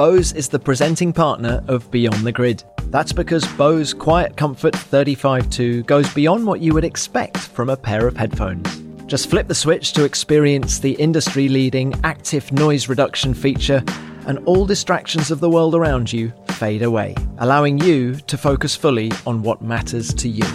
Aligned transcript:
Bose 0.00 0.32
is 0.32 0.48
the 0.48 0.58
presenting 0.58 1.12
partner 1.12 1.62
of 1.68 1.90
Beyond 1.90 2.24
the 2.24 2.32
Grid. 2.32 2.64
That's 2.84 3.12
because 3.12 3.46
Bose 3.46 3.92
Quiet 3.92 4.34
Comfort 4.34 4.72
35.2 4.72 5.84
goes 5.84 6.10
beyond 6.14 6.46
what 6.46 6.62
you 6.62 6.72
would 6.72 6.86
expect 6.86 7.36
from 7.36 7.68
a 7.68 7.76
pair 7.76 8.06
of 8.06 8.16
headphones. 8.16 8.82
Just 9.04 9.28
flip 9.28 9.46
the 9.46 9.54
switch 9.54 9.92
to 9.92 10.04
experience 10.04 10.78
the 10.78 10.92
industry 10.92 11.50
leading 11.50 11.92
active 12.02 12.50
noise 12.50 12.88
reduction 12.88 13.34
feature, 13.34 13.84
and 14.26 14.38
all 14.46 14.64
distractions 14.64 15.30
of 15.30 15.40
the 15.40 15.50
world 15.50 15.74
around 15.74 16.10
you 16.10 16.32
fade 16.52 16.80
away, 16.80 17.14
allowing 17.36 17.76
you 17.76 18.14
to 18.14 18.38
focus 18.38 18.74
fully 18.74 19.12
on 19.26 19.42
what 19.42 19.60
matters 19.60 20.14
to 20.14 20.30
you. 20.30 20.46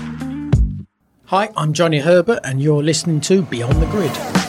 Hi, 1.26 1.52
I'm 1.56 1.72
Johnny 1.72 2.00
Herbert, 2.00 2.40
and 2.44 2.64
you're 2.64 2.82
listening 2.82 3.22
to 3.22 3.44
Beyond 3.44 3.80
the 3.80 3.86
Grid. 3.92 4.45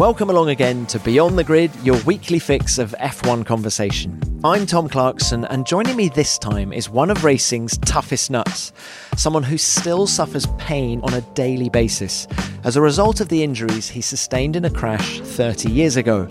Welcome 0.00 0.30
along 0.30 0.48
again 0.48 0.86
to 0.86 0.98
Beyond 0.98 1.38
the 1.38 1.44
Grid, 1.44 1.70
your 1.82 2.02
weekly 2.04 2.38
fix 2.38 2.78
of 2.78 2.94
F1 3.00 3.44
conversation. 3.44 4.18
I'm 4.42 4.64
Tom 4.64 4.88
Clarkson, 4.88 5.44
and 5.44 5.66
joining 5.66 5.94
me 5.94 6.08
this 6.08 6.38
time 6.38 6.72
is 6.72 6.88
one 6.88 7.10
of 7.10 7.22
racing's 7.22 7.76
toughest 7.76 8.30
nuts, 8.30 8.72
someone 9.18 9.42
who 9.42 9.58
still 9.58 10.06
suffers 10.06 10.46
pain 10.56 11.02
on 11.02 11.12
a 11.12 11.20
daily 11.34 11.68
basis 11.68 12.26
as 12.64 12.76
a 12.76 12.80
result 12.80 13.20
of 13.20 13.28
the 13.28 13.42
injuries 13.42 13.90
he 13.90 14.00
sustained 14.00 14.56
in 14.56 14.64
a 14.64 14.70
crash 14.70 15.20
30 15.20 15.70
years 15.70 15.96
ago. 15.96 16.26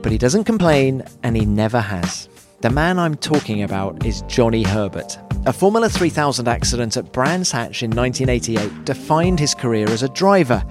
But 0.00 0.10
he 0.10 0.16
doesn't 0.16 0.44
complain, 0.44 1.02
and 1.22 1.36
he 1.36 1.44
never 1.44 1.82
has. 1.82 2.30
The 2.62 2.70
man 2.70 2.98
I'm 2.98 3.16
talking 3.16 3.62
about 3.62 4.06
is 4.06 4.22
Johnny 4.22 4.62
Herbert. 4.62 5.18
A 5.44 5.52
Formula 5.52 5.88
3000 5.88 6.46
accident 6.46 6.96
at 6.96 7.10
Brands 7.10 7.50
Hatch 7.50 7.82
in 7.82 7.90
1988 7.90 8.84
defined 8.84 9.40
his 9.40 9.56
career 9.56 9.90
as 9.90 10.04
a 10.04 10.08
driver. 10.10 10.64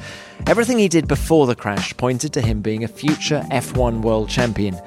Everything 0.47 0.77
he 0.77 0.88
did 0.88 1.09
before 1.09 1.45
the 1.45 1.55
crash 1.55 1.95
pointed 1.97 2.31
to 2.31 2.41
him 2.41 2.61
being 2.61 2.85
a 2.85 2.88
future 2.88 3.45
F1 3.52 4.02
world 4.02 4.30
champion. 4.30 4.80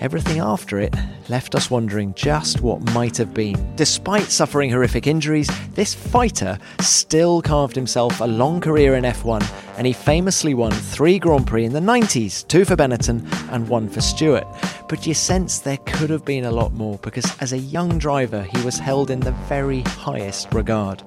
Everything 0.00 0.38
after 0.38 0.78
it 0.78 0.94
left 1.28 1.56
us 1.56 1.72
wondering 1.72 2.14
just 2.14 2.60
what 2.60 2.80
might 2.94 3.16
have 3.16 3.34
been. 3.34 3.74
Despite 3.74 4.30
suffering 4.30 4.70
horrific 4.70 5.08
injuries, 5.08 5.50
this 5.74 5.92
fighter 5.92 6.56
still 6.80 7.42
carved 7.42 7.74
himself 7.74 8.20
a 8.20 8.24
long 8.24 8.60
career 8.60 8.94
in 8.94 9.02
F1 9.02 9.42
and 9.76 9.88
he 9.88 9.92
famously 9.92 10.54
won 10.54 10.70
three 10.70 11.18
Grand 11.18 11.48
Prix 11.48 11.64
in 11.64 11.72
the 11.72 11.80
90s 11.80 12.46
two 12.46 12.64
for 12.64 12.76
Benetton 12.76 13.26
and 13.52 13.68
one 13.68 13.88
for 13.88 14.00
Stewart. 14.00 14.46
But 14.88 15.04
you 15.04 15.14
sense 15.14 15.58
there 15.58 15.78
could 15.78 16.10
have 16.10 16.24
been 16.24 16.44
a 16.44 16.52
lot 16.52 16.72
more 16.74 16.98
because 16.98 17.36
as 17.40 17.52
a 17.52 17.58
young 17.58 17.98
driver, 17.98 18.42
he 18.42 18.64
was 18.64 18.78
held 18.78 19.10
in 19.10 19.18
the 19.18 19.32
very 19.48 19.80
highest 19.80 20.54
regard. 20.54 21.02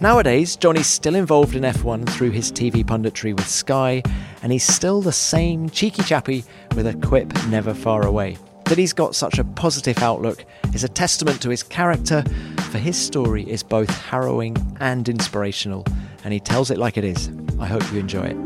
Nowadays, 0.00 0.54
Johnny's 0.54 0.86
still 0.86 1.16
involved 1.16 1.56
in 1.56 1.64
F1 1.64 2.08
through 2.08 2.30
his 2.30 2.52
TV 2.52 2.84
punditry 2.84 3.34
with 3.34 3.48
Sky, 3.48 4.00
and 4.44 4.52
he's 4.52 4.62
still 4.62 5.00
the 5.00 5.10
same 5.10 5.68
cheeky 5.68 6.04
chappy 6.04 6.44
with 6.76 6.86
a 6.86 6.94
quip 7.04 7.32
never 7.48 7.74
far 7.74 8.06
away. 8.06 8.38
That 8.66 8.78
he's 8.78 8.92
got 8.92 9.16
such 9.16 9.40
a 9.40 9.44
positive 9.44 9.98
outlook 9.98 10.44
is 10.72 10.84
a 10.84 10.88
testament 10.88 11.42
to 11.42 11.50
his 11.50 11.64
character, 11.64 12.22
for 12.70 12.78
his 12.78 12.96
story 12.96 13.42
is 13.50 13.64
both 13.64 13.90
harrowing 13.90 14.56
and 14.78 15.08
inspirational, 15.08 15.84
and 16.22 16.32
he 16.32 16.38
tells 16.38 16.70
it 16.70 16.78
like 16.78 16.96
it 16.96 17.04
is. 17.04 17.28
I 17.58 17.66
hope 17.66 17.82
you 17.92 17.98
enjoy 17.98 18.22
it. 18.22 18.36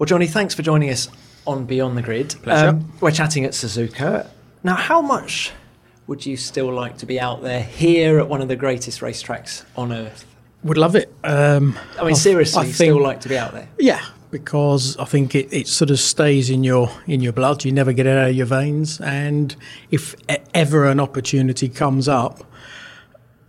Well, 0.00 0.06
Johnny, 0.06 0.26
thanks 0.26 0.54
for 0.56 0.62
joining 0.62 0.90
us 0.90 1.08
on 1.46 1.66
Beyond 1.66 1.96
the 1.96 2.02
Grid. 2.02 2.34
Pleasure. 2.42 2.70
Um, 2.70 2.92
we're 3.00 3.12
chatting 3.12 3.44
at 3.44 3.52
Suzuka. 3.52 4.26
Now, 4.64 4.74
how 4.74 5.00
much 5.00 5.52
would 6.06 6.26
you 6.26 6.36
still 6.36 6.72
like 6.72 6.98
to 6.98 7.06
be 7.06 7.20
out 7.20 7.42
there 7.42 7.62
here 7.62 8.18
at 8.18 8.28
one 8.28 8.42
of 8.42 8.48
the 8.48 8.56
greatest 8.56 9.00
racetracks 9.00 9.64
on 9.76 9.92
earth? 9.92 10.26
Would 10.64 10.78
love 10.78 10.94
it. 10.94 11.12
Um, 11.24 11.78
I 11.98 12.04
mean, 12.04 12.14
seriously, 12.14 12.60
I 12.60 12.64
think- 12.64 12.74
still 12.74 13.02
like 13.02 13.20
to 13.22 13.28
be 13.28 13.36
out 13.38 13.52
there? 13.52 13.68
yeah, 13.78 14.00
because 14.30 14.96
I 14.96 15.04
think 15.04 15.34
it, 15.34 15.52
it 15.52 15.68
sort 15.68 15.90
of 15.90 15.98
stays 15.98 16.50
in 16.50 16.64
your 16.64 16.90
in 17.06 17.20
your 17.20 17.32
blood. 17.32 17.64
You 17.64 17.72
never 17.72 17.92
get 17.92 18.06
it 18.06 18.16
out 18.16 18.30
of 18.30 18.36
your 18.36 18.46
veins, 18.46 19.00
and 19.00 19.54
if 19.90 20.14
ever 20.54 20.86
an 20.86 21.00
opportunity 21.00 21.68
comes 21.68 22.08
up, 22.08 22.44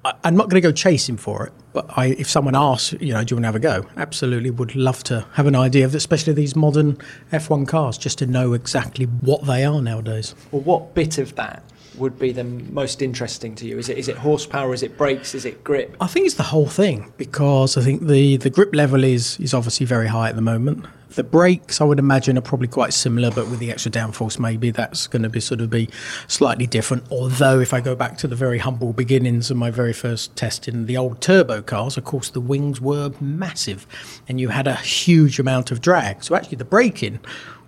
I, 0.05 0.13
I'm 0.23 0.35
not 0.35 0.49
going 0.49 0.61
to 0.61 0.67
go 0.67 0.71
chasing 0.71 1.17
for 1.17 1.45
it. 1.47 1.53
But 1.71 1.85
I, 1.97 2.07
if 2.07 2.29
someone 2.29 2.55
asks, 2.55 2.93
you 3.01 3.13
know, 3.13 3.23
do 3.23 3.33
you 3.33 3.37
want 3.37 3.43
to 3.43 3.47
have 3.47 3.55
a 3.55 3.59
go? 3.59 3.87
Absolutely, 3.97 4.51
would 4.51 4.75
love 4.75 5.03
to 5.05 5.25
have 5.33 5.47
an 5.47 5.55
idea 5.55 5.85
of, 5.85 5.95
especially 5.95 6.33
these 6.33 6.55
modern 6.55 6.97
F1 7.31 7.67
cars, 7.67 7.97
just 7.97 8.19
to 8.19 8.27
know 8.27 8.53
exactly 8.53 9.05
what 9.05 9.45
they 9.45 9.65
are 9.65 9.81
nowadays. 9.81 10.35
Well, 10.51 10.61
what 10.61 10.93
bit 10.93 11.17
of 11.17 11.33
that 11.35 11.63
would 11.97 12.17
be 12.19 12.31
the 12.31 12.43
most 12.43 13.01
interesting 13.01 13.55
to 13.55 13.65
you? 13.65 13.77
Is 13.77 13.89
it 13.89 13.97
is 13.97 14.07
it 14.07 14.17
horsepower? 14.17 14.73
Is 14.73 14.83
it 14.83 14.97
brakes? 14.97 15.35
Is 15.35 15.45
it 15.45 15.63
grip? 15.63 15.95
I 15.99 16.07
think 16.07 16.25
it's 16.25 16.35
the 16.35 16.43
whole 16.43 16.67
thing 16.67 17.11
because 17.17 17.77
I 17.77 17.81
think 17.81 18.07
the, 18.07 18.37
the 18.37 18.49
grip 18.49 18.73
level 18.73 19.03
is 19.03 19.39
is 19.39 19.53
obviously 19.53 19.85
very 19.85 20.07
high 20.07 20.29
at 20.29 20.35
the 20.35 20.41
moment. 20.41 20.85
The 21.15 21.23
brakes, 21.23 21.79
I 21.79 21.83
would 21.83 21.99
imagine, 21.99 22.39
are 22.39 22.41
probably 22.41 22.67
quite 22.67 22.91
similar, 22.91 23.29
but 23.29 23.47
with 23.47 23.59
the 23.59 23.69
extra 23.69 23.91
downforce, 23.91 24.39
maybe 24.39 24.71
that's 24.71 25.05
going 25.05 25.21
to 25.21 25.29
be 25.29 25.39
sort 25.39 25.61
of 25.61 25.69
be 25.69 25.87
slightly 26.27 26.65
different. 26.65 27.03
Although, 27.11 27.59
if 27.59 27.71
I 27.71 27.81
go 27.81 27.93
back 27.95 28.17
to 28.19 28.27
the 28.27 28.35
very 28.35 28.57
humble 28.57 28.93
beginnings 28.93 29.51
of 29.51 29.57
my 29.57 29.69
very 29.69 29.93
first 29.93 30.35
test 30.35 30.67
in 30.67 30.87
the 30.87 30.97
old 30.97 31.21
turbo 31.21 31.61
cars, 31.61 31.97
of 31.97 32.03
course, 32.03 32.31
the 32.31 32.41
wings 32.41 32.81
were 32.81 33.11
massive, 33.21 33.85
and 34.27 34.41
you 34.41 34.49
had 34.49 34.65
a 34.65 34.75
huge 34.75 35.37
amount 35.37 35.69
of 35.69 35.81
drag. 35.81 36.23
So 36.23 36.33
actually, 36.33 36.57
the 36.57 36.65
braking 36.65 37.19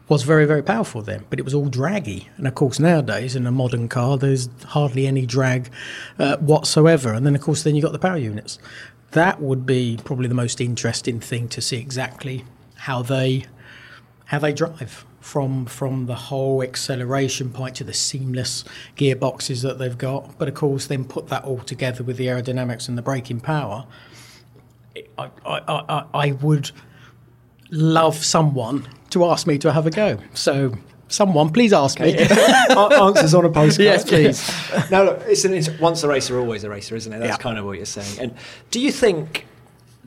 was 0.07 0.23
very, 0.23 0.45
very 0.45 0.61
powerful 0.61 1.01
then, 1.01 1.25
but 1.29 1.39
it 1.39 1.43
was 1.43 1.53
all 1.53 1.67
draggy. 1.67 2.29
And 2.37 2.47
of 2.47 2.55
course, 2.55 2.79
nowadays 2.79 3.35
in 3.35 3.47
a 3.47 3.51
modern 3.51 3.87
car, 3.87 4.17
there's 4.17 4.49
hardly 4.67 5.07
any 5.07 5.25
drag 5.25 5.71
uh, 6.19 6.37
whatsoever. 6.37 7.13
And 7.13 7.25
then, 7.25 7.35
of 7.35 7.41
course, 7.41 7.63
then 7.63 7.75
you've 7.75 7.83
got 7.83 7.91
the 7.91 7.99
power 7.99 8.17
units. 8.17 8.59
That 9.11 9.41
would 9.41 9.65
be 9.65 9.97
probably 10.03 10.27
the 10.27 10.35
most 10.35 10.61
interesting 10.61 11.19
thing 11.19 11.47
to 11.49 11.61
see 11.61 11.77
exactly 11.77 12.45
how 12.75 13.01
they 13.01 13.45
how 14.25 14.39
they 14.39 14.51
drive 14.51 15.05
from 15.21 15.65
from 15.65 16.05
the 16.05 16.15
whole 16.15 16.61
acceleration 16.61 17.51
point 17.51 17.75
to 17.75 17.83
the 17.83 17.93
seamless 17.93 18.63
gearboxes 18.95 19.63
that 19.63 19.79
they've 19.79 19.97
got. 19.97 20.37
But 20.37 20.47
of 20.47 20.53
course, 20.53 20.85
then 20.85 21.05
put 21.05 21.29
that 21.29 21.45
all 21.45 21.59
together 21.59 22.03
with 22.03 22.17
the 22.17 22.27
aerodynamics 22.27 22.87
and 22.87 22.97
the 22.97 23.01
braking 23.01 23.39
power. 23.39 23.87
I, 25.17 25.29
I, 25.45 25.59
I, 25.67 26.05
I 26.13 26.31
would 26.33 26.71
love 27.75 28.15
someone 28.15 28.87
to 29.11 29.25
ask 29.25 29.45
me 29.47 29.57
to 29.59 29.71
have 29.71 29.85
a 29.85 29.91
go. 29.91 30.17
So, 30.33 30.73
someone, 31.07 31.51
please 31.51 31.73
ask 31.73 31.99
me. 31.99 32.17
Answers 32.69 33.33
on 33.33 33.45
a 33.45 33.49
postcard. 33.49 33.85
Yes, 33.85 34.03
please. 34.05 34.89
now, 34.91 35.03
look, 35.03 35.21
it's, 35.27 35.45
an, 35.45 35.53
it's 35.53 35.69
once 35.79 36.03
a 36.03 36.07
racer, 36.07 36.39
always 36.39 36.63
a 36.63 36.69
racer, 36.69 36.95
isn't 36.95 37.11
it? 37.13 37.19
That's 37.19 37.31
Yeah. 37.31 37.37
kind 37.37 37.57
of 37.57 37.65
what 37.65 37.77
you're 37.77 37.85
saying. 37.85 38.19
And 38.19 38.33
do 38.71 38.79
you 38.79 38.91
think 38.91 39.45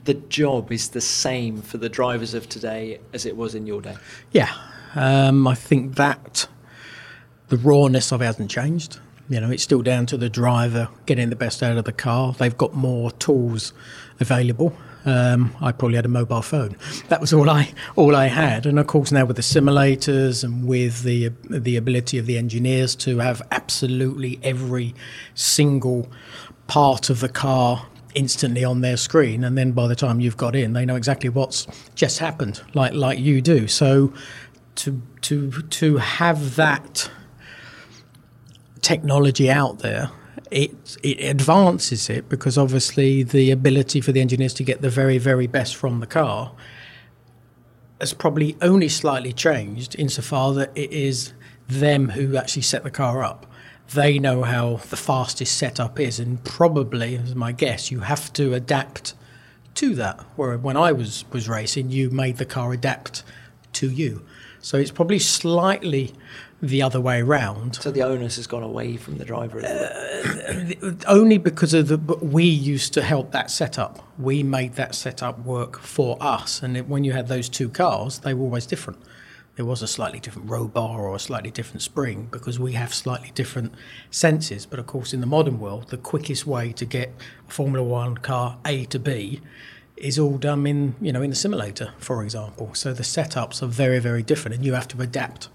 the 0.03 0.13
job 0.15 0.71
is 0.71 0.89
the 0.89 1.01
same 1.01 1.61
for 1.61 1.77
the 1.77 1.89
drivers 1.89 2.33
of 2.33 2.49
today 2.49 2.99
as 3.13 3.25
it 3.25 3.35
was 3.37 3.55
in 3.55 3.65
your 3.67 3.81
day? 3.81 3.95
Yeah, 4.31 4.51
um, 4.95 5.47
I 5.47 5.55
think 5.55 5.95
that 5.95 6.47
the 7.49 7.57
rawness 7.57 8.11
of 8.11 8.21
it 8.21 8.25
hasn't 8.25 8.51
changed. 8.51 8.99
You 9.29 9.39
know, 9.39 9.51
it's 9.51 9.61
still 9.63 9.81
down 9.83 10.07
to 10.07 10.17
the 10.17 10.29
driver 10.29 10.89
getting 11.05 11.29
the 11.29 11.35
best 11.35 11.61
out 11.61 11.77
of 11.77 11.85
the 11.85 11.91
car. 11.91 12.33
They've 12.33 12.57
got 12.57 12.73
more 12.73 13.11
tools 13.11 13.73
available. 14.19 14.75
Um, 15.05 15.55
I 15.61 15.71
probably 15.71 15.95
had 15.95 16.05
a 16.05 16.09
mobile 16.09 16.41
phone. 16.41 16.75
That 17.07 17.21
was 17.21 17.31
all 17.33 17.49
I 17.49 17.73
all 17.95 18.15
I 18.15 18.27
had. 18.27 18.65
And 18.65 18.77
of 18.79 18.87
course, 18.87 19.11
now 19.11 19.25
with 19.25 19.37
the 19.37 19.41
simulators 19.41 20.43
and 20.43 20.67
with 20.67 21.03
the 21.03 21.29
the 21.49 21.77
ability 21.77 22.17
of 22.17 22.25
the 22.25 22.37
engineers 22.37 22.95
to 22.97 23.19
have 23.19 23.41
absolutely 23.51 24.39
every 24.43 24.93
single 25.35 26.09
part 26.67 27.09
of 27.09 27.19
the 27.19 27.29
car 27.29 27.87
instantly 28.15 28.63
on 28.63 28.81
their 28.81 28.97
screen 28.97 29.43
and 29.43 29.57
then 29.57 29.71
by 29.71 29.87
the 29.87 29.95
time 29.95 30.19
you've 30.19 30.37
got 30.37 30.55
in 30.55 30.73
they 30.73 30.83
know 30.83 30.95
exactly 30.95 31.29
what's 31.29 31.67
just 31.93 32.17
happened 32.17 32.61
like 32.73 32.91
like 32.93 33.19
you 33.19 33.39
do 33.39 33.67
so 33.67 34.11
to 34.73 35.01
to 35.21 35.51
to 35.69 35.97
have 35.97 36.55
that 36.55 37.09
technology 38.81 39.49
out 39.49 39.79
there 39.79 40.09
it 40.51 40.97
it 41.03 41.19
advances 41.19 42.09
it 42.09 42.29
because 42.29 42.57
obviously 42.57 43.23
the 43.23 43.51
ability 43.51 44.01
for 44.01 44.11
the 44.11 44.21
engineers 44.21 44.53
to 44.53 44.63
get 44.63 44.81
the 44.81 44.89
very 44.89 45.17
very 45.17 45.47
best 45.47 45.75
from 45.75 45.99
the 45.99 46.07
car 46.07 46.51
has 47.99 48.13
probably 48.13 48.55
only 48.61 48.89
slightly 48.89 49.33
changed 49.33 49.95
insofar 49.99 50.53
that 50.53 50.71
it 50.75 50.91
is 50.91 51.33
them 51.67 52.09
who 52.09 52.35
actually 52.37 52.61
set 52.61 52.83
the 52.83 52.91
car 52.91 53.23
up. 53.23 53.45
They 53.93 54.19
know 54.19 54.43
how 54.43 54.77
the 54.77 54.95
fastest 54.95 55.57
setup 55.57 55.99
is, 55.99 56.19
and 56.19 56.43
probably, 56.43 57.15
as 57.15 57.35
my 57.35 57.51
guess, 57.51 57.91
you 57.91 58.01
have 58.01 58.31
to 58.33 58.53
adapt 58.53 59.15
to 59.75 59.95
that. 59.95 60.19
Where 60.35 60.57
when 60.57 60.77
I 60.77 60.91
was 60.91 61.25
was 61.31 61.49
racing, 61.49 61.89
you 61.89 62.09
made 62.09 62.37
the 62.37 62.45
car 62.45 62.71
adapt 62.71 63.23
to 63.73 63.89
you. 63.89 64.25
So 64.61 64.77
it's 64.77 64.91
probably 64.91 65.19
slightly 65.19 66.13
the 66.61 66.81
other 66.81 66.99
way 66.99 67.21
round. 67.21 67.75
So 67.75 67.91
the 67.91 68.03
onus 68.03 68.35
has 68.35 68.47
gone 68.47 68.63
away 68.63 68.97
from 68.97 69.17
the 69.17 69.25
driver. 69.25 69.61
bit. 69.61 70.83
Uh, 70.83 70.91
only 71.07 71.37
because 71.37 71.73
of 71.73 71.87
the 71.87 71.97
but 71.97 72.23
we 72.23 72.43
used 72.43 72.93
to 72.93 73.01
help 73.01 73.31
that 73.31 73.49
setup. 73.49 74.05
We 74.17 74.43
made 74.43 74.75
that 74.75 74.95
setup 74.95 75.39
work 75.45 75.79
for 75.79 76.17
us, 76.19 76.61
and 76.61 76.75
it, 76.75 76.87
when 76.87 77.03
you 77.03 77.13
had 77.13 77.27
those 77.27 77.47
two 77.49 77.69
cars, 77.69 78.19
they 78.19 78.33
were 78.33 78.43
always 78.43 78.65
different. 78.65 78.99
There 79.55 79.65
was 79.65 79.81
a 79.81 79.87
slightly 79.87 80.19
different 80.19 80.49
roll 80.49 80.67
bar 80.67 81.01
or 81.01 81.15
a 81.15 81.19
slightly 81.19 81.51
different 81.51 81.81
spring 81.81 82.29
because 82.31 82.57
we 82.59 82.73
have 82.73 82.93
slightly 82.93 83.31
different 83.35 83.73
senses. 84.09 84.65
But 84.65 84.79
of 84.79 84.87
course, 84.87 85.13
in 85.13 85.19
the 85.19 85.27
modern 85.27 85.59
world, 85.59 85.89
the 85.89 85.97
quickest 85.97 86.47
way 86.47 86.71
to 86.73 86.85
get 86.85 87.13
a 87.47 87.51
Formula 87.51 87.85
One 87.85 88.17
car 88.17 88.57
A 88.65 88.85
to 88.85 88.99
B 88.99 89.41
is 89.97 90.17
all 90.17 90.37
done 90.37 90.65
in 90.65 90.95
you 91.01 91.11
know 91.11 91.21
in 91.21 91.29
the 91.29 91.35
simulator, 91.35 91.93
for 91.99 92.23
example. 92.23 92.73
So 92.73 92.93
the 92.93 93.03
setups 93.03 93.61
are 93.61 93.67
very 93.67 93.99
very 93.99 94.23
different, 94.23 94.55
and 94.55 94.65
you 94.65 94.73
have 94.73 94.87
to 94.89 95.01
adapt 95.01 95.49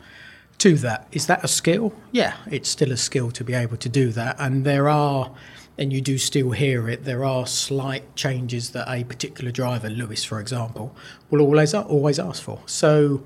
to 0.59 0.77
that. 0.77 1.07
Is 1.13 1.27
that 1.27 1.45
a 1.45 1.49
skill? 1.49 1.93
Yeah, 2.13 2.35
it's 2.51 2.69
still 2.69 2.93
a 2.93 2.97
skill 2.97 3.31
to 3.33 3.45
be 3.45 3.55
able 3.55 3.77
to 3.79 3.89
do 3.89 4.11
that, 4.13 4.37
and 4.39 4.65
there 4.65 4.89
are. 4.89 5.33
And 5.77 5.93
you 5.93 6.01
do 6.01 6.19
still 6.19 6.53
hear 6.53 6.89
it. 6.89 7.05
There 7.05 7.25
are 7.25 7.49
slight 7.49 8.15
changes 8.15 8.71
that 8.71 8.89
a 8.89 9.03
particular 9.03 9.51
driver, 9.51 9.91
Lewis, 9.91 10.23
for 10.23 10.39
example, 10.39 10.95
will 11.31 11.41
always 11.41 11.75
always 11.75 12.21
ask 12.21 12.41
for. 12.45 12.61
So 12.67 13.25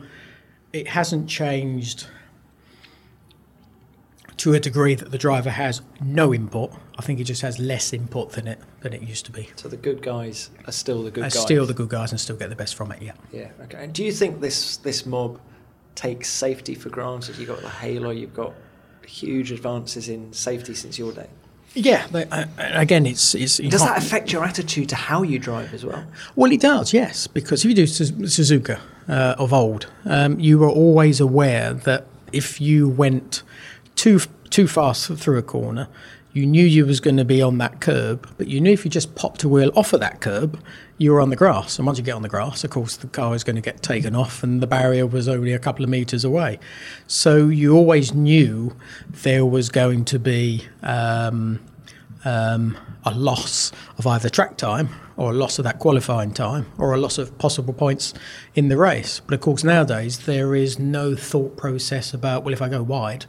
it 0.72 0.88
hasn't 0.88 1.28
changed 1.28 2.06
to 4.38 4.54
a 4.54 4.60
degree 4.60 4.94
that 4.94 5.10
the 5.10 5.18
driver 5.18 5.50
has 5.50 5.82
no 6.00 6.32
input. 6.32 6.72
I 6.98 7.02
think 7.02 7.20
it 7.20 7.24
just 7.24 7.42
has 7.42 7.58
less 7.58 7.92
input 7.92 8.32
than 8.32 8.48
it 8.48 8.60
than 8.80 8.92
it 8.92 9.02
used 9.02 9.26
to 9.26 9.32
be. 9.32 9.50
So 9.56 9.68
the 9.68 9.76
good 9.76 10.00
guys 10.00 10.50
are 10.66 10.72
still 10.72 11.02
the 11.02 11.10
good 11.10 11.24
are 11.24 11.30
guys. 11.30 11.38
Still 11.38 11.66
the 11.66 11.74
good 11.74 11.88
guys 11.90 12.12
and 12.12 12.20
still 12.20 12.36
get 12.36 12.48
the 12.48 12.56
best 12.56 12.76
from 12.76 12.92
it. 12.92 13.02
Yeah. 13.02 13.12
Yeah. 13.32 13.50
Okay. 13.64 13.84
And 13.84 13.92
do 13.92 14.04
you 14.04 14.12
think 14.12 14.40
this 14.40 14.78
this 14.78 15.04
mob 15.04 15.40
takes 15.98 16.28
safety 16.30 16.74
for 16.74 16.88
granted? 16.88 17.36
You've 17.36 17.48
got 17.48 17.60
the 17.60 17.68
halo. 17.68 18.10
You've 18.10 18.34
got 18.34 18.54
huge 19.06 19.52
advances 19.52 20.08
in 20.08 20.32
safety 20.32 20.74
since 20.74 20.98
your 20.98 21.12
day. 21.12 21.28
Yeah, 21.74 22.06
they, 22.08 22.24
uh, 22.24 22.46
again, 22.58 23.04
it's, 23.04 23.34
it's 23.34 23.58
does 23.58 23.82
that 23.82 23.98
affect 23.98 24.32
your 24.32 24.42
attitude 24.44 24.88
to 24.88 24.96
how 24.96 25.22
you 25.22 25.38
drive 25.38 25.74
as 25.74 25.84
well? 25.84 26.06
Well, 26.34 26.50
it 26.50 26.60
does, 26.60 26.94
yes, 26.94 27.26
because 27.26 27.62
if 27.62 27.68
you 27.68 27.74
do 27.74 27.84
Suzuka 27.84 28.80
uh, 29.06 29.34
of 29.38 29.52
old, 29.52 29.86
um, 30.06 30.40
you 30.40 30.58
were 30.58 30.70
always 30.70 31.20
aware 31.20 31.74
that 31.74 32.06
if 32.32 32.58
you 32.60 32.88
went 32.88 33.42
too 33.96 34.20
too 34.50 34.66
fast 34.66 35.12
through 35.12 35.38
a 35.38 35.42
corner. 35.42 35.88
You 36.32 36.46
knew 36.46 36.64
you 36.64 36.86
was 36.86 37.00
going 37.00 37.16
to 37.16 37.24
be 37.24 37.42
on 37.42 37.58
that 37.58 37.80
curb, 37.80 38.28
but 38.36 38.48
you 38.48 38.60
knew 38.60 38.72
if 38.72 38.84
you 38.84 38.90
just 38.90 39.14
popped 39.14 39.42
a 39.42 39.48
wheel 39.48 39.72
off 39.74 39.92
of 39.92 40.00
that 40.00 40.20
curb, 40.20 40.60
you 40.98 41.12
were 41.12 41.20
on 41.20 41.30
the 41.30 41.36
grass. 41.36 41.78
And 41.78 41.86
once 41.86 41.98
you 41.98 42.04
get 42.04 42.14
on 42.14 42.22
the 42.22 42.28
grass, 42.28 42.64
of 42.64 42.70
course, 42.70 42.96
the 42.96 43.06
car 43.06 43.34
is 43.34 43.44
going 43.44 43.56
to 43.56 43.62
get 43.62 43.82
taken 43.82 44.14
off, 44.14 44.42
and 44.42 44.60
the 44.60 44.66
barrier 44.66 45.06
was 45.06 45.28
only 45.28 45.52
a 45.52 45.58
couple 45.58 45.84
of 45.84 45.90
meters 45.90 46.24
away. 46.24 46.58
So 47.06 47.46
you 47.46 47.74
always 47.76 48.12
knew 48.12 48.76
there 49.08 49.46
was 49.46 49.68
going 49.68 50.04
to 50.06 50.18
be 50.18 50.66
um, 50.82 51.60
um, 52.24 52.76
a 53.04 53.14
loss 53.14 53.72
of 53.96 54.06
either 54.06 54.28
track 54.28 54.56
time 54.56 54.90
or 55.16 55.30
a 55.30 55.34
loss 55.34 55.58
of 55.58 55.64
that 55.64 55.78
qualifying 55.78 56.32
time 56.32 56.66
or 56.78 56.94
a 56.94 56.98
loss 56.98 57.18
of 57.18 57.36
possible 57.38 57.72
points 57.72 58.12
in 58.54 58.68
the 58.68 58.76
race. 58.76 59.20
But 59.20 59.34
of 59.34 59.40
course, 59.40 59.64
nowadays 59.64 60.26
there 60.26 60.54
is 60.54 60.78
no 60.78 61.14
thought 61.14 61.56
process 61.56 62.12
about 62.12 62.44
well, 62.44 62.52
if 62.52 62.62
I 62.62 62.68
go 62.68 62.82
wide 62.82 63.26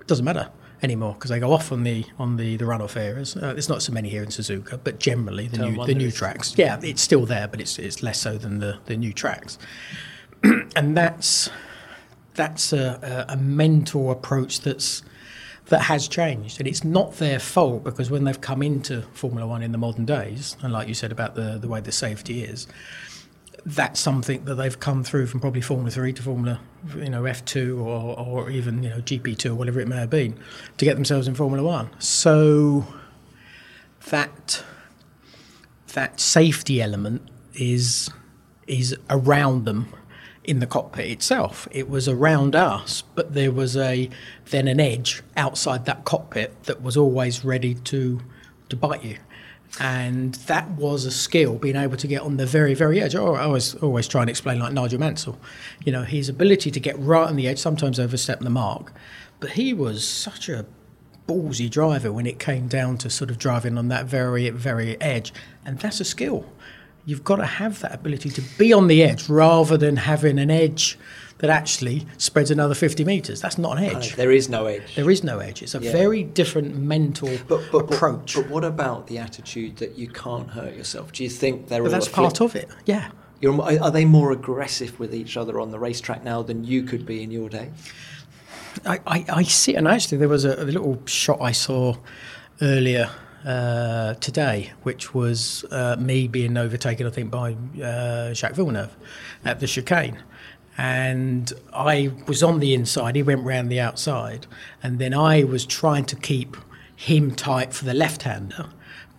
it 0.00 0.06
doesn't 0.06 0.24
matter 0.24 0.50
anymore 0.82 1.14
because 1.14 1.30
they 1.30 1.38
go 1.38 1.52
off 1.52 1.72
on 1.72 1.84
the 1.84 2.04
on 2.18 2.36
the 2.36 2.56
the 2.56 2.64
runoff 2.64 2.96
areas. 2.96 3.36
Uh, 3.36 3.52
there's 3.52 3.68
not 3.68 3.82
so 3.82 3.92
many 3.92 4.08
here 4.08 4.22
in 4.22 4.28
Suzuka, 4.28 4.80
but 4.82 4.98
generally 4.98 5.46
the 5.46 5.58
Turn 5.58 5.74
new 5.74 5.86
the 5.86 5.94
new 5.94 6.10
tracks, 6.10 6.54
yeah, 6.56 6.78
it's 6.82 7.02
still 7.02 7.26
there, 7.26 7.48
but 7.48 7.60
it's 7.60 7.78
it's 7.78 8.02
less 8.02 8.20
so 8.20 8.38
than 8.38 8.58
the 8.58 8.78
the 8.86 8.96
new 8.96 9.12
tracks, 9.12 9.58
and 10.76 10.96
that's 10.96 11.50
that's 12.34 12.72
a, 12.72 13.26
a, 13.28 13.34
a 13.34 13.36
mental 13.36 14.10
approach 14.10 14.60
that's 14.60 15.02
that 15.66 15.82
has 15.82 16.08
changed, 16.08 16.58
and 16.58 16.68
it's 16.68 16.84
not 16.84 17.16
their 17.16 17.38
fault 17.38 17.84
because 17.84 18.10
when 18.10 18.24
they've 18.24 18.40
come 18.40 18.62
into 18.62 19.02
Formula 19.12 19.46
One 19.46 19.62
in 19.62 19.72
the 19.72 19.78
modern 19.78 20.04
days, 20.04 20.56
and 20.62 20.72
like 20.72 20.88
you 20.88 20.94
said 20.94 21.12
about 21.12 21.34
the 21.34 21.58
the 21.58 21.68
way 21.68 21.80
the 21.80 21.92
safety 21.92 22.42
is, 22.42 22.66
that's 23.64 24.00
something 24.00 24.44
that 24.44 24.54
they've 24.54 24.78
come 24.78 25.04
through 25.04 25.26
from 25.26 25.40
probably 25.40 25.60
Formula 25.60 25.90
Three 25.90 26.12
to 26.12 26.22
Formula, 26.22 26.60
you 26.96 27.10
know, 27.10 27.24
F 27.24 27.44
two 27.44 27.80
or, 27.80 28.18
or 28.18 28.50
even 28.50 28.82
you 28.82 28.90
know 28.90 29.00
GP 29.00 29.38
two 29.38 29.52
or 29.52 29.54
whatever 29.54 29.80
it 29.80 29.88
may 29.88 29.96
have 29.96 30.10
been, 30.10 30.38
to 30.78 30.84
get 30.84 30.94
themselves 30.94 31.28
in 31.28 31.34
Formula 31.34 31.66
One. 31.66 31.90
So 32.00 32.86
that 34.08 34.64
that 35.94 36.20
safety 36.20 36.80
element 36.80 37.22
is 37.54 38.10
is 38.66 38.96
around 39.08 39.64
them 39.64 39.92
in 40.44 40.60
the 40.60 40.66
cockpit 40.66 41.10
itself. 41.10 41.68
It 41.70 41.88
was 41.88 42.08
around 42.08 42.56
us, 42.56 43.02
but 43.14 43.34
there 43.34 43.52
was 43.52 43.76
a 43.76 44.08
then 44.50 44.68
an 44.68 44.80
edge 44.80 45.22
outside 45.36 45.84
that 45.84 46.04
cockpit 46.04 46.64
that 46.64 46.82
was 46.82 46.96
always 46.96 47.44
ready 47.44 47.74
to 47.74 48.20
to 48.68 48.76
bite 48.76 49.04
you 49.04 49.18
and 49.78 50.34
that 50.46 50.68
was 50.70 51.04
a 51.04 51.10
skill 51.10 51.54
being 51.56 51.76
able 51.76 51.96
to 51.96 52.06
get 52.06 52.22
on 52.22 52.36
the 52.36 52.46
very 52.46 52.74
very 52.74 53.00
edge. 53.00 53.14
Oh, 53.14 53.34
i 53.34 53.44
always 53.44 53.74
always 53.76 54.08
try 54.08 54.22
and 54.22 54.30
explain 54.30 54.58
like 54.58 54.72
nigel 54.72 54.98
mansell 54.98 55.38
you 55.84 55.92
know 55.92 56.02
his 56.02 56.28
ability 56.28 56.70
to 56.70 56.80
get 56.80 56.98
right 56.98 57.28
on 57.28 57.36
the 57.36 57.46
edge 57.46 57.58
sometimes 57.58 58.00
overstep 58.00 58.40
the 58.40 58.50
mark. 58.50 58.92
But 59.38 59.52
he 59.52 59.72
was 59.72 60.06
such 60.06 60.48
a 60.48 60.66
ballsy 61.26 61.70
driver 61.70 62.12
when 62.12 62.26
it 62.26 62.38
came 62.38 62.66
down 62.66 62.98
to 62.98 63.08
sort 63.08 63.30
of 63.30 63.38
driving 63.38 63.78
on 63.78 63.88
that 63.88 64.06
very 64.06 64.50
very 64.50 65.00
edge. 65.00 65.32
And 65.64 65.78
that's 65.78 66.00
a 66.00 66.04
skill. 66.04 66.44
You've 67.06 67.24
got 67.24 67.36
to 67.36 67.46
have 67.46 67.80
that 67.80 67.94
ability 67.94 68.30
to 68.30 68.42
be 68.58 68.72
on 68.72 68.86
the 68.86 69.02
edge 69.02 69.28
rather 69.28 69.76
than 69.76 69.96
having 69.96 70.38
an 70.38 70.50
edge 70.50 70.98
that 71.40 71.50
actually 71.50 72.06
spreads 72.18 72.50
another 72.50 72.74
50 72.74 73.04
metres. 73.04 73.40
That's 73.40 73.58
not 73.58 73.78
an 73.78 73.84
edge. 73.84 74.14
there 74.16 74.30
is 74.30 74.48
no 74.48 74.66
edge. 74.66 74.94
There 74.94 75.10
is 75.10 75.24
no 75.24 75.38
edge. 75.38 75.62
It's 75.62 75.74
a 75.74 75.80
yeah. 75.80 75.90
very 75.90 76.22
different 76.22 76.76
mental 76.76 77.30
but, 77.48 77.62
but, 77.72 77.90
approach. 77.90 78.34
But, 78.34 78.42
but, 78.42 78.50
what 78.50 78.64
about 78.64 79.06
the 79.06 79.18
attitude 79.18 79.78
that 79.78 79.96
you 79.96 80.08
can't 80.08 80.50
hurt 80.50 80.74
yourself? 80.76 81.12
Do 81.12 81.24
you 81.24 81.30
think 81.30 81.68
they're 81.68 81.82
but 81.82 81.90
that's 81.90 82.08
part 82.08 82.40
of 82.40 82.54
it, 82.54 82.68
yeah. 82.84 83.10
You're, 83.40 83.60
are 83.62 83.90
they 83.90 84.04
more 84.04 84.32
aggressive 84.32 85.00
with 85.00 85.14
each 85.14 85.38
other 85.38 85.60
on 85.60 85.70
the 85.70 85.78
racetrack 85.78 86.22
now 86.22 86.42
than 86.42 86.62
you 86.62 86.82
could 86.82 87.06
be 87.06 87.22
in 87.22 87.30
your 87.30 87.48
day? 87.48 87.70
I, 88.84 89.00
I, 89.06 89.24
I 89.28 89.42
see, 89.44 89.74
and 89.74 89.88
actually, 89.88 90.18
there 90.18 90.28
was 90.28 90.44
a, 90.44 90.62
a 90.62 90.64
little 90.64 91.00
shot 91.06 91.40
I 91.40 91.52
saw 91.52 91.96
earlier 92.60 93.10
uh, 93.46 94.14
today, 94.14 94.72
which 94.82 95.14
was 95.14 95.64
uh, 95.70 95.96
me 95.98 96.28
being 96.28 96.58
overtaken, 96.58 97.06
I 97.06 97.10
think, 97.10 97.30
by 97.30 97.56
uh, 97.82 98.34
Jacques 98.34 98.54
Villeneuve 98.54 98.94
at 99.44 99.60
the 99.60 99.66
chicane 99.66 100.18
and 100.80 101.52
I 101.74 102.10
was 102.26 102.42
on 102.42 102.58
the 102.58 102.72
inside. 102.72 103.14
He 103.14 103.22
went 103.22 103.44
round 103.44 103.70
the 103.70 103.78
outside, 103.78 104.46
and 104.82 104.98
then 104.98 105.12
I 105.12 105.44
was 105.44 105.66
trying 105.66 106.06
to 106.06 106.16
keep 106.16 106.56
him 106.96 107.34
tight 107.34 107.74
for 107.74 107.84
the 107.84 107.92
left-hander, 107.92 108.70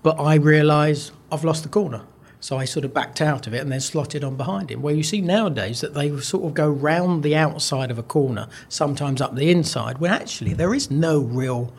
but 0.01 0.19
I 0.19 0.35
realised 0.35 1.11
I've 1.31 1.43
lost 1.43 1.61
the 1.61 1.69
corner. 1.69 2.01
So 2.39 2.57
I 2.57 2.65
sort 2.65 2.83
of 2.83 2.95
backed 2.95 3.21
out 3.21 3.45
of 3.45 3.53
it 3.53 3.61
and 3.61 3.71
then 3.71 3.79
slotted 3.79 4.23
on 4.23 4.37
behind 4.37 4.71
him. 4.71 4.81
Where 4.81 4.95
you 4.95 5.03
see 5.03 5.21
nowadays 5.21 5.81
that 5.81 5.93
they 5.93 6.19
sort 6.19 6.45
of 6.45 6.55
go 6.55 6.67
round 6.67 7.21
the 7.21 7.35
outside 7.35 7.91
of 7.91 7.99
a 7.99 8.03
corner, 8.03 8.47
sometimes 8.67 9.21
up 9.21 9.35
the 9.35 9.51
inside, 9.51 9.99
when 9.99 10.09
actually 10.09 10.53
there 10.53 10.73
is 10.73 10.89
no 10.89 11.19
real 11.19 11.71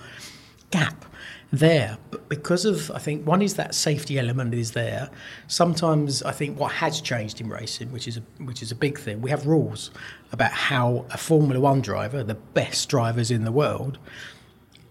gap 0.72 1.04
there. 1.52 1.98
But 2.10 2.28
because 2.28 2.64
of, 2.64 2.90
I 2.90 2.98
think, 2.98 3.26
one 3.26 3.42
is 3.42 3.54
that 3.54 3.74
safety 3.74 4.18
element 4.18 4.54
is 4.54 4.72
there. 4.72 5.10
Sometimes 5.46 6.22
I 6.22 6.32
think 6.32 6.58
what 6.58 6.72
has 6.72 7.00
changed 7.00 7.40
in 7.40 7.48
racing, 7.48 7.92
which 7.92 8.08
is 8.08 8.16
a, 8.16 8.22
which 8.42 8.62
is 8.62 8.72
a 8.72 8.74
big 8.74 8.98
thing, 8.98 9.20
we 9.20 9.30
have 9.30 9.46
rules 9.46 9.90
about 10.32 10.52
how 10.52 11.04
a 11.10 11.18
Formula 11.18 11.60
One 11.60 11.82
driver, 11.82 12.24
the 12.24 12.34
best 12.34 12.88
drivers 12.88 13.30
in 13.30 13.44
the 13.44 13.52
world, 13.52 13.98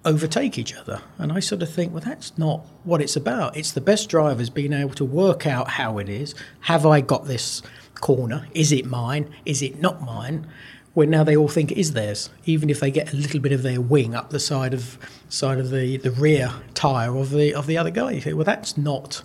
overtake 0.06 0.58
each 0.58 0.74
other. 0.74 1.02
And 1.18 1.32
I 1.32 1.40
sort 1.40 1.62
of 1.62 1.74
think, 1.74 1.94
well, 1.94 2.04
that's 2.06 2.38
not 2.38 2.66
what 2.84 3.02
it's 3.02 3.16
about. 3.16 3.58
It's 3.58 3.72
the 3.72 3.82
best 3.82 4.10
drivers 4.10 4.50
being 4.50 4.74
able 4.74 4.94
to 4.96 5.06
work 5.06 5.46
out 5.46 5.68
how 5.70 5.98
it 5.98 6.10
is. 6.10 6.36
Have 6.62 6.86
I 6.86 7.02
got 7.02 7.26
this 7.26 7.62
corner? 8.00 8.48
Is 8.54 8.72
it 8.72 8.86
mine? 8.86 9.34
Is 9.46 9.62
it 9.62 9.80
not 9.80 10.02
mine? 10.02 10.48
Where 10.94 11.08
now 11.08 11.24
they 11.24 11.36
all 11.36 11.48
think 11.48 11.72
it 11.72 11.78
is 11.78 11.94
theirs, 11.94 12.30
even 12.46 12.70
if 12.70 12.80
they 12.80 12.92
get 12.92 13.14
a 13.14 13.16
little 13.16 13.40
bit 13.40 13.52
of 13.54 13.64
their 13.64 13.80
wing 13.80 14.14
up 14.14 14.30
the 14.30 14.40
side 14.40 14.74
of 14.74 14.98
side 15.30 15.58
of 15.58 15.70
the, 15.70 15.98
the 15.98 16.12
rear 16.12 16.52
tyre 16.74 17.16
of 17.16 17.30
the 17.30 17.54
of 17.54 17.68
the 17.68 17.78
other 17.78 17.92
guy. 17.92 18.12
You 18.12 18.22
think, 18.22 18.36
well, 18.36 18.46
that's 18.46 18.78
not. 18.78 19.24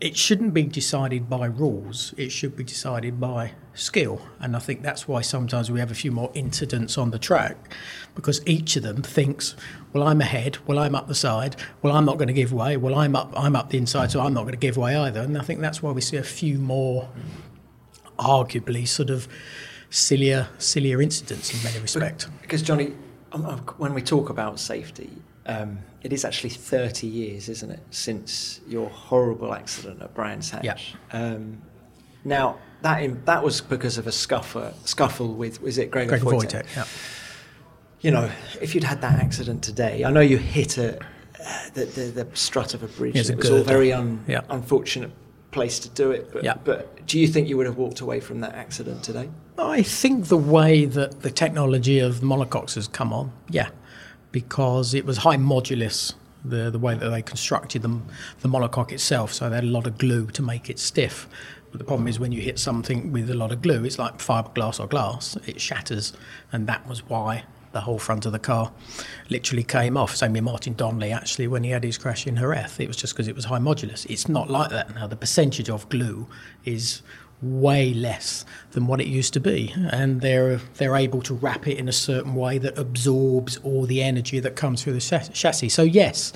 It 0.00 0.16
shouldn't 0.16 0.54
be 0.54 0.62
decided 0.62 1.28
by 1.28 1.46
rules. 1.46 2.14
It 2.16 2.30
should 2.30 2.56
be 2.56 2.62
decided 2.62 3.18
by 3.18 3.54
skill, 3.74 4.22
and 4.38 4.54
I 4.54 4.60
think 4.60 4.82
that's 4.82 5.08
why 5.08 5.22
sometimes 5.22 5.72
we 5.72 5.80
have 5.80 5.90
a 5.90 5.94
few 5.94 6.12
more 6.12 6.30
incidents 6.34 6.96
on 6.96 7.10
the 7.10 7.18
track, 7.18 7.56
because 8.14 8.40
each 8.46 8.76
of 8.76 8.84
them 8.84 9.02
thinks, 9.02 9.56
"Well, 9.92 10.04
I'm 10.04 10.20
ahead. 10.20 10.58
Well, 10.68 10.78
I'm 10.78 10.94
up 10.94 11.08
the 11.08 11.16
side. 11.16 11.56
Well, 11.82 11.94
I'm 11.94 12.04
not 12.04 12.16
going 12.16 12.28
to 12.28 12.32
give 12.32 12.52
way. 12.52 12.76
Well, 12.76 12.94
I'm 12.94 13.16
up. 13.16 13.32
I'm 13.36 13.56
up 13.56 13.70
the 13.70 13.78
inside, 13.78 14.12
so 14.12 14.20
I'm 14.20 14.32
not 14.32 14.42
going 14.42 14.52
to 14.52 14.58
give 14.58 14.76
way 14.76 14.96
either." 14.96 15.20
And 15.20 15.36
I 15.36 15.42
think 15.42 15.60
that's 15.60 15.82
why 15.82 15.90
we 15.90 16.00
see 16.00 16.16
a 16.16 16.22
few 16.22 16.58
more, 16.58 17.08
arguably, 18.18 18.86
sort 18.86 19.10
of 19.10 19.26
sillier, 19.90 20.48
sillier 20.58 21.00
incidents 21.00 21.52
in 21.52 21.62
many 21.62 21.80
respects. 21.80 22.26
Because 22.42 22.62
Johnny, 22.62 22.94
um, 23.32 23.46
uh, 23.46 23.56
when 23.78 23.94
we 23.94 24.02
talk 24.02 24.30
about 24.30 24.60
safety, 24.60 25.10
um, 25.46 25.78
it 26.02 26.12
is 26.12 26.24
actually 26.24 26.50
30 26.50 27.06
years, 27.06 27.48
isn't 27.48 27.70
it, 27.70 27.80
since 27.90 28.60
your 28.68 28.88
horrible 28.88 29.54
accident 29.54 30.02
at 30.02 30.14
Brands 30.14 30.50
Hatch. 30.50 30.64
Yeah. 30.64 30.76
Um, 31.12 31.62
now 32.24 32.58
that 32.82 33.02
in, 33.02 33.22
that 33.24 33.42
was 33.42 33.60
because 33.60 33.98
of 33.98 34.06
a 34.06 34.12
scuffle 34.12 34.72
scuffle 34.84 35.34
with 35.34 35.60
was 35.62 35.78
it 35.78 35.90
Gregor, 35.90 36.18
Gregor 36.18 36.24
Foitek? 36.24 36.76
Yeah. 36.76 36.84
You 38.00 38.12
know, 38.12 38.30
if 38.60 38.74
you'd 38.74 38.84
had 38.84 39.00
that 39.00 39.18
accident 39.18 39.62
today, 39.64 40.04
I 40.04 40.10
know 40.10 40.20
you 40.20 40.36
hit 40.36 40.78
a, 40.78 41.00
uh, 41.00 41.70
the, 41.74 41.84
the, 41.86 42.24
the 42.24 42.36
strut 42.36 42.74
of 42.74 42.84
a 42.84 42.86
bridge. 42.86 43.16
Yes, 43.16 43.28
it 43.28 43.36
was 43.36 43.50
all 43.50 43.64
very 43.64 43.92
un, 43.92 44.24
yeah. 44.28 44.42
unfortunate 44.50 45.10
place 45.50 45.80
to 45.80 45.88
do 45.88 46.12
it. 46.12 46.32
But, 46.32 46.44
yeah. 46.44 46.54
but 46.62 47.06
do 47.06 47.18
you 47.18 47.26
think 47.26 47.48
you 47.48 47.56
would 47.56 47.66
have 47.66 47.76
walked 47.76 48.00
away 48.00 48.20
from 48.20 48.40
that 48.40 48.54
accident 48.54 49.02
today? 49.02 49.28
I 49.58 49.82
think 49.82 50.26
the 50.26 50.36
way 50.36 50.84
that 50.84 51.22
the 51.22 51.30
technology 51.30 51.98
of 51.98 52.20
monocoques 52.20 52.74
has 52.76 52.86
come 52.86 53.12
on, 53.12 53.32
yeah, 53.48 53.70
because 54.30 54.94
it 54.94 55.04
was 55.04 55.18
high 55.18 55.36
modulus 55.36 56.14
the 56.44 56.70
the 56.70 56.78
way 56.78 56.94
that 56.94 57.08
they 57.08 57.22
constructed 57.22 57.82
the 57.82 58.00
the 58.40 58.48
monocoque 58.48 58.92
itself. 58.92 59.32
So 59.32 59.48
they 59.48 59.56
had 59.56 59.64
a 59.64 59.68
lot 59.68 59.86
of 59.86 59.98
glue 59.98 60.26
to 60.28 60.42
make 60.42 60.70
it 60.70 60.78
stiff. 60.78 61.28
But 61.70 61.78
the 61.78 61.84
problem 61.84 62.08
is 62.08 62.18
when 62.18 62.32
you 62.32 62.40
hit 62.40 62.58
something 62.58 63.12
with 63.12 63.28
a 63.30 63.34
lot 63.34 63.52
of 63.52 63.60
glue, 63.60 63.84
it's 63.84 63.98
like 63.98 64.18
fiberglass 64.18 64.80
or 64.80 64.86
glass. 64.86 65.36
It 65.46 65.60
shatters, 65.60 66.12
and 66.52 66.66
that 66.66 66.86
was 66.88 67.06
why 67.08 67.44
the 67.72 67.82
whole 67.82 67.98
front 67.98 68.24
of 68.24 68.32
the 68.32 68.38
car 68.38 68.72
literally 69.28 69.62
came 69.62 69.96
off. 69.96 70.16
Same 70.16 70.32
with 70.32 70.42
Martin 70.42 70.72
Donnelly, 70.74 71.12
actually, 71.12 71.46
when 71.46 71.64
he 71.64 71.70
had 71.70 71.84
his 71.84 71.98
crash 71.98 72.26
in 72.26 72.36
Jerez. 72.36 72.80
It 72.80 72.88
was 72.88 72.96
just 72.96 73.12
because 73.12 73.28
it 73.28 73.36
was 73.36 73.44
high 73.44 73.58
modulus. 73.58 74.06
It's 74.08 74.28
not 74.28 74.48
like 74.48 74.70
that 74.70 74.94
now. 74.94 75.06
The 75.06 75.16
percentage 75.16 75.68
of 75.68 75.86
glue 75.90 76.26
is 76.64 77.02
way 77.40 77.94
less 77.94 78.44
than 78.72 78.86
what 78.86 79.00
it 79.00 79.06
used 79.06 79.32
to 79.34 79.40
be. 79.40 79.72
And 79.76 80.20
they're 80.20 80.58
they're 80.74 80.96
able 80.96 81.22
to 81.22 81.34
wrap 81.34 81.66
it 81.66 81.78
in 81.78 81.88
a 81.88 81.92
certain 81.92 82.34
way 82.34 82.58
that 82.58 82.76
absorbs 82.78 83.58
all 83.58 83.86
the 83.86 84.02
energy 84.02 84.40
that 84.40 84.56
comes 84.56 84.82
through 84.82 84.94
the 84.94 85.30
chassis. 85.32 85.68
So 85.68 85.82
yes 85.82 86.32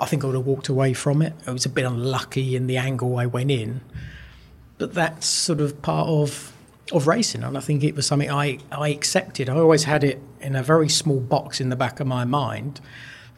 I 0.00 0.06
think 0.06 0.22
I 0.22 0.28
would 0.28 0.36
have 0.36 0.46
walked 0.46 0.68
away 0.68 0.92
from 0.92 1.22
it. 1.22 1.32
I 1.46 1.50
was 1.50 1.66
a 1.66 1.68
bit 1.68 1.84
unlucky 1.84 2.54
in 2.54 2.68
the 2.68 2.76
angle 2.76 3.18
I 3.18 3.26
went 3.26 3.50
in 3.50 3.80
but 4.78 4.94
that's 4.94 5.26
sort 5.26 5.60
of 5.60 5.82
part 5.82 6.08
of 6.08 6.52
of 6.90 7.06
racing. 7.06 7.42
And 7.42 7.58
I 7.58 7.60
think 7.60 7.84
it 7.84 7.94
was 7.94 8.06
something 8.06 8.30
I 8.30 8.58
I 8.72 8.88
accepted. 8.88 9.48
I 9.48 9.56
always 9.56 9.84
had 9.84 10.02
it 10.02 10.22
in 10.40 10.56
a 10.56 10.62
very 10.62 10.88
small 10.88 11.20
box 11.20 11.60
in 11.60 11.68
the 11.68 11.76
back 11.76 12.00
of 12.00 12.06
my 12.06 12.24
mind 12.24 12.80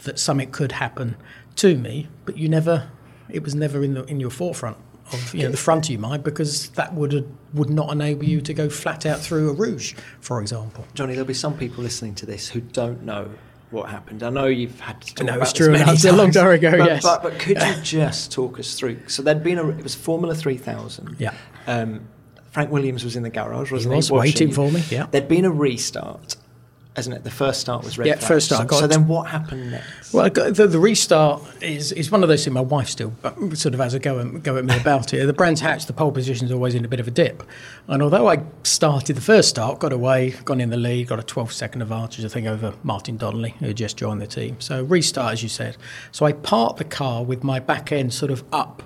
that 0.05 0.19
something 0.19 0.51
could 0.51 0.73
happen 0.73 1.17
to 1.57 1.77
me 1.77 2.09
but 2.25 2.37
you 2.37 2.49
never 2.49 2.89
it 3.29 3.43
was 3.43 3.55
never 3.55 3.83
in 3.83 3.95
the 3.95 4.05
in 4.05 4.21
your 4.21 4.31
forefront 4.31 4.77
of 5.13 5.35
you 5.35 5.45
know 5.45 5.51
the 5.51 5.57
front 5.57 5.87
of 5.87 5.91
your 5.91 6.01
mind 6.01 6.23
because 6.23 6.69
that 6.71 6.95
would 6.95 7.29
would 7.55 7.71
not 7.71 7.93
enable 7.93 8.25
you 8.25 8.41
to 8.41 8.55
go 8.55 8.69
flat 8.69 9.07
out 9.07 9.21
through 9.21 9.51
Eau 9.51 9.55
Rouge, 9.55 9.95
for 10.21 10.41
example. 10.41 10.87
Johnny, 10.95 11.15
there'll 11.15 11.27
be 11.27 11.35
some 11.35 11.57
people 11.57 11.83
listening 11.83 12.15
to 12.17 12.27
this 12.27 12.49
who 12.49 12.61
don't 12.61 13.03
know 13.03 13.31
what 13.71 13.89
happened. 13.89 14.23
I 14.23 14.31
know 14.31 14.47
you've 14.47 14.81
had 14.81 15.01
to 15.01 15.15
talk 15.15 15.27
no, 15.27 15.35
about 15.35 15.43
it's 15.43 15.53
true. 15.53 15.73
this 15.73 15.81
many 15.81 15.93
It's 15.93 16.05
a 16.05 16.13
long 16.13 16.31
time 16.33 16.51
ago. 16.51 16.71
but, 16.73 16.87
yes, 16.87 17.03
but, 17.03 17.23
but 17.23 17.39
could 17.39 17.57
you 17.63 17.75
just 17.83 18.33
talk 18.33 18.59
us 18.59 18.75
through? 18.75 19.09
So 19.09 19.23
there'd 19.23 19.45
been 19.45 19.59
a 19.59 19.69
it 19.69 19.83
was 19.83 19.95
Formula 19.95 20.35
Three 20.35 20.57
Thousand. 20.57 21.17
Yeah. 21.19 21.35
Um, 21.67 22.09
Frank 22.51 22.71
Williams 22.73 23.05
was 23.05 23.15
in 23.15 23.23
the 23.23 23.31
garage, 23.31 23.71
wasn't 23.71 23.93
he? 23.93 23.97
Was 23.97 24.11
watching 24.11 24.21
waiting 24.33 24.49
you. 24.49 24.55
for 24.55 24.71
me. 24.73 24.83
Yeah. 24.91 25.07
There'd 25.11 25.29
been 25.29 25.45
a 25.45 25.51
restart, 25.53 26.37
hasn't 26.97 27.17
it? 27.17 27.25
The 27.25 27.31
first 27.31 27.61
start 27.61 27.85
was 27.85 27.97
red. 27.99 28.07
Yeah, 28.09 28.15
flag. 28.17 28.29
first 28.29 28.47
start, 28.47 28.69
So, 28.71 28.81
so 28.81 28.87
then 28.87 29.07
what 29.07 29.29
happened 29.29 29.71
next? 29.71 30.13
Well, 30.13 30.29
got- 30.29 30.55
the, 30.55 30.67
the 30.67 30.79
restart 30.79 31.43
is, 31.63 31.93
is 31.93 32.11
one 32.11 32.23
of 32.23 32.29
those 32.29 32.45
things. 32.45 32.55
My 32.55 32.61
wife 32.61 32.89
still 32.89 33.13
sort 33.55 33.75
of 33.75 33.81
has 33.81 33.95
a 33.95 33.99
go 33.99 34.19
at, 34.19 34.43
go 34.43 34.57
at 34.57 34.65
me 34.65 34.77
about 34.77 35.15
it. 35.15 35.25
The 35.27 35.33
Brands 35.33 35.61
Hatch, 35.61 35.87
the 35.87 35.93
pole 35.93 36.13
position 36.13 36.47
is 36.47 36.53
always 36.53 36.75
in 36.75 36.85
a 36.85 36.89
bit 36.89 37.01
of 37.01 37.07
a 37.09 37.11
dip. 37.11 37.43
And 37.87 38.03
although 38.03 38.29
I 38.29 38.43
started 38.65 39.15
the 39.17 39.21
first 39.23 39.49
start, 39.49 39.79
got 39.79 39.93
away, 39.93 40.31
gone 40.45 40.61
in 40.61 40.71
the 40.71 40.77
lead, 40.77 41.09
got 41.09 41.19
a 41.19 41.23
12 41.23 41.53
second 41.53 41.83
advantage, 41.83 42.25
I 42.25 42.29
think, 42.29 42.47
over 42.47 42.75
Martin 42.83 43.17
Donnelly, 43.17 43.55
who 43.61 43.67
had 43.69 43.77
just 43.77 43.97
joined 43.97 44.21
the 44.21 44.27
team. 44.27 44.57
So 44.61 44.83
restart, 44.83 45.33
as 45.35 45.43
you 45.43 45.49
said. 45.49 45.77
So 46.13 46.27
I 46.27 46.33
parked 46.33 46.79
the 46.79 46.85
car 46.85 47.23
with 47.25 47.45
my 47.45 47.61
back 47.61 47.93
end 47.93 48.13
sort 48.13 48.31
of 48.31 48.43
up 48.53 48.83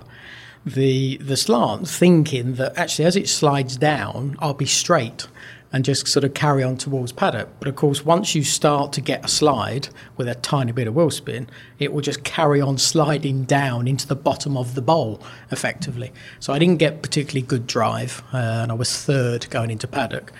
the 0.67 1.19
the 1.19 1.37
slant, 1.37 1.87
thinking 1.89 2.55
that 2.55 2.77
actually 2.79 3.05
as 3.05 3.17
it 3.17 3.29
slides 3.29 3.77
down, 3.77 4.37
I'll 4.39 4.55
be 4.55 4.65
straight 4.67 5.27
and 5.75 5.85
just 5.85 6.07
sort 6.07 6.23
of 6.23 6.33
carry 6.35 6.63
on 6.63 6.77
towards 6.77 7.11
paddock. 7.11 7.49
But 7.59 7.67
of 7.67 7.75
course, 7.75 8.05
once 8.05 8.33
you 8.37 8.45
start 8.45 8.93
to 8.93 9.01
get 9.01 9.25
a 9.25 9.29
slide 9.29 9.89
with 10.17 10.29
a 10.29 10.37
tiny 10.37 10.71
bit 10.71 10.87
of 10.87 10.95
wheel 10.95 11.11
spin, 11.11 11.51
it 11.81 11.93
will 11.93 12.01
just 12.01 12.23
carry 12.23 12.61
on 12.61 12.79
sliding 12.79 13.43
down 13.43 13.89
into 13.89 14.07
the 14.07 14.15
bottom 14.15 14.57
of 14.57 14.77
the 14.77 14.81
bowl 14.81 15.21
effectively. 15.51 16.13
So 16.39 16.53
I 16.53 16.61
didn't 16.61 16.77
get 16.77 17.03
particularly 17.03 17.45
good 17.45 17.67
drive, 17.67 18.23
uh, 18.33 18.37
and 18.37 18.71
I 18.71 18.77
was 18.77 19.05
third 19.05 19.51
going 19.51 19.73
into 19.73 19.89
paddock. 19.89 20.33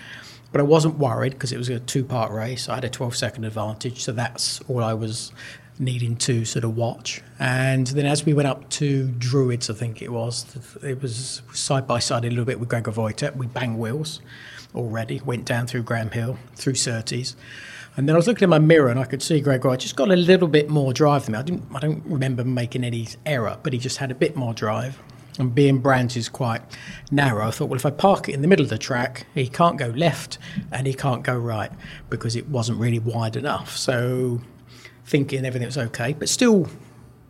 But 0.53 0.61
I 0.61 0.63
wasn't 0.63 0.99
worried 0.99 1.33
because 1.33 1.51
it 1.51 1.57
was 1.57 1.67
a 1.67 1.81
two 1.81 2.05
part 2.05 2.31
race. 2.31 2.69
I 2.69 2.75
had 2.75 2.85
a 2.85 2.89
12 2.89 3.13
second 3.17 3.43
advantage, 3.43 4.03
so 4.03 4.13
that's 4.13 4.61
all 4.69 4.81
I 4.81 4.93
was 4.93 5.33
needing 5.77 6.15
to 6.15 6.45
sort 6.45 6.63
of 6.63 6.77
watch. 6.77 7.21
And 7.39 7.87
then 7.87 8.05
as 8.05 8.25
we 8.25 8.33
went 8.33 8.47
up 8.47 8.69
to 8.69 9.09
Druids, 9.09 9.69
I 9.69 9.73
think 9.73 10.01
it 10.01 10.13
was, 10.13 10.77
it 10.81 11.01
was 11.01 11.41
side 11.51 11.85
by 11.85 11.99
side 11.99 12.23
a 12.23 12.29
little 12.29 12.45
bit 12.45 12.57
with 12.57 12.69
Gregor 12.69 12.93
Foitek. 12.93 13.35
We 13.35 13.47
banged 13.47 13.77
wheels 13.77 14.21
already, 14.75 15.21
went 15.25 15.45
down 15.45 15.67
through 15.67 15.83
Graham 15.83 16.11
Hill, 16.11 16.37
through 16.55 16.75
Surtees. 16.75 17.35
And 17.97 18.09
then 18.09 18.15
I 18.15 18.17
was 18.17 18.27
looking 18.27 18.43
in 18.43 18.49
my 18.49 18.59
mirror 18.59 18.89
and 18.89 18.99
I 18.99 19.05
could 19.05 19.23
see 19.23 19.39
Gregor. 19.39 19.69
I 19.69 19.77
just 19.77 19.95
got 19.95 20.11
a 20.11 20.15
little 20.15 20.49
bit 20.49 20.69
more 20.69 20.91
drive 20.91 21.25
than 21.25 21.33
me. 21.33 21.39
I 21.39 21.41
didn't. 21.43 21.63
I 21.73 21.79
don't 21.79 22.03
remember 22.05 22.43
making 22.43 22.83
any 22.83 23.07
error, 23.25 23.57
but 23.63 23.71
he 23.71 23.79
just 23.79 23.97
had 23.97 24.11
a 24.11 24.15
bit 24.15 24.35
more 24.35 24.53
drive. 24.53 24.99
And 25.39 25.53
being 25.53 25.79
Brands 25.79 26.15
is 26.15 26.29
quite 26.29 26.61
narrow, 27.11 27.47
I 27.47 27.51
thought, 27.51 27.69
well, 27.69 27.77
if 27.77 27.85
I 27.85 27.91
park 27.91 28.29
it 28.29 28.33
in 28.33 28.41
the 28.41 28.47
middle 28.47 28.63
of 28.63 28.69
the 28.69 28.77
track, 28.77 29.25
he 29.33 29.47
can't 29.47 29.77
go 29.77 29.87
left 29.87 30.37
and 30.71 30.87
he 30.87 30.93
can't 30.93 31.23
go 31.23 31.37
right 31.37 31.71
because 32.09 32.35
it 32.35 32.47
wasn't 32.47 32.79
really 32.79 32.99
wide 32.99 33.35
enough. 33.35 33.75
So 33.75 34.41
thinking 35.05 35.45
everything 35.45 35.67
was 35.67 35.77
okay, 35.77 36.13
but 36.13 36.29
still 36.29 36.67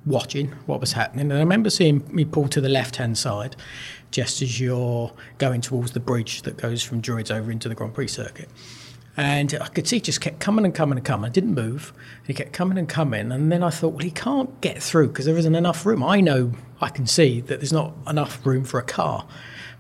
watching 0.06 0.52
what 0.66 0.80
was 0.80 0.94
happening. 0.94 1.32
And 1.32 1.34
I 1.34 1.40
remember 1.40 1.70
seeing 1.70 2.04
me 2.14 2.26
pull 2.26 2.48
to 2.50 2.62
the 2.62 2.70
left 2.70 2.98
hand 2.98 3.18
side 3.18 3.56
just 4.12 4.42
as 4.42 4.60
you're 4.60 5.12
going 5.38 5.62
towards 5.62 5.92
the 5.92 6.00
bridge 6.00 6.44
that 6.44 6.58
goes 6.58 6.82
from 6.84 7.02
Druids 7.02 7.32
over 7.32 7.52
into 7.52 7.68
the 7.68 7.76
Grand 7.76 7.94
Prix 7.94 8.08
circuit. 8.08 8.50
And 9.18 9.54
I 9.62 9.68
could 9.68 9.88
see 9.88 9.98
he 9.98 10.02
just 10.02 10.20
kept 10.20 10.40
coming 10.40 10.66
and 10.66 10.76
coming 10.76 10.98
and 10.98 11.06
coming. 11.06 11.30
I 11.30 11.32
didn't 11.32 11.54
move. 11.54 11.94
He 12.26 12.34
kept 12.34 12.52
coming 12.52 12.78
and 12.78 12.88
coming. 12.88 13.32
And 13.32 13.52
then 13.52 13.64
I 13.64 13.70
thought, 13.70 13.94
well, 13.94 14.04
he 14.04 14.12
can't 14.12 14.60
get 14.60 14.84
through 14.84 15.08
because 15.08 15.26
there 15.26 15.38
isn't 15.38 15.56
enough 15.56 15.86
room. 15.86 16.04
I 16.04 16.20
know 16.20 16.52
I 16.82 16.90
can 16.90 17.08
see 17.08 17.40
that 17.42 17.60
there's 17.60 17.72
not 17.72 17.94
enough 18.08 18.46
room 18.46 18.66
for 18.66 18.78
a 18.78 18.84
car. 18.84 19.26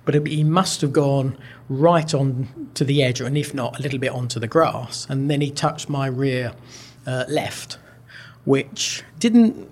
But 0.05 0.25
he 0.27 0.43
must 0.43 0.81
have 0.81 0.93
gone 0.93 1.37
right 1.67 2.13
on 2.13 2.69
to 2.75 2.85
the 2.85 3.01
edge, 3.03 3.19
and 3.21 3.35
if 3.37 3.53
not, 3.53 3.79
a 3.79 3.81
little 3.81 3.99
bit 3.99 4.11
onto 4.11 4.39
the 4.39 4.47
grass. 4.47 5.07
And 5.09 5.29
then 5.29 5.41
he 5.41 5.49
touched 5.49 5.89
my 5.89 6.05
rear 6.05 6.53
uh, 7.07 7.25
left, 7.27 7.79
which 8.45 9.03
didn't 9.19 9.67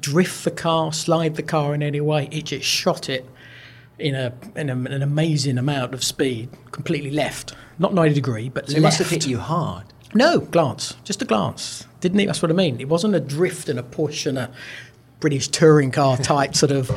drift 0.00 0.44
the 0.44 0.50
car, 0.50 0.92
slide 0.92 1.36
the 1.36 1.42
car 1.42 1.72
in 1.72 1.82
any 1.82 2.00
way. 2.00 2.28
It 2.32 2.46
just 2.46 2.66
shot 2.66 3.08
it 3.08 3.24
in 3.98 4.14
a 4.14 4.32
in 4.54 4.68
a, 4.70 4.74
an 4.74 5.02
amazing 5.02 5.58
amount 5.58 5.94
of 5.94 6.04
speed, 6.04 6.48
completely 6.72 7.10
left, 7.10 7.54
not 7.78 7.94
ninety 7.94 8.14
degree, 8.14 8.48
but 8.48 8.66
So 8.66 8.72
left. 8.72 8.78
it 8.78 8.82
must 8.82 8.98
have 8.98 9.10
hit 9.10 9.26
you 9.26 9.38
hard. 9.38 9.84
No, 10.14 10.40
glance, 10.40 10.94
just 11.04 11.20
a 11.22 11.24
glance. 11.24 11.86
Didn't 12.00 12.20
it? 12.20 12.26
That's 12.26 12.40
what 12.42 12.50
I 12.50 12.54
mean. 12.54 12.80
It 12.80 12.88
wasn't 12.88 13.14
a 13.14 13.20
drift 13.20 13.68
and 13.68 13.78
a 13.78 13.82
push 13.82 14.26
and 14.26 14.38
a 14.38 14.50
British 15.20 15.48
touring 15.48 15.90
car 15.90 16.16
type 16.16 16.54
sort 16.54 16.72
of 16.72 16.90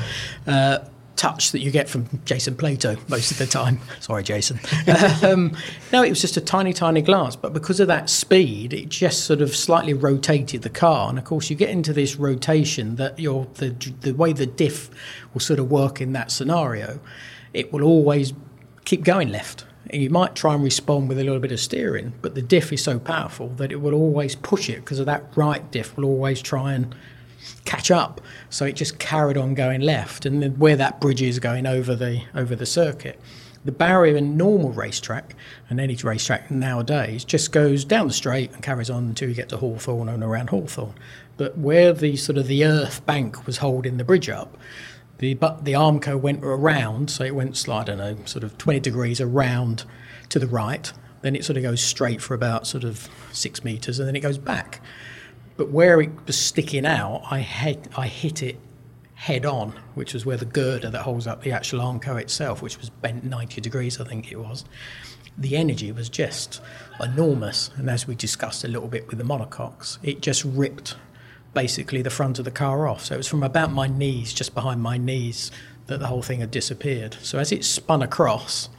uh, 0.46 0.80
touch 1.20 1.52
that 1.52 1.60
you 1.60 1.70
get 1.70 1.90
from 1.90 2.08
Jason 2.24 2.56
Plato 2.56 2.96
most 3.10 3.30
of 3.30 3.38
the 3.38 3.46
time. 3.46 3.80
Sorry, 4.00 4.24
Jason. 4.24 4.60
um, 5.24 5.56
no, 5.92 6.02
it 6.02 6.10
was 6.10 6.22
just 6.22 6.38
a 6.38 6.42
tiny, 6.42 6.72
tiny 6.72 7.02
glance. 7.02 7.36
But 7.36 7.52
because 7.52 7.82
of 7.82 7.88
that 7.90 8.10
speed, 8.10 8.74
it 8.74 8.88
just 8.88 9.26
sort 9.26 9.42
of 9.42 9.54
slightly 9.56 9.94
rotated 9.94 10.62
the 10.62 10.70
car. 10.70 11.10
And 11.10 11.20
of 11.20 11.26
course, 11.26 11.50
you 11.50 11.58
get 11.58 11.70
into 11.70 11.92
this 11.92 12.16
rotation 12.16 12.96
that 12.96 13.20
your 13.20 13.48
the 13.56 13.70
the 14.02 14.14
way 14.14 14.32
the 14.32 14.46
diff 14.46 14.90
will 15.34 15.42
sort 15.42 15.60
of 15.60 15.70
work 15.70 16.00
in 16.00 16.14
that 16.14 16.32
scenario. 16.32 17.00
It 17.54 17.74
will 17.74 17.84
always 17.84 18.34
keep 18.86 19.04
going 19.04 19.30
left. 19.30 19.66
And 19.92 20.02
you 20.02 20.10
might 20.10 20.36
try 20.36 20.54
and 20.54 20.64
respond 20.64 21.10
with 21.10 21.18
a 21.18 21.24
little 21.24 21.40
bit 21.40 21.52
of 21.52 21.60
steering, 21.60 22.14
but 22.22 22.36
the 22.36 22.44
diff 22.44 22.72
is 22.72 22.84
so 22.84 23.00
powerful 23.00 23.50
that 23.58 23.72
it 23.72 23.78
will 23.82 23.96
always 23.96 24.36
push 24.36 24.70
it 24.70 24.82
because 24.82 25.00
of 25.00 25.08
that 25.08 25.24
right 25.36 25.70
diff 25.72 25.98
will 25.98 26.06
always 26.06 26.44
try 26.44 26.74
and 26.74 26.96
catch 27.66 27.92
up. 27.92 28.22
So 28.50 28.66
it 28.66 28.76
just 28.76 29.00
carried 29.00 29.38
on 29.38 29.54
going 29.54 29.82
left, 29.82 30.26
and 30.26 30.42
then 30.42 30.58
where 30.58 30.76
that 30.76 31.00
bridge 31.00 31.22
is 31.22 31.40
going 31.40 31.66
over 31.66 31.96
the 31.96 32.24
over 32.36 32.56
the 32.56 32.66
circuit. 32.66 33.20
The 33.66 33.72
barrier 33.74 34.16
in 34.16 34.38
normal 34.38 34.72
racetrack 34.72 35.36
and 35.70 35.82
any 35.82 35.96
racetrack 35.96 36.50
nowadays 36.50 37.26
just 37.26 37.52
goes 37.52 37.84
down 37.84 38.08
the 38.08 38.14
straight 38.14 38.54
and 38.54 38.64
carries 38.64 38.90
on 38.90 39.04
until 39.04 39.28
you 39.28 39.36
get 39.36 39.50
to 39.50 39.58
Hawthorn 39.58 40.08
and 40.08 40.24
around 40.24 40.50
Hawthorn. 40.50 40.94
But 41.36 41.58
where 41.58 41.92
the 41.92 42.16
sort 42.16 42.38
of 42.38 42.48
the 42.48 42.64
earth 42.64 43.06
bank 43.06 43.46
was 43.46 43.58
holding 43.58 43.98
the 43.98 44.06
bridge 44.06 44.30
up, 44.30 44.58
the 45.18 45.34
but 45.34 45.66
the 45.66 45.74
Armco 45.74 46.20
went 46.20 46.44
around, 46.44 47.12
so 47.12 47.26
it 47.26 47.36
went, 47.36 47.68
I 47.68 47.84
don't 47.84 47.98
know, 47.98 48.18
sort 48.26 48.44
of 48.44 48.58
20 48.58 48.80
degrees 48.80 49.20
around 49.20 49.84
to 50.30 50.40
the 50.40 50.48
right. 50.48 50.92
Then 51.22 51.36
it 51.36 51.44
sort 51.44 51.58
of 51.58 51.64
goes 51.64 51.82
straight 51.84 52.22
for 52.22 52.34
about 52.34 52.66
sort 52.66 52.86
of 52.86 53.10
six 53.34 53.64
meters, 53.64 54.00
and 54.00 54.08
then 54.08 54.16
it 54.16 54.22
goes 54.22 54.38
back. 54.38 54.82
But 55.60 55.72
where 55.72 56.00
it 56.00 56.12
was 56.26 56.38
sticking 56.38 56.86
out, 56.86 57.22
I 57.30 57.40
hit, 57.40 57.90
I 57.98 58.08
hit 58.08 58.42
it 58.42 58.58
head 59.16 59.46
on, 59.46 59.74
which 59.94 60.14
was 60.14 60.26
where 60.26 60.38
the 60.38 60.46
girder 60.46 60.90
that 60.90 61.02
holds 61.02 61.28
up 61.28 61.44
the 61.44 61.52
actual 61.52 61.82
Armco 61.82 62.18
itself, 62.18 62.62
which 62.62 62.78
was 62.78 62.90
bent 62.90 63.26
90 63.26 63.60
degrees, 63.60 64.00
I 64.00 64.06
think 64.06 64.32
it 64.32 64.38
was. 64.38 64.64
The 65.38 65.58
energy 65.58 65.92
was 65.92 66.08
just 66.08 66.62
enormous, 67.02 67.72
and 67.76 67.90
as 67.90 68.08
we 68.08 68.16
discussed 68.16 68.64
a 68.64 68.70
little 68.70 68.88
bit 68.88 69.10
with 69.10 69.18
the 69.18 69.26
monocoques, 69.26 69.98
it 70.02 70.22
just 70.22 70.46
ripped 70.46 70.96
basically 71.54 72.02
the 72.02 72.10
front 72.10 72.40
of 72.40 72.46
the 72.46 72.52
car 72.52 72.88
off. 72.88 73.04
So 73.04 73.16
it 73.16 73.18
was 73.18 73.28
from 73.28 73.44
about 73.44 73.74
my 73.74 73.88
knees, 73.88 74.32
just 74.32 74.56
behind 74.56 74.82
my 74.82 74.98
knees, 74.98 75.52
that 75.88 76.00
the 76.00 76.08
whole 76.08 76.22
thing 76.22 76.40
had 76.40 76.52
disappeared. 76.52 77.18
So 77.22 77.38
as 77.38 77.52
it 77.52 77.66
spun 77.66 78.02
across, 78.02 78.70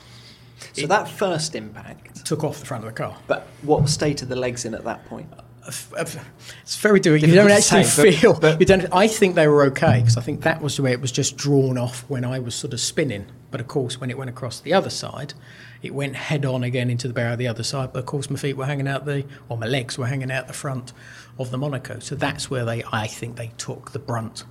So 0.72 0.87
that 0.87 1.10
first 1.10 1.54
impact, 1.54 2.25
took 2.25 2.42
off 2.42 2.60
the 2.60 2.64
front 2.64 2.84
of 2.84 2.88
the 2.88 2.96
car. 2.96 3.18
but 3.26 3.49
what 3.60 3.87
state 3.90 4.22
are 4.22 4.26
the 4.26 4.37
legs 4.37 4.64
in 4.64 4.72
at 4.72 4.84
that 4.84 5.04
point? 5.04 5.28
It's 5.66 6.76
very 6.76 7.00
difficult. 7.00 7.28
You 7.28 7.34
don't 7.34 7.50
actually 7.50 7.84
say, 7.84 8.12
feel. 8.12 8.32
But, 8.32 8.40
but, 8.40 8.60
you 8.60 8.66
don't. 8.66 8.86
I 8.92 9.06
think 9.08 9.34
they 9.34 9.46
were 9.46 9.64
okay 9.64 10.00
because 10.00 10.16
I 10.16 10.20
think 10.20 10.42
that 10.42 10.62
was 10.62 10.76
the 10.76 10.82
way 10.82 10.92
it 10.92 11.00
was 11.00 11.12
just 11.12 11.36
drawn 11.36 11.76
off 11.76 12.04
when 12.08 12.24
I 12.24 12.38
was 12.38 12.54
sort 12.54 12.72
of 12.72 12.80
spinning. 12.80 13.26
But 13.50 13.60
of 13.60 13.68
course, 13.68 14.00
when 14.00 14.10
it 14.10 14.16
went 14.16 14.30
across 14.30 14.60
the 14.60 14.72
other 14.72 14.90
side, 14.90 15.34
it 15.82 15.94
went 15.94 16.16
head 16.16 16.44
on 16.44 16.64
again 16.64 16.88
into 16.90 17.08
the 17.08 17.14
barrier 17.14 17.36
the 17.36 17.48
other 17.48 17.62
side. 17.62 17.92
But 17.92 18.00
of 18.00 18.06
course, 18.06 18.30
my 18.30 18.38
feet 18.38 18.56
were 18.56 18.66
hanging 18.66 18.88
out 18.88 19.04
the, 19.04 19.24
or 19.48 19.58
my 19.58 19.66
legs 19.66 19.98
were 19.98 20.06
hanging 20.06 20.30
out 20.30 20.46
the 20.46 20.54
front 20.54 20.92
of 21.38 21.50
the 21.50 21.58
monocoque. 21.58 22.02
So 22.02 22.14
that's 22.14 22.50
where 22.50 22.64
they, 22.64 22.82
I 22.92 23.06
think, 23.06 23.36
they 23.36 23.52
took 23.58 23.92
the 23.92 23.98
brunt 23.98 24.44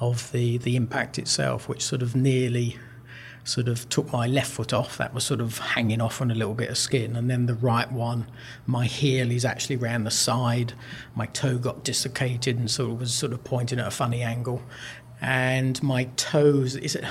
of 0.00 0.30
the 0.32 0.58
the 0.58 0.76
impact 0.76 1.18
itself, 1.18 1.68
which 1.68 1.84
sort 1.84 2.02
of 2.02 2.14
nearly 2.16 2.78
sort 3.48 3.66
of 3.66 3.88
took 3.88 4.12
my 4.12 4.26
left 4.26 4.50
foot 4.50 4.72
off. 4.72 4.98
That 4.98 5.14
was 5.14 5.24
sort 5.24 5.40
of 5.40 5.58
hanging 5.58 6.00
off 6.00 6.20
on 6.20 6.30
a 6.30 6.34
little 6.34 6.54
bit 6.54 6.68
of 6.68 6.76
skin. 6.76 7.16
And 7.16 7.30
then 7.30 7.46
the 7.46 7.54
right 7.54 7.90
one, 7.90 8.26
my 8.66 8.84
heel 8.84 9.30
is 9.30 9.44
actually 9.44 9.76
round 9.76 10.06
the 10.06 10.10
side. 10.10 10.74
My 11.14 11.26
toe 11.26 11.56
got 11.56 11.82
dislocated 11.82 12.58
and 12.58 12.70
sort 12.70 12.90
of 12.90 13.00
was 13.00 13.14
sort 13.14 13.32
of 13.32 13.42
pointing 13.44 13.78
at 13.80 13.86
a 13.86 13.90
funny 13.90 14.22
angle. 14.22 14.62
And 15.20 15.82
my 15.82 16.04
toes, 16.16 16.76
is 16.76 16.94
it? 16.94 17.04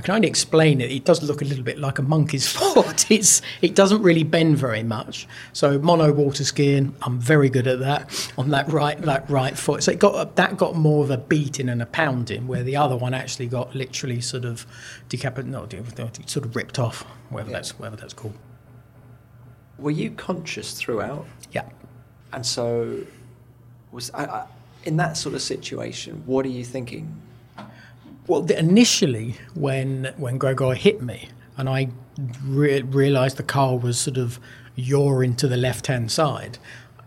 I 0.00 0.02
can 0.02 0.14
only 0.14 0.28
explain 0.28 0.80
it. 0.80 0.90
It 0.90 1.04
does 1.04 1.22
look 1.22 1.42
a 1.42 1.44
little 1.44 1.62
bit 1.62 1.78
like 1.78 1.98
a 1.98 2.02
monkey's 2.02 2.48
foot. 2.50 3.10
It's 3.10 3.42
it 3.60 3.74
doesn't 3.74 4.02
really 4.02 4.22
bend 4.24 4.56
very 4.56 4.82
much. 4.82 5.28
So 5.52 5.78
mono 5.78 6.10
water 6.10 6.42
skiing, 6.42 6.94
I'm 7.02 7.20
very 7.20 7.50
good 7.50 7.66
at 7.66 7.80
that 7.80 8.32
on 8.38 8.48
that 8.48 8.72
right 8.72 8.98
that 9.02 9.28
right 9.28 9.58
foot. 9.58 9.82
So 9.82 9.92
it 9.92 9.98
got 9.98 10.36
that 10.36 10.56
got 10.56 10.74
more 10.74 11.04
of 11.04 11.10
a 11.10 11.18
beating 11.18 11.68
and 11.68 11.82
a 11.82 11.86
pounding, 11.86 12.46
where 12.46 12.62
the 12.62 12.76
other 12.76 12.96
one 12.96 13.12
actually 13.12 13.48
got 13.48 13.74
literally 13.74 14.22
sort 14.22 14.46
of 14.46 14.66
decapitated, 15.10 15.52
not 15.98 16.30
sort 16.30 16.46
of 16.46 16.56
ripped 16.56 16.78
off, 16.78 17.02
whatever 17.28 17.50
yeah. 17.50 17.56
that's 17.58 17.78
whatever 17.78 17.96
that's 17.96 18.14
called. 18.14 18.38
Were 19.78 19.90
you 19.90 20.12
conscious 20.12 20.72
throughout? 20.72 21.26
Yeah. 21.52 21.68
And 22.32 22.46
so, 22.46 23.04
was 23.92 24.10
I, 24.12 24.24
I, 24.24 24.46
in 24.84 24.96
that 24.96 25.18
sort 25.18 25.34
of 25.34 25.42
situation? 25.42 26.22
What 26.24 26.46
are 26.46 26.50
you 26.50 26.64
thinking? 26.64 27.20
Well, 28.30 28.48
initially, 28.48 29.34
when 29.54 30.14
when 30.16 30.38
Gregor 30.38 30.74
hit 30.74 31.02
me, 31.02 31.30
and 31.56 31.68
I 31.68 31.88
re- 32.44 32.80
realised 32.80 33.38
the 33.38 33.42
car 33.42 33.76
was 33.76 33.98
sort 33.98 34.18
of 34.18 34.38
yawing 34.76 35.34
to 35.34 35.48
the 35.48 35.56
left 35.56 35.88
hand 35.88 36.12
side, 36.12 36.58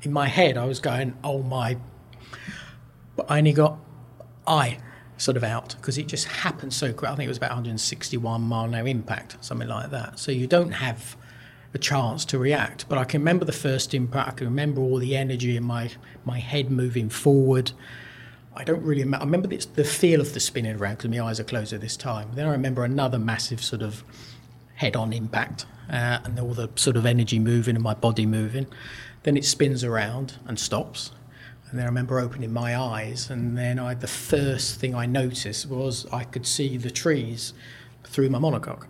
in 0.01 0.11
my 0.11 0.27
head 0.27 0.57
I 0.57 0.65
was 0.65 0.81
going, 0.81 1.15
"Oh 1.23 1.41
my!" 1.41 1.77
But 3.15 3.31
I 3.31 3.37
only 3.37 3.53
got 3.53 3.79
I 4.45 4.79
sort 5.15 5.37
of 5.37 5.45
out 5.45 5.77
because 5.79 5.97
it 5.97 6.07
just 6.07 6.25
happened 6.25 6.73
so 6.73 6.91
quick. 6.91 7.09
I 7.09 7.15
think 7.15 7.27
it 7.27 7.29
was 7.29 7.37
about 7.37 7.51
161 7.51 8.41
mile 8.41 8.65
an 8.65 8.75
hour 8.75 8.85
impact, 8.85 9.37
something 9.39 9.69
like 9.69 9.91
that. 9.91 10.19
So 10.19 10.33
you 10.33 10.45
don't 10.45 10.73
have 10.73 11.15
a 11.73 11.77
chance 11.77 12.25
to 12.25 12.37
react. 12.37 12.89
But 12.89 12.97
I 12.97 13.05
can 13.05 13.21
remember 13.21 13.45
the 13.45 13.53
first 13.53 13.93
impact. 13.93 14.27
I 14.27 14.31
can 14.33 14.47
remember 14.47 14.81
all 14.81 14.97
the 14.97 15.15
energy 15.15 15.55
in 15.55 15.63
my 15.63 15.89
my 16.25 16.39
head 16.39 16.69
moving 16.69 17.07
forward. 17.07 17.71
I 18.55 18.63
don't 18.63 18.83
really 18.83 19.03
remember. 19.03 19.23
I 19.23 19.25
remember 19.25 19.47
the, 19.47 19.65
the 19.75 19.83
feel 19.83 20.21
of 20.21 20.33
the 20.33 20.39
spinning 20.39 20.75
around 20.75 20.97
because 20.97 21.09
my 21.09 21.19
eyes 21.19 21.39
are 21.39 21.43
closed 21.43 21.73
at 21.73 21.81
this 21.81 21.97
time. 21.97 22.29
Then 22.35 22.47
I 22.47 22.51
remember 22.51 22.83
another 22.83 23.17
massive 23.17 23.63
sort 23.63 23.81
of 23.81 24.03
head-on 24.75 25.13
impact 25.13 25.65
uh, 25.89 26.19
and 26.23 26.39
all 26.39 26.53
the 26.53 26.69
sort 26.75 26.95
of 26.95 27.05
energy 27.05 27.39
moving 27.39 27.75
and 27.75 27.83
my 27.83 27.93
body 27.93 28.25
moving. 28.25 28.67
Then 29.23 29.37
it 29.37 29.45
spins 29.45 29.83
around 29.83 30.37
and 30.45 30.59
stops. 30.59 31.11
And 31.69 31.79
then 31.79 31.85
I 31.85 31.89
remember 31.89 32.19
opening 32.19 32.53
my 32.53 32.77
eyes, 32.77 33.31
and 33.31 33.57
then 33.57 33.79
I, 33.79 33.95
the 33.95 34.07
first 34.07 34.79
thing 34.79 34.93
I 34.93 35.07
noticed 35.07 35.65
was 35.65 36.05
I 36.13 36.23
could 36.23 36.45
see 36.45 36.77
the 36.77 36.91
trees 36.91 37.53
through 38.03 38.29
my 38.29 38.37
monocoque. 38.37 38.85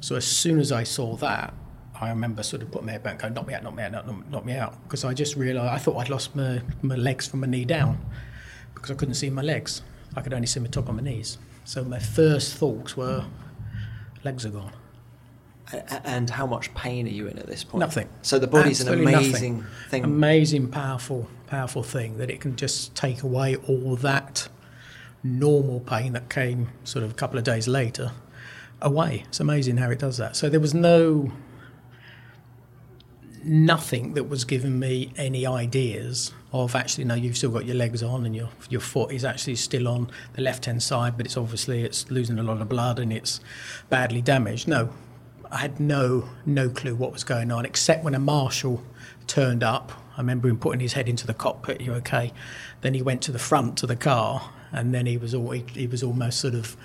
So 0.00 0.16
as 0.16 0.26
soon 0.26 0.58
as 0.58 0.72
I 0.72 0.84
saw 0.84 1.16
that, 1.16 1.52
I 2.00 2.08
remember 2.08 2.42
sort 2.42 2.62
of 2.62 2.70
putting 2.70 2.86
my 2.86 2.92
head 2.92 3.02
back, 3.02 3.18
going, 3.18 3.34
"Knock 3.34 3.46
me 3.46 3.52
out, 3.52 3.62
knock 3.62 3.74
me 3.74 3.82
out, 3.82 3.92
knock, 3.92 4.30
knock 4.30 4.44
me 4.46 4.54
out," 4.54 4.82
because 4.84 5.04
I 5.04 5.12
just 5.12 5.36
realised 5.36 5.70
I 5.70 5.76
thought 5.78 5.96
I'd 5.96 6.08
lost 6.08 6.34
my, 6.34 6.62
my 6.80 6.94
legs 6.94 7.26
from 7.26 7.40
my 7.40 7.46
knee 7.46 7.66
down 7.66 7.98
because 8.76 8.92
I 8.92 8.94
couldn't 8.94 9.14
see 9.14 9.30
my 9.30 9.42
legs. 9.42 9.82
I 10.14 10.20
could 10.20 10.32
only 10.32 10.46
see 10.46 10.60
my 10.60 10.68
top 10.68 10.88
on 10.88 10.96
my 10.96 11.02
knees. 11.02 11.38
So 11.64 11.82
my 11.82 11.98
first 11.98 12.54
thoughts 12.54 12.96
were, 12.96 13.24
legs 14.22 14.46
are 14.46 14.50
gone. 14.50 14.72
And 16.04 16.30
how 16.30 16.46
much 16.46 16.72
pain 16.74 17.06
are 17.06 17.10
you 17.10 17.26
in 17.26 17.40
at 17.40 17.46
this 17.48 17.64
point? 17.64 17.80
Nothing. 17.80 18.08
So 18.22 18.38
the 18.38 18.46
body's 18.46 18.80
Absolutely 18.80 19.12
an 19.12 19.18
amazing 19.18 19.56
nothing. 19.58 19.90
thing. 19.90 20.04
Amazing, 20.04 20.68
powerful, 20.68 21.28
powerful 21.48 21.82
thing 21.82 22.18
that 22.18 22.30
it 22.30 22.40
can 22.40 22.54
just 22.54 22.94
take 22.94 23.24
away 23.24 23.56
all 23.56 23.96
that 23.96 24.48
normal 25.24 25.80
pain 25.80 26.12
that 26.12 26.30
came 26.30 26.68
sort 26.84 27.04
of 27.04 27.10
a 27.10 27.14
couple 27.14 27.36
of 27.36 27.42
days 27.42 27.66
later 27.66 28.12
away. 28.80 29.24
It's 29.26 29.40
amazing 29.40 29.78
how 29.78 29.90
it 29.90 29.98
does 29.98 30.18
that. 30.18 30.36
So 30.36 30.48
there 30.48 30.60
was 30.60 30.72
no 30.72 31.32
nothing 33.42 34.14
that 34.14 34.28
was 34.28 34.44
giving 34.44 34.78
me 34.78 35.12
any 35.16 35.46
ideas 35.46 36.32
of 36.64 36.74
actually 36.74 37.04
no 37.04 37.14
you've 37.14 37.36
still 37.36 37.50
got 37.50 37.64
your 37.64 37.74
legs 37.74 38.02
on 38.02 38.24
and 38.26 38.34
your 38.34 38.48
your 38.68 38.80
foot 38.80 39.12
is 39.12 39.24
actually 39.24 39.56
still 39.56 39.88
on 39.88 40.10
the 40.34 40.42
left 40.42 40.64
hand 40.64 40.82
side 40.82 41.16
but 41.16 41.26
it's 41.26 41.36
obviously 41.36 41.82
it's 41.82 42.10
losing 42.10 42.38
a 42.38 42.42
lot 42.42 42.60
of 42.60 42.68
blood 42.68 42.98
and 42.98 43.12
it's 43.12 43.40
badly 43.88 44.22
damaged. 44.22 44.68
No 44.68 44.90
I 45.50 45.58
had 45.58 45.78
no 45.78 46.28
no 46.44 46.68
clue 46.68 46.94
what 46.94 47.12
was 47.12 47.24
going 47.24 47.50
on 47.52 47.64
except 47.64 48.04
when 48.04 48.14
a 48.14 48.18
marshal 48.18 48.82
turned 49.26 49.62
up. 49.62 49.92
I 50.16 50.20
remember 50.20 50.48
him 50.48 50.58
putting 50.58 50.80
his 50.80 50.94
head 50.94 51.08
into 51.08 51.26
the 51.26 51.34
cockpit 51.34 51.80
you 51.80 51.92
okay? 51.94 52.32
Then 52.80 52.94
he 52.94 53.02
went 53.02 53.22
to 53.22 53.32
the 53.32 53.38
front 53.38 53.82
of 53.82 53.88
the 53.88 53.96
car 53.96 54.50
and 54.72 54.94
then 54.94 55.06
he 55.06 55.16
was 55.16 55.34
all 55.34 55.50
he, 55.50 55.64
he 55.72 55.86
was 55.86 56.02
almost 56.02 56.40
sort 56.40 56.54
of 56.54 56.76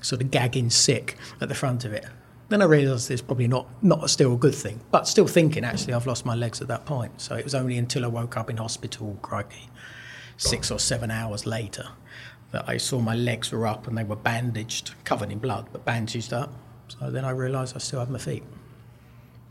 sort 0.00 0.22
of 0.22 0.30
gagging 0.30 0.70
sick 0.70 1.16
at 1.40 1.48
the 1.48 1.54
front 1.54 1.84
of 1.84 1.92
it 1.92 2.06
then 2.48 2.62
I 2.62 2.64
realised 2.64 3.10
it's 3.10 3.22
probably 3.22 3.48
not 3.48 3.66
not 3.82 4.08
still 4.10 4.34
a 4.34 4.36
good 4.36 4.54
thing, 4.54 4.80
but 4.90 5.06
still 5.06 5.26
thinking 5.26 5.64
actually 5.64 5.94
I've 5.94 6.06
lost 6.06 6.24
my 6.24 6.34
legs 6.34 6.60
at 6.60 6.68
that 6.68 6.86
point. 6.86 7.20
So 7.20 7.34
it 7.36 7.44
was 7.44 7.54
only 7.54 7.76
until 7.76 8.04
I 8.04 8.08
woke 8.08 8.36
up 8.36 8.50
in 8.50 8.56
hospital, 8.56 9.18
crikey, 9.22 9.68
six 10.36 10.70
or 10.70 10.78
seven 10.78 11.10
hours 11.10 11.46
later, 11.46 11.88
that 12.52 12.68
I 12.68 12.78
saw 12.78 13.00
my 13.00 13.14
legs 13.14 13.52
were 13.52 13.66
up 13.66 13.86
and 13.86 13.96
they 13.98 14.04
were 14.04 14.16
bandaged, 14.16 14.94
covered 15.04 15.30
in 15.30 15.38
blood, 15.38 15.68
but 15.72 15.84
bandaged 15.84 16.32
up. 16.32 16.52
So 16.88 17.10
then 17.10 17.24
I 17.24 17.30
realised 17.30 17.76
I 17.76 17.80
still 17.80 18.00
have 18.00 18.10
my 18.10 18.18
feet. 18.18 18.42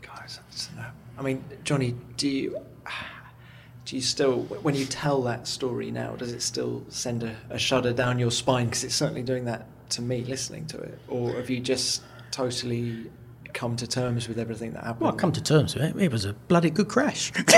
Guys, 0.02 0.40
uh, 0.78 0.84
I 1.16 1.22
mean, 1.22 1.44
Johnny, 1.64 1.94
do 2.16 2.28
you 2.28 2.58
do 3.84 3.96
you 3.96 4.02
still, 4.02 4.42
when 4.42 4.74
you 4.74 4.84
tell 4.84 5.22
that 5.22 5.48
story 5.48 5.90
now, 5.90 6.14
does 6.14 6.32
it 6.32 6.42
still 6.42 6.84
send 6.90 7.22
a, 7.22 7.34
a 7.48 7.58
shudder 7.58 7.90
down 7.90 8.18
your 8.18 8.30
spine? 8.30 8.66
Because 8.66 8.84
it's 8.84 8.94
certainly 8.94 9.22
doing 9.22 9.46
that 9.46 9.66
to 9.92 10.02
me 10.02 10.24
listening 10.24 10.66
to 10.66 10.78
it, 10.78 10.98
or 11.08 11.32
have 11.36 11.48
you 11.48 11.58
just 11.58 12.02
totally 12.30 13.10
come 13.54 13.76
to 13.76 13.86
terms 13.86 14.28
with 14.28 14.38
everything 14.38 14.72
that 14.72 14.84
happened? 14.84 15.00
Well, 15.02 15.12
I 15.12 15.16
come 15.16 15.32
to 15.32 15.42
terms 15.42 15.74
with 15.74 15.84
it. 15.84 15.96
It 16.00 16.12
was 16.12 16.24
a 16.24 16.32
bloody 16.32 16.70
good 16.70 16.88
crash. 16.88 17.32
and 17.36 17.48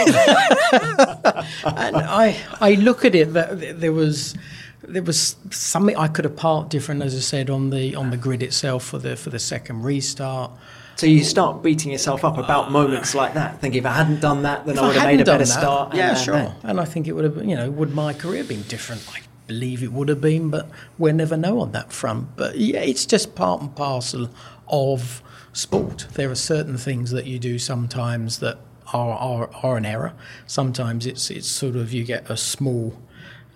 I, 1.64 2.36
I 2.60 2.74
look 2.74 3.04
at 3.04 3.14
it 3.14 3.32
that 3.34 3.80
there 3.80 3.92
was, 3.92 4.34
there 4.82 5.02
was 5.02 5.36
something 5.50 5.96
I 5.96 6.08
could 6.08 6.24
have 6.24 6.36
parked 6.36 6.70
different, 6.70 7.02
as 7.02 7.14
I 7.14 7.20
said, 7.20 7.50
on 7.50 7.70
the 7.70 7.94
on 7.94 8.10
the 8.10 8.16
grid 8.16 8.42
itself 8.42 8.84
for 8.84 8.98
the 8.98 9.16
for 9.16 9.30
the 9.30 9.38
second 9.38 9.82
restart. 9.82 10.52
So 10.96 11.06
you 11.06 11.24
start 11.24 11.62
beating 11.62 11.92
yourself 11.92 12.24
up 12.24 12.36
about 12.36 12.66
uh, 12.66 12.70
moments 12.70 13.14
like 13.14 13.32
that, 13.34 13.60
thinking 13.60 13.78
if 13.78 13.86
I 13.86 13.92
hadn't 13.92 14.20
done 14.20 14.42
that, 14.42 14.66
then 14.66 14.78
I 14.78 14.86
would 14.86 14.96
have 14.96 15.06
made 15.06 15.20
a 15.20 15.24
better 15.24 15.44
that, 15.44 15.46
start. 15.46 15.94
Yeah, 15.94 16.12
uh, 16.12 16.14
sure. 16.14 16.34
And, 16.34 16.54
and 16.62 16.80
I 16.80 16.84
think 16.84 17.08
it 17.08 17.12
would 17.12 17.24
have, 17.24 17.36
you 17.38 17.56
know, 17.56 17.70
would 17.70 17.94
my 17.94 18.12
career 18.12 18.44
been 18.44 18.62
different? 18.62 19.08
I 19.10 19.20
believe 19.46 19.82
it 19.82 19.92
would 19.92 20.10
have 20.10 20.20
been, 20.20 20.50
but 20.50 20.68
we'll 20.98 21.14
never 21.14 21.38
know 21.38 21.60
on 21.60 21.72
that 21.72 21.90
front. 21.90 22.36
But 22.36 22.58
yeah, 22.58 22.80
it's 22.80 23.06
just 23.06 23.34
part 23.34 23.62
and 23.62 23.74
parcel 23.74 24.28
of 24.70 25.22
sport. 25.52 26.06
There 26.14 26.30
are 26.30 26.36
certain 26.36 26.78
things 26.78 27.10
that 27.10 27.26
you 27.26 27.38
do 27.38 27.58
sometimes 27.58 28.38
that 28.38 28.58
are, 28.92 29.16
are, 29.16 29.50
are 29.62 29.76
an 29.76 29.84
error. 29.84 30.14
Sometimes 30.46 31.06
it's 31.06 31.30
it's 31.30 31.48
sort 31.48 31.76
of 31.76 31.92
you 31.92 32.04
get 32.04 32.28
a 32.30 32.36
small 32.36 32.96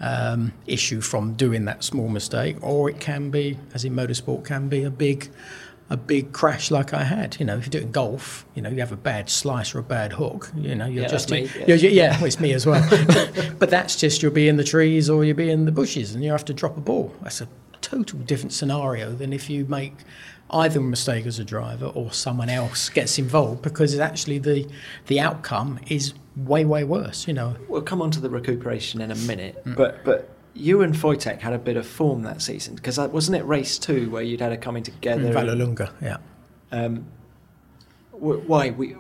um, 0.01 0.53
issue 0.67 1.01
from 1.01 1.35
doing 1.35 1.65
that 1.65 1.85
small 1.85 2.09
mistake, 2.09 2.57
or 2.61 2.91
it 2.91 3.01
can 3.01 3.31
be, 3.31 3.59
as 3.73 3.85
in 3.85 3.95
motorsport, 3.95 4.45
can 4.45 4.69
be 4.69 4.83
a 4.83 4.91
big 4.91 5.31
a 5.91 5.97
big 5.97 6.33
crash 6.33 6.71
like 6.71 6.95
I 6.95 7.05
had. 7.05 7.37
You 7.39 7.45
know, 7.47 7.59
if 7.59 7.67
you're 7.67 7.81
doing 7.81 7.93
golf, 7.93 8.47
you 8.55 8.63
know, 8.63 8.71
you 8.71 8.81
have 8.81 8.93
a 8.93 8.97
bad 8.97 9.29
slice 9.29 9.75
or 9.75 9.81
a 9.81 9.83
bad 9.83 10.15
hook. 10.15 10.51
You 10.57 10.75
know, 10.75 10.87
you're 10.87 11.03
yeah, 11.03 11.09
just 11.09 11.31
me, 11.31 11.49
yeah. 11.59 11.75
You're, 11.75 11.77
yeah, 11.77 12.17
well, 12.17 12.25
it's 12.25 12.41
me 12.41 12.53
as 12.53 12.65
well. 12.65 12.83
but 13.59 13.71
that's 13.71 13.97
just 13.97 14.23
you'll 14.23 14.33
be 14.33 14.49
in 14.49 14.57
the 14.57 14.65
trees 14.65 15.11
or 15.11 15.25
you'll 15.25 15.37
be 15.37 15.51
in 15.51 15.67
the 15.67 15.73
bushes 15.73 16.15
and 16.15 16.25
you 16.25 16.31
have 16.31 16.45
to 16.47 16.55
drop 16.55 16.77
a 16.77 16.81
ball. 16.81 17.15
That's 17.23 17.43
a 17.43 17.49
total 17.95 18.19
different 18.21 18.53
scenario 18.53 19.13
than 19.13 19.33
if 19.33 19.49
you 19.49 19.65
make 19.67 19.95
either 20.51 20.81
a 20.81 20.83
mistake 20.83 21.27
as 21.27 21.39
a 21.39 21.45
driver 21.45 21.87
or 21.87 22.13
someone 22.13 22.49
else 22.49 22.89
gets 22.89 23.19
involved 23.19 23.63
because 23.63 23.99
actually 23.99 24.39
the 24.39 24.69
the 25.07 25.21
outcome 25.21 25.79
is 25.89 26.15
way 26.37 26.65
way 26.65 26.85
worse. 26.85 27.27
You 27.29 27.35
know. 27.35 27.57
We'll 27.69 27.83
come 27.83 28.03
on 28.03 28.11
to 28.13 28.21
the 28.21 28.31
recuperation 28.31 29.01
in 29.01 29.11
a 29.11 29.17
minute, 29.17 29.65
mm. 29.65 29.77
but 29.77 30.05
but 30.05 30.31
you 30.55 30.83
and 30.83 30.95
Foitek 30.95 31.41
had 31.41 31.53
a 31.53 31.59
bit 31.59 31.77
of 31.77 31.87
form 31.87 32.23
that 32.23 32.43
season 32.43 32.75
because 32.75 32.99
wasn't 32.99 33.37
it 33.37 33.45
race 33.45 33.79
two 33.79 34.11
where 34.11 34.23
you'd 34.23 34.41
had 34.41 34.53
a 34.53 34.57
coming 34.57 34.83
together? 34.83 35.27
In 35.27 35.33
Vallelunga, 35.33 35.91
yeah. 36.01 36.19
Um, 36.73 37.07
why 38.13 38.71
we, 38.71 38.97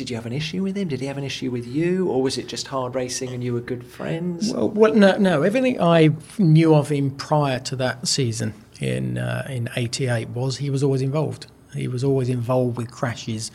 did 0.00 0.08
you 0.08 0.16
have 0.16 0.24
an 0.24 0.32
issue 0.32 0.62
with 0.62 0.78
him? 0.78 0.88
Did 0.88 1.00
he 1.00 1.06
have 1.08 1.18
an 1.18 1.24
issue 1.24 1.50
with 1.50 1.66
you, 1.66 2.08
or 2.08 2.22
was 2.22 2.38
it 2.38 2.48
just 2.48 2.68
hard 2.68 2.94
racing 2.94 3.34
and 3.34 3.44
you 3.44 3.52
were 3.52 3.60
good 3.60 3.86
friends? 3.86 4.50
Well, 4.50 4.70
well 4.70 4.94
no, 4.94 5.18
no. 5.18 5.42
Everything 5.42 5.78
I 5.78 6.12
knew 6.38 6.74
of 6.74 6.88
him 6.88 7.10
prior 7.10 7.58
to 7.60 7.76
that 7.76 8.08
season 8.08 8.54
in 8.80 9.18
uh, 9.18 9.46
in 9.50 9.68
'88 9.76 10.30
was 10.30 10.56
he 10.56 10.70
was 10.70 10.82
always 10.82 11.02
involved. 11.02 11.48
He 11.74 11.86
was 11.86 12.02
always 12.02 12.30
involved 12.30 12.78
with 12.78 12.90
crashes 12.90 13.50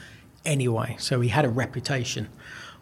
anyway, 0.45 0.97
so 0.99 1.19
he 1.19 1.29
had 1.29 1.45
a 1.45 1.49
reputation 1.49 2.29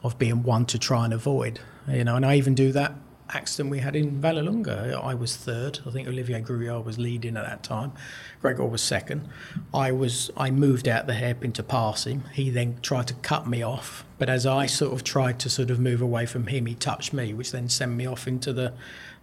of 0.04 0.20
being 0.20 0.44
one 0.44 0.66
to 0.66 0.78
try 0.78 1.06
and 1.06 1.14
avoid. 1.14 1.62
You 1.88 2.04
know, 2.04 2.18
and 2.18 2.26
I 2.26 2.36
even 2.36 2.56
do 2.56 2.74
that 2.74 2.96
accident 3.30 3.70
we 3.70 3.80
had 3.80 3.96
in 3.96 4.22
Vallelunga. 4.22 4.94
I 5.04 5.14
was 5.14 5.36
third. 5.36 5.80
I 5.86 5.92
think 5.92 6.08
Olivier 6.08 6.42
Grouillard 6.42 6.84
was 6.84 6.98
leading 6.98 7.38
at 7.38 7.46
that 7.46 7.64
time. 7.64 7.94
Gregor 8.42 8.66
was 8.66 8.82
second. 8.82 9.28
I 9.74 9.92
was 9.92 10.32
I 10.36 10.52
moved 10.52 10.88
out 10.88 11.08
the 11.08 11.14
hairpin 11.14 11.52
to 11.54 11.64
pass 11.64 12.06
him. 12.06 12.24
He 12.34 12.50
then 12.50 12.78
tried 12.82 13.08
to 13.08 13.14
cut 13.16 13.48
me 13.48 13.62
off, 13.62 14.06
but 14.18 14.30
as 14.30 14.46
I 14.46 14.66
sort 14.66 14.94
of 14.94 15.04
tried 15.04 15.40
to 15.40 15.50
sort 15.50 15.70
of 15.70 15.80
move 15.80 16.02
away 16.02 16.26
from 16.26 16.48
him, 16.48 16.66
he 16.66 16.76
touched 16.76 17.14
me, 17.14 17.34
which 17.34 17.52
then 17.52 17.70
sent 17.70 17.94
me 17.94 18.06
off 18.06 18.28
into 18.28 18.54
the 18.54 18.74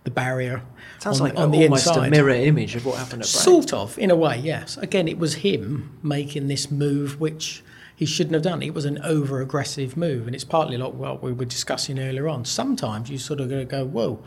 the 0.04 0.10
barrier. 0.10 0.62
Sounds 0.98 1.20
on, 1.20 1.28
like 1.28 1.38
on 1.38 1.50
the 1.50 1.64
almost 1.64 1.86
inside. 1.86 2.08
a 2.08 2.10
mirror 2.10 2.30
image 2.30 2.74
of 2.74 2.86
what 2.86 2.96
happened 2.96 3.22
at 3.22 3.30
Brands. 3.30 3.30
Sort 3.30 3.72
of, 3.72 3.98
in 3.98 4.10
a 4.10 4.16
way, 4.16 4.38
yes. 4.38 4.78
Again, 4.78 5.08
it 5.08 5.18
was 5.18 5.34
him 5.36 5.98
making 6.02 6.48
this 6.48 6.70
move, 6.70 7.20
which 7.20 7.62
he 8.00 8.06
shouldn't 8.06 8.32
have 8.32 8.42
done. 8.42 8.62
It 8.62 8.72
was 8.72 8.86
an 8.86 8.98
over 9.04 9.42
aggressive 9.42 9.94
move, 9.94 10.26
and 10.26 10.34
it's 10.34 10.42
partly 10.42 10.78
like 10.78 10.94
what 10.94 11.22
we 11.22 11.32
were 11.32 11.44
discussing 11.44 11.98
earlier 11.98 12.28
on. 12.28 12.46
Sometimes 12.46 13.10
you 13.10 13.18
sort 13.18 13.40
of 13.40 13.68
go, 13.68 13.84
whoa, 13.84 14.24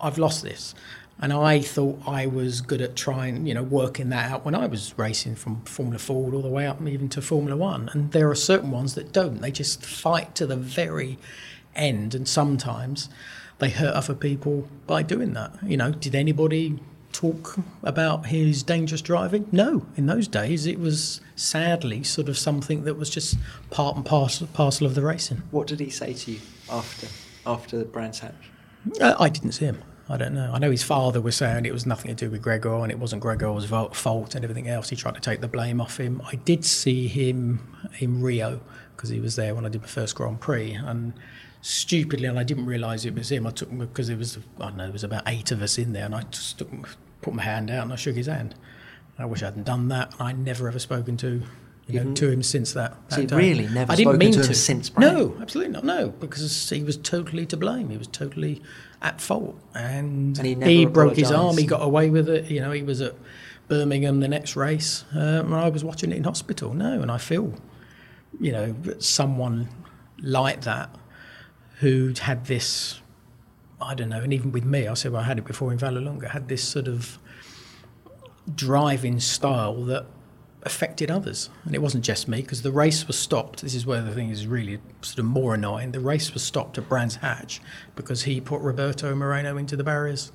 I've 0.00 0.18
lost 0.18 0.44
this. 0.44 0.72
And 1.20 1.32
I 1.32 1.58
thought 1.58 2.00
I 2.06 2.26
was 2.26 2.60
good 2.60 2.80
at 2.80 2.94
trying, 2.94 3.44
you 3.44 3.54
know, 3.54 3.64
working 3.64 4.10
that 4.10 4.30
out 4.30 4.44
when 4.44 4.54
I 4.54 4.66
was 4.66 4.94
racing 4.96 5.34
from 5.34 5.62
Formula 5.62 5.98
Ford 5.98 6.32
all 6.32 6.42
the 6.42 6.48
way 6.48 6.64
up 6.64 6.80
even 6.80 7.08
to 7.08 7.20
Formula 7.20 7.56
One. 7.56 7.90
And 7.92 8.12
there 8.12 8.30
are 8.30 8.36
certain 8.36 8.70
ones 8.70 8.94
that 8.94 9.10
don't. 9.10 9.40
They 9.40 9.50
just 9.50 9.84
fight 9.84 10.36
to 10.36 10.46
the 10.46 10.54
very 10.54 11.18
end, 11.74 12.14
and 12.14 12.28
sometimes 12.28 13.08
they 13.58 13.70
hurt 13.70 13.94
other 13.94 14.14
people 14.14 14.68
by 14.86 15.02
doing 15.02 15.32
that. 15.32 15.54
You 15.64 15.76
know, 15.76 15.90
did 15.90 16.14
anybody 16.14 16.78
talk 17.12 17.56
about 17.82 18.26
his 18.26 18.62
dangerous 18.62 19.02
driving? 19.02 19.48
No. 19.50 19.86
In 19.96 20.06
those 20.06 20.28
days, 20.28 20.66
it 20.66 20.78
was 20.78 21.20
sadly 21.38 22.02
sort 22.02 22.28
of 22.28 22.36
something 22.36 22.84
that 22.84 22.94
was 22.94 23.10
just 23.10 23.38
part 23.70 23.96
and 23.96 24.04
parcel, 24.04 24.46
parcel 24.48 24.86
of 24.86 24.94
the 24.94 25.02
racing. 25.02 25.42
What 25.50 25.66
did 25.66 25.80
he 25.80 25.90
say 25.90 26.12
to 26.14 26.32
you 26.32 26.40
after 26.70 27.08
after 27.46 27.84
Brands 27.84 28.20
Hatch? 28.20 28.50
Uh, 29.00 29.14
I 29.18 29.28
didn't 29.28 29.52
see 29.52 29.66
him. 29.66 29.82
I 30.10 30.16
don't 30.16 30.34
know. 30.34 30.50
I 30.54 30.58
know 30.58 30.70
his 30.70 30.82
father 30.82 31.20
was 31.20 31.36
saying 31.36 31.66
it 31.66 31.72
was 31.72 31.84
nothing 31.84 32.14
to 32.14 32.26
do 32.26 32.30
with 32.30 32.40
Gregor 32.40 32.74
and 32.76 32.90
it 32.90 32.98
wasn't 32.98 33.20
Gregor's 33.20 33.66
fault 33.66 34.34
and 34.34 34.42
everything 34.42 34.66
else. 34.66 34.88
He 34.88 34.96
tried 34.96 35.14
to 35.14 35.20
take 35.20 35.42
the 35.42 35.48
blame 35.48 35.80
off 35.82 36.00
him. 36.00 36.22
I 36.24 36.36
did 36.36 36.64
see 36.64 37.08
him 37.08 37.60
in 37.98 38.22
Rio 38.22 38.60
because 38.96 39.10
he 39.10 39.20
was 39.20 39.36
there 39.36 39.54
when 39.54 39.66
I 39.66 39.68
did 39.68 39.82
my 39.82 39.86
first 39.86 40.14
Grand 40.14 40.40
Prix 40.40 40.72
and 40.72 41.12
stupidly, 41.60 42.26
and 42.26 42.38
I 42.38 42.42
didn't 42.42 42.66
realise 42.66 43.04
it 43.04 43.14
was 43.14 43.30
him. 43.30 43.46
I 43.46 43.50
took 43.50 43.68
him 43.68 43.78
because 43.78 44.08
it 44.08 44.16
was 44.16 44.38
I 44.58 44.64
don't 44.64 44.76
know 44.78 44.84
there 44.84 44.92
was 44.92 45.04
about 45.04 45.24
eight 45.26 45.50
of 45.50 45.60
us 45.60 45.76
in 45.76 45.92
there, 45.92 46.06
and 46.06 46.14
I 46.14 46.22
just 46.22 46.58
took, 46.58 46.70
put 47.20 47.34
my 47.34 47.42
hand 47.42 47.70
out 47.70 47.84
and 47.84 47.92
I 47.92 47.96
shook 47.96 48.16
his 48.16 48.26
hand. 48.26 48.54
I 49.18 49.24
wish 49.24 49.42
I 49.42 49.46
hadn't 49.46 49.64
done 49.64 49.88
that. 49.88 50.12
And 50.12 50.22
I 50.22 50.32
never 50.32 50.68
ever 50.68 50.78
spoken 50.78 51.16
to 51.18 51.42
you 51.88 52.04
know, 52.04 52.14
to 52.14 52.30
him 52.30 52.42
since 52.42 52.74
that. 52.74 52.96
That 53.08 53.22
you've 53.22 53.32
really 53.32 53.66
never 53.66 53.92
I 53.92 53.96
didn't 53.96 54.18
mean 54.18 54.32
to 54.32 54.42
to 54.42 54.48
him 54.48 54.54
since 54.54 54.90
Brands? 54.90 55.18
No, 55.18 55.36
absolutely 55.40 55.72
not. 55.72 55.84
No, 55.84 56.08
because 56.08 56.68
he 56.68 56.82
was 56.82 56.96
totally 56.96 57.46
to 57.46 57.56
blame. 57.56 57.88
He 57.88 57.96
was 57.96 58.08
totally 58.08 58.62
at 59.00 59.20
fault, 59.20 59.58
and, 59.74 60.38
And 60.38 60.46
he 60.46 60.54
he, 60.54 60.86
broke 60.86 61.16
his 61.16 61.32
arm. 61.32 61.56
He 61.56 61.64
got 61.64 61.82
away 61.82 62.10
with 62.10 62.28
it. 62.28 62.50
You 62.50 62.60
know, 62.60 62.72
he 62.72 62.82
was 62.82 63.00
at 63.00 63.14
Birmingham 63.68 64.20
the 64.20 64.28
next 64.28 64.54
race, 64.54 65.04
um, 65.12 65.52
and 65.52 65.54
I 65.54 65.68
was 65.70 65.82
watching 65.82 66.12
it 66.12 66.16
in 66.16 66.24
hospital. 66.24 66.74
No, 66.74 67.00
and 67.00 67.10
I 67.10 67.18
feel, 67.18 67.54
you 68.38 68.52
know, 68.52 68.74
someone 68.98 69.68
like 70.20 70.62
that 70.62 70.94
who'd 71.78 72.18
had 72.18 72.46
this. 72.46 73.00
I 73.80 73.94
don't 73.94 74.08
know, 74.08 74.20
and 74.20 74.32
even 74.32 74.52
with 74.52 74.64
me, 74.64 74.88
I 74.88 74.94
said 74.94 75.12
well, 75.12 75.22
I 75.22 75.24
had 75.24 75.38
it 75.38 75.44
before 75.44 75.72
in 75.72 75.78
Vallelunga. 75.78 76.30
Had 76.30 76.48
this 76.48 76.62
sort 76.62 76.88
of 76.88 77.18
driving 78.54 79.20
style 79.20 79.82
that 79.84 80.06
affected 80.62 81.10
others. 81.10 81.50
And 81.64 81.74
it 81.74 81.82
wasn't 81.82 82.04
just 82.04 82.28
me 82.28 82.42
because 82.42 82.62
the 82.62 82.72
race 82.72 83.06
was 83.06 83.18
stopped. 83.18 83.62
This 83.62 83.74
is 83.74 83.86
where 83.86 84.02
the 84.02 84.12
thing 84.12 84.30
is 84.30 84.46
really 84.46 84.78
sort 85.02 85.18
of 85.20 85.24
more 85.24 85.54
annoying. 85.54 85.92
The 85.92 86.00
race 86.00 86.34
was 86.34 86.42
stopped 86.42 86.78
at 86.78 86.88
Brands 86.88 87.16
Hatch 87.16 87.60
because 87.96 88.24
he 88.24 88.40
put 88.40 88.60
Roberto 88.60 89.14
Moreno 89.14 89.56
into 89.56 89.76
the 89.76 89.84
barriers. 89.84 90.32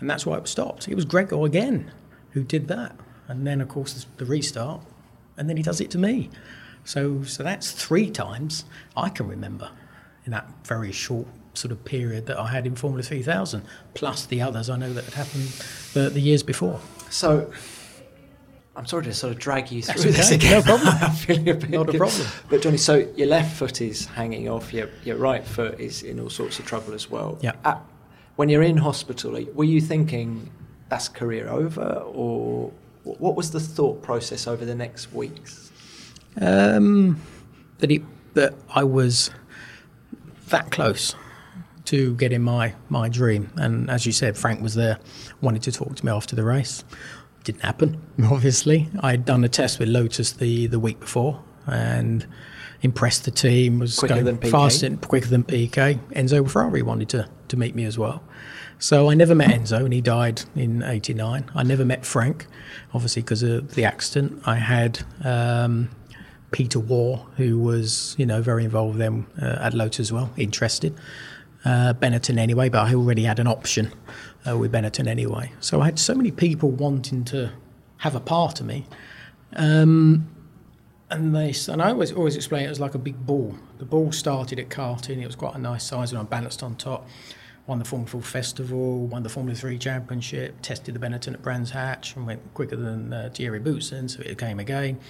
And 0.00 0.10
that's 0.10 0.26
why 0.26 0.36
it 0.36 0.42
was 0.42 0.50
stopped. 0.50 0.88
It 0.88 0.94
was 0.94 1.04
Gregor 1.04 1.44
again 1.44 1.90
who 2.30 2.42
did 2.42 2.68
that. 2.68 2.96
And 3.26 3.46
then, 3.46 3.60
of 3.60 3.68
course, 3.68 4.06
the 4.18 4.24
restart. 4.24 4.82
And 5.36 5.48
then 5.48 5.56
he 5.56 5.62
does 5.62 5.80
it 5.80 5.90
to 5.92 5.98
me. 5.98 6.30
So, 6.84 7.22
so 7.22 7.42
that's 7.42 7.72
three 7.72 8.10
times 8.10 8.64
I 8.96 9.08
can 9.08 9.26
remember 9.26 9.70
in 10.26 10.32
that 10.32 10.48
very 10.64 10.92
short 10.92 11.26
sort 11.54 11.72
of 11.72 11.84
period 11.84 12.26
that 12.26 12.38
I 12.38 12.48
had 12.48 12.66
in 12.66 12.74
Formula 12.74 13.02
3000, 13.02 13.62
plus 13.94 14.26
the 14.26 14.42
others 14.42 14.68
I 14.68 14.76
know 14.76 14.92
that 14.92 15.04
had 15.04 15.14
happened 15.14 15.44
the, 15.94 16.10
the 16.10 16.20
years 16.20 16.42
before. 16.42 16.80
So, 17.14 17.48
I'm 18.74 18.86
sorry 18.86 19.04
to 19.04 19.14
sort 19.14 19.32
of 19.32 19.38
drag 19.38 19.70
you 19.70 19.82
through 19.82 20.10
this 20.10 20.32
again. 20.32 20.50
no 20.50 20.62
problem. 20.62 20.88
I'm 21.00 21.12
feeling 21.12 21.48
a 21.48 21.54
bit 21.54 21.70
Not 21.70 21.88
a 21.88 21.92
good. 21.92 21.98
problem. 21.98 22.26
But 22.50 22.60
Johnny, 22.60 22.76
so 22.76 22.96
your 23.14 23.28
left 23.28 23.56
foot 23.56 23.80
is 23.80 24.06
hanging 24.06 24.48
off. 24.48 24.72
Your 24.74 24.88
your 25.04 25.16
right 25.16 25.44
foot 25.46 25.78
is 25.78 26.02
in 26.02 26.18
all 26.18 26.28
sorts 26.28 26.58
of 26.58 26.66
trouble 26.66 26.92
as 26.92 27.08
well. 27.08 27.38
Yeah. 27.40 27.52
At- 27.64 27.80
when 28.34 28.48
you're 28.48 28.64
in 28.64 28.78
hospital, 28.78 29.30
were 29.54 29.62
you 29.62 29.80
thinking 29.80 30.50
that's 30.88 31.08
career 31.08 31.48
over, 31.48 31.84
or 32.12 32.72
what 33.04 33.36
was 33.36 33.52
the 33.52 33.60
thought 33.60 34.02
process 34.02 34.48
over 34.48 34.64
the 34.64 34.74
next 34.74 35.12
weeks? 35.12 35.70
Um, 36.40 37.20
that 37.78 37.92
it 37.92 38.02
that 38.34 38.54
I 38.70 38.82
was 38.82 39.30
that 40.48 40.72
close 40.72 41.14
to 41.86 42.14
getting 42.16 42.42
my 42.42 42.74
my 42.88 43.08
dream, 43.08 43.50
and 43.56 43.90
as 43.90 44.06
you 44.06 44.12
said, 44.12 44.36
Frank 44.36 44.62
was 44.62 44.74
there, 44.74 44.98
wanted 45.40 45.62
to 45.62 45.72
talk 45.72 45.96
to 45.96 46.06
me 46.06 46.10
after 46.10 46.34
the 46.34 46.44
race. 46.44 46.84
Didn't 47.44 47.62
happen, 47.62 48.00
obviously. 48.24 48.88
I'd 49.00 49.24
done 49.24 49.44
a 49.44 49.48
test 49.48 49.78
with 49.78 49.88
Lotus 49.88 50.32
the 50.32 50.66
the 50.66 50.80
week 50.80 51.00
before, 51.00 51.42
and 51.66 52.26
impressed 52.82 53.24
the 53.24 53.30
team. 53.30 53.78
Was 53.78 53.98
Quicker 53.98 54.22
going 54.22 54.38
faster, 54.38 54.96
quicker 54.96 55.28
than 55.28 55.44
Piquet. 55.44 55.98
Enzo 56.10 56.48
Ferrari 56.48 56.82
wanted 56.82 57.08
to 57.10 57.28
to 57.48 57.56
meet 57.56 57.74
me 57.74 57.84
as 57.84 57.98
well. 57.98 58.22
So 58.78 59.08
I 59.08 59.14
never 59.14 59.34
met 59.34 59.50
Enzo, 59.50 59.84
and 59.84 59.92
he 59.92 60.00
died 60.00 60.42
in 60.54 60.82
'89. 60.82 61.50
I 61.54 61.62
never 61.62 61.84
met 61.84 62.04
Frank, 62.04 62.46
obviously 62.92 63.22
because 63.22 63.42
of 63.42 63.74
the 63.74 63.84
accident. 63.84 64.42
I 64.46 64.56
had 64.56 65.00
um, 65.22 65.90
Peter 66.50 66.78
Warr, 66.78 67.26
who 67.36 67.58
was 67.58 68.14
you 68.18 68.26
know 68.26 68.42
very 68.42 68.64
involved 68.64 68.98
then 68.98 69.26
uh, 69.40 69.58
at 69.60 69.74
Lotus 69.74 70.00
as 70.00 70.12
well, 70.12 70.30
interested. 70.36 70.94
Uh, 71.64 71.94
Benetton 71.94 72.36
anyway, 72.36 72.68
but 72.68 72.86
I 72.86 72.94
already 72.94 73.24
had 73.24 73.38
an 73.38 73.46
option 73.46 73.90
uh, 74.46 74.58
with 74.58 74.70
Benetton 74.70 75.06
anyway. 75.06 75.50
So 75.60 75.80
I 75.80 75.86
had 75.86 75.98
so 75.98 76.14
many 76.14 76.30
people 76.30 76.70
wanting 76.70 77.24
to 77.26 77.52
have 77.98 78.14
a 78.14 78.20
part 78.20 78.60
of 78.60 78.66
me. 78.66 78.84
Um, 79.56 80.28
and 81.10 81.34
they 81.34 81.54
and 81.68 81.80
I 81.80 81.90
always 81.90 82.12
always 82.12 82.36
explain 82.36 82.66
it 82.66 82.70
as 82.70 82.80
like 82.80 82.94
a 82.94 82.98
big 82.98 83.24
ball. 83.24 83.54
The 83.78 83.84
ball 83.84 84.12
started 84.12 84.58
at 84.58 84.68
karting. 84.68 85.22
It 85.22 85.26
was 85.26 85.36
quite 85.36 85.54
a 85.54 85.58
nice 85.58 85.84
size 85.84 86.12
and 86.12 86.20
I 86.20 86.24
balanced 86.24 86.62
on 86.62 86.74
top. 86.76 87.08
Won 87.66 87.78
the 87.78 87.84
Formula 87.84 88.10
Ford 88.10 88.26
Festival, 88.26 89.06
won 89.06 89.22
the 89.22 89.30
Formula 89.30 89.56
3 89.56 89.78
Championship, 89.78 90.60
tested 90.60 90.94
the 90.94 90.98
Benetton 90.98 91.32
at 91.32 91.40
Brands 91.40 91.70
Hatch 91.70 92.14
and 92.14 92.26
went 92.26 92.52
quicker 92.52 92.76
than 92.76 93.10
uh, 93.10 93.30
Thierry 93.32 93.58
Boutsen, 93.58 94.10
so 94.10 94.20
it 94.20 94.36
came 94.36 94.58
again. 94.58 95.00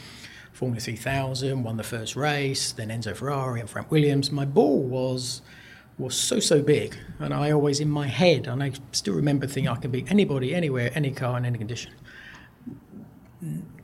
Formula 0.52 0.80
3000, 0.80 1.64
won 1.64 1.76
the 1.76 1.82
first 1.82 2.14
race, 2.14 2.70
then 2.70 2.90
Enzo 2.90 3.16
Ferrari 3.16 3.58
and 3.58 3.68
Frank 3.68 3.90
Williams. 3.90 4.30
My 4.30 4.44
ball 4.44 4.80
was 4.80 5.42
was 5.98 6.14
so 6.14 6.40
so 6.40 6.62
big, 6.62 6.96
and 7.18 7.32
I 7.32 7.50
always 7.50 7.80
in 7.80 7.88
my 7.88 8.06
head, 8.06 8.46
and 8.46 8.62
I 8.62 8.72
still 8.92 9.14
remember 9.14 9.46
thinking 9.46 9.68
I 9.68 9.76
can 9.76 9.90
beat 9.90 10.10
anybody, 10.10 10.54
anywhere, 10.54 10.90
any 10.94 11.12
car, 11.12 11.36
in 11.38 11.44
any 11.44 11.58
condition 11.58 11.92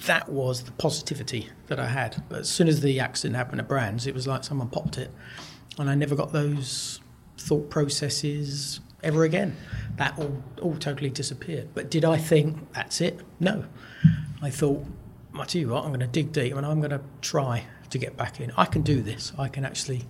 that 0.06 0.28
was 0.28 0.62
the 0.62 0.72
positivity 0.72 1.48
that 1.66 1.78
I 1.78 1.86
had. 1.86 2.22
But 2.28 2.40
as 2.40 2.48
soon 2.48 2.68
as 2.68 2.80
the 2.80 3.00
accident 3.00 3.36
happened 3.36 3.60
at 3.60 3.68
Brands, 3.68 4.06
it 4.06 4.14
was 4.14 4.26
like 4.26 4.44
someone 4.44 4.68
popped 4.68 4.98
it, 4.98 5.10
and 5.78 5.90
I 5.90 5.94
never 5.94 6.14
got 6.14 6.32
those 6.32 7.00
thought 7.36 7.70
processes 7.70 8.80
ever 9.02 9.24
again. 9.24 9.56
That 9.96 10.18
all, 10.18 10.42
all 10.60 10.76
totally 10.76 11.10
disappeared. 11.10 11.68
But 11.74 11.90
did 11.90 12.04
I 12.04 12.16
think 12.16 12.72
that's 12.72 13.00
it? 13.00 13.20
No. 13.38 13.64
I 14.42 14.50
thought, 14.50 14.84
I 15.34 15.44
tell 15.44 15.60
you 15.60 15.68
what, 15.68 15.84
I'm 15.84 15.90
going 15.90 16.00
to 16.00 16.06
dig 16.06 16.32
deep 16.32 16.54
and 16.54 16.66
I'm 16.66 16.80
going 16.80 16.90
to 16.90 17.00
try 17.20 17.64
to 17.88 17.98
get 17.98 18.16
back 18.16 18.40
in. 18.40 18.52
I 18.56 18.66
can 18.66 18.82
do 18.82 19.02
this. 19.02 19.32
I 19.38 19.48
can 19.48 19.64
actually, 19.64 20.02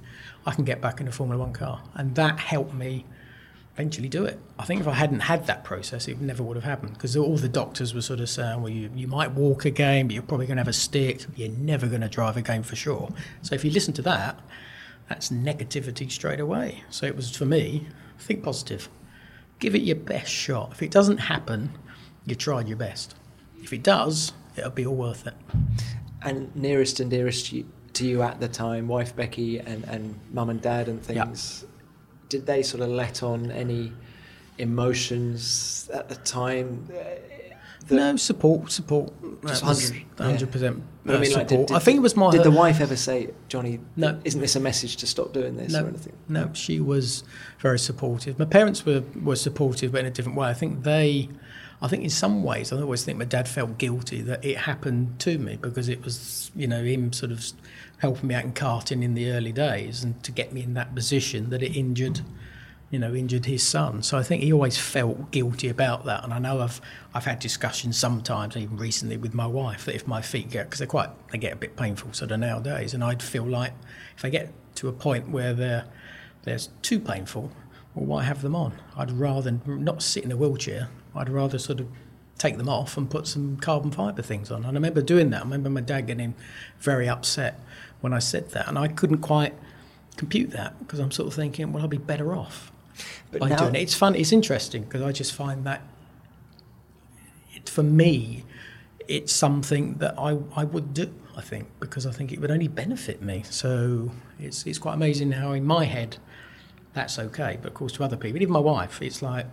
I 0.47 0.53
can 0.53 0.65
get 0.65 0.81
back 0.81 1.01
in 1.01 1.09
a 1.09 1.13
Formula 1.13 1.43
One 1.43 1.53
car, 1.53 1.83
and 1.95 2.15
that 2.15 2.39
helped 2.39 2.75
me 2.75 3.05
eventually 3.75 4.09
do 4.09 4.25
it. 4.25 4.39
I 4.59 4.65
think 4.65 4.81
if 4.81 4.89
I 4.89 4.93
hadn't 4.93 5.21
had 5.21 5.47
that 5.47 5.65
process, 5.65 6.09
it 6.09 6.21
never 6.21 6.43
would 6.43 6.57
have 6.57 6.65
happened 6.65 6.95
because 6.95 7.17
all 7.17 7.37
the 7.37 7.49
doctors 7.49 7.95
were 7.95 8.03
sort 8.03 8.21
of 8.21 8.29
saying, 8.29 8.61
well, 8.61 8.71
you, 8.71 8.91
you 8.95 9.07
might 9.07 9.33
walk 9.33 9.65
again, 9.65 10.07
but 10.07 10.15
you're 10.15 10.23
probably 10.23 10.47
going 10.47 10.57
to 10.57 10.61
have 10.61 10.69
a 10.69 10.73
stick. 10.73 11.25
You're 11.37 11.51
never 11.51 11.87
going 11.87 12.03
to 12.03 12.09
drive 12.09 12.37
again 12.37 12.63
for 12.63 12.77
sure. 12.77 13.11
So 13.43 13.55
if 13.55 13.65
you 13.65 13.71
listen 13.71 13.95
to 13.95 14.03
that, 14.03 14.41
that's 15.09 15.31
negativity 15.31 16.11
straight 16.11 16.41
away. 16.41 16.85
So 16.91 17.07
it 17.07 17.17
was 17.17 17.35
for 17.35 17.47
me, 17.47 17.87
think 18.19 18.43
positive. 18.43 18.89
Give 19.59 19.75
it 19.75 19.83
your 19.83 19.97
best 19.97 20.31
shot. 20.31 20.73
If 20.73 20.83
it 20.83 20.91
doesn't 20.91 21.19
happen, 21.19 21.73
you 22.27 22.35
tried 22.35 22.69
your 22.69 22.77
best. 22.77 23.15
If 23.63 23.73
it 23.73 23.83
does, 23.83 24.33
it'll 24.57 24.71
be 24.71 24.87
all 24.87 24.95
worth 24.95 25.27
it. 25.27 25.35
And 26.23 26.55
nearest 26.55 27.01
and 27.01 27.11
dearest 27.11 27.53
you, 27.53 27.67
to 28.01 28.07
you 28.07 28.23
at 28.23 28.41
the 28.41 28.49
time, 28.49 28.89
wife 28.89 29.15
Becky 29.15 29.59
and, 29.59 29.85
and 29.85 30.19
mum 30.33 30.51
and 30.51 30.61
dad 30.61 30.89
and 30.89 30.99
Yeah. 31.09 31.25
things, 31.25 31.65
did 32.29 32.47
they 32.47 32.63
sort 32.63 32.83
of 32.83 32.89
let 32.89 33.23
on 33.23 33.51
any 33.51 33.93
emotions 34.59 35.89
at 35.93 36.09
the 36.09 36.17
time? 36.17 36.89
no 37.91 38.17
support, 38.17 38.71
support. 38.71 39.13
Just 39.47 39.63
That 39.63 39.69
was 39.69 39.91
100, 40.17 40.51
100% 40.51 40.83
But 41.05 41.17
I 41.17 41.19
mean, 41.19 41.33
like, 41.33 41.49
support. 41.49 41.49
did, 41.49 41.67
did, 41.69 41.77
I 41.77 41.79
think 41.81 41.97
it 41.97 42.03
was 42.03 42.17
my. 42.17 42.31
Did 42.31 42.45
the 42.45 42.51
wife 42.51 42.81
ever 42.81 42.95
say, 42.97 43.31
Johnny? 43.49 43.81
No. 43.97 44.21
Isn't 44.25 44.41
this 44.41 44.55
a 44.55 44.61
message 44.61 44.97
to 44.99 45.07
stop 45.07 45.33
doing 45.33 45.57
this 45.57 45.73
no, 45.73 45.85
or 45.85 45.89
anything? 45.89 46.13
No, 46.29 46.51
she 46.53 46.79
was 46.79 47.25
very 47.59 47.79
supportive. 47.79 48.39
My 48.39 48.45
parents 48.45 48.87
were, 48.87 49.03
were 49.21 49.37
supportive, 49.37 49.93
but 49.93 50.01
in 50.01 50.07
a 50.07 50.11
different 50.11 50.39
way. 50.39 50.49
I 50.49 50.55
think 50.55 50.85
they, 50.85 51.29
I 51.83 51.89
think 51.89 52.05
in 52.05 52.11
some 52.11 52.45
ways, 52.45 52.73
I 52.73 52.81
always 52.81 53.05
think 53.05 53.19
my 53.19 53.25
dad 53.25 53.49
felt 53.49 53.77
guilty 53.79 54.21
that 54.23 54.45
it 54.45 54.59
happened 54.59 55.19
to 55.21 55.39
me 55.39 55.57
because 55.57 55.89
it 55.89 56.05
was, 56.05 56.53
you 56.55 56.69
know, 56.69 56.85
him 56.85 57.13
sort 57.13 57.33
of 57.33 57.45
helping 58.01 58.29
me 58.29 58.35
out 58.35 58.45
in 58.45 58.53
karting 58.53 59.03
in 59.03 59.15
the 59.15 59.31
early 59.31 59.53
days 59.53 60.03
and 60.03 60.23
to 60.23 60.33
get 60.33 60.53
me 60.53 60.63
in 60.63 60.75
that 60.75 60.95
position 60.95 61.51
that 61.51 61.63
it 61.63 61.77
injured, 61.77 62.21
you 62.91 62.99
know, 62.99 63.15
injured 63.15 63.45
his 63.45 63.63
son. 63.63 64.03
So 64.03 64.17
I 64.17 64.23
think 64.23 64.43
he 64.43 64.53
always 64.53 64.79
felt 64.79 65.31
guilty 65.31 65.69
about 65.69 66.07
that. 66.07 66.25
And 66.25 66.33
I 66.33 66.39
know 66.39 66.61
I've 66.61 66.81
I've 67.13 67.27
had 67.27 67.39
discussions 67.39 67.99
sometimes, 67.99 68.57
even 68.57 68.79
recently, 68.79 69.19
with 69.19 69.35
my 69.35 69.47
wife 69.47 69.85
that 69.85 69.95
if 69.95 70.07
my 70.07 70.23
feet 70.23 70.51
get 70.51 70.67
because 70.67 70.79
they're 70.79 70.89
quite 70.89 71.11
they 71.31 71.39
get 71.39 71.53
a 71.53 71.57
bit 71.57 71.77
painful 71.77 72.13
sort 72.15 72.31
of 72.31 72.41
nowadays, 72.41 72.95
and 72.95 73.05
I'd 73.05 73.23
feel 73.23 73.45
like 73.45 73.73
if 74.17 74.25
I 74.25 74.31
get 74.31 74.51
to 74.77 74.89
a 74.89 74.93
point 74.93 75.29
where 75.29 75.53
they're 75.53 75.85
they're 76.43 76.59
too 76.81 77.01
painful, 77.01 77.53
well, 77.95 78.07
why 78.07 78.23
have 78.25 78.41
them 78.41 78.57
on? 78.57 78.73
I'd 78.97 79.11
rather 79.11 79.59
not 79.67 80.03
sit 80.03 80.25
in 80.25 80.33
a 80.33 80.37
wheelchair. 80.37 80.89
I'd 81.15 81.29
rather 81.29 81.59
sort 81.59 81.81
of 81.81 81.89
take 82.41 82.57
them 82.57 82.71
off 82.71 82.97
and 82.97 83.11
put 83.11 83.27
some 83.27 83.59
carbon 83.59 83.91
fibre 83.91 84.23
things 84.23 84.51
on. 84.51 84.59
And 84.59 84.67
I 84.67 84.73
remember 84.73 85.03
doing 85.03 85.29
that. 85.31 85.43
I 85.43 85.45
remember 85.45 85.69
my 85.69 85.83
dad 85.83 86.07
getting 86.07 86.35
very 86.79 87.07
upset 87.07 87.61
when 88.01 88.15
I 88.15 88.19
said 88.19 88.51
that, 88.53 88.67
and 88.67 88.79
I 88.79 88.89
couldn't 88.89 89.19
quite 89.19 89.53
compute 90.17 90.51
that 90.53 90.79
because 90.79 90.99
I'm 90.99 91.11
sort 91.11 91.29
of 91.29 91.35
thinking, 91.35 91.71
well, 91.71 91.83
I'll 91.83 91.89
be 91.89 91.99
better 91.99 92.35
off 92.35 92.73
But 93.31 93.41
by 93.41 93.51
now, 93.51 93.59
doing 93.59 93.75
it. 93.75 93.83
It's 93.83 93.95
fun. 93.95 94.15
It's 94.17 94.33
interesting 94.33 94.85
because 94.85 95.03
I 95.03 95.13
just 95.13 95.35
find 95.35 95.65
that 95.65 95.83
it, 97.55 97.69
for 97.69 97.83
me, 97.83 98.45
it's 99.07 99.33
something 99.35 99.95
that 99.99 100.15
I, 100.19 100.39
I 100.57 100.65
would 100.65 100.95
do. 100.95 101.13
I 101.37 101.43
think 101.43 101.69
because 101.79 102.07
I 102.07 102.11
think 102.11 102.33
it 102.33 102.41
would 102.41 102.51
only 102.51 102.69
benefit 102.69 103.23
me. 103.23 103.45
So 103.51 104.11
it's 104.39 104.67
it's 104.67 104.79
quite 104.79 104.95
amazing 104.95 105.33
how 105.33 105.53
in 105.53 105.65
my 105.65 105.85
head 105.85 106.17
that's 106.93 107.19
okay, 107.19 107.59
but 107.61 107.69
of 107.69 107.75
course 107.75 107.93
to 107.93 108.05
other 108.05 108.17
people, 108.17 108.41
even 108.43 108.53
my 108.53 108.61
wife, 108.61 109.01
it's 109.03 109.23
like 109.23 109.47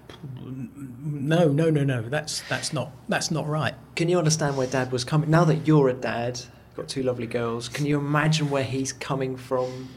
no, 0.43 1.49
no, 1.49 1.69
no, 1.69 1.83
no. 1.83 2.01
That's 2.01 2.41
that's 2.49 2.73
not 2.73 2.91
that's 3.07 3.31
not 3.31 3.47
right. 3.47 3.75
can 3.95 4.09
you 4.09 4.17
understand 4.17 4.57
where 4.57 4.67
Dad 4.67 4.91
was 4.91 5.03
coming? 5.03 5.29
Now 5.29 5.45
that 5.45 5.67
you're 5.67 5.89
a 5.89 5.93
dad, 5.93 6.39
got 6.75 6.87
two 6.87 7.03
lovely 7.03 7.27
girls, 7.27 7.69
can 7.69 7.85
you 7.85 7.97
imagine 7.97 8.49
where 8.49 8.63
he's 8.63 8.93
coming 8.93 9.37
from? 9.37 9.89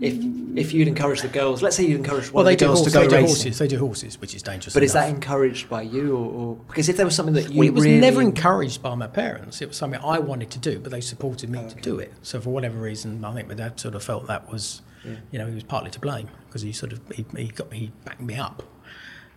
If 0.00 0.14
if 0.56 0.72
you'd 0.72 0.86
encourage 0.86 1.22
the 1.22 1.28
girls, 1.28 1.60
let's 1.60 1.74
say 1.74 1.84
you 1.84 1.96
encouraged 1.96 2.30
one 2.30 2.44
Well, 2.44 2.44
they 2.44 2.52
of 2.52 2.58
the 2.60 2.64
do, 2.66 2.68
girls 2.68 2.78
horse, 2.78 2.92
to 2.92 2.98
go 2.98 3.02
they 3.02 3.08
do 3.08 3.14
racing, 3.16 3.28
horses. 3.28 3.58
They 3.58 3.66
do 3.66 3.78
horses, 3.80 4.20
which 4.20 4.32
is 4.32 4.42
dangerous. 4.44 4.72
but 4.72 4.84
is 4.84 4.92
that 4.92 5.08
encouraged 5.08 5.68
by 5.68 5.82
you, 5.82 6.16
or, 6.16 6.32
or 6.32 6.54
because 6.68 6.88
if 6.88 6.96
there 6.96 7.04
was 7.04 7.16
something 7.16 7.34
that 7.34 7.50
you 7.50 7.58
Well, 7.58 7.68
it 7.68 7.74
was 7.74 7.84
really, 7.84 7.98
never 7.98 8.22
encouraged 8.22 8.80
by 8.80 8.94
my 8.94 9.08
parents. 9.08 9.60
It 9.60 9.66
was 9.66 9.76
something 9.76 10.00
I 10.00 10.20
wanted 10.20 10.50
to 10.52 10.60
do, 10.60 10.78
but 10.78 10.92
they 10.92 11.00
supported 11.00 11.50
me 11.50 11.58
oh, 11.58 11.68
to 11.68 11.74
do 11.80 11.98
it. 11.98 12.12
So 12.22 12.40
for 12.40 12.50
whatever 12.50 12.78
reason, 12.78 13.24
I 13.24 13.34
think 13.34 13.48
my 13.48 13.54
dad 13.54 13.80
sort 13.80 13.96
of 13.96 14.04
felt 14.04 14.28
that 14.28 14.52
was, 14.52 14.82
you 15.04 15.38
know, 15.38 15.46
he 15.46 15.54
was 15.54 15.64
partly 15.64 15.90
to 15.90 16.00
blame 16.00 16.28
because 16.46 16.62
he 16.62 16.72
sort 16.72 16.92
of 16.92 17.00
he, 17.14 17.24
he 17.36 17.48
got 17.48 17.72
he 17.72 17.92
backed 18.04 18.20
me 18.20 18.36
up. 18.36 18.62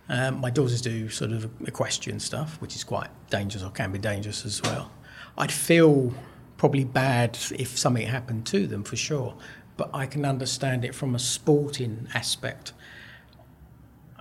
Um, 0.08 0.40
my 0.40 0.50
daughters 0.50 0.82
do 0.82 1.08
sort 1.08 1.32
of 1.32 1.50
equestrian 1.66 2.20
stuff, 2.20 2.60
which 2.60 2.74
is 2.74 2.84
quite 2.84 3.08
dangerous 3.30 3.62
or 3.62 3.70
can 3.70 3.92
be 3.92 3.98
dangerous 3.98 4.44
as 4.44 4.60
well. 4.62 4.90
I'd 5.38 5.52
feel 5.52 6.12
probably 6.56 6.84
bad 6.84 7.38
if 7.52 7.78
something 7.78 8.06
happened 8.06 8.46
to 8.46 8.66
them 8.66 8.84
for 8.84 8.96
sure, 8.96 9.34
but 9.76 9.90
I 9.94 10.06
can 10.06 10.24
understand 10.24 10.84
it 10.84 10.94
from 10.94 11.14
a 11.14 11.18
sporting 11.18 12.08
aspect 12.14 12.72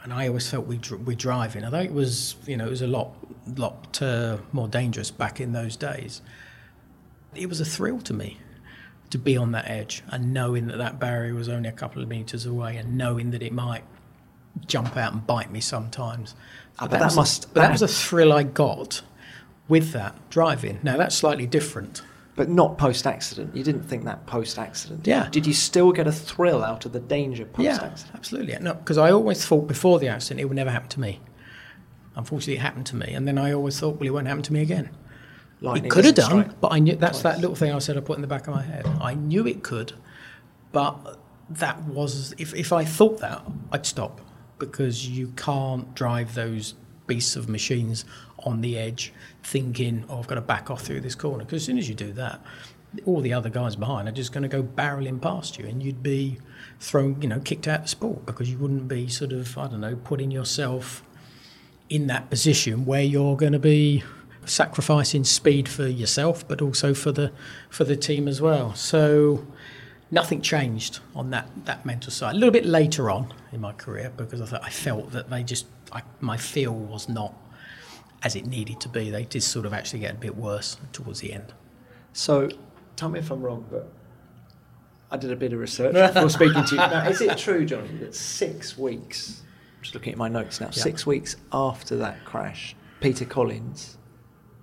and 0.03 0.11
I 0.13 0.27
always 0.27 0.49
felt 0.49 0.65
we 0.67 0.79
we 1.05 1.15
driving. 1.15 1.63
Although 1.63 1.79
it 1.81 1.93
was 1.93 2.35
you 2.47 2.57
know 2.57 2.67
it 2.67 2.69
was 2.69 2.81
a 2.81 2.87
lot 2.87 3.13
lot 3.55 4.01
uh, 4.01 4.37
more 4.51 4.67
dangerous 4.67 5.11
back 5.11 5.39
in 5.39 5.51
those 5.51 5.75
days. 5.75 6.21
It 7.35 7.47
was 7.47 7.61
a 7.61 7.65
thrill 7.65 7.99
to 8.01 8.13
me 8.13 8.37
to 9.11 9.17
be 9.17 9.37
on 9.37 9.51
that 9.51 9.69
edge 9.69 10.03
and 10.09 10.33
knowing 10.33 10.67
that 10.67 10.77
that 10.77 10.99
barrier 10.99 11.33
was 11.35 11.47
only 11.49 11.69
a 11.69 11.73
couple 11.73 12.01
of 12.01 12.09
meters 12.09 12.45
away 12.45 12.77
and 12.77 12.97
knowing 12.97 13.31
that 13.31 13.41
it 13.43 13.53
might 13.53 13.83
jump 14.67 14.97
out 14.97 15.13
and 15.13 15.25
bite 15.27 15.51
me 15.51 15.59
sometimes. 15.61 16.35
Ah, 16.79 16.87
but 16.87 16.91
that 16.99 17.03
was 17.03 17.13
a- 17.15 17.17
must- 17.17 17.53
but 17.53 17.61
that 17.61 17.71
was 17.71 17.81
a 17.81 17.87
thrill 17.87 18.33
I 18.33 18.43
got 18.43 19.01
with 19.67 19.91
that 19.91 20.15
driving. 20.29 20.79
Now 20.83 20.97
that's 20.97 21.15
slightly 21.15 21.45
different. 21.45 22.01
but 22.33 22.47
not 22.49 22.77
post 22.77 23.05
accident. 23.05 23.53
You 23.55 23.61
didn't 23.63 23.83
think 23.83 24.05
that 24.05 24.25
post 24.25 24.57
accident. 24.57 25.05
Yeah. 25.05 25.27
Did 25.29 25.45
you 25.45 25.53
still 25.53 25.91
get 25.91 26.07
a 26.07 26.11
thrill 26.13 26.63
out 26.63 26.85
of 26.85 26.93
the 26.93 26.99
danger 26.99 27.43
post 27.45 27.65
Yeah, 27.65 27.93
absolutely. 28.15 28.57
No, 28.61 28.73
because 28.73 28.97
I 28.97 29.11
always 29.11 29.45
thought 29.45 29.67
before 29.67 29.99
the 29.99 30.07
accident 30.07 30.39
it 30.39 30.45
would 30.45 30.55
never 30.55 30.71
happen 30.71 30.87
to 30.89 30.99
me. 31.01 31.19
Unfortunately, 32.15 32.55
it 32.55 32.61
happened 32.61 32.85
to 32.87 32.95
me, 32.95 33.13
and 33.13 33.27
then 33.27 33.37
I 33.37 33.51
always 33.51 33.79
thought, 33.79 33.99
well, 33.99 34.07
it 34.07 34.11
won't 34.11 34.27
happen 34.27 34.43
to 34.43 34.53
me 34.53 34.61
again. 34.61 34.89
Lightning 35.61 35.85
it 35.85 35.91
could 35.91 36.05
have 36.05 36.15
done, 36.15 36.25
strike 36.25 36.59
but 36.59 36.73
I 36.73 36.79
knew 36.79 36.95
that's 36.95 37.21
twice. 37.21 37.35
that 37.35 37.41
little 37.41 37.55
thing 37.55 37.71
I 37.71 37.79
said 37.79 37.95
I 37.95 37.99
put 37.99 38.17
in 38.17 38.21
the 38.21 38.27
back 38.27 38.47
of 38.47 38.55
my 38.55 38.63
head. 38.63 38.85
I 38.99 39.13
knew 39.13 39.45
it 39.45 39.61
could, 39.61 39.93
but 40.71 41.17
that 41.49 41.83
was 41.83 42.33
if 42.37 42.53
if 42.55 42.73
I 42.73 42.83
thought 42.83 43.19
that, 43.19 43.43
I'd 43.71 43.85
stop 43.85 44.21
because 44.57 45.07
you 45.07 45.33
can't 45.35 45.93
drive 45.93 46.33
those 46.33 46.73
beasts 47.05 47.35
of 47.35 47.47
machines 47.47 48.05
on 48.39 48.61
the 48.61 48.77
edge, 48.77 49.13
thinking, 49.43 50.03
"Oh, 50.09 50.19
I've 50.19 50.27
got 50.27 50.35
to 50.35 50.41
back 50.41 50.71
off 50.71 50.81
through 50.81 51.01
this 51.01 51.15
corner." 51.15 51.43
Because 51.43 51.61
as 51.61 51.65
soon 51.65 51.77
as 51.77 51.87
you 51.87 51.93
do 51.93 52.11
that, 52.13 52.41
all 53.05 53.21
the 53.21 53.33
other 53.33 53.49
guys 53.49 53.75
behind 53.75 54.07
are 54.07 54.11
just 54.11 54.31
going 54.31 54.43
to 54.43 54.49
go 54.49 54.63
barreling 54.63 55.21
past 55.21 55.59
you, 55.59 55.65
and 55.67 55.83
you'd 55.83 56.01
be 56.01 56.39
thrown, 56.79 57.21
you 57.21 57.27
know, 57.27 57.39
kicked 57.39 57.67
out 57.67 57.81
of 57.81 57.89
sport 57.89 58.25
because 58.25 58.49
you 58.49 58.57
wouldn't 58.57 58.87
be 58.87 59.07
sort 59.07 59.31
of, 59.31 59.57
I 59.57 59.67
don't 59.67 59.81
know, 59.81 59.95
putting 59.95 60.31
yourself 60.31 61.03
in 61.89 62.07
that 62.07 62.29
position 62.29 62.85
where 62.85 63.03
you're 63.03 63.37
going 63.37 63.53
to 63.53 63.59
be 63.59 64.03
sacrificing 64.45 65.23
speed 65.23 65.67
for 65.69 65.87
yourself, 65.87 66.47
but 66.47 66.61
also 66.61 66.93
for 66.93 67.11
the 67.11 67.31
for 67.69 67.83
the 67.83 67.95
team 67.95 68.27
as 68.27 68.41
well. 68.41 68.73
So 68.75 69.45
nothing 70.09 70.41
changed 70.41 70.99
on 71.15 71.29
that 71.31 71.49
that 71.65 71.85
mental 71.85 72.11
side. 72.11 72.35
A 72.35 72.37
little 72.37 72.51
bit 72.51 72.65
later 72.65 73.09
on 73.09 73.33
in 73.51 73.61
my 73.61 73.73
career 73.73 74.11
because 74.15 74.41
I 74.41 74.45
thought 74.45 74.63
I 74.63 74.69
felt 74.69 75.11
that 75.11 75.29
they 75.29 75.43
just 75.43 75.65
I, 75.91 76.01
my 76.19 76.37
feel 76.37 76.73
was 76.73 77.07
not 77.09 77.33
as 78.23 78.35
it 78.35 78.45
needed 78.45 78.79
to 78.81 78.89
be. 78.89 79.09
They 79.09 79.25
did 79.25 79.43
sort 79.43 79.65
of 79.65 79.73
actually 79.73 79.99
get 79.99 80.11
a 80.11 80.17
bit 80.17 80.35
worse 80.37 80.77
towards 80.93 81.21
the 81.21 81.33
end. 81.33 81.53
So, 82.13 82.49
tell 82.95 83.09
me 83.09 83.19
if 83.19 83.31
I'm 83.31 83.41
wrong, 83.41 83.65
but 83.71 83.91
I 85.09 85.17
did 85.17 85.31
a 85.31 85.35
bit 85.35 85.53
of 85.53 85.59
research 85.59 85.93
before 85.93 86.29
speaking 86.29 86.63
to 86.63 86.71
you. 86.71 86.77
Now, 86.77 87.07
is 87.07 87.21
it 87.21 87.37
true, 87.37 87.65
Johnny, 87.65 87.87
that 87.97 88.13
six 88.13 88.77
weeks, 88.77 89.41
I'm 89.77 89.83
just 89.83 89.93
looking 89.95 90.11
at 90.13 90.19
my 90.19 90.27
notes 90.27 90.59
now, 90.61 90.67
Yeah. 90.67 90.83
six 90.83 91.05
weeks 91.07 91.35
after 91.51 91.95
that 91.97 92.23
crash, 92.25 92.75
Peter 92.99 93.25
Collins 93.25 93.97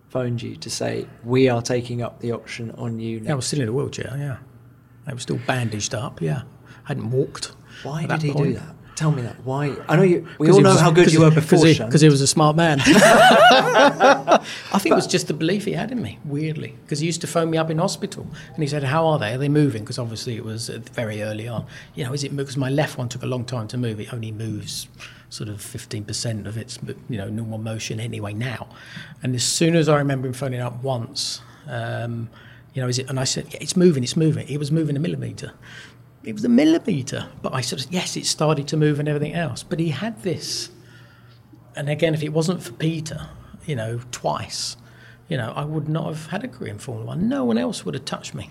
phoned 0.09 0.43
you 0.43 0.57
to 0.57 0.71
say, 0.71 1.07
We 1.25 1.49
are 1.49 1.63
taking 1.63 2.03
up 2.03 2.21
the 2.21 2.33
option 2.33 2.71
on 2.73 2.99
you 2.99 3.21
Now. 3.21 3.33
I 3.33 3.35
was 3.35 3.47
still 3.47 3.61
in 3.61 3.69
a 3.69 3.73
wheelchair. 3.73 4.15
Yeah, 4.19 4.39
I 5.07 5.15
was 5.15 5.23
still 5.23 5.41
bandaged 5.47 5.95
up. 5.95 6.21
Yeah, 6.21 6.43
I 6.85 6.89
hadn't 6.89 7.11
walked. 7.11 7.53
Why 7.83 8.07
did 8.07 8.23
he 8.23 8.33
do 8.33 8.55
that? 8.55 8.75
Tell 8.97 9.13
me 9.13 9.23
that. 9.23 9.37
Why? 9.45 9.77
I 9.89 9.95
know 9.95 10.03
you. 10.03 10.27
We 10.41 10.51
all 10.51 10.61
know 10.61 10.71
was- 10.71 10.81
how 10.81 10.91
good 10.91 11.13
you 11.13 11.21
were 11.21 11.31
before, 11.31 11.65
he. 11.65 11.79
Because 11.79 12.01
he 12.01 12.09
was 12.09 12.21
a 12.21 12.27
smart 12.27 12.57
man. 12.57 12.81
I 12.85 14.41
think 14.79 14.93
it 14.93 14.97
was 14.97 15.07
just 15.07 15.29
the 15.29 15.35
belief 15.35 15.67
he 15.67 15.73
had 15.73 15.93
in 15.93 16.03
me, 16.03 16.19
weirdly. 16.25 16.75
Because 16.83 16.99
he 16.99 17.07
used 17.07 17.21
to 17.21 17.29
phone 17.29 17.49
me 17.49 17.59
up 17.59 17.71
in 17.71 17.79
hospital 17.79 18.27
and 18.53 18.61
he 18.61 18.67
said, 18.67 18.83
How 18.83 19.07
are 19.07 19.21
they? 19.21 19.35
Are 19.35 19.39
they 19.39 19.49
moving? 19.49 19.85
Because 19.85 20.01
obviously 20.01 20.35
it 20.35 20.45
was 20.45 20.69
uh, 20.69 20.81
very 20.95 21.23
early 21.23 21.47
on. 21.47 21.65
You 21.95 22.07
know, 22.07 22.13
is 22.13 22.25
it 22.25 22.37
because 22.37 22.57
my 22.57 22.71
left 22.71 22.99
one 22.99 23.09
took 23.09 23.23
a 23.23 23.27
long 23.27 23.45
time 23.45 23.69
to 23.69 23.79
move? 23.79 24.01
It 24.01 24.13
only 24.13 24.33
moves 24.33 24.89
sort 25.31 25.49
of 25.49 25.57
15% 25.57 26.47
of 26.47 26.57
its 26.57 26.79
you 27.09 27.19
know 27.19 27.29
normal 27.29 27.59
motion 27.59 28.01
anyway 28.01 28.33
now. 28.33 28.69
And 29.23 29.35
as 29.35 29.45
soon 29.45 29.77
as 29.77 29.89
I 29.89 29.99
remember 29.99 30.29
him 30.29 30.35
phoning 30.35 30.61
up 30.61 30.83
once, 30.83 31.41
um, 31.67 32.31
you 32.75 32.83
know, 32.83 32.89
is 32.89 32.99
it? 32.99 33.09
And 33.09 33.19
I 33.19 33.25
said, 33.25 33.47
yeah, 33.53 33.59
It's 33.61 33.77
moving, 33.77 34.03
it's 34.03 34.17
moving. 34.17 34.49
It 34.49 34.59
was 34.59 34.71
moving 34.71 34.97
a 34.97 35.01
millimetre. 35.01 35.53
It 36.25 36.33
was 36.35 36.45
a 36.45 36.49
millimetre. 36.49 37.29
But 37.43 37.55
I 37.55 37.61
said, 37.61 37.87
Yes, 37.91 38.17
it 38.17 38.27
started 38.27 38.69
to 38.69 38.77
move 38.77 38.99
and 38.99 39.09
everything 39.09 39.35
else. 39.35 39.63
But 39.63 39.81
he 39.81 39.91
had 39.91 40.23
this 40.23 40.71
and 41.79 41.89
again, 41.89 42.13
if 42.13 42.25
it 42.25 42.31
wasn't 42.31 42.61
for 42.61 42.73
Peter, 42.73 43.29
you 43.65 43.77
know, 43.77 44.01
twice, 44.11 44.77
you 45.29 45.37
know, 45.37 45.53
I 45.55 45.65
would 45.65 45.89
not 45.89 46.07
have 46.07 46.27
had 46.27 46.43
a 46.43 46.49
career 46.49 46.73
in 46.73 46.79
Formula 46.81 47.07
One. 47.07 47.29
No 47.29 47.45
one 47.45 47.57
else 47.57 47.85
would 47.85 47.95
have 47.95 48.05
touched 48.05 48.35
me. 48.35 48.51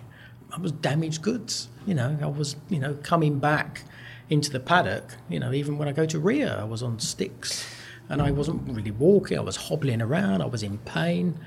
I 0.49 0.61
was 0.61 0.71
damaged 0.71 1.21
goods. 1.23 1.67
You 1.85 1.93
know, 1.93 2.17
I 2.21 2.27
was, 2.27 2.55
you 2.69 2.79
know, 2.79 2.93
coming 3.03 3.39
back 3.39 3.83
into 4.29 4.49
the 4.51 4.59
paddock. 4.59 5.15
You 5.29 5.39
know, 5.39 5.53
even 5.53 5.77
when 5.77 5.87
I 5.87 5.91
go 5.91 6.05
to 6.05 6.19
Rio, 6.19 6.57
I 6.59 6.63
was 6.63 6.83
on 6.83 6.99
sticks, 6.99 7.65
and 8.09 8.21
I 8.21 8.31
wasn't 8.31 8.69
really 8.69 8.91
walking. 8.91 9.37
I 9.37 9.41
was 9.41 9.55
hobbling 9.55 10.01
around. 10.01 10.41
I 10.41 10.45
was 10.45 10.63
in 10.63 10.77
pain, 10.79 11.39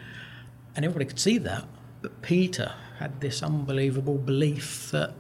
and 0.77 0.85
everybody 0.85 1.07
could 1.07 1.19
see 1.21 1.39
that. 1.39 1.65
But 2.03 2.23
Peter 2.23 2.73
had 2.99 3.21
this 3.21 3.43
unbelievable 3.43 4.17
belief 4.19 4.91
that, 4.93 5.13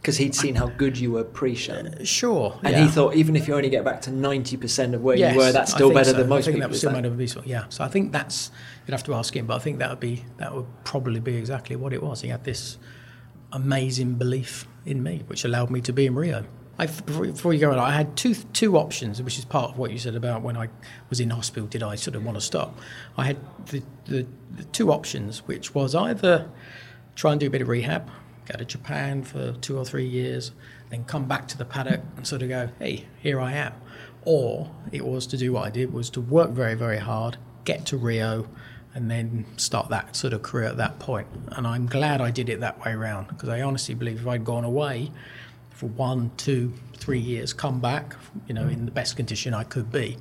Because 0.00 0.16
he'd 0.18 0.34
seen 0.34 0.54
how 0.54 0.68
good 0.68 0.96
you 0.96 1.10
were 1.12 1.24
pre 1.24 1.54
show. 1.56 1.74
Uh, 1.74 2.04
sure, 2.04 2.58
And 2.62 2.72
yeah. 2.74 2.84
he 2.84 2.88
thought, 2.88 3.14
even 3.16 3.34
if 3.36 3.48
you 3.48 3.54
only 3.56 3.68
get 3.70 3.84
back 3.84 4.00
to 4.02 4.10
90% 4.10 4.94
of 4.94 5.02
where 5.02 5.16
Yes, 5.16 5.32
you 5.34 5.38
were, 5.40 5.50
that's 5.52 5.72
still 5.72 5.92
better 5.92 6.10
so. 6.10 6.16
than 6.18 6.28
most 6.28 6.44
I 6.44 6.52
think 6.52 6.56
people. 6.56 6.60
that 6.60 6.70
was 6.70 6.78
still 6.78 6.90
that- 6.90 6.96
better 6.98 7.08
than 7.08 7.18
Beast. 7.18 7.36
Yeah. 7.44 7.64
So 7.70 7.82
I 7.84 7.88
think 7.88 8.12
that's 8.12 8.50
you'd 8.86 8.92
have 8.92 9.02
to 9.04 9.14
ask 9.14 9.34
him, 9.36 9.46
but 9.46 9.56
I 9.56 9.58
think 9.58 9.78
that 9.80 9.90
would 9.90 10.00
be 10.00 10.24
that 10.38 10.54
would 10.54 10.66
probably 10.84 11.18
be 11.20 11.34
exactly 11.36 11.74
what 11.76 11.92
it 11.92 12.02
was. 12.02 12.20
He 12.22 12.28
had 12.28 12.44
this 12.44 12.78
amazing 13.52 14.14
belief 14.14 14.66
in 14.86 15.02
me, 15.02 15.22
which 15.26 15.44
allowed 15.44 15.70
me 15.70 15.80
to 15.82 15.92
be 15.92 16.06
in 16.06 16.14
Rio. 16.14 16.44
I, 16.80 16.86
before, 16.86 17.52
you 17.52 17.58
go 17.58 17.72
on, 17.72 17.78
I 17.78 17.90
had 17.90 18.16
two 18.16 18.34
two 18.34 18.78
options, 18.78 19.20
which 19.20 19.36
is 19.36 19.44
part 19.44 19.72
of 19.72 19.78
what 19.78 19.90
you 19.90 19.98
said 19.98 20.14
about 20.14 20.42
when 20.42 20.56
I 20.56 20.68
was 21.10 21.18
in 21.18 21.30
hospital. 21.30 21.66
Did 21.66 21.82
I 21.82 21.96
sort 21.96 22.14
of 22.14 22.24
want 22.24 22.36
to 22.36 22.40
stop? 22.40 22.78
I 23.16 23.24
had 23.24 23.38
the, 23.66 23.82
the, 24.04 24.26
the 24.56 24.64
two 24.64 24.92
options, 24.92 25.40
which 25.40 25.74
was 25.74 25.96
either 25.96 26.48
try 27.16 27.32
and 27.32 27.40
do 27.40 27.48
a 27.48 27.50
bit 27.50 27.62
of 27.62 27.68
rehab, 27.68 28.08
go 28.46 28.56
to 28.56 28.64
Japan 28.64 29.24
for 29.24 29.52
two 29.54 29.76
or 29.76 29.84
three 29.84 30.06
years, 30.06 30.52
then 30.90 31.04
come 31.04 31.26
back 31.26 31.48
to 31.48 31.58
the 31.58 31.64
paddock 31.64 32.00
and 32.16 32.24
sort 32.24 32.42
of 32.42 32.48
go, 32.48 32.70
hey, 32.78 33.06
here 33.18 33.40
I 33.40 33.54
am. 33.54 33.72
Or 34.24 34.70
it 34.92 35.04
was 35.04 35.26
to 35.28 35.36
do 35.36 35.52
what 35.54 35.66
I 35.66 35.70
did, 35.70 35.92
was 35.92 36.10
to 36.10 36.20
work 36.20 36.50
very, 36.50 36.74
very 36.74 36.98
hard, 36.98 37.38
get 37.64 37.86
to 37.86 37.96
Rio, 37.96 38.48
and 38.94 39.10
then 39.10 39.46
start 39.56 39.88
that 39.88 40.14
sort 40.14 40.32
of 40.32 40.42
career 40.42 40.68
at 40.68 40.76
that 40.76 41.00
point. 41.00 41.26
And 41.52 41.66
I'm 41.66 41.86
glad 41.86 42.20
I 42.20 42.30
did 42.30 42.48
it 42.48 42.60
that 42.60 42.84
way 42.84 42.92
around 42.92 43.28
because 43.28 43.48
I 43.48 43.62
honestly 43.62 43.94
believe 43.94 44.20
if 44.20 44.26
I'd 44.28 44.44
gone 44.44 44.64
away 44.64 45.10
for 45.78 45.86
one, 45.86 46.32
two, 46.36 46.72
three 46.96 47.20
years, 47.20 47.52
come 47.52 47.78
back, 47.78 48.16
you 48.48 48.54
know, 48.54 48.66
in 48.66 48.84
the 48.84 48.90
best 48.90 49.14
condition 49.16 49.54
I 49.54 49.62
could 49.62 49.92
be, 49.92 50.16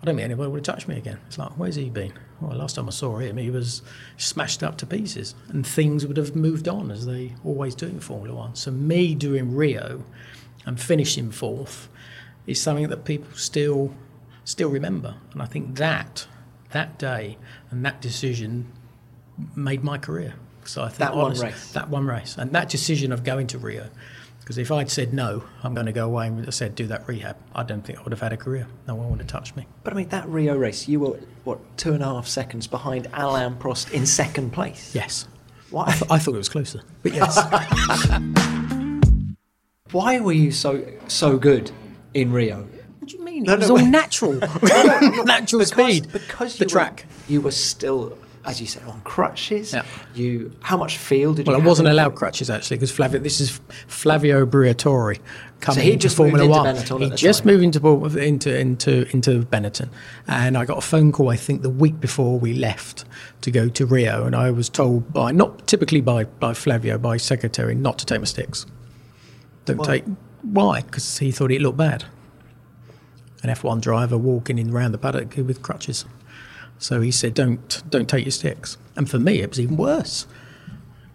I 0.00 0.06
don't 0.06 0.16
think 0.16 0.24
anybody 0.24 0.48
would 0.50 0.66
have 0.66 0.74
touched 0.76 0.88
me 0.88 0.96
again. 0.96 1.18
It's 1.26 1.36
like, 1.36 1.50
where's 1.58 1.74
he 1.74 1.90
been? 1.90 2.14
Well, 2.40 2.56
last 2.56 2.76
time 2.76 2.86
I 2.86 2.90
saw 2.92 3.18
him, 3.18 3.36
he 3.36 3.50
was 3.50 3.82
smashed 4.16 4.62
up 4.62 4.78
to 4.78 4.86
pieces, 4.86 5.34
and 5.48 5.66
things 5.66 6.06
would 6.06 6.16
have 6.16 6.34
moved 6.34 6.68
on 6.68 6.90
as 6.90 7.04
they 7.04 7.34
always 7.44 7.74
do 7.74 7.84
in 7.84 8.00
Formula 8.00 8.34
One. 8.34 8.54
So 8.54 8.70
me 8.70 9.14
doing 9.14 9.54
Rio 9.54 10.04
and 10.64 10.80
finishing 10.80 11.30
fourth 11.32 11.90
is 12.46 12.58
something 12.58 12.88
that 12.88 13.04
people 13.04 13.28
still 13.34 13.94
still 14.44 14.70
remember, 14.70 15.16
and 15.34 15.42
I 15.42 15.46
think 15.46 15.76
that 15.76 16.26
that 16.70 16.98
day 16.98 17.36
and 17.70 17.84
that 17.84 18.00
decision 18.00 18.72
made 19.54 19.84
my 19.84 19.98
career. 19.98 20.32
So 20.64 20.82
I 20.82 20.88
think 20.88 20.98
That 21.00 21.14
one 21.16 21.34
race. 21.34 21.72
that 21.72 21.90
one 21.90 22.06
race, 22.06 22.36
and 22.38 22.52
that 22.52 22.70
decision 22.70 23.12
of 23.12 23.22
going 23.22 23.48
to 23.48 23.58
Rio. 23.58 23.90
Because 24.48 24.56
if 24.56 24.72
I'd 24.72 24.90
said 24.90 25.12
no, 25.12 25.44
I'm 25.62 25.74
going 25.74 25.84
to 25.84 25.92
go 25.92 26.06
away 26.06 26.28
and 26.28 26.54
said 26.54 26.74
do 26.74 26.86
that 26.86 27.06
rehab, 27.06 27.36
I 27.54 27.64
don't 27.64 27.84
think 27.84 27.98
I 27.98 28.02
would 28.02 28.12
have 28.12 28.22
had 28.22 28.32
a 28.32 28.38
career. 28.38 28.66
No 28.86 28.94
one 28.94 29.10
would 29.10 29.18
have 29.18 29.28
touched 29.28 29.54
me. 29.56 29.66
But 29.84 29.92
I 29.92 29.96
mean, 29.96 30.08
that 30.08 30.26
Rio 30.26 30.56
race, 30.56 30.88
you 30.88 31.00
were, 31.00 31.20
what, 31.44 31.58
two 31.76 31.92
and 31.92 32.02
a 32.02 32.06
half 32.06 32.26
seconds 32.26 32.66
behind 32.66 33.08
Alain 33.12 33.56
Prost 33.56 33.92
in 33.92 34.06
second 34.06 34.54
place? 34.54 34.94
Yes, 34.94 35.28
Why, 35.68 35.88
I 36.08 36.18
thought 36.18 36.34
it 36.34 36.38
was 36.38 36.48
closer, 36.48 36.80
but 37.02 37.12
yes. 37.12 37.36
why 39.92 40.18
were 40.18 40.32
you 40.32 40.50
so 40.50 40.82
so 41.08 41.36
good 41.36 41.70
in 42.14 42.32
Rio? 42.32 42.66
what 43.00 43.10
do 43.10 43.18
you 43.18 43.22
mean? 43.22 43.42
No, 43.42 43.52
it 43.52 43.58
was 43.58 43.68
no, 43.68 43.76
all 43.76 43.82
wait. 43.82 43.88
natural, 43.90 44.40
natural 45.26 45.66
speed. 45.66 46.10
Because 46.10 46.56
the 46.56 46.64
you 46.64 46.70
track. 46.70 47.04
You 47.28 47.42
were 47.42 47.50
still, 47.50 48.16
as 48.48 48.60
you 48.60 48.66
said, 48.66 48.82
on 48.84 49.00
crutches. 49.02 49.72
Yeah. 49.72 49.84
You, 50.14 50.52
how 50.60 50.76
much 50.76 50.96
field 50.96 51.36
did 51.36 51.46
Well, 51.46 51.56
you 51.56 51.58
Well, 51.60 51.66
I 51.66 51.68
wasn't 51.68 51.88
allowed 51.88 52.14
crutches 52.14 52.48
actually 52.50 52.78
because 52.78 52.90
Flavio. 52.90 53.20
This 53.20 53.40
is 53.40 53.60
Flavio 53.86 54.46
Briatore 54.46 55.18
coming 55.60 55.84
he 55.84 55.92
into 55.92 56.02
just 56.04 56.18
moved 56.18 56.32
Formula 56.32 56.44
into 56.44 56.94
One. 56.94 57.00
Benetton 57.00 57.10
he 57.10 57.16
just 57.16 57.40
time. 57.40 57.46
moved 57.52 57.62
into 57.64 58.18
into 58.18 58.58
into 58.58 59.08
into 59.12 59.42
Benetton, 59.44 59.90
and 60.26 60.56
I 60.56 60.64
got 60.64 60.78
a 60.78 60.82
phone 60.82 61.12
call. 61.12 61.28
I 61.28 61.36
think 61.36 61.62
the 61.62 61.70
week 61.70 62.00
before 62.00 62.38
we 62.38 62.54
left 62.54 63.04
to 63.42 63.50
go 63.50 63.68
to 63.68 63.86
Rio, 63.86 64.24
and 64.24 64.34
I 64.34 64.50
was 64.50 64.68
told 64.68 65.12
by 65.12 65.30
not 65.32 65.66
typically 65.66 66.00
by 66.00 66.24
by 66.24 66.54
Flavio, 66.54 66.98
by 66.98 67.16
secretary, 67.18 67.74
not 67.74 67.98
to 67.98 68.06
take 68.06 68.20
my 68.20 68.24
sticks. 68.24 68.66
Don't 69.66 69.76
Why? 69.78 69.86
take 69.86 70.04
why? 70.42 70.80
Because 70.82 71.18
he 71.18 71.30
thought 71.30 71.50
it 71.50 71.60
looked 71.60 71.76
bad. 71.78 72.04
An 73.42 73.50
F1 73.50 73.80
driver 73.80 74.18
walking 74.18 74.58
in 74.58 74.70
around 74.74 74.92
the 74.92 74.98
paddock 74.98 75.36
with 75.36 75.62
crutches. 75.62 76.04
So 76.78 77.00
he 77.00 77.10
said, 77.10 77.34
"Don't 77.34 77.82
don't 77.90 78.08
take 78.08 78.24
your 78.24 78.32
sticks." 78.32 78.76
And 78.96 79.08
for 79.08 79.18
me, 79.18 79.40
it 79.40 79.48
was 79.50 79.60
even 79.60 79.76
worse. 79.76 80.26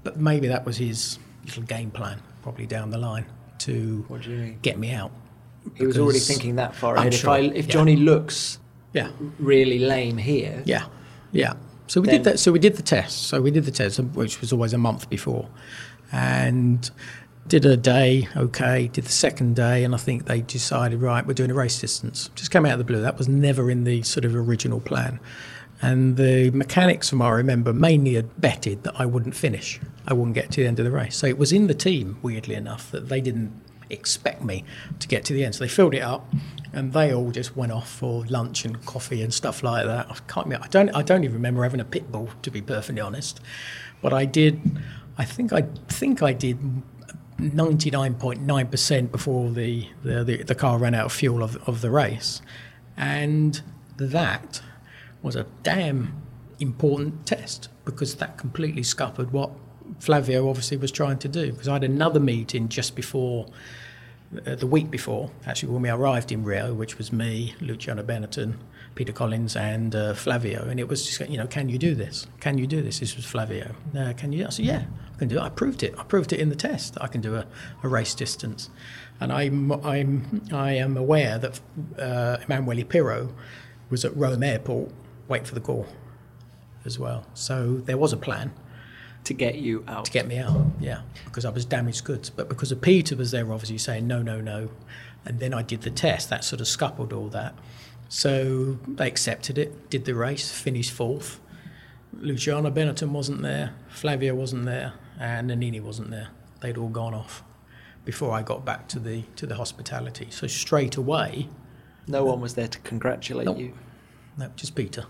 But 0.03 0.17
maybe 0.17 0.47
that 0.47 0.65
was 0.65 0.77
his 0.77 1.19
little 1.45 1.63
game 1.63 1.91
plan, 1.91 2.21
probably 2.41 2.65
down 2.65 2.89
the 2.89 2.97
line 2.97 3.25
to 3.59 4.03
What 4.07 4.21
do 4.23 4.31
you 4.31 4.37
mean? 4.37 4.59
get 4.61 4.77
me 4.77 4.91
out. 4.91 5.11
He 5.75 5.85
was 5.85 5.97
already 5.97 6.19
thinking 6.19 6.55
that 6.57 6.75
far 6.75 6.95
ahead. 6.97 7.13
sure, 7.13 7.37
If, 7.37 7.51
I, 7.51 7.55
if 7.55 7.67
yeah. 7.67 7.71
Johnny 7.73 7.95
looks 7.95 8.59
Yeah, 8.93 9.11
really 9.39 9.79
lame 9.79 10.17
here, 10.17 10.61
yeah, 10.65 10.85
yeah. 11.31 11.53
So 11.87 12.01
we 12.01 12.07
did 12.07 12.23
that. 12.25 12.39
So 12.39 12.51
we 12.51 12.59
did 12.59 12.75
the 12.75 12.81
test. 12.83 13.27
So 13.27 13.41
we 13.41 13.51
did 13.51 13.63
the 13.65 13.71
test, 13.71 13.99
which 13.99 14.41
was 14.41 14.51
always 14.51 14.73
a 14.73 14.77
month 14.77 15.09
before, 15.09 15.47
and 16.11 16.89
did 17.47 17.65
a 17.65 17.77
day. 17.77 18.27
Okay, 18.35 18.87
did 18.89 19.05
the 19.05 19.11
second 19.11 19.55
day, 19.55 19.83
and 19.83 19.93
I 19.93 19.97
think 19.97 20.25
they 20.25 20.41
decided 20.41 21.01
right, 21.01 21.25
we're 21.25 21.33
doing 21.33 21.51
a 21.51 21.53
race 21.53 21.79
distance. 21.79 22.29
Just 22.35 22.51
came 22.51 22.65
out 22.65 22.73
of 22.73 22.79
the 22.79 22.85
blue. 22.85 23.01
That 23.01 23.17
was 23.17 23.27
never 23.29 23.69
in 23.69 23.83
the 23.85 24.01
sort 24.03 24.25
of 24.25 24.35
original 24.35 24.79
plan. 24.81 25.19
And 25.83 26.15
the 26.15 26.49
mechanics, 26.51 27.09
from 27.09 27.21
I 27.21 27.29
remember, 27.31 27.73
mainly 27.73 28.13
had 28.13 28.39
betted 28.39 28.83
that 28.83 28.93
I 28.97 29.05
wouldn't 29.05 29.35
finish. 29.35 29.81
I 30.07 30.13
wouldn't 30.13 30.33
get 30.33 30.49
to 30.51 30.61
the 30.61 30.67
end 30.67 30.79
of 30.79 30.85
the 30.85 30.91
race. 30.91 31.17
So 31.17 31.27
it 31.27 31.37
was 31.37 31.51
in 31.51 31.67
the 31.67 31.73
team, 31.73 32.19
weirdly 32.21 32.55
enough, 32.55 32.89
that 32.91 33.09
they 33.09 33.19
didn't 33.19 33.51
expect 33.89 34.45
me 34.45 34.63
to 34.99 35.09
get 35.09 35.25
to 35.25 35.33
the 35.33 35.43
end. 35.43 35.55
So 35.55 35.65
they 35.65 35.67
filled 35.67 35.93
it 35.93 36.01
up, 36.01 36.33
and 36.71 36.93
they 36.93 37.13
all 37.13 37.31
just 37.31 37.57
went 37.57 37.73
off 37.73 37.91
for 37.91 38.25
lunch 38.27 38.63
and 38.63 38.83
coffee 38.85 39.21
and 39.21 39.33
stuff 39.33 39.61
like 39.61 39.85
that. 39.85 40.09
I 40.09 40.15
can't. 40.25 40.53
I 40.53 40.67
don't. 40.69 40.89
I 40.91 41.01
don't 41.01 41.25
even 41.25 41.35
remember 41.35 41.63
having 41.63 41.81
a 41.81 41.85
pit 41.85 42.09
bull, 42.09 42.29
to 42.43 42.49
be 42.49 42.61
perfectly 42.61 43.01
honest. 43.01 43.41
But 44.01 44.13
I 44.13 44.23
did. 44.23 44.61
I 45.17 45.25
think 45.25 45.51
I 45.51 45.63
think 45.89 46.23
I 46.23 46.31
did. 46.31 46.59
99.9% 47.39 49.11
before 49.11 49.49
the, 49.49 49.89
the, 50.03 50.23
the, 50.23 50.43
the 50.43 50.55
car 50.55 50.77
ran 50.77 50.93
out 50.93 51.07
of 51.07 51.11
fuel 51.11 51.43
of, 51.43 51.57
of 51.67 51.81
the 51.81 51.89
race. 51.89 52.41
And 52.95 53.59
that 53.97 54.61
was 55.23 55.35
a 55.35 55.45
damn 55.63 56.21
important 56.59 57.25
test 57.25 57.69
because 57.85 58.15
that 58.15 58.37
completely 58.37 58.83
scuppered 58.83 59.31
what 59.31 59.51
Flavio 59.99 60.49
obviously 60.49 60.77
was 60.77 60.91
trying 60.91 61.17
to 61.19 61.27
do. 61.27 61.51
Because 61.51 61.67
I 61.67 61.73
had 61.73 61.83
another 61.83 62.19
meeting 62.19 62.69
just 62.69 62.95
before, 62.95 63.47
uh, 64.45 64.55
the 64.55 64.67
week 64.67 64.91
before, 64.91 65.31
actually, 65.45 65.71
when 65.71 65.81
we 65.81 65.89
arrived 65.89 66.31
in 66.31 66.43
Rio, 66.43 66.73
which 66.73 66.97
was 66.97 67.11
me, 67.11 67.55
Luciano 67.61 68.03
Benetton, 68.03 68.55
Peter 68.95 69.11
Collins, 69.11 69.55
and 69.55 69.95
uh, 69.95 70.13
Flavio. 70.13 70.67
And 70.67 70.79
it 70.79 70.87
was 70.87 71.05
just, 71.05 71.29
you 71.29 71.37
know, 71.37 71.47
can 71.47 71.69
you 71.69 71.77
do 71.77 71.95
this? 71.95 72.27
Can 72.39 72.57
you 72.57 72.67
do 72.67 72.81
this? 72.81 72.99
This 72.99 73.15
was 73.15 73.25
Flavio. 73.25 73.75
Uh, 73.97 74.13
can 74.13 74.31
you? 74.31 74.45
I 74.45 74.49
said, 74.49 74.65
yeah, 74.65 74.85
I 75.15 75.19
can 75.19 75.27
do 75.27 75.37
it. 75.37 75.41
I 75.41 75.49
proved 75.49 75.83
it. 75.83 75.95
I 75.97 76.03
proved 76.03 76.33
it 76.33 76.39
in 76.39 76.49
the 76.49 76.55
test. 76.55 76.97
I 77.01 77.07
can 77.07 77.21
do 77.21 77.35
a, 77.35 77.45
a 77.81 77.87
race 77.87 78.13
distance. 78.13 78.69
And 79.19 79.31
I'm, 79.31 79.71
I'm, 79.85 80.43
I 80.51 80.73
am 80.73 80.97
aware 80.97 81.37
that 81.37 81.59
uh, 81.97 82.37
Emanuele 82.43 82.83
Pirro 82.83 83.33
was 83.89 84.03
at 84.05 84.15
Rome 84.17 84.43
Airport 84.43 84.91
waiting 85.33 85.47
for 85.47 85.55
the 85.55 85.61
call 85.61 85.87
as 86.85 86.99
well. 86.99 87.25
So 87.33 87.77
there 87.77 87.97
was 87.97 88.13
a 88.13 88.17
plan 88.17 88.51
to 89.23 89.33
get 89.33 89.55
you 89.55 89.83
out. 89.87 90.05
to 90.05 90.11
get 90.11 90.27
me 90.27 90.37
out, 90.37 90.65
yeah, 90.79 91.01
because 91.25 91.43
I 91.45 91.49
was 91.49 91.65
damaged 91.65 92.03
goods. 92.03 92.29
But 92.29 92.49
because 92.49 92.71
of 92.71 92.81
Peter 92.81 93.15
was 93.15 93.31
there, 93.31 93.51
obviously 93.51 93.77
saying 93.79 94.05
no, 94.05 94.21
no, 94.21 94.41
no, 94.41 94.69
and 95.25 95.39
then 95.39 95.53
I 95.53 95.61
did 95.63 95.81
the 95.81 95.89
test. 95.89 96.29
That 96.29 96.43
sort 96.43 96.61
of 96.61 96.67
scuppered 96.67 97.11
all 97.13 97.29
that. 97.29 97.53
So 98.09 98.77
they 98.87 99.07
accepted 99.07 99.57
it, 99.57 99.89
did 99.89 100.05
the 100.05 100.13
race, 100.13 100.51
finished 100.51 100.91
fourth. 100.91 101.39
Luciano 102.19 102.69
Benetton 102.69 103.09
wasn't 103.09 103.41
there, 103.41 103.73
Flavio 103.89 104.35
wasn't 104.35 104.65
there, 104.65 104.93
and 105.19 105.49
Nannini 105.49 105.81
wasn't 105.81 106.11
there. 106.11 106.27
They'd 106.61 106.77
all 106.77 106.89
gone 106.89 107.15
off 107.15 107.43
before 108.05 108.31
I 108.37 108.43
got 108.43 108.63
back 108.65 108.87
to 108.89 108.99
the 108.99 109.23
to 109.37 109.47
the 109.47 109.55
hospitality. 109.55 110.27
So 110.29 110.45
straight 110.47 110.95
away, 110.97 111.47
no 112.07 112.23
one 112.25 112.39
was 112.41 112.53
there 112.53 112.67
to 112.67 112.79
congratulate 112.79 113.45
Nope. 113.45 113.57
you. 113.57 113.73
no, 114.37 114.51
just 114.55 114.75
Peter 114.75 115.05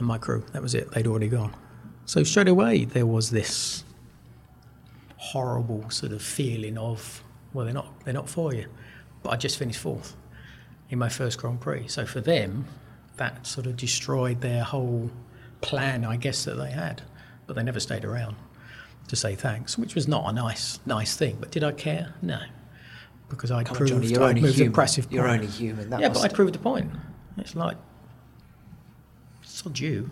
and 0.00 0.08
my 0.08 0.18
crew. 0.18 0.44
That 0.52 0.62
was 0.62 0.74
it. 0.74 0.90
They'd 0.90 1.06
already 1.06 1.28
gone. 1.28 1.54
So 2.06 2.24
straight 2.24 2.48
away 2.48 2.84
there 2.84 3.06
was 3.06 3.30
this 3.30 3.84
horrible 5.16 5.88
sort 5.90 6.12
of 6.12 6.22
feeling 6.22 6.76
of, 6.78 7.22
well, 7.52 7.64
they're 7.64 7.74
not 7.74 8.04
they're 8.04 8.14
not 8.14 8.28
for 8.28 8.52
you. 8.54 8.66
But 9.22 9.30
I 9.30 9.36
just 9.36 9.58
finished 9.58 9.78
fourth 9.78 10.16
in 10.88 10.98
my 10.98 11.08
first 11.08 11.38
Grand 11.38 11.60
Prix. 11.60 11.88
So 11.88 12.06
for 12.06 12.20
them, 12.20 12.64
that 13.16 13.46
sort 13.46 13.66
of 13.66 13.76
destroyed 13.76 14.40
their 14.40 14.64
whole 14.64 15.10
plan, 15.60 16.04
I 16.04 16.16
guess, 16.16 16.44
that 16.46 16.54
they 16.54 16.70
had. 16.70 17.02
But 17.46 17.54
they 17.56 17.62
never 17.62 17.80
stayed 17.80 18.04
around 18.04 18.36
to 19.08 19.16
say 19.16 19.34
thanks, 19.34 19.76
which 19.76 19.94
was 19.94 20.08
not 20.08 20.28
a 20.28 20.32
nice 20.32 20.80
nice 20.86 21.16
thing. 21.16 21.36
But 21.38 21.50
did 21.50 21.62
I 21.64 21.72
care? 21.72 22.14
No. 22.22 22.40
Because 23.28 23.52
I 23.52 23.62
Come 23.62 23.74
on, 23.74 23.76
proved 23.76 23.92
Johnny, 23.92 24.06
you're 24.08 24.22
I 24.24 24.30
only 24.30 24.40
moved 24.40 24.54
human. 24.54 24.66
impressive 24.68 25.06
You're 25.10 25.28
only 25.28 25.46
human. 25.46 25.90
That 25.90 26.00
yeah, 26.00 26.08
but 26.08 26.22
I 26.22 26.28
proved 26.28 26.56
a 26.56 26.58
point. 26.58 26.90
It's 27.36 27.54
like 27.54 27.76
not 29.64 29.80
you, 29.80 30.10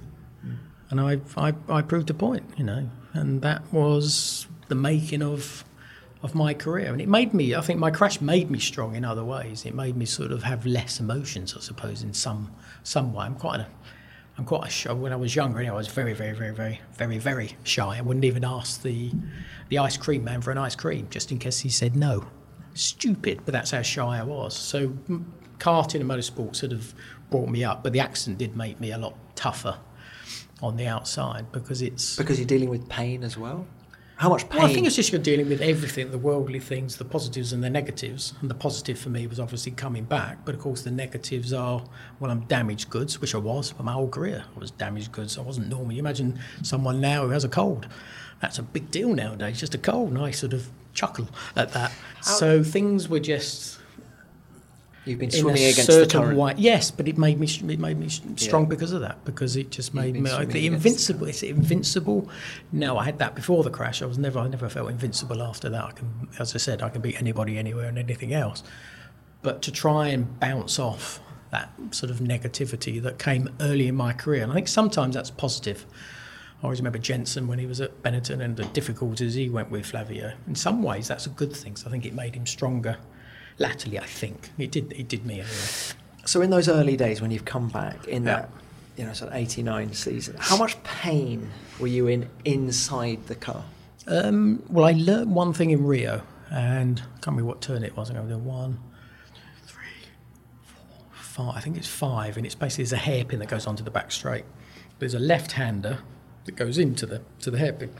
and 0.90 1.00
I, 1.00 1.20
I 1.36 1.54
I 1.68 1.82
proved 1.82 2.10
a 2.10 2.14
point, 2.14 2.44
you 2.56 2.64
know, 2.64 2.88
and 3.12 3.42
that 3.42 3.72
was 3.72 4.46
the 4.68 4.74
making 4.74 5.22
of 5.22 5.64
of 6.22 6.34
my 6.34 6.52
career, 6.52 6.92
and 6.92 7.00
it 7.00 7.08
made 7.08 7.32
me. 7.32 7.54
I 7.54 7.60
think 7.60 7.78
my 7.78 7.90
crash 7.90 8.20
made 8.20 8.50
me 8.50 8.58
strong 8.58 8.94
in 8.94 9.04
other 9.04 9.24
ways. 9.24 9.64
It 9.64 9.74
made 9.74 9.96
me 9.96 10.04
sort 10.04 10.32
of 10.32 10.42
have 10.42 10.66
less 10.66 10.98
emotions, 10.98 11.54
I 11.56 11.60
suppose, 11.60 12.02
in 12.02 12.12
some 12.14 12.54
some 12.82 13.12
way. 13.12 13.26
I'm 13.26 13.36
quite 13.36 13.60
a 13.60 13.66
I'm 14.38 14.44
quite 14.44 14.68
a 14.68 14.70
shy. 14.70 14.92
When 14.92 15.12
I 15.12 15.16
was 15.16 15.34
younger, 15.34 15.58
anyway, 15.58 15.74
I 15.74 15.76
was 15.76 15.88
very, 15.88 16.12
very, 16.12 16.32
very, 16.32 16.54
very, 16.54 16.80
very, 16.94 17.18
very 17.18 17.56
shy. 17.64 17.98
I 17.98 18.00
wouldn't 18.00 18.24
even 18.24 18.44
ask 18.44 18.82
the 18.82 19.12
the 19.68 19.78
ice 19.78 19.96
cream 19.96 20.24
man 20.24 20.40
for 20.40 20.50
an 20.50 20.58
ice 20.58 20.76
cream, 20.76 21.08
just 21.10 21.30
in 21.30 21.38
case 21.38 21.60
he 21.60 21.68
said 21.68 21.96
no. 21.96 22.26
Stupid, 22.74 23.40
but 23.44 23.52
that's 23.52 23.72
how 23.72 23.82
shy 23.82 24.18
I 24.18 24.22
was. 24.22 24.56
So 24.56 24.90
karting 25.58 26.00
and 26.00 26.10
motorsport 26.10 26.54
sort 26.54 26.72
of 26.72 26.94
brought 27.30 27.48
me 27.48 27.64
up, 27.64 27.82
but 27.82 27.92
the 27.92 28.00
accident 28.00 28.38
did 28.38 28.56
make 28.56 28.80
me 28.80 28.92
a 28.92 28.98
lot 28.98 29.14
tougher 29.38 29.78
on 30.60 30.76
the 30.76 30.86
outside 30.88 31.52
because 31.52 31.80
it's 31.80 32.16
because 32.16 32.38
you're 32.38 32.46
dealing 32.46 32.68
with 32.68 32.88
pain 32.88 33.22
as 33.22 33.38
well. 33.38 33.66
How 34.16 34.28
much 34.28 34.48
pain? 34.48 34.58
Well, 34.58 34.68
I 34.68 34.74
think 34.74 34.84
it's 34.84 34.96
just 34.96 35.12
you're 35.12 35.22
dealing 35.22 35.48
with 35.48 35.60
everything, 35.60 36.10
the 36.10 36.18
worldly 36.18 36.58
things, 36.58 36.96
the 36.96 37.04
positives 37.04 37.52
and 37.52 37.62
the 37.62 37.70
negatives. 37.70 38.34
And 38.40 38.50
the 38.50 38.54
positive 38.54 38.98
for 38.98 39.10
me 39.10 39.28
was 39.28 39.38
obviously 39.38 39.70
coming 39.70 40.02
back, 40.02 40.44
but 40.44 40.56
of 40.56 40.60
course 40.60 40.82
the 40.82 40.90
negatives 40.90 41.52
are, 41.52 41.84
well, 42.18 42.32
I'm 42.32 42.40
damaged 42.46 42.90
goods, 42.90 43.20
which 43.20 43.36
I 43.36 43.38
was 43.38 43.70
for 43.70 43.84
my 43.84 43.92
whole 43.92 44.08
career. 44.08 44.44
I 44.56 44.58
was 44.58 44.72
damaged 44.72 45.12
goods. 45.12 45.38
I 45.38 45.42
wasn't 45.42 45.68
normal. 45.68 45.92
You 45.92 46.00
imagine 46.00 46.40
someone 46.64 47.00
now 47.00 47.22
who 47.22 47.30
has 47.30 47.44
a 47.44 47.48
cold. 47.48 47.86
That's 48.40 48.58
a 48.58 48.62
big 48.64 48.90
deal 48.90 49.14
nowadays, 49.14 49.60
just 49.60 49.76
a 49.76 49.78
cold. 49.78 50.08
And 50.08 50.18
I 50.18 50.32
sort 50.32 50.52
of 50.52 50.68
chuckle 50.94 51.28
at 51.54 51.72
that. 51.74 51.92
so 52.22 52.64
things 52.64 53.08
were 53.08 53.20
just 53.20 53.77
You've 55.04 55.18
been 55.18 55.30
swimming 55.30 55.62
against 55.62 55.86
the 55.86 55.92
certain 55.92 56.22
current. 56.22 56.38
way. 56.38 56.54
Yes, 56.58 56.90
but 56.90 57.08
it 57.08 57.16
made 57.16 57.40
me 57.40 57.46
it 57.46 57.78
made 57.78 57.98
me 57.98 58.08
strong 58.36 58.66
because 58.66 58.92
of 58.92 59.00
that. 59.00 59.24
Because 59.24 59.56
it 59.56 59.70
just 59.70 59.94
made 59.94 60.14
me 60.14 60.28
the 60.44 60.66
invincible. 60.66 61.26
It's 61.26 61.42
invincible. 61.42 62.28
No, 62.72 62.98
I 62.98 63.04
had 63.04 63.18
that 63.18 63.34
before 63.34 63.62
the 63.62 63.70
crash. 63.70 64.02
I 64.02 64.06
was 64.06 64.18
never 64.18 64.38
I 64.38 64.48
never 64.48 64.68
felt 64.68 64.90
invincible 64.90 65.42
after 65.42 65.68
that. 65.70 65.84
I 65.84 65.92
can, 65.92 66.28
as 66.38 66.54
I 66.54 66.58
said, 66.58 66.82
I 66.82 66.90
can 66.90 67.00
beat 67.00 67.18
anybody 67.18 67.56
anywhere 67.56 67.86
and 67.88 67.98
anything 67.98 68.34
else. 68.34 68.62
But 69.40 69.62
to 69.62 69.72
try 69.72 70.08
and 70.08 70.38
bounce 70.40 70.78
off 70.78 71.20
that 71.50 71.70
sort 71.92 72.10
of 72.10 72.18
negativity 72.18 73.00
that 73.02 73.18
came 73.18 73.48
early 73.60 73.88
in 73.88 73.94
my 73.94 74.12
career, 74.12 74.42
and 74.42 74.52
I 74.52 74.54
think 74.54 74.68
sometimes 74.68 75.14
that's 75.14 75.30
positive. 75.30 75.86
I 76.60 76.64
always 76.64 76.80
remember 76.80 76.98
Jensen 76.98 77.46
when 77.46 77.60
he 77.60 77.66
was 77.66 77.80
at 77.80 78.02
Benetton 78.02 78.40
and 78.40 78.56
the 78.56 78.64
difficulties 78.64 79.34
he 79.34 79.48
went 79.48 79.70
with 79.70 79.86
Flavio. 79.86 80.32
In 80.48 80.56
some 80.56 80.82
ways, 80.82 81.06
that's 81.06 81.24
a 81.24 81.30
good 81.30 81.54
thing. 81.54 81.76
So 81.76 81.86
I 81.86 81.90
think 81.90 82.04
it 82.04 82.14
made 82.14 82.34
him 82.34 82.46
stronger. 82.46 82.98
Latterly, 83.58 83.98
I 83.98 84.04
think 84.06 84.50
it 84.58 84.70
did. 84.70 84.92
It 84.92 85.08
did 85.08 85.26
me 85.26 85.34
anyway. 85.34 85.48
So 86.26 86.40
in 86.42 86.50
those 86.50 86.68
early 86.68 86.96
days 86.96 87.20
when 87.20 87.30
you've 87.30 87.44
come 87.44 87.68
back 87.68 88.06
in 88.06 88.24
Yeah. 88.24 88.34
that, 88.36 88.50
you 88.96 89.04
know, 89.04 89.12
sort 89.12 89.30
of 89.32 89.36
'89 89.36 89.92
season, 89.94 90.36
how 90.38 90.56
much 90.56 90.80
pain 90.84 91.50
were 91.80 91.86
you 91.86 92.06
in 92.06 92.28
inside 92.44 93.26
the 93.26 93.34
car? 93.34 93.64
Um, 94.06 94.62
well, 94.68 94.84
I 94.86 94.92
learned 94.92 95.34
one 95.34 95.52
thing 95.52 95.70
in 95.70 95.84
Rio, 95.84 96.22
and 96.50 97.00
I 97.00 97.02
can't 97.20 97.26
remember 97.28 97.44
what 97.48 97.60
turn 97.60 97.82
it 97.82 97.96
was. 97.96 98.10
I 98.10 98.14
think 98.14 98.24
I 98.30 98.34
was 98.34 98.36
one, 98.42 98.78
three, 99.66 100.08
four, 100.62 101.06
five. 101.12 101.56
I 101.56 101.60
think 101.60 101.76
it's 101.76 101.88
five, 101.88 102.36
and 102.36 102.46
it's 102.46 102.54
basically 102.54 102.84
there's 102.84 102.92
a 102.92 102.96
hairpin 102.96 103.38
that 103.40 103.48
goes 103.48 103.66
onto 103.66 103.82
the 103.82 103.90
back 103.90 104.12
straight. 104.12 104.44
There's 104.98 105.14
a 105.14 105.18
left-hander 105.18 105.98
that 106.44 106.56
goes 106.56 106.78
into 106.78 107.06
the 107.06 107.22
to 107.40 107.50
the 107.50 107.58
hairpin, 107.58 107.90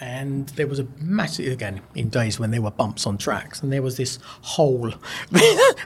and 0.00 0.48
there 0.50 0.66
was 0.66 0.78
a 0.78 0.86
massive 0.98 1.52
again 1.52 1.80
in 1.94 2.08
days 2.08 2.38
when 2.40 2.50
there 2.50 2.62
were 2.62 2.70
bumps 2.70 3.06
on 3.06 3.18
tracks, 3.18 3.62
and 3.62 3.72
there 3.72 3.82
was 3.82 3.96
this 3.96 4.18
hole 4.22 4.92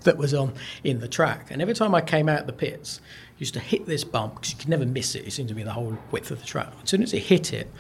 that 0.05 0.17
was 0.17 0.33
on 0.33 0.55
in 0.85 1.01
the 1.01 1.09
track, 1.09 1.51
and 1.51 1.61
every 1.61 1.75
time 1.75 1.95
I 1.95 2.01
came 2.01 2.29
out 2.29 2.41
of 2.41 2.47
the 2.47 2.53
pits, 2.53 3.01
used 3.39 3.55
to 3.55 3.61
hit 3.61 3.87
this 3.87 4.05
bump 4.05 4.37
because 4.37 4.53
you 4.53 4.59
could 4.59 4.69
never 4.69 4.87
miss 4.87 5.15
it. 5.15 5.27
It 5.27 5.33
seemed 5.33 5.49
to 5.49 5.55
be 5.55 5.63
the 5.63 5.73
whole 5.73 5.99
width 6.11 6.31
of 6.31 6.41
the 6.41 6.47
track. 6.47 6.73
As 6.83 6.91
soon 6.91 7.03
as 7.03 7.13
it 7.13 7.21
hit 7.21 7.53
it, 7.53 7.71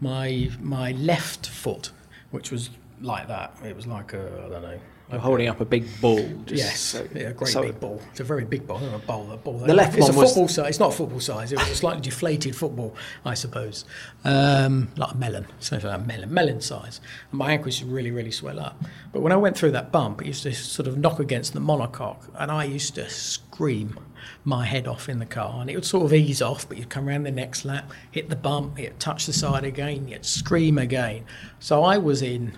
my 0.00 0.50
my 0.60 0.92
left 0.92 1.48
foot, 1.48 1.90
which 2.30 2.50
was 2.50 2.70
like 3.00 3.28
that, 3.28 3.54
it 3.64 3.74
was 3.74 3.86
like 3.86 4.12
a 4.12 4.44
I 4.46 4.48
don't 4.48 4.62
know. 4.62 4.80
You're 5.10 5.20
holding 5.20 5.48
up 5.48 5.60
a 5.60 5.64
big 5.64 5.86
ball. 6.00 6.20
Just 6.46 6.62
Yes, 6.62 6.80
so- 6.80 7.06
yeah, 7.14 7.22
a 7.28 7.32
great 7.32 7.50
so- 7.52 7.62
big 7.62 7.80
ball. 7.80 8.00
It's 8.12 8.20
a 8.20 8.24
very 8.24 8.44
big 8.44 8.66
ball. 8.66 8.78
Not 8.78 8.94
a 8.94 8.98
bowl, 9.06 9.30
a 9.32 9.36
ball. 9.36 9.58
The 9.58 9.74
left 9.74 9.96
it's 9.96 10.06
one 10.06 10.14
a 10.14 10.18
was- 10.18 10.30
football 10.30 10.48
size. 10.48 10.68
It's 10.68 10.78
not 10.78 10.94
football 10.94 11.18
size. 11.20 11.52
It 11.52 11.58
was 11.58 11.68
a 11.68 11.74
slightly 11.74 12.00
deflated 12.00 12.54
football, 12.54 12.94
I 13.24 13.34
suppose, 13.34 13.84
um, 14.24 14.88
like 14.96 15.12
a 15.12 15.16
melon, 15.16 15.46
something 15.58 15.88
like 15.90 16.00
a 16.00 16.02
melon, 16.04 16.32
melon 16.32 16.60
size. 16.60 17.00
And 17.32 17.38
my 17.38 17.50
ankle 17.52 17.68
used 17.68 17.80
to 17.80 17.86
really, 17.86 18.10
really 18.10 18.30
swell 18.30 18.60
up. 18.60 18.82
But 19.12 19.22
when 19.22 19.32
I 19.32 19.36
went 19.36 19.56
through 19.56 19.72
that 19.72 19.90
bump, 19.90 20.22
it 20.22 20.28
used 20.28 20.44
to 20.44 20.52
sort 20.54 20.86
of 20.86 20.96
knock 20.96 21.18
against 21.18 21.54
the 21.54 21.60
monocoque, 21.60 22.28
and 22.38 22.50
I 22.50 22.64
used 22.64 22.94
to 22.94 23.08
scream 23.10 23.98
my 24.44 24.64
head 24.64 24.86
off 24.86 25.08
in 25.08 25.18
the 25.18 25.26
car, 25.26 25.60
and 25.60 25.68
it 25.68 25.74
would 25.74 25.84
sort 25.84 26.04
of 26.04 26.12
ease 26.14 26.40
off. 26.40 26.68
But 26.68 26.78
you'd 26.78 26.88
come 26.88 27.08
around 27.08 27.24
the 27.24 27.30
next 27.30 27.64
lap, 27.64 27.90
hit 28.10 28.28
the 28.28 28.36
bump, 28.36 28.78
it'd 28.78 29.00
touch 29.00 29.26
the 29.26 29.32
side 29.32 29.64
again, 29.64 30.06
you'd 30.08 30.24
scream 30.24 30.78
again. 30.78 31.24
So 31.58 31.82
I 31.82 31.98
was 31.98 32.22
in 32.22 32.52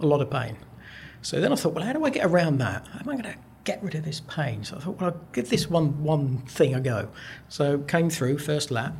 a 0.00 0.06
lot 0.06 0.20
of 0.20 0.30
pain. 0.30 0.56
So 1.22 1.40
then 1.40 1.52
I 1.52 1.56
thought, 1.56 1.74
well, 1.74 1.84
how 1.84 1.92
do 1.92 2.04
I 2.04 2.10
get 2.10 2.24
around 2.24 2.58
that? 2.58 2.86
How 2.88 3.00
am 3.00 3.08
I 3.08 3.12
going 3.12 3.34
to 3.34 3.36
get 3.64 3.82
rid 3.82 3.94
of 3.94 4.04
this 4.04 4.20
pain? 4.20 4.64
So 4.64 4.76
I 4.76 4.80
thought, 4.80 5.00
well, 5.00 5.10
I'll 5.10 5.20
give 5.32 5.50
this 5.50 5.68
one 5.68 6.02
one 6.02 6.38
thing 6.42 6.74
a 6.74 6.80
go. 6.80 7.08
So 7.48 7.78
came 7.78 8.10
through 8.10 8.38
first 8.38 8.70
lap, 8.70 8.94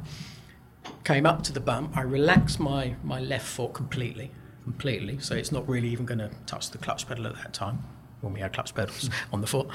came 1.04 1.26
up 1.26 1.42
to 1.44 1.52
the 1.52 1.60
bump. 1.60 1.96
I 1.96 2.02
relaxed 2.02 2.60
my 2.60 2.96
my 3.02 3.20
left 3.20 3.46
foot 3.46 3.74
completely, 3.74 4.30
completely. 4.64 5.18
So 5.20 5.34
it's 5.34 5.52
not 5.52 5.68
really 5.68 5.88
even 5.88 6.06
going 6.06 6.18
to 6.18 6.30
touch 6.46 6.70
the 6.70 6.78
clutch 6.78 7.08
pedal 7.08 7.26
at 7.26 7.34
that 7.36 7.52
time 7.52 7.78
when 8.20 8.32
we 8.32 8.40
had 8.40 8.52
clutch 8.52 8.74
pedals 8.74 9.08
on 9.32 9.40
the 9.40 9.46
foot. 9.46 9.68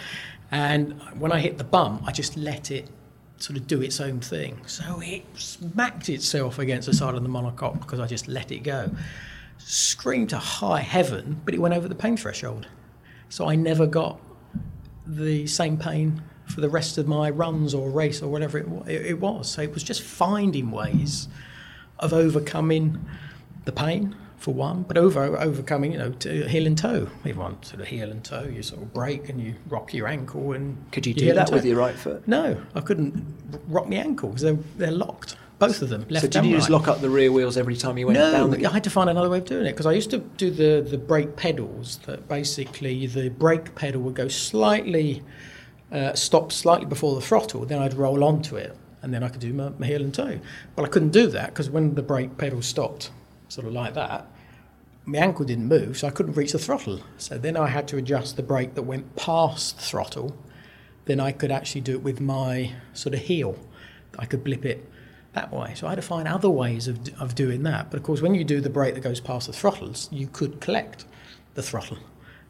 And 0.51 1.01
when 1.17 1.31
I 1.31 1.39
hit 1.39 1.57
the 1.57 1.63
bump, 1.63 2.03
I 2.05 2.11
just 2.11 2.37
let 2.37 2.69
it 2.71 2.89
sort 3.37 3.57
of 3.57 3.67
do 3.67 3.81
its 3.81 3.99
own 3.99 4.19
thing. 4.19 4.61
So 4.67 5.01
it 5.01 5.23
smacked 5.33 6.07
itself 6.07 6.59
against 6.59 6.85
the 6.85 6.93
side 6.93 7.15
of 7.15 7.23
the 7.23 7.29
monocoque 7.29 7.79
because 7.79 7.99
I 7.99 8.05
just 8.05 8.27
let 8.27 8.51
it 8.51 8.59
go 8.59 8.91
screamed 9.57 10.29
to 10.29 10.37
high 10.37 10.81
heaven, 10.81 11.41
but 11.45 11.53
it 11.53 11.59
went 11.59 11.73
over 11.73 11.87
the 11.87 11.95
pain 11.95 12.17
threshold. 12.17 12.67
So 13.29 13.47
I 13.47 13.55
never 13.55 13.87
got 13.87 14.19
the 15.05 15.47
same 15.47 15.77
pain 15.77 16.21
for 16.45 16.61
the 16.61 16.69
rest 16.69 16.97
of 16.97 17.07
my 17.07 17.29
runs 17.29 17.73
or 17.73 17.89
race 17.89 18.21
or 18.21 18.29
whatever 18.29 18.57
it, 18.57 18.67
it, 18.87 19.05
it 19.07 19.19
was. 19.19 19.49
So 19.49 19.61
it 19.61 19.73
was 19.73 19.83
just 19.83 20.01
finding 20.01 20.71
ways 20.71 21.27
of 21.99 22.13
overcoming 22.13 23.03
the 23.65 23.71
pain 23.71 24.15
for 24.37 24.53
one, 24.53 24.83
but 24.83 24.97
over 24.97 25.37
overcoming, 25.39 25.93
you 25.93 25.97
know, 25.97 26.11
to 26.11 26.47
heel 26.49 26.67
and 26.67 26.77
toe. 26.77 27.07
Everyone 27.19 27.63
sort 27.63 27.79
of 27.79 27.87
heel 27.87 28.11
and 28.11 28.23
toe. 28.23 28.43
You 28.43 28.61
sort 28.61 28.81
of 28.81 28.93
brake 28.93 29.29
and 29.29 29.39
you 29.39 29.55
rock 29.69 29.93
your 29.93 30.05
ankle 30.07 30.51
and 30.51 30.77
Could 30.91 31.05
you 31.05 31.13
do 31.13 31.33
that 31.33 31.49
with 31.49 31.63
your 31.65 31.77
right 31.77 31.95
foot? 31.95 32.27
No, 32.27 32.61
I 32.75 32.81
couldn't 32.81 33.25
rock 33.67 33.87
my 33.87 33.95
ankle 33.95 34.29
because 34.29 34.41
they're, 34.41 34.59
they're 34.77 34.91
locked, 34.91 35.37
both 35.67 35.81
of 35.81 35.89
them. 35.89 36.05
Left 36.09 36.23
So 36.23 36.29
did 36.29 36.45
you 36.45 36.55
just 36.55 36.69
lock 36.69 36.87
up 36.87 37.01
the 37.01 37.09
rear 37.09 37.31
wheels 37.31 37.57
every 37.57 37.75
time 37.75 37.97
you 37.97 38.07
went 38.07 38.19
No, 38.19 38.31
down 38.31 38.51
the 38.51 38.65
I 38.65 38.71
had 38.71 38.83
to 38.83 38.89
find 38.89 39.09
another 39.09 39.29
way 39.29 39.39
of 39.39 39.45
doing 39.45 39.65
it 39.65 39.71
because 39.71 39.85
I 39.85 39.93
used 39.93 40.09
to 40.11 40.19
do 40.19 40.51
the, 40.51 40.87
the 40.87 40.97
brake 40.97 41.35
pedals 41.35 41.99
that 42.05 42.27
basically 42.27 43.07
the 43.07 43.29
brake 43.29 43.75
pedal 43.75 44.01
would 44.01 44.15
go 44.15 44.27
slightly, 44.27 45.23
uh, 45.91 46.13
stop 46.13 46.51
slightly 46.51 46.85
before 46.85 47.15
the 47.15 47.21
throttle, 47.21 47.65
then 47.65 47.81
I'd 47.81 47.93
roll 47.93 48.23
onto 48.23 48.55
it 48.55 48.75
and 49.01 49.13
then 49.13 49.23
I 49.23 49.29
could 49.29 49.41
do 49.41 49.53
my, 49.53 49.69
my 49.77 49.85
heel 49.85 50.01
and 50.01 50.13
toe. 50.13 50.39
Well, 50.75 50.85
I 50.85 50.89
couldn't 50.89 51.11
do 51.11 51.27
that 51.27 51.47
because 51.47 51.69
when 51.69 51.95
the 51.95 52.03
brake 52.03 52.37
pedal 52.37 52.61
stopped, 52.61 53.11
sort 53.49 53.67
of 53.67 53.73
like 53.73 53.93
that, 53.93 54.27
my 55.05 55.17
ankle 55.17 55.45
didn't 55.45 55.67
move, 55.67 55.97
so 55.97 56.07
I 56.07 56.11
couldn't 56.11 56.33
reach 56.33 56.53
the 56.53 56.59
throttle. 56.59 57.01
So 57.17 57.37
then 57.37 57.57
I 57.57 57.67
had 57.67 57.87
to 57.89 57.97
adjust 57.97 58.37
the 58.37 58.43
brake 58.43 58.75
that 58.75 58.83
went 58.83 59.15
past 59.17 59.77
the 59.77 59.83
throttle. 59.83 60.35
Then 61.05 61.19
I 61.19 61.33
could 61.33 61.51
actually 61.51 61.81
do 61.81 61.91
it 61.91 62.01
with 62.01 62.21
my 62.21 62.71
sort 62.93 63.13
of 63.13 63.21
heel. 63.21 63.57
I 64.17 64.25
could 64.25 64.43
blip 64.43 64.65
it 64.65 64.89
that 65.33 65.51
way. 65.51 65.73
So 65.75 65.87
I 65.87 65.91
had 65.91 65.95
to 65.95 66.01
find 66.01 66.27
other 66.27 66.49
ways 66.49 66.87
of, 66.87 66.99
of 67.19 67.35
doing 67.35 67.63
that. 67.63 67.89
But 67.89 67.97
of 67.97 68.03
course, 68.03 68.21
when 68.21 68.35
you 68.35 68.43
do 68.43 68.61
the 68.61 68.69
brake 68.69 68.93
that 68.95 69.01
goes 69.01 69.19
past 69.19 69.47
the 69.47 69.53
throttles, 69.53 70.09
you 70.11 70.27
could 70.27 70.61
collect 70.61 71.05
the 71.55 71.63
throttle 71.63 71.97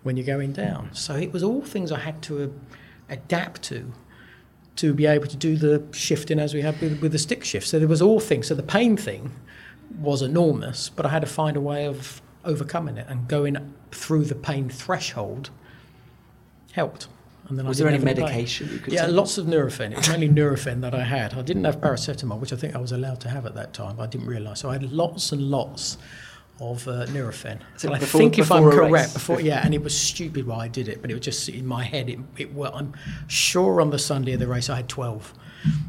when 0.04 0.18
you're 0.18 0.26
going 0.26 0.52
down. 0.52 0.94
So 0.94 1.16
it 1.16 1.32
was 1.32 1.44
all 1.44 1.62
things 1.62 1.92
I 1.92 2.00
had 2.00 2.22
to 2.24 2.44
uh, 2.44 2.48
adapt 3.10 3.62
to 3.64 3.92
to 4.76 4.92
be 4.92 5.06
able 5.06 5.28
to 5.28 5.38
do 5.38 5.56
the 5.56 5.84
shifting 5.92 6.40
as 6.40 6.54
we 6.54 6.62
had 6.62 6.80
with, 6.82 7.00
with 7.00 7.12
the 7.12 7.20
stick 7.20 7.44
shift. 7.44 7.68
So 7.68 7.78
there 7.78 7.88
was 7.88 8.02
all 8.02 8.20
things. 8.20 8.48
So 8.48 8.56
the 8.56 8.64
pain 8.64 8.98
thing 8.98 9.32
was 10.00 10.24
enormous, 10.24 10.90
but 10.90 11.06
I 11.06 11.10
had 11.10 11.22
to 11.22 11.28
find 11.28 11.56
a 11.56 11.62
way 11.62 11.86
of 11.86 12.24
overcoming 12.44 12.98
it 12.98 13.06
and 13.08 13.28
going 13.28 13.74
through 13.92 14.26
the 14.26 14.36
pain 14.36 14.70
threshold 14.70 15.52
helped. 16.72 17.08
And 17.50 17.60
then 17.60 17.66
Was 17.68 17.80
I 17.82 17.86
there 17.86 17.94
any 17.94 18.04
medication 18.04 18.70
you 18.72 18.80
could 18.80 18.94
Yeah, 18.94 19.06
take? 19.06 19.16
lots 19.16 19.38
of 19.38 19.46
Nurofen. 19.48 19.92
It 19.92 19.98
was 19.98 20.10
mainly 20.10 20.30
Nurofen 20.30 20.80
that 20.82 20.96
I 20.96 21.04
had. 21.04 21.34
I 21.34 21.42
didn't 21.42 21.66
have 21.66 21.78
paracetamol, 21.82 22.40
which 22.40 22.54
I 22.54 22.56
think 22.56 22.74
I 22.76 22.78
was 22.80 22.92
allowed 22.94 23.20
to 23.22 23.30
have 23.30 23.46
at 23.46 23.54
that 23.56 23.74
time. 23.74 23.98
But 23.98 24.04
I 24.04 24.08
didn't 24.08 24.28
realise. 24.28 24.60
So 24.62 24.70
I 24.70 24.74
had 24.74 24.92
lots 24.94 25.32
and 25.34 25.42
lots 25.42 25.98
of 26.62 26.88
uh, 26.88 27.06
Nurofen. 27.08 27.60
So 27.78 27.88
and 27.90 27.96
I 27.98 28.00
before- 28.00 28.20
think 28.20 28.40
if 28.40 28.52
I'm 28.52 28.64
correct, 28.64 29.14
before 29.14 29.42
yeah, 29.42 29.62
and 29.66 29.74
it 29.74 29.84
was 29.84 29.98
stupid 29.98 30.48
why 30.48 30.66
I 30.66 30.68
did 30.70 30.88
it, 30.88 31.02
but 31.02 31.12
it 31.12 31.16
was 31.16 31.24
just 31.26 31.50
in 31.50 31.66
my 31.68 31.84
head. 31.84 32.10
It, 32.10 32.20
it 32.38 32.54
well, 32.54 32.74
I'm 32.74 32.94
sure 33.28 33.82
on 33.82 33.90
the 33.90 34.00
Sunday 34.00 34.34
of 34.34 34.40
the 34.40 34.48
race 34.48 34.70
I 34.70 34.78
had 34.78 34.88
twelve. 34.88 35.34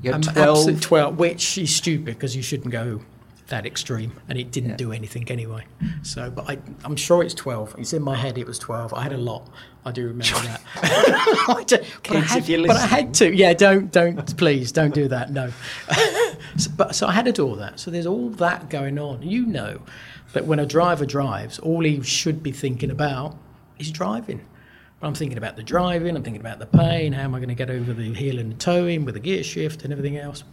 You 0.02 0.12
had 0.12 0.26
I'm 0.26 0.34
12? 0.34 0.48
absolute 0.58 0.82
twelve, 0.82 1.18
which 1.18 1.58
is 1.58 1.74
stupid 1.74 2.06
because 2.06 2.34
you 2.34 2.42
shouldn't 2.42 2.70
go 2.72 3.00
that 3.48 3.66
extreme, 3.66 4.12
and 4.28 4.38
it 4.38 4.50
didn't 4.50 4.76
do 4.76 4.92
anything 4.92 5.30
anyway. 5.30 5.64
So, 6.02 6.30
but 6.30 6.48
I, 6.48 6.58
I'm 6.84 6.96
sure 6.96 7.22
it's 7.22 7.34
twelve. 7.34 7.74
It's 7.78 7.92
in 7.92 8.02
my 8.02 8.16
head. 8.16 8.38
It 8.38 8.46
was 8.46 8.58
twelve. 8.58 8.94
I 8.94 9.02
had 9.02 9.12
a 9.12 9.18
lot. 9.18 9.50
I 9.84 9.92
do 9.92 10.06
remember 10.06 10.40
that. 10.40 10.62
I 11.48 11.62
do- 11.66 11.76
but, 12.02 12.16
I 12.16 12.20
had, 12.20 12.46
but 12.46 12.70
I 12.70 12.86
had 12.86 13.14
to. 13.14 13.34
Yeah, 13.34 13.52
don't, 13.52 13.92
don't, 13.92 14.36
please, 14.38 14.72
don't 14.72 14.94
do 14.94 15.08
that. 15.08 15.30
No. 15.30 15.50
so, 16.56 16.70
but 16.76 16.94
so 16.94 17.06
I 17.06 17.12
had 17.12 17.26
to 17.26 17.32
do 17.32 17.46
all 17.46 17.56
that. 17.56 17.78
So 17.78 17.90
there's 17.90 18.06
all 18.06 18.30
that 18.30 18.70
going 18.70 18.98
on. 18.98 19.22
You 19.22 19.44
know 19.44 19.82
that 20.32 20.46
when 20.46 20.58
a 20.58 20.66
driver 20.66 21.04
drives, 21.04 21.58
all 21.58 21.84
he 21.84 22.02
should 22.02 22.42
be 22.42 22.50
thinking 22.50 22.90
about 22.90 23.36
is 23.78 23.90
driving. 23.90 24.40
But 25.00 25.08
I'm 25.08 25.14
thinking 25.14 25.36
about 25.36 25.56
the 25.56 25.62
driving. 25.62 26.16
I'm 26.16 26.22
thinking 26.22 26.40
about 26.40 26.60
the 26.60 26.66
pain. 26.66 27.12
How 27.12 27.22
am 27.22 27.34
I 27.34 27.38
going 27.38 27.50
to 27.50 27.54
get 27.54 27.68
over 27.68 27.92
the 27.92 28.14
heel 28.14 28.38
and 28.38 28.52
the 28.52 28.56
towing 28.56 29.04
with 29.04 29.14
the 29.14 29.20
gear 29.20 29.42
shift 29.44 29.84
and 29.84 29.92
everything 29.92 30.16
else? 30.16 30.44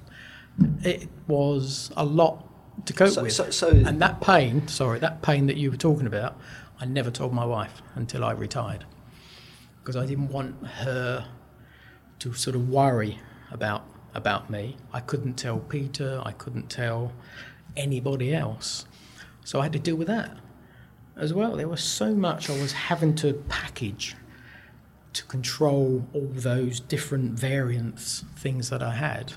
It 0.84 1.08
was 1.28 1.92
a 1.96 2.04
lot 2.04 2.51
to 2.86 2.94
cope 2.94 3.10
So- 3.12 3.24
with. 3.24 3.34
so- 3.34 3.50
so- 3.50 3.70
and 3.70 4.02
that 4.02 4.22
pain, 4.22 4.68
sorry, 4.68 5.00
that 5.00 5.22
pain 5.22 5.48
that 5.48 5.58
you 5.58 5.72
were 5.72 5.78
talking 5.78 6.08
about, 6.08 6.40
I 6.80 6.86
never 6.86 7.12
told 7.12 7.34
my 7.34 7.46
wife 7.46 7.82
until 7.96 8.24
I 8.24 8.32
retired 8.32 8.86
because 9.80 9.96
I 9.96 10.06
didn't 10.06 10.30
want 10.30 10.66
her 10.66 11.26
to 12.20 12.34
sort 12.34 12.56
of 12.56 12.70
worry 12.70 13.20
about 13.52 13.84
about 14.14 14.50
me. 14.50 14.76
I 14.92 15.00
couldn't 15.00 15.36
tell 15.36 15.60
Peter. 15.60 16.22
I 16.26 16.34
couldn't 16.34 16.70
tell 16.70 17.14
anybody 17.78 18.34
else. 18.36 18.86
So 19.46 19.62
I 19.62 19.64
had 19.64 19.74
to 19.74 19.80
deal 19.80 19.96
with 19.96 20.08
that 20.08 20.38
as 21.16 21.34
well. 21.34 21.56
There 21.56 21.70
was 21.70 21.82
so 21.82 22.14
much 22.14 22.50
I 22.50 22.60
was 22.62 22.74
having 22.74 23.16
to 23.16 23.34
package 23.48 24.16
to 25.14 25.24
control 25.26 26.06
all 26.14 26.28
those 26.30 26.80
different 26.82 27.40
variants, 27.40 28.26
things 28.36 28.70
that 28.70 28.84
I 28.84 28.96
had. 28.96 29.34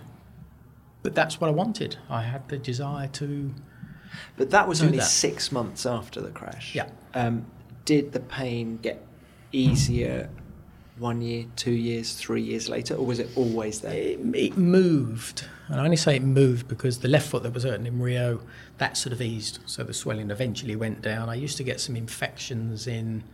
But 1.04 1.14
that's 1.14 1.38
what 1.38 1.48
I 1.48 1.50
wanted. 1.50 1.98
I 2.08 2.22
had 2.22 2.48
the 2.48 2.56
desire 2.56 3.08
to. 3.08 3.54
But 4.38 4.50
that 4.50 4.66
was 4.66 4.82
only 4.82 4.98
that. 4.98 5.04
six 5.04 5.52
months 5.52 5.84
after 5.84 6.20
the 6.20 6.30
crash. 6.30 6.74
Yeah. 6.74 6.88
Um, 7.12 7.44
did 7.84 8.12
the 8.12 8.20
pain 8.20 8.78
get 8.78 9.06
easier 9.52 10.30
one 10.96 11.20
year, 11.20 11.44
two 11.56 11.72
years, 11.72 12.14
three 12.14 12.40
years 12.40 12.70
later, 12.70 12.94
or 12.94 13.04
was 13.04 13.18
it 13.18 13.28
always 13.36 13.80
there? 13.80 13.92
It, 13.92 14.20
it 14.34 14.56
moved. 14.56 15.46
And 15.68 15.78
I 15.78 15.84
only 15.84 15.98
say 15.98 16.16
it 16.16 16.22
moved 16.22 16.68
because 16.68 17.00
the 17.00 17.08
left 17.08 17.28
foot 17.28 17.42
that 17.42 17.52
was 17.52 17.64
hurting 17.64 17.86
in 17.86 18.00
Rio, 18.00 18.40
that 18.78 18.96
sort 18.96 19.12
of 19.12 19.20
eased. 19.20 19.58
So 19.66 19.84
the 19.84 19.92
swelling 19.92 20.30
eventually 20.30 20.74
went 20.74 21.02
down. 21.02 21.28
I 21.28 21.34
used 21.34 21.58
to 21.58 21.64
get 21.64 21.80
some 21.80 21.96
infections 21.96 22.86
in 22.86 23.24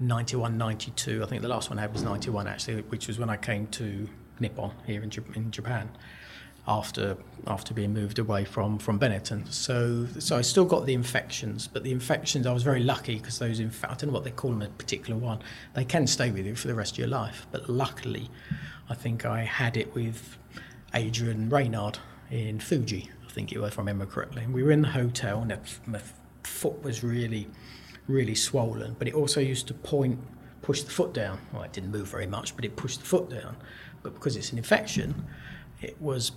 91, 0.00 0.58
92. 0.58 1.22
I 1.22 1.26
think 1.26 1.42
the 1.42 1.48
last 1.48 1.70
one 1.70 1.78
I 1.78 1.82
had 1.82 1.92
was 1.92 2.02
91 2.02 2.48
actually, 2.48 2.82
which 2.82 3.06
was 3.06 3.16
when 3.16 3.30
I 3.30 3.36
came 3.36 3.68
to 3.68 4.08
Nippon 4.40 4.72
here 4.86 5.04
in, 5.04 5.12
in 5.36 5.52
Japan 5.52 5.88
after 6.68 7.16
after 7.46 7.72
being 7.72 7.92
moved 7.92 8.18
away 8.18 8.44
from 8.44 8.78
from 8.78 8.98
Benetton. 8.98 9.50
So 9.52 10.06
so 10.18 10.36
I 10.36 10.42
still 10.42 10.64
got 10.64 10.86
the 10.86 10.94
infections, 10.94 11.68
but 11.68 11.84
the 11.84 11.92
infections 11.92 12.46
I 12.46 12.52
was 12.52 12.62
very 12.62 12.82
lucky 12.82 13.16
because 13.16 13.38
those 13.38 13.60
inf- 13.60 13.84
I 13.84 13.94
don't 13.94 14.06
know 14.06 14.12
what 14.12 14.24
they 14.24 14.30
call 14.30 14.50
them 14.50 14.62
a 14.62 14.68
particular 14.68 15.18
one. 15.18 15.40
They 15.74 15.84
can 15.84 16.06
stay 16.06 16.30
with 16.30 16.46
you 16.46 16.54
for 16.54 16.68
the 16.68 16.74
rest 16.74 16.92
of 16.92 16.98
your 16.98 17.08
life, 17.08 17.46
but 17.52 17.68
luckily, 17.68 18.30
I 18.88 18.94
think 18.94 19.24
I 19.24 19.42
had 19.42 19.76
it 19.76 19.94
with 19.94 20.38
Adrian 20.94 21.48
Reynard 21.48 21.98
in 22.30 22.58
Fuji. 22.58 23.10
I 23.26 23.30
think 23.30 23.52
it 23.52 23.58
was, 23.58 23.72
if 23.72 23.78
I 23.78 23.82
remember 23.82 24.06
correctly. 24.06 24.42
And 24.42 24.54
we 24.54 24.62
were 24.62 24.72
in 24.72 24.82
the 24.82 24.88
hotel, 24.88 25.42
and 25.42 25.56
my 25.86 26.00
foot 26.42 26.82
was 26.82 27.04
really 27.04 27.48
really 28.08 28.34
swollen, 28.34 28.94
but 28.98 29.08
it 29.08 29.14
also 29.14 29.40
used 29.40 29.66
to 29.66 29.74
point 29.74 30.18
push 30.62 30.82
the 30.82 30.90
foot 30.90 31.12
down. 31.12 31.38
Well, 31.52 31.62
it 31.62 31.72
didn't 31.72 31.92
move 31.92 32.08
very 32.08 32.26
much, 32.26 32.56
but 32.56 32.64
it 32.64 32.74
pushed 32.74 32.98
the 33.00 33.06
foot 33.06 33.30
down. 33.30 33.56
But 34.02 34.14
because 34.14 34.36
it's 34.36 34.50
an 34.50 34.58
infection, 34.58 35.26
it 35.80 36.00
was 36.00 36.32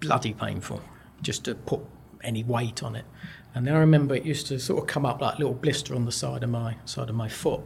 bloody 0.00 0.32
painful 0.32 0.82
just 1.22 1.44
to 1.44 1.54
put 1.54 1.80
any 2.22 2.44
weight 2.44 2.82
on 2.82 2.96
it. 2.96 3.04
And 3.54 3.66
then 3.66 3.74
I 3.74 3.78
remember 3.78 4.14
it 4.14 4.24
used 4.24 4.46
to 4.48 4.58
sort 4.58 4.82
of 4.82 4.86
come 4.86 5.06
up 5.06 5.20
like 5.20 5.36
a 5.36 5.38
little 5.38 5.54
blister 5.54 5.94
on 5.94 6.04
the 6.04 6.12
side 6.12 6.42
of 6.42 6.50
my 6.50 6.76
side 6.84 7.08
of 7.08 7.16
my 7.16 7.28
foot. 7.28 7.60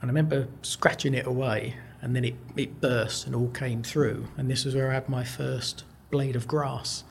And 0.00 0.10
I 0.10 0.12
remember 0.12 0.48
scratching 0.62 1.14
it 1.14 1.26
away 1.26 1.76
and 2.00 2.14
then 2.14 2.24
it, 2.24 2.34
it 2.56 2.80
burst 2.80 3.26
and 3.26 3.34
all 3.34 3.48
came 3.48 3.82
through. 3.82 4.28
And 4.36 4.50
this 4.50 4.64
was 4.64 4.74
where 4.74 4.90
I 4.90 4.94
had 4.94 5.08
my 5.08 5.24
first 5.24 5.84
blade 6.10 6.36
of 6.36 6.46
grass 6.46 7.04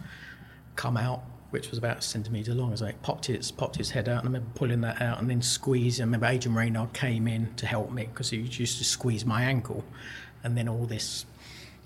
come 0.76 0.96
out, 0.98 1.24
which 1.50 1.70
was 1.70 1.78
about 1.78 2.00
a 2.00 2.02
centimetre 2.02 2.54
long. 2.54 2.72
As 2.72 2.82
I 2.82 2.94
popped 2.94 3.30
its 3.30 3.52
popped 3.52 3.78
his 3.78 3.92
head 3.92 4.08
out, 4.08 4.20
and 4.24 4.30
I 4.30 4.32
remember 4.34 4.50
pulling 4.56 4.82
that 4.82 5.02
out 5.02 5.20
and 5.20 5.30
then 5.30 5.42
squeezing. 5.42 6.04
I 6.04 6.06
remember 6.06 6.28
Adrian 6.28 6.56
Reynard 6.56 6.94
came 6.94 7.28
in 7.28 7.54
to 7.56 7.66
help 7.66 7.92
me 7.92 8.06
because 8.06 8.30
he 8.30 8.38
used 8.38 8.78
to 8.78 8.84
squeeze 8.84 9.26
my 9.26 9.44
ankle, 9.44 9.84
and 10.44 10.58
then 10.58 10.70
all 10.70 10.86
this 10.86 11.26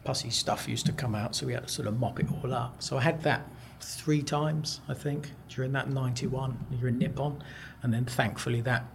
pussy 0.04 0.30
stuff 0.30 0.68
used 0.68 0.86
to 0.88 0.92
come 0.92 1.16
out, 1.16 1.36
so 1.36 1.46
we 1.46 1.54
had 1.54 1.68
to 1.68 1.74
sort 1.74 1.88
of 1.88 2.00
mop 2.00 2.20
it 2.20 2.28
all 2.44 2.54
up. 2.54 2.82
So 2.82 2.98
I 2.98 3.02
had 3.02 3.22
that 3.24 3.48
three 3.80 4.22
times, 4.22 4.82
I 4.88 4.94
think, 4.94 5.32
during 5.50 5.72
that 5.74 5.90
'91 5.90 6.58
year 6.72 6.88
in 6.88 6.98
Nippon, 6.98 7.44
and 7.84 7.94
then 7.94 8.06
thankfully 8.06 8.62
that 8.62 8.86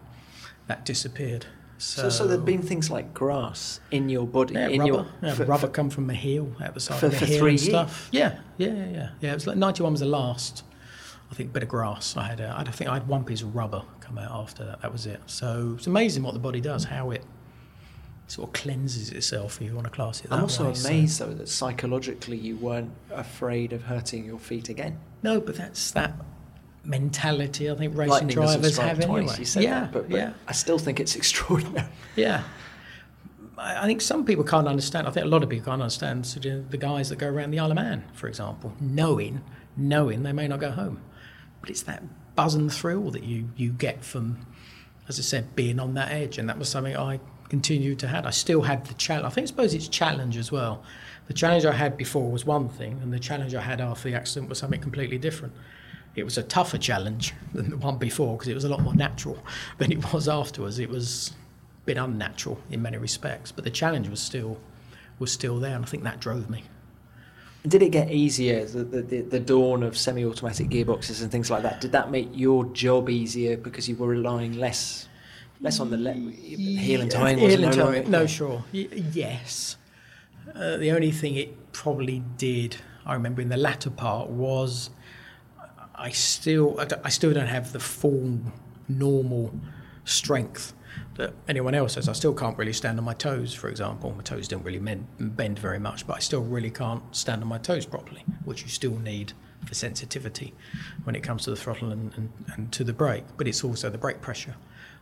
that 0.67 0.85
disappeared. 0.85 1.47
So, 1.79 2.09
so 2.09 2.27
there've 2.27 2.45
been 2.45 2.63
things 2.63 2.91
like 2.91 3.13
grass 3.13 3.81
in 3.91 4.09
your 4.09 4.27
body, 4.27 4.55
Yeah, 4.55 4.69
in 4.69 4.81
rubber. 4.81 4.93
your 4.93 5.07
yeah, 5.23 5.35
for- 5.35 5.45
rubber 5.45 5.69
come 5.69 5.91
from 5.91 6.07
my 6.07 6.15
heel 6.15 6.51
at 6.59 6.73
the 6.73 6.81
side 6.81 6.99
For- 6.99 7.07
of 7.07 7.13
the 7.13 7.19
for 7.19 7.27
heel 7.27 7.39
three 7.39 7.51
and 7.51 7.61
stuff. 7.61 8.09
Yeah, 8.11 8.39
yeah, 8.57 8.69
yeah, 8.73 8.87
yeah. 8.89 9.09
Yeah, 9.21 9.31
it 9.33 9.35
was 9.35 9.47
like 9.47 9.59
91 9.59 9.93
was 9.93 10.01
the 10.01 10.07
last, 10.07 10.65
I 11.31 11.35
think, 11.35 11.53
bit 11.53 11.63
of 11.63 11.69
grass. 11.69 12.17
I 12.17 12.25
had, 12.25 12.41
a, 12.41 12.55
I 12.57 12.65
think 12.71 12.89
I 12.89 12.95
had 12.95 13.07
one 13.07 13.25
piece 13.25 13.43
of 13.43 13.55
rubber 13.55 13.83
come 14.01 14.17
out 14.17 14.31
after 14.33 14.65
that. 14.65 14.81
That 14.81 14.91
was 14.91 15.05
it. 15.05 15.21
So 15.27 15.75
it's 15.77 15.87
amazing 15.87 16.23
what 16.23 16.33
the 16.33 16.41
body 16.41 16.63
does, 16.63 16.85
how 16.85 17.11
it 17.11 17.23
sort 18.29 18.49
of 18.49 18.55
cleanses 18.55 19.11
itself, 19.11 19.61
if 19.61 19.69
you 19.69 19.75
want 19.75 19.85
to 19.87 19.91
class 19.91 20.21
it 20.21 20.31
that 20.31 20.37
I'm 20.37 20.43
also 20.43 20.69
way. 20.69 20.75
So- 20.75 20.89
amazed 20.89 21.21
though 21.21 21.35
that 21.35 21.49
psychologically 21.49 22.37
you 22.37 22.57
weren't 22.57 22.91
afraid 23.11 23.73
of 23.73 23.83
hurting 23.83 24.25
your 24.25 24.39
feet 24.39 24.69
again. 24.69 24.99
No, 25.23 25.41
but 25.41 25.57
that's 25.57 25.91
that 25.93 26.15
mentality 26.85 27.71
I 27.71 27.75
think 27.75 27.97
racing 27.97 28.11
Lightning 28.11 28.35
drivers 28.35 28.79
have 28.79 28.97
twice. 28.99 29.09
anyway. 29.09 29.35
You 29.39 29.45
said 29.45 29.63
yeah, 29.63 29.81
that, 29.81 29.93
but, 29.93 30.09
but 30.09 30.17
yeah. 30.17 30.33
I 30.47 30.53
still 30.53 30.79
think 30.79 31.01
it's 31.01 31.17
extraordinary. 31.21 31.89
Yeah. 32.15 32.43
I 33.59 33.85
I 33.85 33.87
think 33.87 34.01
some 34.01 34.25
people 34.25 34.45
can't 34.45 34.69
understand. 34.69 35.07
I 35.07 35.11
think 35.11 35.27
a 35.27 35.29
lot 35.29 35.43
of 35.43 35.49
people 35.49 35.67
can't 35.67 35.83
understand 35.83 36.27
sort 36.27 36.47
of 36.47 36.71
the 36.71 36.77
guys 36.77 37.09
that 37.09 37.17
go 37.17 37.29
around 37.29 37.51
the 37.53 37.59
Isle 37.59 37.71
of 37.71 37.77
Man, 37.77 38.05
for 38.13 38.29
example, 38.29 38.75
knowing, 38.81 39.43
knowing 39.77 40.23
they 40.23 40.33
may 40.33 40.47
not 40.47 40.61
go 40.61 40.71
home. 40.71 41.01
But 41.61 41.71
it's 41.71 41.83
that 41.83 42.03
buzz 42.35 42.55
and 42.55 42.73
thrill 42.73 43.11
that 43.13 43.23
you, 43.25 43.49
you 43.57 43.71
get 43.73 44.05
from, 44.05 44.47
as 45.09 45.19
I 45.19 45.23
said, 45.23 45.57
being 45.57 45.81
on 45.81 45.95
that 45.95 46.13
edge. 46.13 46.37
And 46.39 46.49
that 46.49 46.59
was 46.59 46.69
something 46.69 46.97
I 46.97 47.19
continued 47.49 47.99
to 48.01 48.09
have. 48.09 48.27
I 48.27 48.31
still 48.31 48.63
had 48.63 48.85
the 48.87 48.95
challenge. 48.95 49.27
I 49.27 49.31
think, 49.31 49.49
suppose 49.49 49.75
it's 49.75 49.89
challenge 49.89 50.37
as 50.37 50.51
well. 50.51 50.83
The 51.27 51.35
challenge 51.35 51.65
I 51.65 51.73
had 51.73 51.97
before 51.97 52.31
was 52.31 52.45
one 52.45 52.69
thing, 52.69 52.99
and 53.03 53.13
the 53.13 53.19
challenge 53.19 53.55
I 53.55 53.61
had 53.61 53.81
after 53.81 54.09
the 54.09 54.17
accident 54.17 54.49
was 54.49 54.59
something 54.59 54.81
completely 54.81 55.19
different. 55.19 55.55
It 56.15 56.25
was 56.25 56.39
a 56.39 56.43
tougher 56.43 56.79
challenge 56.79 57.35
than 57.53 57.71
the 57.71 57.77
one 57.77 57.99
before 57.99 58.37
because 58.37 58.49
it 58.49 58.55
was 58.55 58.65
a 58.65 58.69
lot 58.69 58.81
more 58.81 58.95
natural 58.95 59.43
than 59.79 59.93
it 59.93 60.13
was 60.13 60.29
afterwards. 60.29 60.79
It 60.79 60.89
was 60.89 61.33
a 61.83 61.87
bit 61.87 61.97
unnatural 61.97 62.59
in 62.71 62.83
many 62.83 62.97
respects, 62.97 63.53
but 63.53 63.65
the 63.65 63.71
challenge 63.71 64.09
was 64.09 64.21
still 64.21 64.59
was 65.19 65.33
still 65.33 65.59
there, 65.59 65.75
and 65.75 65.85
I 65.85 65.89
think 65.89 66.05
that 66.05 66.21
drove 66.21 66.51
me. 66.51 66.65
Did 67.67 67.83
it 67.83 67.89
get 67.89 68.13
easier, 68.13 68.65
the, 68.65 68.85
the, 68.85 69.23
the, 69.23 69.41
dawn 69.41 69.83
of 69.83 69.97
semi-automatic 69.97 70.69
gearboxes 70.69 71.23
and 71.23 71.33
things 71.33 71.51
like 71.51 71.63
that? 71.63 71.81
Did 71.81 71.91
that 71.93 72.11
make 72.11 72.29
your 72.33 72.67
job 72.67 73.09
easier 73.09 73.57
because 73.57 73.89
you 73.89 73.97
were 73.97 74.07
relying 74.07 74.53
less 74.53 75.09
less 75.61 75.81
on 75.81 75.91
the 75.91 75.97
le- 75.97 76.13
heel 76.13 77.01
and 77.01 77.11
tying? 77.11 77.39
Heel 77.39 77.63
wasn't 77.63 77.79
and 77.79 78.11
no 78.11 78.21
no, 78.21 78.27
sure. 78.27 78.65
Y- 78.73 78.89
yes. 79.13 79.77
Uh, 80.55 80.77
the 80.77 80.91
only 80.93 81.11
thing 81.11 81.35
it 81.37 81.73
probably 81.73 82.23
did, 82.39 82.77
I 83.05 83.15
remember 83.15 83.43
in 83.43 83.49
the 83.49 83.57
latter 83.57 83.91
part, 83.91 84.29
was 84.31 84.91
I 85.95 86.11
still, 86.11 86.79
I 86.81 86.87
I 87.05 87.09
still 87.11 87.33
don't 87.33 87.49
have 87.49 87.73
the 87.73 87.81
full 87.81 88.41
normal 88.89 89.53
strength 90.05 90.73
that 91.17 91.33
anyone 91.49 91.75
else 91.75 91.95
has. 91.97 92.09
I 92.09 92.13
still 92.13 92.35
can't 92.35 92.57
really 92.59 92.73
stand 92.73 92.99
on 92.99 93.05
my 93.05 93.15
toes, 93.15 93.53
for 93.55 93.69
example. 93.69 94.13
My 94.17 94.23
toes 94.23 94.49
don't 94.49 94.63
really 94.63 94.79
men- 94.79 95.07
bend 95.19 95.59
very 95.59 95.79
much, 95.79 96.07
but 96.07 96.17
I 96.17 96.21
still 96.21 96.43
really 96.43 96.71
can't 96.71 97.03
stand 97.15 97.43
on 97.43 97.49
my 97.49 97.59
toes 97.59 97.87
properly, 97.87 98.25
which 98.45 98.63
you 98.63 98.69
still 98.69 98.97
need 98.99 99.33
for 99.67 99.75
sensitivity 99.75 100.55
when 101.05 101.17
it 101.17 101.23
comes 101.23 101.45
to 101.45 101.51
the 101.51 101.57
throttle 101.57 101.91
and, 101.91 102.13
and, 102.15 102.31
and 102.55 102.73
to 102.73 102.85
the 102.85 102.93
brake. 102.93 103.25
But 103.37 103.49
it's 103.49 103.65
also 103.65 103.91
the 103.91 103.99
brake 103.99 104.21
pressure. 104.21 104.55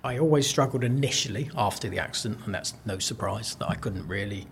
I 0.04 0.18
always 0.18 0.46
struggled 0.46 0.84
initially 0.84 1.50
after 1.56 1.88
the 1.88 1.98
accident, 1.98 2.40
and 2.44 2.54
that's 2.54 2.74
no 2.84 2.98
surprise 2.98 3.54
that 3.54 3.70
I 3.70 3.74
couldn't 3.74 4.06
really 4.06 4.46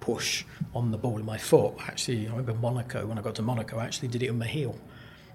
push 0.00 0.44
on 0.74 0.90
the 0.90 0.98
ball 0.98 1.20
of 1.20 1.24
my 1.24 1.38
foot. 1.38 1.74
Actually, 1.86 2.26
I 2.26 2.30
remember 2.30 2.54
Monaco, 2.54 3.06
when 3.06 3.16
I 3.16 3.22
got 3.22 3.36
to 3.36 3.42
Monaco, 3.42 3.78
I 3.78 3.84
actually 3.84 4.08
did 4.08 4.24
it 4.24 4.28
on 4.28 4.38
my 4.38 4.46
heel 4.46 4.76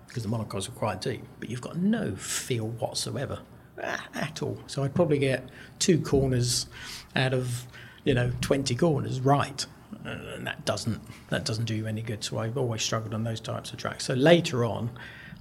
because 0.05 0.23
the 0.23 0.29
Monacos 0.29 0.67
were 0.67 0.75
quite 0.75 0.99
deep, 0.99 1.23
but 1.39 1.49
you've 1.49 1.61
got 1.61 1.77
no 1.77 2.13
feel 2.17 2.67
whatsoever 2.67 3.39
at 3.81 4.43
all. 4.43 4.59
So 4.67 4.83
I'd 4.83 4.93
probably 4.93 5.17
get 5.17 5.47
two 5.79 6.01
corners 6.01 6.67
out 7.15 7.33
of 7.33 7.65
you 8.03 8.13
know 8.13 8.31
20 8.41 8.75
corners 8.75 9.21
right, 9.21 9.65
and 10.03 10.45
that 10.45 10.65
doesn't 10.65 11.01
that 11.29 11.45
doesn't 11.45 11.65
do 11.65 11.73
you 11.73 11.87
any 11.87 12.01
good. 12.01 12.21
So 12.21 12.37
I've 12.37 12.57
always 12.57 12.83
struggled 12.83 13.13
on 13.13 13.23
those 13.23 13.39
types 13.39 13.71
of 13.71 13.77
tracks. 13.77 14.03
So 14.05 14.13
later 14.13 14.65
on, 14.65 14.91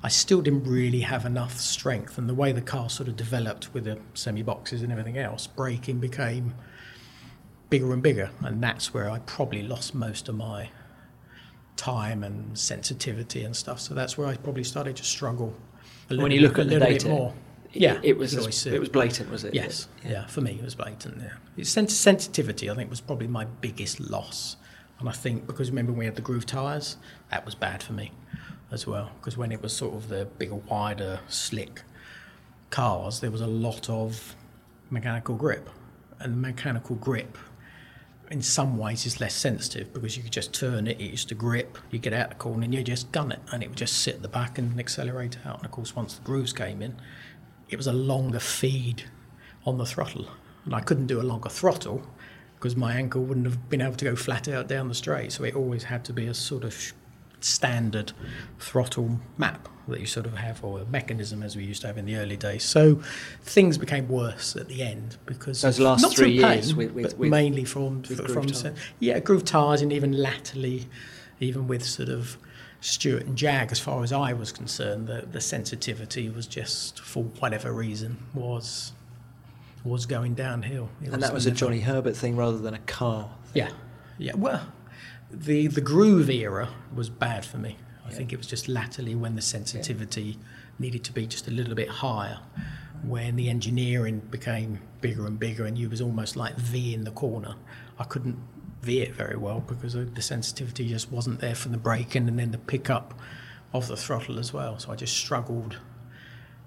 I 0.05 0.09
still 0.09 0.43
didn't 0.43 0.65
really 0.65 1.01
have 1.01 1.25
enough 1.25 1.59
strength, 1.59 2.19
and 2.19 2.29
the 2.29 2.35
way 2.35 2.51
the 2.53 2.61
car 2.61 2.91
sort 2.91 3.09
of 3.09 3.17
developed 3.17 3.73
with 3.73 3.85
the 3.85 3.99
semi 4.15 4.43
boxes 4.43 4.83
and 4.83 4.91
everything 4.91 5.17
else, 5.17 5.47
braking 5.47 6.01
became 6.01 6.55
bigger 7.71 7.93
and 7.93 8.03
bigger, 8.03 8.31
and 8.41 8.63
that's 8.63 8.93
where 8.93 9.09
I 9.09 9.21
probably 9.21 9.63
lost 9.63 9.95
most 9.95 10.29
of 10.29 10.35
my 10.35 10.71
time 11.77 12.23
and 12.25 12.59
sensitivity 12.59 13.45
and 13.45 13.55
stuff. 13.57 13.81
So 13.81 13.95
that's 13.95 14.19
where 14.19 14.27
I 14.27 14.37
probably 14.37 14.65
started 14.65 14.97
to 14.97 15.05
struggle. 15.05 15.55
A 16.11 16.15
When 16.17 16.19
little 16.19 16.33
you 16.33 16.41
bit- 16.41 16.49
look 16.49 16.59
at 16.59 16.67
a 16.67 16.69
the 16.71 16.79
data, 16.81 17.05
bit 17.05 17.11
more. 17.13 17.35
Yeah, 17.75 17.99
it, 18.03 18.19
was 18.19 18.33
you 18.33 18.37
can 18.37 18.43
always 18.43 18.67
it 18.67 18.79
was 18.79 18.91
blatant, 18.91 19.31
was 19.31 19.45
it? 19.45 19.55
Yes, 19.55 19.89
yeah. 20.05 20.27
For 20.27 20.43
me, 20.43 20.53
it 20.53 20.63
was 20.63 20.75
blatant. 20.75 21.19
Yeah, 21.23 21.31
it's 21.57 21.71
sens- 21.71 21.97
sensitivity. 21.97 22.69
I 22.69 22.75
think 22.75 22.91
was 22.91 23.01
probably 23.01 23.29
my 23.29 23.47
biggest 23.47 23.99
loss, 23.99 24.57
and 24.99 25.09
I 25.09 25.13
think 25.13 25.47
because 25.47 25.71
remember 25.71 25.93
we 25.93 26.05
had 26.05 26.15
the 26.17 26.21
groove 26.21 26.45
tires, 26.45 26.97
that 27.31 27.47
was 27.47 27.55
bad 27.55 27.83
for 27.83 27.95
me 27.95 28.11
as 28.73 28.87
well. 28.87 29.11
Because 29.21 29.37
when 29.37 29.53
it 29.53 29.63
was 29.63 29.73
sort 29.73 29.95
of 29.95 30.09
the 30.09 30.25
bigger, 30.39 30.57
wider, 30.57 31.21
slick 31.29 31.83
cars, 32.71 33.21
there 33.21 33.31
was 33.31 33.41
a 33.41 33.47
lot 33.47 33.89
of 33.89 34.35
mechanical 34.91 35.35
grip, 35.37 35.69
and 36.19 36.33
the 36.33 36.37
mechanical 36.37 36.97
grip. 36.97 37.39
In 38.31 38.41
some 38.41 38.79
ways, 38.79 39.05
is 39.05 39.21
less 39.21 39.35
sensitive 39.35 39.93
because 39.93 40.17
you 40.17 40.23
could 40.23 40.33
just 40.33 40.55
turn 40.55 40.87
it. 40.87 40.99
It 40.99 41.11
used 41.11 41.29
to 41.29 41.35
grip. 41.35 41.77
You 41.91 41.99
get 41.99 42.15
out 42.15 42.31
the 42.31 42.35
corner 42.37 42.65
and 42.65 42.75
you 42.75 42.83
just 42.83 43.13
gun 43.13 43.31
it, 43.31 43.41
and 43.53 43.63
it 43.63 43.69
would 43.69 43.77
just 43.77 43.99
sit 43.99 44.17
at 44.17 44.23
the 44.23 44.29
back 44.29 44.57
and 44.57 44.79
accelerate 44.81 45.37
out. 45.45 45.57
And 45.59 45.67
of 45.67 45.71
course, 45.71 45.95
once 45.95 46.15
the 46.15 46.23
grooves 46.23 46.55
came 46.55 46.81
in, 46.81 46.97
it 47.69 47.77
was 47.77 47.87
a 47.87 47.93
longer 47.93 48.41
feed 48.41 49.05
on 49.67 49.77
the 49.77 49.85
throttle. 49.85 50.29
And 50.65 50.75
I 50.75 50.81
couldn't 50.81 51.09
do 51.09 51.21
a 51.21 51.23
longer 51.23 51.51
throttle 51.51 52.07
because 52.55 52.77
my 52.77 52.95
ankle 52.95 53.23
wouldn't 53.23 53.47
have 53.47 53.69
been 53.69 53.83
able 53.83 53.97
to 53.97 54.05
go 54.05 54.17
flat 54.17 54.49
out 54.49 54.69
down 54.69 54.89
the 54.89 54.95
straight. 54.95 55.33
So 55.33 55.45
it 55.45 55.55
always 55.55 55.85
had 55.85 56.05
to 56.07 56.13
be 56.13 56.27
a 56.27 56.35
sort 56.35 56.65
of 56.65 56.93
standard 57.45 58.13
throttle 58.59 59.19
map 59.39 59.69
that 59.89 59.99
you 60.01 60.07
sort 60.07 60.27
of 60.27 60.35
have, 60.35 60.63
or 60.65 60.81
a 60.81 60.85
mechanism 60.87 61.43
as 61.43 61.57
we 61.57 61.65
used 61.65 61.81
to 61.81 61.89
have 61.89 61.99
in 61.99 62.05
the 62.07 62.17
early 62.17 62.37
days. 62.37 62.63
So 62.63 63.01
things 63.43 63.77
became 63.79 64.09
worse 64.09 64.55
at 64.55 64.69
the 64.69 64.83
end 64.83 65.17
because 65.27 65.61
Those 65.63 65.81
last 65.81 66.03
not 66.03 66.15
three 66.15 66.41
pain, 66.41 66.53
years 66.55 66.75
with- 66.75 66.93
with- 66.93 67.05
but 67.11 67.19
with- 67.19 67.31
mainly 67.31 67.65
from 67.65 68.03
from 68.05 68.47
yeah 69.01 69.19
groove 69.19 69.45
tires 69.45 69.83
and 69.83 69.93
even 69.93 70.13
latterly, 70.13 70.87
even 71.41 71.67
with 71.67 71.85
sort 71.85 72.09
of 72.09 72.37
Stewart 72.81 73.25
and 73.27 73.37
Jag, 73.39 73.71
as 73.71 73.79
far 73.79 74.03
as 74.03 74.13
I 74.13 74.33
was 74.33 74.51
concerned, 74.51 75.07
the, 75.07 75.25
the 75.31 75.41
sensitivity 75.41 76.29
was 76.29 76.47
just 76.49 76.99
for 77.01 77.23
whatever 77.41 77.73
reason 77.73 78.19
was 78.35 78.93
was 79.85 80.07
going 80.07 80.35
downhill. 80.35 80.89
It 81.03 81.09
And 81.13 81.23
that 81.23 81.35
was 81.35 81.47
a 81.47 81.51
Johnny 81.51 81.81
Herbert 81.81 82.17
thing 82.17 82.37
rather 82.37 82.59
than 82.59 82.75
a 82.75 82.79
car. 82.81 83.31
yeah, 83.55 83.71
yeah. 84.19 84.33
Well, 84.37 84.63
the 85.33 85.67
the 85.67 85.81
groove 85.81 86.31
era 86.31 86.69
was 86.95 87.09
bad 87.09 87.45
for 87.45 87.59
me. 87.59 87.79
I 88.05 88.11
think 88.11 88.33
it 88.33 88.37
was 88.37 88.47
just 88.47 88.69
latterly 88.69 89.15
when 89.15 89.37
the 89.37 89.43
sensitivity 89.43 90.39
needed 90.79 91.03
to 91.05 91.13
be 91.13 91.27
just 91.27 91.49
a 91.49 91.51
little 91.51 91.75
bit 91.75 91.89
higher, 91.89 92.41
when 93.03 93.37
the 93.37 93.49
engineering 93.49 94.21
became 94.31 94.81
bigger 95.01 95.27
and 95.27 95.39
bigger, 95.39 95.65
and 95.65 95.79
you 95.79 95.89
was 95.89 96.01
almost 96.01 96.37
like 96.37 96.57
V 96.57 96.93
in 96.93 97.05
the 97.05 97.11
corner. 97.11 97.55
I 97.99 98.05
couldn't 98.05 98.37
V 98.83 99.01
it 99.01 99.15
very 99.15 99.37
well 99.37 99.61
because 99.61 99.95
the 99.95 100.23
sensitivity 100.23 100.89
just 100.89 101.11
wasn't 101.11 101.41
there 101.41 101.55
from 101.55 101.73
the 101.73 101.79
braking 101.79 102.29
and 102.29 102.39
then 102.39 102.51
the 102.51 102.59
pickup 102.59 103.15
of 103.73 103.89
the 103.89 103.97
throttle 103.97 104.39
as 104.39 104.53
well. 104.53 104.79
So 104.79 104.93
I 104.93 104.97
just 104.97 105.17
struggled 105.17 105.79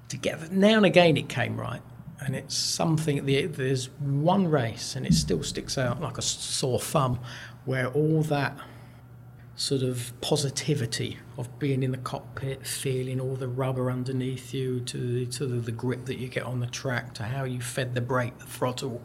to 0.07 0.18
get. 0.18 0.51
Now 0.51 0.78
and 0.78 0.86
again, 0.86 1.18
it 1.18 1.30
came 1.30 1.59
right, 1.59 1.82
and 2.26 2.36
it's 2.36 2.55
something. 2.55 3.26
The, 3.26 3.47
there's 3.47 3.89
one 3.99 4.47
race, 4.47 4.95
and 4.95 5.05
it 5.05 5.13
still 5.13 5.43
sticks 5.43 5.78
out 5.78 6.01
like 6.01 6.18
a 6.18 6.22
sore 6.22 6.80
thumb, 6.80 7.20
where 7.66 7.88
all 7.88 8.22
that 8.24 8.57
sort 9.55 9.82
of 9.82 10.11
positivity 10.22 11.18
of 11.38 11.59
being 11.59 11.82
in 11.82 11.91
the 11.91 11.97
cockpit, 11.97 12.68
feeling 12.68 13.20
all 13.20 13.36
the 13.36 13.47
rubber 13.47 13.89
underneath 13.89 14.53
you, 14.53 14.82
to 14.82 14.97
the, 14.97 15.26
to 15.26 15.45
the, 15.45 15.55
the 15.55 15.72
grip 15.72 16.05
that 16.05 16.18
you 16.18 16.28
get 16.28 16.43
on 16.43 16.59
the 16.59 16.68
track, 16.68 17.13
to 17.13 17.24
how 17.24 17.43
you 17.43 17.61
fed 17.61 17.95
the 17.95 18.01
brake, 18.01 18.38
the 18.39 18.45
throttle. 18.45 19.01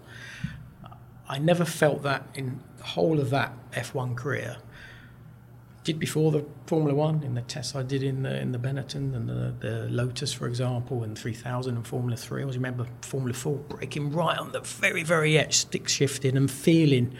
I 1.28 1.38
never 1.38 1.64
felt 1.64 2.02
that 2.02 2.26
in 2.34 2.60
the 2.78 2.84
whole 2.84 3.20
of 3.20 3.30
that 3.30 3.52
F1 3.72 4.16
career. 4.16 4.56
Did 5.84 5.98
before 5.98 6.30
the 6.32 6.44
Formula 6.66 6.94
One 6.94 7.22
in 7.22 7.34
the 7.34 7.40
tests 7.40 7.74
I 7.74 7.82
did 7.82 8.02
in 8.02 8.22
the 8.22 8.38
in 8.38 8.52
the 8.52 8.58
Benetton 8.58 9.14
and 9.14 9.26
the, 9.26 9.54
the 9.60 9.88
Lotus, 9.88 10.30
for 10.30 10.46
example, 10.46 11.02
and 11.02 11.18
3000 11.18 11.74
and 11.74 11.86
Formula 11.86 12.18
Three. 12.18 12.40
I 12.40 12.42
always 12.42 12.58
remember 12.58 12.86
Formula 13.00 13.32
Four 13.32 13.56
braking 13.56 14.12
right 14.12 14.36
on 14.36 14.52
the 14.52 14.60
very 14.60 15.02
very 15.02 15.38
edge, 15.38 15.56
stick 15.56 15.88
shifting 15.88 16.36
and 16.36 16.50
feeling 16.50 17.16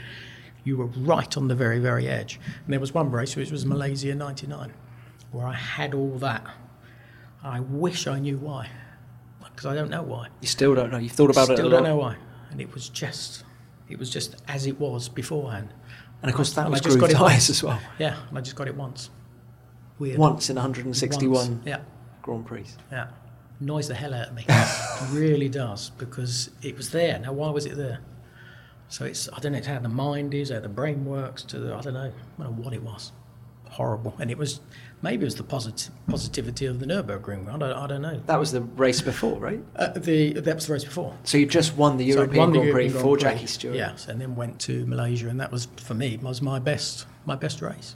you 0.64 0.76
were 0.76 0.86
right 0.86 1.36
on 1.36 1.48
the 1.48 1.54
very 1.54 1.78
very 1.78 2.06
edge. 2.08 2.38
And 2.64 2.72
there 2.72 2.80
was 2.80 2.92
one 2.94 3.11
race 3.11 3.36
which 3.36 3.50
was 3.50 3.64
Malaysia 3.66 4.14
'99, 4.14 4.72
where 5.32 5.46
I 5.46 5.54
had 5.54 5.94
all 5.94 6.16
that. 6.18 6.44
I 7.42 7.61
wish 7.61 8.06
I 8.06 8.18
knew 8.18 8.36
why, 8.36 8.68
because 9.42 9.66
I 9.66 9.74
don't 9.74 9.88
know 9.90 10.02
why. 10.02 10.28
You 10.40 10.48
still 10.48 10.74
don't 10.74 10.90
know. 10.92 10.98
You've 10.98 11.12
thought 11.12 11.30
about 11.30 11.44
Still 11.44 11.56
it 11.56 11.61
a 11.61 11.70
don't 11.70 11.82
lot. 11.84 11.88
know 11.88 11.96
why. 11.96 12.16
And 12.50 12.61
it 12.61 12.72
was 12.74 12.88
just, 12.90 13.44
it 13.88 13.98
was 13.98 14.11
just 14.11 14.36
as 14.48 14.66
it 14.66 14.78
was 14.78 15.08
beforehand. 15.08 15.72
And 16.22 16.28
of 16.30 16.36
course, 16.36 16.52
that 16.54 16.62
And 16.66 16.72
was 16.72 16.80
I 16.82 16.84
just 16.84 16.98
got 16.98 17.11
it 17.11 17.18
once. 17.18 17.48
as 17.48 17.62
well. 17.62 17.80
Yeah, 17.98 18.16
and 18.28 18.36
I 18.36 18.42
just 18.42 18.56
got 18.56 18.68
it 18.68 18.74
once. 18.76 19.08
Weird. 19.98 20.18
Once 20.18 20.50
in 20.50 20.56
161 20.56 21.32
Once. 21.32 21.66
Yeah, 21.66 21.80
Grand 22.22 22.44
Prix. 22.44 22.64
yeah. 22.92 23.08
Annoys 23.61 23.88
the 23.88 23.94
hell 23.94 24.12
out 24.14 24.28
of 24.28 24.34
me. 24.34 24.44
it 24.48 25.11
really 25.12 25.48
does 25.48 25.90
because 25.90 26.50
it 26.62 26.76
was 26.76 26.90
there. 26.90 27.18
Now, 27.18 27.32
why 27.32 27.50
was 27.50 27.64
it 27.66 27.76
there? 27.76 28.00
So 28.91 29.05
it's 29.05 29.28
I 29.32 29.38
don't 29.38 29.53
know 29.53 29.59
it's 29.59 29.66
how 29.68 29.78
the 29.78 29.88
mind 29.88 30.34
is, 30.34 30.51
how 30.51 30.61
the 30.61 30.68
brain 30.68 31.05
works. 31.05 31.43
To 31.45 31.59
the, 31.59 31.74
I 31.74 31.80
don't 31.80 31.95
know, 31.95 32.12
I 32.38 32.43
don't 32.43 32.57
know 32.57 32.62
what 32.64 32.74
it 32.74 32.82
was. 32.82 33.12
Horrible, 33.70 34.16
and 34.18 34.32
it 34.32 34.36
was 34.36 34.61
maybe 35.01 35.22
it 35.22 35.26
was 35.26 35.36
the 35.36 35.45
posit- 35.45 35.91
positivity 36.09 36.66
of 36.66 36.80
the 36.80 36.86
Nurburgring. 36.86 37.47
I 37.49 37.57
don't, 37.57 37.72
I 37.72 37.86
don't 37.86 38.03
know. 38.03 38.20
That 38.26 38.36
was 38.41 38.51
the 38.51 38.62
race 38.62 39.01
before, 39.01 39.38
right? 39.38 39.61
Uh, 39.76 39.91
the 39.93 40.32
that 40.32 40.57
was 40.57 40.66
the 40.66 40.72
race 40.72 40.84
before. 40.84 41.16
So 41.22 41.38
you 41.38 41.47
just 41.47 41.76
won 41.76 41.97
the 41.97 42.11
So 42.11 42.16
European 42.18 42.38
won 42.41 42.51
the 42.53 42.59
Grand 42.59 42.72
Prix 42.72 42.82
European 42.86 43.03
for 43.03 43.16
Grand 43.16 43.20
Prix, 43.20 43.30
Jackie 43.30 43.47
Stewart. 43.47 43.76
Yes, 43.76 44.09
and 44.09 44.20
then 44.20 44.34
went 44.34 44.59
to 44.62 44.84
Malaysia, 44.86 45.28
and 45.28 45.41
that 45.41 45.53
was 45.53 45.68
for 45.76 45.95
me 45.95 46.16
was 46.20 46.43
my 46.43 46.59
best 46.59 47.07
my 47.26 47.36
best 47.36 47.62
race. 47.62 47.95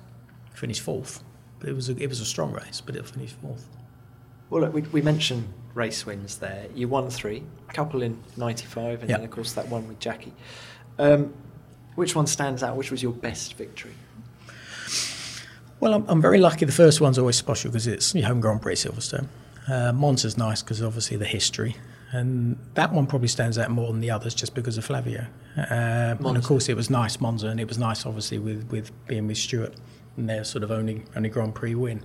Finished 0.54 0.82
fourth. 0.82 1.24
But 1.58 1.70
it 1.70 1.74
was 1.74 1.88
a, 1.88 1.96
it 1.96 2.08
was 2.08 2.20
a 2.20 2.24
strong 2.24 2.52
race, 2.52 2.80
but 2.80 2.94
it 2.94 3.04
finished 3.08 3.34
fourth. 3.42 3.66
Well, 4.50 4.60
look, 4.60 4.74
we, 4.74 4.82
we 4.82 5.02
mentioned 5.02 5.48
race 5.74 6.06
wins 6.06 6.36
there. 6.38 6.66
You 6.72 6.86
won 6.86 7.10
three, 7.10 7.42
a 7.68 7.72
couple 7.72 8.00
in 8.02 8.22
'95, 8.36 9.00
and 9.00 9.10
Yeah. 9.10 9.16
then 9.16 9.24
of 9.24 9.32
course 9.32 9.54
that 9.54 9.68
one 9.68 9.88
with 9.88 9.98
Jackie. 9.98 10.34
Um, 10.98 11.32
which 11.94 12.14
one 12.14 12.26
stands 12.26 12.62
out? 12.62 12.76
Which 12.76 12.90
was 12.90 13.02
your 13.02 13.12
best 13.12 13.54
victory? 13.54 13.92
Well, 15.80 15.94
I'm, 15.94 16.04
I'm 16.08 16.22
very 16.22 16.38
lucky. 16.38 16.64
The 16.64 16.72
first 16.72 17.00
one's 17.00 17.18
always 17.18 17.36
special 17.36 17.70
because 17.70 17.86
it's 17.86 18.14
your 18.14 18.26
home 18.26 18.40
Grand 18.40 18.62
Prix 18.62 18.74
Silverstone. 18.74 19.28
Uh, 19.68 19.92
Monza's 19.92 20.36
nice 20.36 20.62
because 20.62 20.82
obviously 20.82 21.16
the 21.16 21.24
history, 21.24 21.76
and 22.12 22.58
that 22.74 22.92
one 22.92 23.06
probably 23.06 23.28
stands 23.28 23.58
out 23.58 23.70
more 23.70 23.90
than 23.90 24.00
the 24.00 24.10
others 24.10 24.34
just 24.34 24.54
because 24.54 24.76
of 24.76 24.84
Flavio. 24.84 25.26
Uh, 25.56 26.16
and 26.18 26.36
of 26.36 26.44
course, 26.44 26.68
it 26.68 26.76
was 26.76 26.90
nice 26.90 27.20
Monza, 27.20 27.48
and 27.48 27.60
it 27.60 27.68
was 27.68 27.78
nice 27.78 28.04
obviously 28.06 28.38
with, 28.38 28.70
with 28.70 28.90
being 29.06 29.26
with 29.26 29.38
Stewart 29.38 29.74
and 30.16 30.28
their 30.28 30.44
sort 30.44 30.64
of 30.64 30.70
only 30.70 31.04
only 31.16 31.28
Grand 31.28 31.54
Prix 31.54 31.74
win. 31.74 32.02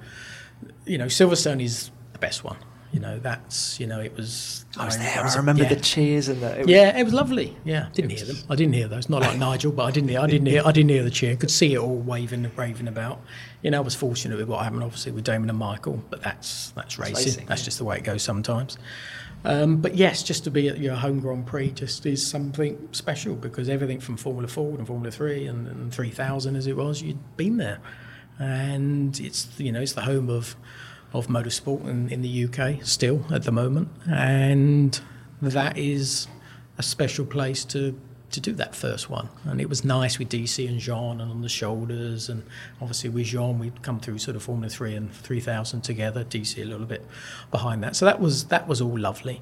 You 0.86 0.98
know, 0.98 1.06
Silverstone 1.06 1.62
is 1.62 1.92
the 2.14 2.20
best 2.20 2.44
one. 2.44 2.58
You 2.92 3.00
know, 3.00 3.20
that's 3.20 3.80
you 3.80 3.86
know 3.86 4.00
it 4.00 4.16
was. 4.18 4.66
I 4.76 4.86
was 4.86 4.98
there. 4.98 5.24
was 5.24 5.36
I 5.36 5.40
remember 5.40 5.64
yeah. 5.64 5.70
the 5.70 5.80
cheers 5.80 6.28
and 6.28 6.42
the. 6.42 6.60
It 6.60 6.62
was, 6.62 6.70
Yeah, 6.70 6.98
it 6.98 7.04
was 7.04 7.14
lovely. 7.14 7.56
Yeah, 7.64 7.90
didn't 7.94 8.12
hear 8.12 8.26
them. 8.26 8.38
I 8.50 8.56
didn't 8.56 8.74
hear 8.74 8.88
those. 8.88 9.10
Not 9.10 9.22
like 9.22 9.38
Nigel, 9.48 9.72
but 9.72 9.84
I 9.84 9.92
didn't 9.92 10.10
hear. 10.10 10.20
I 10.20 10.26
didn't 10.26 10.48
hear. 10.48 10.64
I 10.66 10.72
didn't 10.72 10.90
hear 10.90 11.04
the 11.04 11.12
cheer. 11.12 11.36
Could 11.36 11.52
see 11.52 11.76
it 11.76 11.78
all 11.78 11.96
waving 11.96 12.46
and 12.46 12.58
raving 12.58 12.88
about. 12.88 13.22
You 13.62 13.70
know, 13.70 13.78
I 13.78 13.82
was 13.82 13.94
fortunate 13.94 14.40
with 14.40 14.48
what 14.48 14.64
happened, 14.64 14.84
obviously 14.84 15.12
with 15.12 15.24
Damon 15.24 15.50
and 15.50 15.60
Michael, 15.60 16.02
but 16.10 16.24
that's 16.24 16.72
that's 16.72 16.98
racing. 16.98 17.16
racing, 17.16 17.46
that's 17.46 17.62
yeah. 17.62 17.66
just 17.66 17.78
the 17.78 17.84
way 17.86 17.98
it 17.98 18.04
goes 18.04 18.24
sometimes. 18.24 18.78
Um, 19.46 19.78
but 19.78 19.96
yes, 19.96 20.24
just 20.24 20.44
to 20.46 20.52
be 20.52 20.68
at 20.68 20.80
your 20.80 20.96
home 20.96 21.20
Grand 21.20 21.46
Prix 21.46 21.72
just 21.72 22.06
is 22.06 22.26
something 22.26 22.90
special 22.92 23.36
because 23.36 23.70
everything 23.70 24.00
from 24.00 24.18
Formula 24.18 24.48
Ford 24.48 24.80
and 24.80 24.88
Formula 24.88 25.12
Three 25.12 25.46
and, 25.46 25.68
and 25.68 25.94
three 25.94 26.10
thousand 26.10 26.56
as 26.56 26.66
it 26.68 26.76
was, 26.76 27.02
you'd 27.02 27.38
been 27.38 27.58
there, 27.58 27.80
and 28.40 29.18
it's 29.20 29.48
you 29.58 29.72
know 29.72 29.82
it's 29.82 29.94
the 29.94 30.02
home 30.02 30.30
of 30.30 30.56
of 31.14 31.28
motorsport 31.28 31.88
in, 31.88 32.10
in 32.10 32.22
the 32.22 32.46
UK 32.46 32.84
still 32.84 33.26
at 33.32 33.44
the 33.44 33.52
moment, 33.52 33.90
and 34.10 35.00
that 35.42 35.78
is 35.78 36.28
a 36.78 36.84
special 36.84 37.26
place 37.26 37.66
to 37.66 38.00
to 38.32 38.40
do 38.40 38.54
that 38.54 38.76
first 38.76 39.10
one. 39.10 39.28
And 39.46 39.60
it 39.60 39.68
was 39.68 39.84
nice 39.84 40.20
with 40.20 40.30
DC 40.30 40.68
and 40.68 40.80
Jean 40.80 41.20
and 41.20 41.32
on 41.32 41.42
the 41.42 41.50
shoulders, 41.50 42.30
and 42.30 42.44
obviously 42.80 43.10
with 43.10 43.26
Jean 43.26 43.60
we'd 43.60 43.82
come 43.82 44.00
through 44.00 44.20
sort 44.20 44.36
of 44.36 44.44
Formula 44.44 44.70
Three 44.70 44.96
and 44.96 45.12
three 45.12 45.40
thousand 45.40 45.82
together. 45.82 46.24
DC 46.24 46.62
a 46.62 46.66
little 46.66 46.86
bit 46.86 47.06
behind 47.52 47.84
that, 47.84 47.96
so 47.96 48.06
that 48.06 48.20
was 48.20 48.46
that 48.46 48.68
was 48.68 48.82
all 48.82 48.98
lovely. 48.98 49.42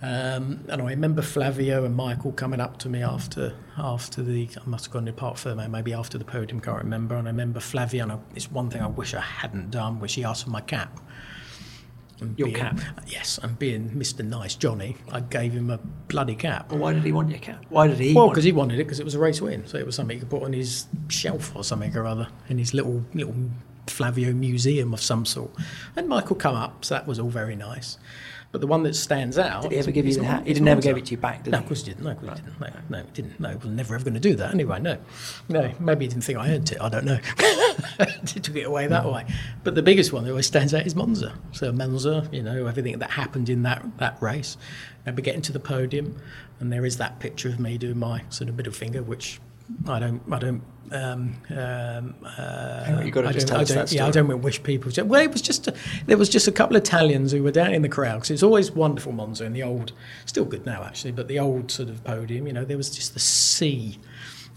Um, 0.00 0.64
and 0.68 0.80
I 0.80 0.90
remember 0.90 1.22
Flavio 1.22 1.84
and 1.84 1.94
Michael 1.96 2.30
coming 2.30 2.60
up 2.60 2.78
to 2.78 2.88
me 2.88 3.02
after 3.02 3.54
after 3.76 4.22
the 4.22 4.48
I 4.56 4.68
must 4.68 4.84
have 4.86 4.92
gone 4.92 5.06
to 5.06 5.12
Parc 5.12 5.36
Fermé, 5.36 5.68
maybe 5.68 5.92
after 5.92 6.18
the 6.18 6.24
podium, 6.24 6.60
can't 6.60 6.78
remember. 6.78 7.16
And 7.16 7.26
I 7.26 7.30
remember 7.32 7.58
Flavio, 7.58 8.04
and 8.04 8.12
I, 8.12 8.18
it's 8.34 8.50
one 8.50 8.70
thing 8.70 8.80
I 8.80 8.86
wish 8.86 9.12
I 9.14 9.20
hadn't 9.20 9.70
done, 9.72 9.98
which 9.98 10.14
he 10.14 10.22
asked 10.24 10.44
for 10.44 10.50
my 10.50 10.60
cap. 10.60 11.00
And 12.20 12.38
Your 12.38 12.46
being- 12.46 12.56
cap? 12.58 12.80
Yes, 13.06 13.38
and 13.42 13.58
being 13.58 13.90
Mr. 13.90 14.24
Nice 14.24 14.54
Johnny, 14.54 14.96
I 15.12 15.20
gave 15.20 15.52
him 15.52 15.70
a 15.70 15.78
bloody 16.08 16.34
cap. 16.36 16.70
Well, 16.70 16.80
why 16.80 16.92
did 16.92 17.02
he 17.04 17.12
want 17.12 17.30
your 17.30 17.38
cap? 17.38 17.64
Why 17.68 17.86
did 17.88 17.98
he? 17.98 18.14
Well, 18.14 18.28
because 18.28 18.44
he 18.44 18.52
wanted 18.52 18.78
it 18.78 18.84
because 18.84 19.00
it 19.00 19.04
was 19.04 19.14
a 19.14 19.20
race 19.20 19.40
win, 19.40 19.66
so 19.66 19.78
it 19.78 19.86
was 19.86 19.96
something 19.96 20.16
he 20.16 20.20
could 20.20 20.30
put 20.30 20.42
on 20.44 20.52
his 20.52 20.86
shelf 21.08 21.54
or 21.56 21.64
something 21.64 21.96
or 21.96 22.06
other 22.06 22.28
in 22.48 22.58
his 22.58 22.72
little 22.72 23.04
little 23.14 23.34
Flavio 23.88 24.32
museum 24.32 24.92
of 24.94 25.00
some 25.00 25.24
sort. 25.24 25.50
And 25.96 26.08
Michael 26.08 26.36
come 26.36 26.54
up, 26.54 26.84
so 26.84 26.94
that 26.94 27.06
was 27.06 27.18
all 27.18 27.30
very 27.30 27.56
nice. 27.56 27.98
But 28.50 28.62
the 28.62 28.66
one 28.66 28.82
that 28.84 28.94
stands 28.96 29.38
out. 29.38 29.62
Did 29.62 29.72
he 29.72 29.78
ever 29.78 29.90
give 29.90 30.06
you 30.06 30.14
the 30.14 30.24
hat? 30.24 30.46
He 30.46 30.54
didn't 30.54 30.68
ever 30.68 30.80
give 30.80 30.96
it 30.96 31.04
to 31.06 31.10
you 31.10 31.18
back, 31.18 31.44
did 31.44 31.50
no, 31.50 31.58
he? 31.58 31.64
of 31.64 31.68
course 31.68 31.84
he 31.84 31.92
didn't. 31.92 32.04
No, 32.04 32.10
of 32.12 32.20
course 32.20 32.38
he 32.38 32.44
didn't. 32.44 32.60
No, 32.60 32.68
no, 32.88 33.04
he 33.04 33.12
didn't. 33.12 33.40
No, 33.40 33.48
he 33.50 33.56
was 33.56 33.66
never 33.66 33.94
ever 33.94 34.04
going 34.04 34.14
to 34.14 34.20
do 34.20 34.34
that 34.36 34.54
anyway. 34.54 34.80
No, 34.80 34.96
no. 35.50 35.70
Maybe 35.78 36.06
he 36.06 36.08
didn't 36.08 36.24
think 36.24 36.38
I 36.38 36.50
earned 36.54 36.72
it. 36.72 36.80
I 36.80 36.88
don't 36.88 37.04
know. 37.04 37.16
he 38.26 38.40
took 38.40 38.56
it 38.56 38.62
away 38.62 38.86
that 38.86 39.04
hmm. 39.04 39.12
way. 39.12 39.26
But 39.64 39.74
the 39.74 39.82
biggest 39.82 40.14
one 40.14 40.24
that 40.24 40.30
always 40.30 40.46
stands 40.46 40.72
out 40.72 40.86
is 40.86 40.94
Monza. 40.94 41.34
So 41.52 41.72
Monza, 41.72 42.26
you 42.32 42.42
know, 42.42 42.66
everything 42.66 42.98
that 42.98 43.10
happened 43.10 43.50
in 43.50 43.62
that 43.64 43.84
that 43.98 44.20
race. 44.22 44.56
Remember 45.04 45.20
getting 45.20 45.42
to 45.42 45.52
the 45.52 45.60
podium, 45.60 46.20
and 46.58 46.72
there 46.72 46.86
is 46.86 46.96
that 46.96 47.18
picture 47.18 47.50
of 47.50 47.60
me 47.60 47.76
doing 47.76 47.98
my 47.98 48.22
sort 48.30 48.48
of 48.48 48.56
middle 48.56 48.72
finger, 48.72 49.02
which 49.02 49.40
I 49.86 49.98
don't, 49.98 50.22
I 50.32 50.38
don't. 50.38 50.62
Um, 50.92 51.34
um, 51.50 52.14
uh, 52.24 53.00
You've 53.04 53.12
got 53.14 53.22
to 53.22 53.28
I 53.28 53.32
just 53.32 53.46
don't- 53.46 53.56
tell 53.56 53.60
us 53.60 53.90
that 53.90 53.92
Yeah, 53.92 54.06
I 54.06 54.10
don't 54.10 54.42
wish 54.42 54.62
people. 54.62 54.90
To, 54.92 55.02
well, 55.04 55.20
it 55.20 55.32
was 55.32 55.42
just 55.42 55.68
a, 55.68 55.74
there 56.06 56.16
was 56.16 56.28
just 56.28 56.48
a 56.48 56.52
couple 56.52 56.76
of 56.76 56.82
Italians 56.82 57.32
who 57.32 57.42
were 57.42 57.50
down 57.50 57.74
in 57.74 57.82
the 57.82 57.88
crowd 57.88 58.16
because 58.16 58.30
it's 58.30 58.42
always 58.42 58.70
wonderful 58.70 59.12
Monza 59.12 59.44
and 59.44 59.54
the 59.54 59.62
old, 59.62 59.92
still 60.26 60.44
good 60.44 60.64
now 60.66 60.82
actually, 60.84 61.12
but 61.12 61.28
the 61.28 61.38
old 61.38 61.70
sort 61.70 61.88
of 61.88 62.02
podium. 62.04 62.46
You 62.46 62.52
know, 62.52 62.64
there 62.64 62.76
was 62.76 62.90
just 62.90 63.14
the 63.14 63.20
sea 63.20 63.98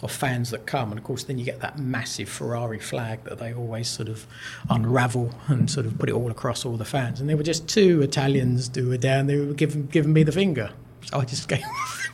of 0.04 0.12
fans 0.12 0.50
that 0.50 0.66
come, 0.66 0.90
and 0.90 0.98
of 0.98 1.04
course, 1.06 1.26
then 1.26 1.38
you 1.38 1.46
get 1.46 1.60
that 1.60 1.78
massive 1.78 2.28
Ferrari 2.28 2.80
flag 2.80 3.24
that 3.26 3.38
they 3.38 3.54
always 3.54 3.88
sort 3.88 4.10
of 4.10 4.26
unravel 4.70 5.32
and 5.48 5.70
sort 5.70 5.86
of 5.86 6.00
put 6.00 6.10
it 6.10 6.14
all 6.14 6.32
across 6.32 6.66
all 6.66 6.76
the 6.76 6.86
fans. 6.86 7.20
And 7.20 7.30
there 7.30 7.38
were 7.38 7.44
just 7.44 7.68
two 7.68 8.02
Italians 8.02 8.72
who 8.74 8.90
were 8.90 8.98
down 8.98 9.28
there 9.28 9.38
who 9.38 9.48
were 9.50 9.54
giving 9.54 9.86
giving 9.88 10.14
me 10.14 10.24
the 10.24 10.32
finger. 10.32 10.72
I 11.14 11.26
just 11.26 11.48
gave, 11.48 11.64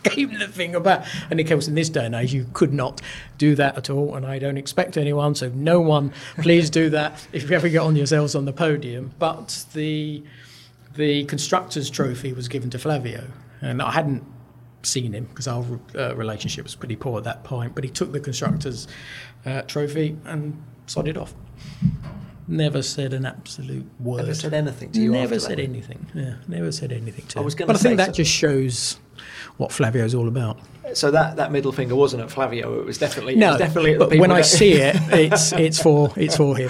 gave 0.03 0.38
the 0.38 0.47
finger 0.47 0.79
back. 0.79 1.05
And 1.29 1.39
of 1.39 1.47
course, 1.47 1.67
in 1.67 1.75
this 1.75 1.89
day 1.89 2.05
and 2.05 2.15
age, 2.15 2.33
you 2.33 2.47
could 2.53 2.73
not 2.73 3.01
do 3.38 3.55
that 3.55 3.77
at 3.77 3.89
all. 3.89 4.15
And 4.15 4.25
I 4.25 4.39
don't 4.39 4.57
expect 4.57 4.97
anyone, 4.97 5.35
so 5.35 5.49
no 5.49 5.79
one, 5.79 6.13
please 6.39 6.69
do 6.69 6.89
that 6.91 7.27
if 7.33 7.49
you 7.49 7.55
ever 7.55 7.69
get 7.69 7.81
on 7.81 7.95
yourselves 7.95 8.35
on 8.35 8.45
the 8.45 8.53
podium. 8.53 9.11
But 9.19 9.65
the, 9.73 10.23
the 10.95 11.25
Constructors' 11.25 11.89
Trophy 11.89 12.33
was 12.33 12.47
given 12.47 12.69
to 12.71 12.79
Flavio. 12.79 13.27
And 13.61 13.81
I 13.81 13.91
hadn't 13.91 14.23
seen 14.83 15.13
him 15.13 15.25
because 15.25 15.47
our 15.47 15.65
uh, 15.95 16.15
relationship 16.15 16.63
was 16.63 16.75
pretty 16.75 16.95
poor 16.95 17.17
at 17.17 17.23
that 17.25 17.43
point. 17.43 17.75
But 17.75 17.83
he 17.83 17.89
took 17.89 18.11
the 18.11 18.19
Constructors' 18.19 18.88
uh, 19.45 19.63
Trophy 19.63 20.17
and 20.25 20.61
sodded 20.85 21.17
off. 21.17 21.33
Never 22.47 22.81
said 22.81 23.13
an 23.13 23.25
absolute 23.25 23.85
word. 23.99 24.19
Never 24.19 24.33
said 24.33 24.53
anything 24.53 24.91
to 24.93 25.01
you. 25.01 25.11
Never 25.11 25.39
said 25.39 25.59
anything. 25.59 26.07
Yeah, 26.13 26.35
never 26.47 26.71
said 26.71 26.91
anything 26.91 27.25
to. 27.27 27.39
I 27.39 27.41
was 27.41 27.53
him. 27.53 27.59
gonna 27.59 27.67
but 27.73 27.75
I 27.75 27.79
think 27.79 27.97
that 27.97 28.13
just 28.13 28.31
shows 28.31 28.99
what 29.58 29.72
Flavio's 29.72 30.14
all 30.16 30.28
about. 30.28 30.58
So 30.93 31.12
that, 31.12 31.36
that 31.36 31.51
middle 31.51 31.74
finger 31.74 31.95
wasn't 31.95 32.24
at 32.24 32.32
Flavio. 32.32 32.80
It 32.80 32.86
was 32.86 32.97
definitely 32.97 33.36
No, 33.36 33.49
was 33.49 33.58
definitely 33.58 33.93
at 33.93 33.99
the 33.99 34.05
but 34.05 34.12
people 34.12 34.22
when 34.22 34.32
I 34.32 34.39
see 34.41 34.72
it, 34.76 34.95
it's 35.12 35.51
it's 35.51 35.82
for 35.82 36.14
it's 36.16 36.38
for 36.38 36.55
him. 36.55 36.70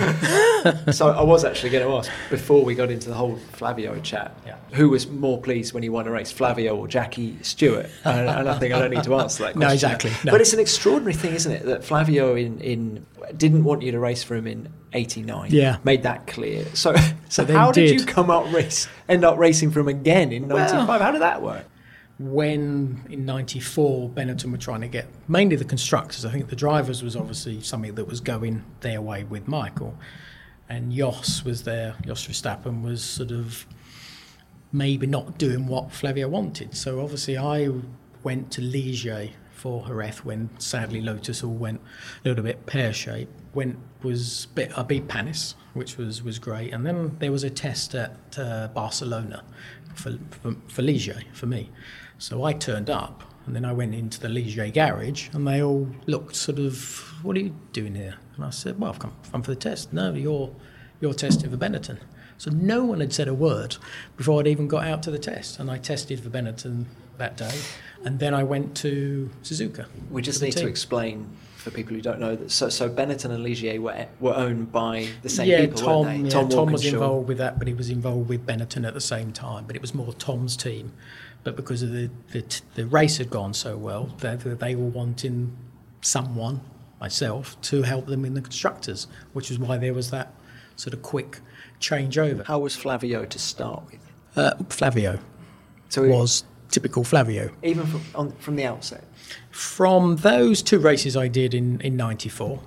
so 0.91 1.09
I 1.09 1.21
was 1.21 1.45
actually 1.45 1.69
going 1.69 1.87
to 1.87 1.93
ask 1.97 2.09
before 2.31 2.65
we 2.65 2.73
got 2.73 2.89
into 2.89 3.09
the 3.09 3.15
whole 3.15 3.35
Flavio 3.53 3.99
chat, 3.99 4.35
Yeah. 4.45 4.55
who 4.73 4.89
was 4.89 5.07
more 5.07 5.39
pleased 5.39 5.73
when 5.73 5.83
he 5.83 5.89
won 5.89 6.07
a 6.07 6.11
race, 6.11 6.31
Flavio 6.31 6.75
or 6.75 6.87
Jackie 6.87 7.37
Stewart? 7.43 7.87
And, 8.05 8.27
and 8.27 8.49
I 8.49 8.57
think 8.57 8.73
I 8.73 8.79
don't 8.79 8.89
need 8.89 9.03
to 9.03 9.13
answer 9.15 9.43
that 9.43 9.53
question. 9.53 9.59
No, 9.59 9.69
exactly, 9.71 10.11
no. 10.25 10.31
But 10.31 10.41
it's 10.41 10.53
an 10.53 10.59
extraordinary 10.59 11.13
thing, 11.13 11.35
isn't 11.35 11.51
it, 11.51 11.65
that 11.65 11.83
Flavio 11.83 12.35
in, 12.35 12.59
in 12.61 13.05
didn't 13.37 13.63
want 13.65 13.83
you 13.83 13.91
to 13.91 13.99
race 13.99 14.23
for 14.23 14.33
him 14.35 14.47
in 14.47 14.67
'89. 14.93 15.51
Yeah. 15.51 15.77
made 15.83 16.01
that 16.03 16.25
clear. 16.25 16.65
So, 16.73 16.95
so 17.29 17.43
then 17.43 17.55
how 17.55 17.71
did. 17.71 17.87
did. 17.89 17.99
you 17.99 18.05
come 18.07 18.31
up 18.31 18.51
race 18.51 18.87
end 19.07 19.23
up 19.23 19.37
racing 19.37 19.69
for 19.69 19.81
him 19.81 19.89
again 19.89 20.31
in 20.31 20.47
'95? 20.47 20.87
Well- 20.87 20.99
how 20.99 21.11
did 21.11 21.21
that 21.21 21.43
work? 21.43 21.65
When 22.19 23.05
in 23.09 23.25
'94 23.25 24.09
Benetton 24.09 24.51
were 24.51 24.57
trying 24.57 24.81
to 24.81 24.87
get 24.87 25.07
mainly 25.27 25.55
the 25.55 25.65
constructors. 25.65 26.25
I 26.25 26.31
think 26.31 26.49
the 26.49 26.55
drivers 26.55 27.03
was 27.03 27.15
obviously 27.15 27.61
something 27.61 27.95
that 27.95 28.05
was 28.05 28.19
going 28.19 28.63
their 28.81 29.01
way 29.01 29.23
with 29.23 29.47
Michael, 29.47 29.97
and 30.69 30.91
Jos 30.91 31.45
was 31.45 31.63
there. 31.63 31.95
Jos 32.05 32.25
Verstappen 32.27 32.81
was 32.81 33.03
sort 33.03 33.31
of 33.31 33.65
maybe 34.71 35.07
not 35.07 35.37
doing 35.37 35.67
what 35.67 35.91
Flavio 35.91 36.27
wanted. 36.27 36.75
So 36.75 37.01
obviously 37.01 37.37
I 37.37 37.69
went 38.23 38.51
to 38.51 38.61
Ligier 38.61 39.31
for 39.53 39.85
Jerez 39.87 40.23
when 40.23 40.49
sadly 40.59 41.01
Lotus 41.01 41.43
all 41.43 41.53
went 41.53 41.81
a 42.23 42.29
little 42.29 42.43
bit 42.43 42.65
pear 42.65 42.93
shaped. 42.93 43.31
Went 43.53 43.77
was 44.03 44.47
bit 44.53 44.77
I 44.77 44.83
beat 44.83 45.07
Panis, 45.07 45.55
which 45.73 45.97
was 45.97 46.21
was 46.21 46.37
great, 46.39 46.73
and 46.73 46.85
then 46.85 47.17
there 47.19 47.31
was 47.31 47.43
a 47.43 47.49
test 47.49 47.95
at 47.95 48.17
uh, 48.37 48.67
Barcelona 48.73 49.43
for, 49.95 50.17
for 50.41 50.55
for 50.67 50.81
Ligier 50.83 51.23
for 51.33 51.47
me. 51.47 51.71
So 52.17 52.43
I 52.43 52.53
turned 52.53 52.89
up, 52.89 53.23
and 53.45 53.55
then 53.55 53.65
I 53.65 53.73
went 53.73 53.93
into 53.93 54.19
the 54.19 54.27
Ligier 54.27 54.73
garage, 54.73 55.29
and 55.33 55.47
they 55.47 55.61
all 55.61 55.87
looked 56.05 56.35
sort 56.35 56.59
of, 56.59 57.13
"What 57.23 57.35
are 57.37 57.39
you 57.39 57.55
doing 57.73 57.95
here?" 57.95 58.15
And 58.35 58.45
I 58.45 58.49
said, 58.49 58.79
"Well, 58.79 58.91
I've 58.91 58.99
come, 58.99 59.13
come 59.31 59.43
for 59.43 59.51
the 59.51 59.59
test." 59.59 59.93
No, 59.93 60.13
you're 60.13 60.51
you're 60.99 61.13
testing 61.13 61.49
for 61.49 61.57
Benetton. 61.57 61.99
So 62.37 62.51
no 62.51 62.83
one 62.83 62.99
had 62.99 63.13
said 63.13 63.27
a 63.27 63.33
word 63.33 63.77
before 64.15 64.39
I'd 64.39 64.47
even 64.47 64.67
got 64.67 64.85
out 64.85 65.01
to 65.03 65.11
the 65.11 65.19
test, 65.19 65.59
and 65.59 65.71
I 65.71 65.77
tested 65.77 66.19
for 66.19 66.29
Benetton 66.29 66.85
that 67.17 67.35
day, 67.35 67.59
and 68.05 68.19
then 68.19 68.33
I 68.33 68.43
went 68.43 68.75
to 68.77 69.29
Suzuka. 69.43 69.87
We 70.11 70.21
just 70.21 70.41
need 70.41 70.53
to 70.53 70.67
explain 70.67 71.27
for 71.55 71.71
people 71.71 71.95
who 71.95 72.01
don't 72.01 72.19
know 72.19 72.35
that. 72.35 72.51
So, 72.51 72.69
so 72.69 72.89
Benetton 72.89 73.31
and 73.31 73.43
Ligier 73.43 73.79
were 73.79 74.07
were 74.19 74.35
owned 74.35 74.71
by 74.71 75.07
the 75.21 75.29
same 75.29 75.49
yeah, 75.49 75.61
people, 75.61 75.79
Tom, 75.79 76.25
yeah, 76.25 76.29
Tom, 76.29 76.71
was 76.71 76.85
involved 76.85 77.27
with 77.27 77.39
that, 77.39 77.57
but 77.57 77.67
he 77.67 77.73
was 77.73 77.89
involved 77.89 78.29
with 78.29 78.45
Benetton 78.45 78.87
at 78.87 78.93
the 78.93 79.01
same 79.01 79.31
time. 79.31 79.65
But 79.65 79.75
it 79.75 79.81
was 79.81 79.93
more 79.93 80.13
Tom's 80.13 80.55
team. 80.55 80.93
But 81.43 81.55
because 81.55 81.81
of 81.83 81.91
the 81.91 82.09
the, 82.31 82.61
the 82.75 82.85
race 82.85 83.17
had 83.17 83.29
gone 83.29 83.53
so 83.53 83.77
well, 83.77 84.09
they, 84.19 84.35
they 84.35 84.75
were 84.75 84.85
wanting 84.85 85.55
someone, 86.01 86.61
myself, 86.99 87.59
to 87.61 87.83
help 87.83 88.05
them 88.07 88.25
in 88.25 88.33
the 88.33 88.41
constructors, 88.41 89.07
which 89.33 89.49
is 89.51 89.57
why 89.59 89.77
there 89.77 89.93
was 89.93 90.11
that 90.11 90.33
sort 90.75 90.93
of 90.93 91.01
quick 91.01 91.39
changeover. 91.79 92.45
How 92.45 92.59
was 92.59 92.75
Flavio 92.75 93.25
to 93.25 93.39
start 93.39 93.83
with? 93.91 93.99
Uh, 94.35 94.55
Flavio 94.69 95.19
So 95.89 96.03
he- 96.03 96.11
was 96.11 96.43
typical 96.69 97.03
Flavio. 97.03 97.49
even 97.63 97.85
from 97.87 98.01
on, 98.13 98.31
from 98.33 98.55
the 98.57 98.65
outset. 98.65 99.03
From 99.51 100.17
those 100.17 100.61
two 100.61 100.79
races 100.79 101.15
I 101.17 101.27
did 101.29 101.53
in 101.53 101.79
in 101.81 101.95
'94, 101.95 102.59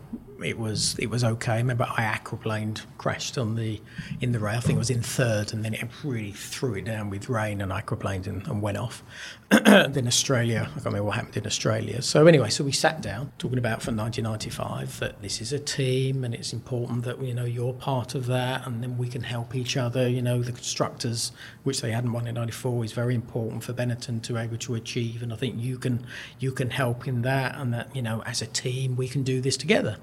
it 0.42 0.58
was 0.58 0.96
it 0.98 1.08
was 1.10 1.24
okay. 1.24 1.52
I 1.52 1.58
remember 1.58 1.86
I 1.88 2.02
aquaplaned, 2.02 2.82
crashed 2.98 3.38
on 3.38 3.56
the 3.56 3.80
in 4.20 4.32
the 4.32 4.38
rain. 4.38 4.56
I 4.56 4.60
think 4.60 4.76
it 4.76 4.78
was 4.78 4.90
in 4.90 5.02
third, 5.02 5.52
and 5.52 5.64
then 5.64 5.74
it 5.74 5.88
really 6.02 6.32
threw 6.32 6.74
it 6.74 6.84
down 6.84 7.10
with 7.10 7.28
rain, 7.28 7.60
and 7.60 7.72
aquaplaned 7.72 8.26
and, 8.26 8.46
and 8.46 8.62
went 8.62 8.78
off. 8.78 9.02
Then 9.50 10.06
Australia, 10.06 10.60
I 10.60 10.74
can't 10.74 10.84
remember 10.84 11.04
what 11.04 11.16
happened 11.16 11.38
in 11.38 11.46
Australia. 11.46 12.02
So 12.02 12.28
anyway, 12.28 12.50
so 12.50 12.62
we 12.62 12.70
sat 12.70 13.00
down 13.00 13.32
talking 13.36 13.58
about 13.58 13.82
from 13.82 13.96
1995 13.96 15.00
that 15.00 15.20
this 15.22 15.40
is 15.40 15.52
a 15.52 15.58
team, 15.58 16.22
and 16.22 16.32
it's 16.32 16.52
important 16.52 17.02
that 17.02 17.20
you 17.20 17.34
know 17.34 17.44
you're 17.44 17.72
part 17.72 18.14
of 18.14 18.26
that, 18.26 18.64
and 18.64 18.80
then 18.80 18.96
we 18.96 19.08
can 19.08 19.24
help 19.24 19.56
each 19.56 19.76
other. 19.76 20.08
You 20.08 20.22
know, 20.22 20.40
the 20.40 20.52
constructors, 20.52 21.32
which 21.64 21.80
they 21.80 21.90
hadn't 21.90 22.12
won 22.12 22.28
in 22.28 22.36
'94, 22.36 22.84
is 22.84 22.92
very 22.92 23.16
important 23.16 23.64
for 23.64 23.72
Benetton 23.72 24.22
to 24.22 24.34
be 24.34 24.38
able 24.38 24.56
to 24.58 24.76
achieve, 24.76 25.20
and 25.20 25.32
I 25.32 25.36
think 25.36 25.56
you 25.58 25.78
can 25.78 26.06
you 26.38 26.52
can 26.52 26.70
help 26.70 27.08
in 27.08 27.22
that, 27.22 27.56
and 27.56 27.74
that 27.74 27.94
you 27.94 28.02
know 28.02 28.22
as 28.26 28.42
a 28.42 28.46
team 28.46 28.94
we 28.94 29.08
can 29.08 29.24
do 29.24 29.40
this 29.40 29.56
together. 29.56 29.96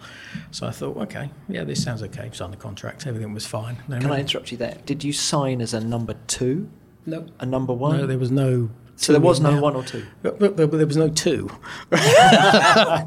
So 0.52 0.68
I 0.68 0.72
thought, 0.72 0.98
okay, 0.98 1.30
yeah, 1.48 1.64
this 1.64 1.82
sounds 1.82 2.04
okay. 2.04 2.30
Signed 2.34 2.52
the 2.52 2.58
contract, 2.58 3.08
everything 3.08 3.34
was 3.34 3.46
fine. 3.46 3.78
No, 3.88 3.98
Can 4.00 4.12
I 4.12 4.20
interrupt 4.20 4.52
you 4.52 4.58
there? 4.58 4.78
Did 4.86 5.06
you 5.06 5.14
sign 5.14 5.62
as 5.62 5.74
a 5.74 5.80
number 5.80 6.16
two, 6.28 6.70
no, 7.06 7.28
a 7.40 7.46
number 7.46 7.72
one? 7.72 7.96
no, 7.96 8.06
there 8.06 8.20
was 8.20 8.30
no. 8.30 8.72
So 8.98 9.14
there 9.14 9.22
was 9.22 9.40
no 9.40 9.52
there. 9.54 9.62
one 9.62 9.76
or 9.76 9.84
two. 9.84 10.06
But, 10.22 10.40
but, 10.40 10.58
but 10.58 10.72
there 10.72 10.86
was 10.88 10.98
no 10.98 11.08
two. 11.10 11.50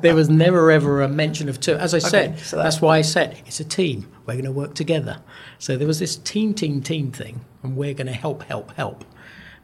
there 0.00 0.14
was 0.14 0.28
never 0.30 0.70
ever 0.70 1.02
a 1.02 1.08
mention 1.08 1.48
of 1.48 1.60
two. 1.60 1.74
As 1.74 1.94
I 1.94 1.98
said, 1.98 2.38
so 2.38 2.56
that- 2.56 2.62
that's 2.62 2.80
why 2.80 2.96
I 2.98 3.02
said 3.02 3.42
it's 3.46 3.60
a 3.60 3.64
team. 3.64 4.08
We're 4.26 4.34
going 4.34 4.44
to 4.44 4.52
work 4.52 4.74
together. 4.74 5.20
So 5.58 5.76
there 5.76 5.86
was 5.86 5.98
this 5.98 6.16
team, 6.16 6.54
team, 6.54 6.80
team 6.82 7.10
thing, 7.12 7.44
and 7.62 7.76
we're 7.76 7.94
going 7.94 8.06
to 8.06 8.12
help, 8.12 8.42
help, 8.44 8.72
help. 8.76 9.04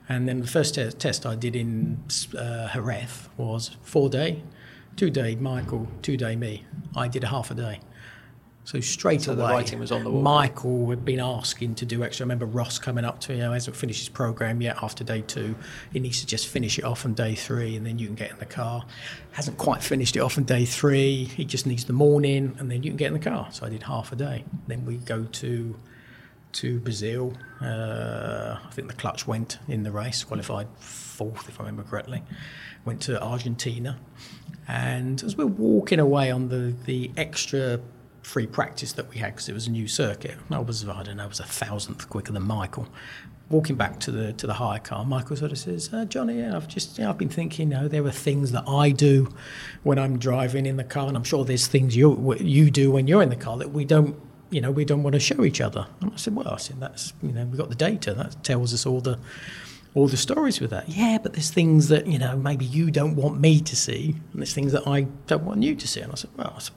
And 0.09 0.29
then 0.29 0.41
the 0.41 0.47
first 0.47 0.74
te- 0.74 0.91
test 0.91 1.24
I 1.27 1.35
did 1.35 1.57
in 1.57 2.03
uh, 2.37 2.68
Jerez 2.72 3.29
was 3.37 3.77
four 3.83 4.09
day, 4.09 4.43
two 4.97 5.11
day 5.11 5.35
Michael, 5.37 5.89
two 6.03 6.16
day 6.16 6.37
me. 6.37 6.64
I 6.95 7.09
did 7.09 7.24
a 7.24 7.29
half 7.29 7.51
a 7.51 7.55
day. 7.55 7.81
So 8.67 8.81
straight 8.81 9.23
So 9.23 9.37
the 9.37 9.45
away, 9.45 9.53
writing 9.53 9.79
was 9.79 9.93
on 9.93 10.03
the 10.03 10.11
wall. 10.11 10.23
Michael 10.23 10.91
had 10.91 11.05
been 11.05 11.21
asking 11.21 11.77
to 11.77 11.87
do 11.87 12.03
extra. 12.03 12.25
I 12.25 12.27
remember 12.27 12.47
Ross 12.47 12.81
coming 12.81 13.05
up 13.05 13.21
to 13.21 13.31
me, 13.31 13.39
you 13.39 13.45
know, 13.45 13.53
hasn't 13.53 13.77
finished 13.77 14.01
his 14.01 14.09
program 14.09 14.61
yet 14.61 14.83
after 14.83 15.05
day 15.05 15.21
two. 15.21 15.55
He 15.93 16.01
needs 16.01 16.19
to 16.21 16.27
just 16.27 16.49
finish 16.49 16.77
it 16.77 16.85
off 16.85 17.05
on 17.05 17.14
day 17.14 17.37
three, 17.37 17.77
and 17.77 17.87
then 17.87 18.01
you 18.01 18.07
can 18.07 18.17
get 18.17 18.33
in 18.33 18.39
the 18.39 18.45
car. 18.45 18.85
Hasn't 19.31 19.57
quite 19.57 19.85
finished 19.85 20.17
it 20.17 20.19
off 20.19 20.37
on 20.37 20.43
day 20.43 20.64
three. 20.64 21.27
He 21.27 21.45
just 21.45 21.64
needs 21.64 21.85
the 21.85 21.93
morning, 21.93 22.57
and 22.59 22.69
then 22.69 22.83
you 22.83 22.91
can 22.91 22.97
get 22.97 23.07
in 23.07 23.12
the 23.12 23.21
car. 23.21 23.47
So 23.53 23.67
I 23.67 23.69
did 23.69 23.85
half 23.85 24.11
a 24.11 24.17
day. 24.17 24.45
Then 24.67 24.85
we 24.85 24.97
go 24.97 25.23
to 25.23 25.77
to 26.55 26.81
Brazil. 26.81 27.35
Uh, 27.62 28.59
I 28.67 28.71
think 28.73 28.89
the 28.89 28.95
clutch 28.95 29.29
went 29.29 29.61
in 29.69 29.85
the 29.85 29.93
race, 29.93 30.25
qualified 30.25 30.67
fourth, 30.81 31.49
if 31.49 31.61
I 31.61 31.64
remember 31.64 31.85
correctly. 31.89 32.25
Went 32.85 33.01
to 33.03 33.23
Argentina. 33.23 33.97
And 34.67 35.23
as 35.23 35.37
we're 35.37 35.47
walking 35.47 36.01
away 36.01 36.33
on 36.33 36.49
the, 36.49 36.75
the 36.87 37.12
extra 37.17 37.79
free 38.27 38.47
practice 38.47 38.93
that 38.95 39.09
we 39.09 39.18
had, 39.18 39.33
because 39.35 39.49
it 39.49 39.53
was 39.53 39.68
a 39.68 39.70
new 39.70 39.87
circuit, 39.87 40.35
I 40.51 40.59
was, 40.59 40.87
I 40.89 41.05
don't 41.05 41.18
know, 41.18 41.24
I 41.24 41.29
was 41.29 41.39
a 41.39 41.45
thousandth 41.45 42.11
quicker 42.11 42.33
than 42.33 42.43
Michael. 42.43 42.89
Walking 43.49 43.77
back 43.77 44.01
to 44.01 44.11
the 44.11 44.33
to 44.33 44.49
the 44.49 44.55
hire 44.55 44.81
car, 44.81 45.05
Michael 45.05 45.37
sort 45.37 45.53
of 45.53 45.59
says, 45.59 45.95
uh, 45.95 46.05
"Johnny, 46.05 46.45
I've 46.45 46.66
just, 46.66 46.99
yeah, 46.99 47.09
I've 47.09 47.18
been 47.18 47.29
thinking, 47.29 47.70
you 47.70 47.77
know, 47.79 47.87
there 47.87 48.05
are 48.05 48.11
things 48.11 48.51
that 48.51 48.64
I 48.66 48.91
do 48.91 49.33
when 49.85 50.01
I'm 50.01 50.18
driving 50.18 50.66
in 50.66 50.77
the 50.77 50.83
car, 50.83 51.07
and 51.07 51.16
I'm 51.16 51.22
sure 51.22 51.45
there's 51.45 51.68
things 51.68 51.95
you 51.95 52.35
you 52.41 52.72
do 52.72 52.91
when 52.91 53.07
you're 53.07 53.22
in 53.22 53.31
the 53.31 53.37
car 53.37 53.57
that 53.59 53.70
we 53.70 53.85
don't 53.85 54.16
you 54.51 54.61
know, 54.61 54.70
we 54.70 54.85
don't 54.85 55.03
want 55.03 55.14
to 55.14 55.20
show 55.20 55.45
each 55.45 55.61
other. 55.61 55.87
And 56.01 56.12
I 56.12 56.16
said, 56.16 56.35
well, 56.35 56.49
I 56.49 56.57
said, 56.57 56.81
that's, 56.81 57.12
you 57.22 57.33
know, 57.33 57.45
we've 57.47 57.59
got 57.59 57.68
the 57.68 57.74
data. 57.74 58.14
That 58.14 58.45
tells 58.45 58.72
us 58.72 58.87
all 58.87 59.01
the, 59.01 59.18
all 59.95 60.07
the 60.07 60.16
stories 60.16 60.61
with 60.61 60.70
that. 60.70 60.89
Yeah, 60.89 61.18
but 61.20 61.33
there's 61.33 61.51
things 61.51 61.89
that, 61.89 62.07
you 62.07 62.18
know, 62.18 62.37
maybe 62.37 62.64
you 62.64 62.93
don't 62.93 63.16
want 63.16 63.41
me 63.41 63.61
to 63.61 63.74
see. 63.74 64.14
And 64.33 64.41
there's 64.41 64.55
things 64.55 64.70
that 64.70 64.87
I 64.87 65.09
don't 65.27 65.43
want 65.43 65.62
you 65.64 65.74
to 65.74 65.89
see. 65.89 66.01
And 66.01 66.12
I 66.12 66.14
said, 66.14 66.31
well, 66.37 66.53
I 66.57 66.61
said, 66.61 66.74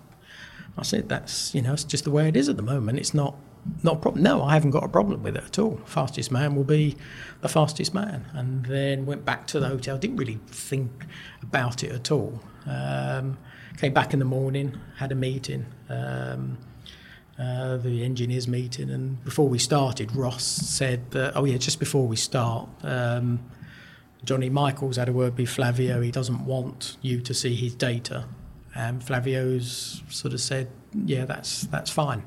I 0.78 0.84
said 0.84 1.10
that's, 1.10 1.54
you 1.54 1.62
know, 1.62 1.74
it's 1.74 1.84
just 1.84 2.04
the 2.04 2.12
way 2.12 2.28
it 2.28 2.36
is 2.36 2.50
at 2.50 2.58
the 2.58 2.64
moment. 2.64 3.00
It's 3.00 3.14
not, 3.14 3.36
not 3.84 3.96
a 3.96 4.00
problem. 4.00 4.24
No, 4.24 4.44
I 4.44 4.54
haven't 4.54 4.72
got 4.72 4.84
a 4.84 4.88
problem 4.88 5.24
with 5.24 5.36
it 5.36 5.44
at 5.44 5.60
all. 5.60 5.82
Fastest 5.86 6.32
man 6.32 6.56
will 6.56 6.64
be 6.64 6.96
the 7.42 7.50
fastest 7.50 7.94
man. 7.94 8.26
And 8.34 8.66
then 8.66 9.06
went 9.06 9.26
back 9.26 9.48
to 9.48 9.60
the 9.60 9.68
hotel. 9.68 9.98
Didn't 9.98 10.18
really 10.18 10.40
think 10.48 11.06
about 11.42 11.84
it 11.84 11.92
at 11.92 12.12
all. 12.12 12.42
Um, 12.66 13.38
came 13.78 13.94
back 13.94 14.14
in 14.14 14.20
the 14.20 14.26
morning, 14.26 14.80
had 14.98 15.12
a 15.12 15.16
meeting. 15.16 15.66
Um, 15.90 16.58
uh, 17.40 17.78
the 17.78 18.04
engineers 18.04 18.50
meeting, 18.50 18.90
and 18.90 19.24
before 19.24 19.48
we 19.48 19.58
started, 19.58 20.14
Ross 20.14 20.44
said 20.44 21.10
that, 21.12 21.38
oh 21.38 21.46
yeah, 21.46 21.58
just 21.58 21.80
before 21.80 22.06
we 22.06 22.18
start, 22.18 22.68
um, 22.84 23.40
Johnny 24.26 24.50
Michaels 24.50 24.98
had 24.98 25.08
a 25.08 25.14
word 25.14 25.38
with 25.38 25.48
Flavio. 25.48 26.02
He 26.02 26.12
doesn't 26.12 26.44
want 26.44 26.98
you 27.02 27.22
to 27.22 27.34
see 27.34 27.56
his 27.56 27.74
data, 27.74 28.26
and 28.76 29.04
Flavio's 29.04 30.04
sort 30.10 30.34
of 30.34 30.42
said, 30.42 30.70
yeah, 30.94 31.26
that's 31.26 31.64
that's 31.64 31.90
fine. 31.90 32.24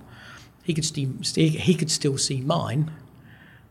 He 0.63 0.75
could 0.75 0.85
still 0.85 1.11
he 1.35 1.75
could 1.75 1.91
still 1.91 2.19
see 2.19 2.41
mine, 2.41 2.91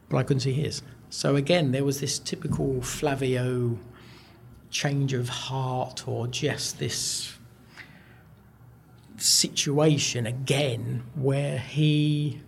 but 0.10 0.18
I 0.18 0.24
couldn't 0.24 0.42
see 0.42 0.54
his. 0.54 0.82
So 1.10 1.36
again, 1.36 1.72
there 1.72 1.84
was 1.84 2.00
this 2.00 2.20
typical 2.20 2.82
Flavio 2.82 3.78
change 4.70 5.14
of 5.14 5.28
heart 5.28 6.08
or 6.08 6.28
just 6.28 6.80
this 6.80 7.38
situation 9.18 10.26
again 10.26 11.04
where 11.16 11.60
he 11.60 12.42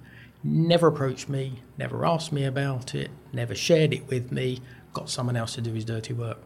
never 0.43 0.87
approached 0.87 1.29
me, 1.29 1.61
never 1.77 2.05
asked 2.05 2.31
me 2.31 2.45
about 2.45 2.95
it, 2.95 3.11
never 3.31 3.53
shared 3.55 3.93
it 3.93 4.07
with 4.07 4.31
me, 4.31 4.59
got 4.93 5.09
someone 5.09 5.35
else 5.35 5.55
to 5.55 5.61
do 5.61 5.73
his 5.73 5.85
dirty 5.85 6.13
work. 6.13 6.39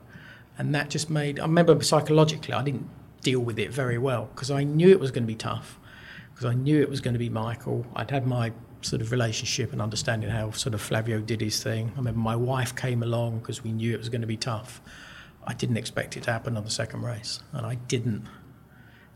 And 0.57 0.73
that 0.75 0.89
just 0.89 1.09
made, 1.09 1.39
I 1.39 1.43
remember 1.43 1.81
psychologically, 1.83 2.53
I 2.53 2.63
didn't 2.63 2.89
deal 3.27 3.41
with 3.41 3.59
it 3.59 3.71
very 3.71 3.97
well 3.97 4.29
because 4.33 4.49
I 4.49 4.63
knew 4.63 4.89
it 4.89 5.01
was 5.01 5.11
going 5.11 5.23
to 5.23 5.27
be 5.27 5.35
tough, 5.35 5.77
because 6.33 6.45
I 6.45 6.53
knew 6.53 6.81
it 6.81 6.89
was 6.89 7.01
going 7.01 7.13
to 7.13 7.19
be 7.19 7.29
Michael. 7.29 7.85
I'd 7.93 8.09
had 8.09 8.25
my 8.25 8.53
sort 8.81 9.01
of 9.01 9.11
relationship 9.11 9.73
and 9.73 9.81
understanding 9.81 10.29
how 10.29 10.51
sort 10.51 10.73
of 10.73 10.81
Flavio 10.81 11.19
did 11.19 11.41
his 11.41 11.61
thing. 11.61 11.91
I 11.95 11.97
remember 11.97 12.21
my 12.21 12.37
wife 12.37 12.73
came 12.73 13.03
along 13.03 13.39
because 13.39 13.65
we 13.65 13.73
knew 13.73 13.93
it 13.93 13.99
was 13.99 14.07
going 14.07 14.21
to 14.21 14.27
be 14.27 14.37
tough. 14.37 14.79
I 15.45 15.53
didn't 15.53 15.75
expect 15.75 16.15
it 16.15 16.23
to 16.23 16.31
happen 16.31 16.55
on 16.55 16.63
the 16.63 16.69
second 16.69 17.01
race, 17.03 17.41
and 17.51 17.65
I 17.65 17.75
didn't 17.75 18.23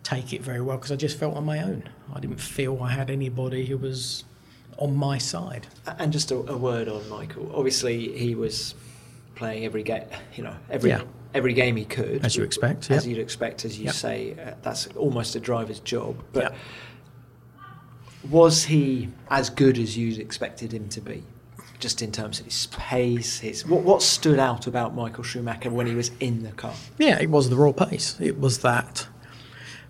take 0.04 0.34
it 0.34 0.42
very 0.42 0.60
well 0.60 0.76
because 0.76 0.92
I 0.92 0.98
just 0.98 1.18
felt 1.18 1.38
on 1.38 1.46
my 1.46 1.62
own. 1.64 1.88
I 2.14 2.20
didn't 2.20 2.42
feel 2.42 2.84
I 2.84 2.92
had 2.92 3.10
anybody 3.10 3.66
who 3.66 3.78
was 3.78 4.26
on 4.78 4.94
my 4.94 5.20
side. 5.20 5.68
And 6.00 6.12
just 6.12 6.32
a, 6.32 6.36
a 6.36 6.58
word 6.58 6.90
on 6.90 7.08
Michael. 7.08 7.50
Obviously, 7.56 8.18
he 8.18 8.36
was 8.36 8.76
playing 9.42 9.66
every 9.66 9.82
game, 9.82 10.06
you 10.36 10.44
know, 10.44 10.56
every 10.70 10.92
Yeah. 10.92 11.02
every 11.34 11.54
game 11.54 11.76
he 11.76 11.86
could, 11.86 12.24
As 12.24 12.36
you 12.36 12.44
expect, 12.44 12.92
as 12.92 13.08
you'd 13.08 13.18
expect, 13.18 13.66
as 13.66 13.80
you 13.80 13.86
Yep. 13.86 13.94
say. 13.96 14.36
Uh, 14.40 14.54
that's 14.62 14.86
almost 14.96 15.36
a 15.36 15.40
driver's 15.40 15.80
job. 15.80 16.14
But 16.32 16.44
Yep. 16.44 16.56
was 18.30 18.66
he 18.66 19.10
as 19.30 19.50
good 19.50 19.78
as 19.80 19.98
you 19.98 20.22
expected 20.22 20.72
him 20.74 20.88
to 20.90 21.02
be? 21.02 21.24
Just 21.80 22.04
in 22.04 22.12
terms 22.12 22.40
of 22.40 22.46
his 22.46 22.68
pace, 22.68 23.40
his 23.40 23.66
what, 23.66 23.82
what 23.82 24.04
stood 24.04 24.38
out 24.38 24.68
about 24.68 24.94
Michael 24.96 25.24
Schumacher 25.24 25.72
when 25.72 25.88
he 25.88 25.96
was 25.96 26.12
in 26.20 26.44
the 26.44 26.52
car? 26.52 26.76
Yeah, 27.00 27.18
it 27.20 27.32
was 27.32 27.50
the 27.50 27.56
raw 27.56 27.72
pace. 27.72 28.16
It 28.20 28.40
was 28.40 28.60
that 28.60 29.08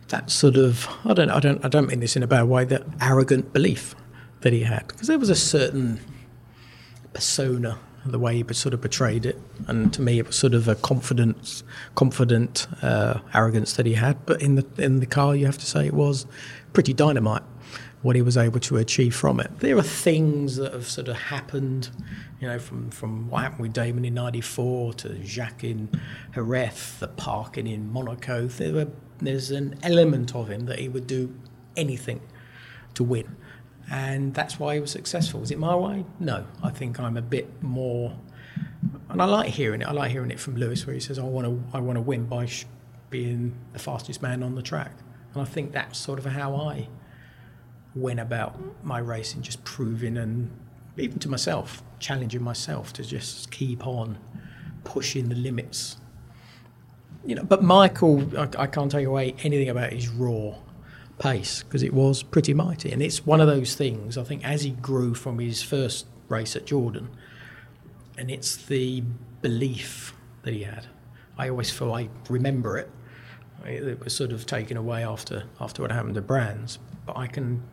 that 0.08 0.30
sort 0.32 0.56
of 0.56 0.88
I 1.04 1.14
don't 1.14 1.30
I 1.30 1.40
don't 1.42 1.66
I 1.66 1.68
don't 1.68 1.88
mean 1.88 2.00
this 2.00 2.16
in 2.16 2.24
a 2.24 2.28
bad 2.28 2.44
way. 2.44 2.64
That 2.64 2.84
arrogant 3.02 3.52
belief 3.52 3.94
that 4.42 4.54
he 4.54 4.62
had 4.64 4.88
because 4.88 5.08
there 5.08 5.20
was 5.20 5.30
a 5.30 5.36
certain 5.36 6.00
persona 7.14 7.78
the 8.06 8.20
way 8.20 8.36
he 8.36 8.54
sort 8.54 8.74
of 8.74 8.82
portrayed 8.82 9.26
it, 9.26 9.40
and 9.68 9.94
to 9.94 10.02
me 10.02 10.20
it 10.20 10.28
was 10.28 10.36
sort 10.36 10.54
of 10.54 10.68
a 10.68 10.76
confidence, 10.76 11.64
confident 11.96 12.68
uh, 12.82 13.20
arrogance 13.34 13.74
that 13.74 13.86
he 13.86 13.94
had. 13.94 14.26
But 14.26 14.42
in 14.42 14.56
the 14.56 14.66
in 14.78 15.00
the 15.00 15.06
car, 15.06 15.36
you 15.36 15.46
have 15.46 15.58
to 15.60 15.66
say 15.66 15.86
it 15.86 15.94
was 15.94 16.26
pretty 16.74 16.94
dynamite 16.94 17.44
what 18.02 18.16
he 18.16 18.22
was 18.22 18.38
able 18.38 18.60
to 18.60 18.78
achieve 18.78 19.16
from 19.16 19.40
it. 19.40 19.60
There 19.60 19.78
are 19.78 19.84
things 19.84 20.56
that 20.56 20.74
have 20.74 20.88
sort 20.88 21.08
of 21.08 21.16
happened, 21.16 21.90
you 22.40 22.48
know, 22.48 22.58
from, 22.58 22.90
from 22.90 23.30
what 23.30 23.44
happened 23.44 23.62
with 23.62 23.74
Damon 23.74 24.06
in 24.06 24.16
'94 24.16 24.94
to 24.96 25.24
Jacques 25.24 25.64
in 25.64 25.90
Jerez, 26.34 26.98
the 27.00 27.08
parking 27.08 27.68
in 27.68 27.92
Monaco. 27.92 28.48
There 28.48 28.74
were, 28.74 28.88
there's 29.20 29.52
an 29.52 29.78
element 29.84 30.36
of 30.36 30.50
him 30.50 30.66
that 30.66 30.80
he 30.80 30.90
would 30.90 31.08
do 31.08 31.34
anything 31.78 32.22
to 32.96 33.04
win, 33.04 33.36
and 33.92 34.34
that's 34.34 34.58
why 34.58 34.76
he 34.76 34.80
was 34.80 34.90
successful. 34.90 35.44
Is 35.44 35.52
it 35.52 35.60
my 35.60 35.76
way? 35.76 36.06
No, 36.18 36.46
I 36.64 36.70
think 36.70 36.98
I'm 36.98 37.18
a 37.18 37.22
bit 37.22 37.62
more, 37.62 38.18
and 39.10 39.22
I 39.22 39.26
like 39.26 39.50
hearing 39.50 39.82
it. 39.82 39.88
I 39.88 39.92
like 39.92 40.12
hearing 40.12 40.32
it 40.32 40.40
from 40.40 40.56
Lewis, 40.56 40.88
where 40.88 40.94
he 40.94 41.02
says, 41.02 41.20
"I 41.20 41.24
want 41.24 41.46
to, 41.46 41.78
I 41.78 41.82
want 41.82 41.98
to 41.98 42.02
win 42.02 42.26
by 42.26 42.46
sh- 42.46 42.66
being 43.10 43.54
the 43.74 43.80
fastest 43.80 44.22
man 44.22 44.44
on 44.44 44.56
the 44.56 44.62
track," 44.62 44.94
and 45.34 45.42
I 45.42 45.46
think 45.46 45.74
that's 45.74 46.00
sort 46.00 46.20
of 46.20 46.26
how 46.26 46.56
I 46.56 46.88
went 47.94 48.22
about 48.22 48.58
my 48.82 48.98
racing, 49.00 49.42
just 49.42 49.62
proving 49.66 50.16
and 50.16 50.50
even 50.98 51.20
to 51.20 51.30
myself, 51.30 51.84
challenging 52.00 52.42
myself 52.42 52.94
to 52.94 53.04
just 53.04 53.52
keep 53.52 53.86
on 53.86 54.18
pushing 54.86 55.28
the 55.28 55.36
limits. 55.36 55.98
You 57.26 57.36
know, 57.36 57.44
but 57.44 57.62
Michael, 57.62 58.38
I, 58.40 58.48
I 58.58 58.68
can't 58.68 58.90
take 58.90 59.06
away 59.06 59.36
anything 59.44 59.68
about 59.68 59.92
his 59.92 60.08
raw 60.08 60.56
pace 61.22 61.62
because 61.62 61.84
it 61.84 61.94
was 61.94 62.24
pretty 62.24 62.54
mighty, 62.54 62.92
and 62.92 63.02
it's 63.02 63.26
one 63.26 63.40
of 63.40 63.48
those 63.48 63.76
things. 63.76 64.18
I 64.18 64.24
think 64.24 64.44
as 64.44 64.64
he 64.64 64.72
grew 64.72 65.14
from 65.14 65.38
his 65.40 65.62
first 65.62 66.08
race 66.28 66.56
at 66.56 66.66
Jordan, 66.66 67.10
and 68.18 68.32
it's 68.32 68.56
the 68.56 69.04
belief 69.42 70.14
that 70.42 70.54
he 70.54 70.64
had. 70.64 70.88
I 71.38 71.50
always 71.50 71.70
feel 71.70 71.94
I 71.94 72.10
remember 72.30 72.78
it. 72.78 72.90
It 73.66 74.04
was 74.04 74.16
sort 74.16 74.32
of 74.32 74.46
taken 74.46 74.76
away 74.76 75.06
after 75.06 75.44
after 75.60 75.84
what 75.84 75.92
happened 75.92 76.16
to 76.16 76.22
Brands, 76.22 76.80
but 77.06 77.16
I 77.16 77.28
can 77.28 77.64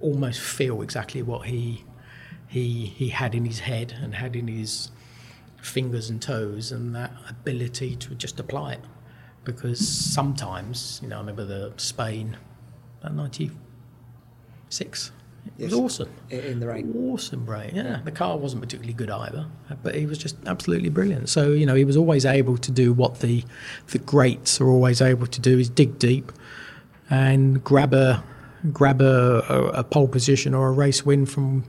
almost 0.00 0.40
feel 0.40 0.82
exactly 0.82 1.22
what 1.22 1.46
he 1.46 1.84
he 2.46 2.86
he 2.86 3.08
had 3.08 3.34
in 3.34 3.46
his 3.46 3.60
head 3.60 3.94
and 4.02 4.14
had 4.14 4.36
in 4.36 4.48
his 4.48 4.90
fingers 5.62 6.10
and 6.10 6.20
toes, 6.20 6.72
and 6.72 6.94
that 6.94 7.12
ability 7.28 7.96
to 7.96 8.14
just 8.14 8.38
apply 8.38 8.74
it. 8.74 8.84
Because 9.44 9.86
sometimes, 9.86 11.00
you 11.02 11.08
know, 11.08 11.16
I 11.16 11.20
remember 11.20 11.44
the 11.44 11.72
Spain, 11.76 12.36
ninety 13.02 13.50
six. 14.68 15.12
It 15.58 15.64
was 15.64 15.74
awesome. 15.74 16.10
In, 16.28 16.60
the 16.60 16.66
rain. 16.66 16.94
Awesome, 16.94 17.46
right? 17.46 17.72
Yeah, 17.72 18.00
the 18.04 18.12
car 18.12 18.36
wasn't 18.36 18.62
particularly 18.62 18.92
good 18.92 19.10
either, 19.10 19.46
but 19.82 19.94
he 19.94 20.04
was 20.04 20.18
just 20.18 20.36
absolutely 20.46 20.90
brilliant. 20.90 21.30
So 21.30 21.52
you 21.52 21.64
know, 21.64 21.74
he 21.74 21.84
was 21.84 21.96
always 21.96 22.26
able 22.26 22.58
to 22.58 22.70
do 22.70 22.92
what 22.92 23.20
the 23.20 23.44
the 23.88 23.98
greats 23.98 24.60
are 24.60 24.68
always 24.68 25.00
able 25.00 25.26
to 25.26 25.40
do: 25.40 25.58
is 25.58 25.70
dig 25.70 25.98
deep 25.98 26.32
and 27.08 27.64
grab 27.64 27.94
a 27.94 28.22
grab 28.72 29.00
a, 29.00 29.42
a, 29.48 29.64
a 29.80 29.84
pole 29.84 30.08
position 30.08 30.54
or 30.54 30.68
a 30.68 30.72
race 30.72 31.04
win 31.04 31.24
from 31.24 31.64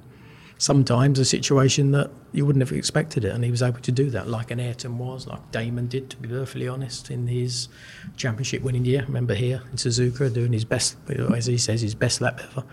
sometimes 0.61 1.17
a 1.17 1.25
situation 1.25 1.89
that 1.89 2.11
you 2.33 2.45
wouldn't 2.45 2.61
have 2.61 2.71
expected 2.71 3.25
it, 3.25 3.33
and 3.33 3.43
he 3.43 3.49
was 3.49 3.63
able 3.63 3.79
to 3.79 3.91
do 3.91 4.11
that, 4.11 4.27
like 4.27 4.51
an 4.51 4.59
Ayrton 4.59 4.99
was, 4.99 5.25
like 5.25 5.51
Damon 5.51 5.87
did, 5.87 6.11
to 6.11 6.17
be 6.17 6.29
perfectly 6.29 6.67
honest, 6.67 7.09
in 7.09 7.25
his 7.25 7.67
championship 8.15 8.61
winning 8.61 8.85
year. 8.85 9.03
Remember 9.07 9.33
here 9.33 9.63
in 9.71 9.77
Suzuka 9.77 10.31
doing 10.31 10.53
his 10.53 10.63
best, 10.63 10.97
as 11.35 11.47
he 11.47 11.57
says, 11.57 11.81
his 11.81 11.95
best 11.95 12.21
lap 12.21 12.39
ever. 12.43 12.63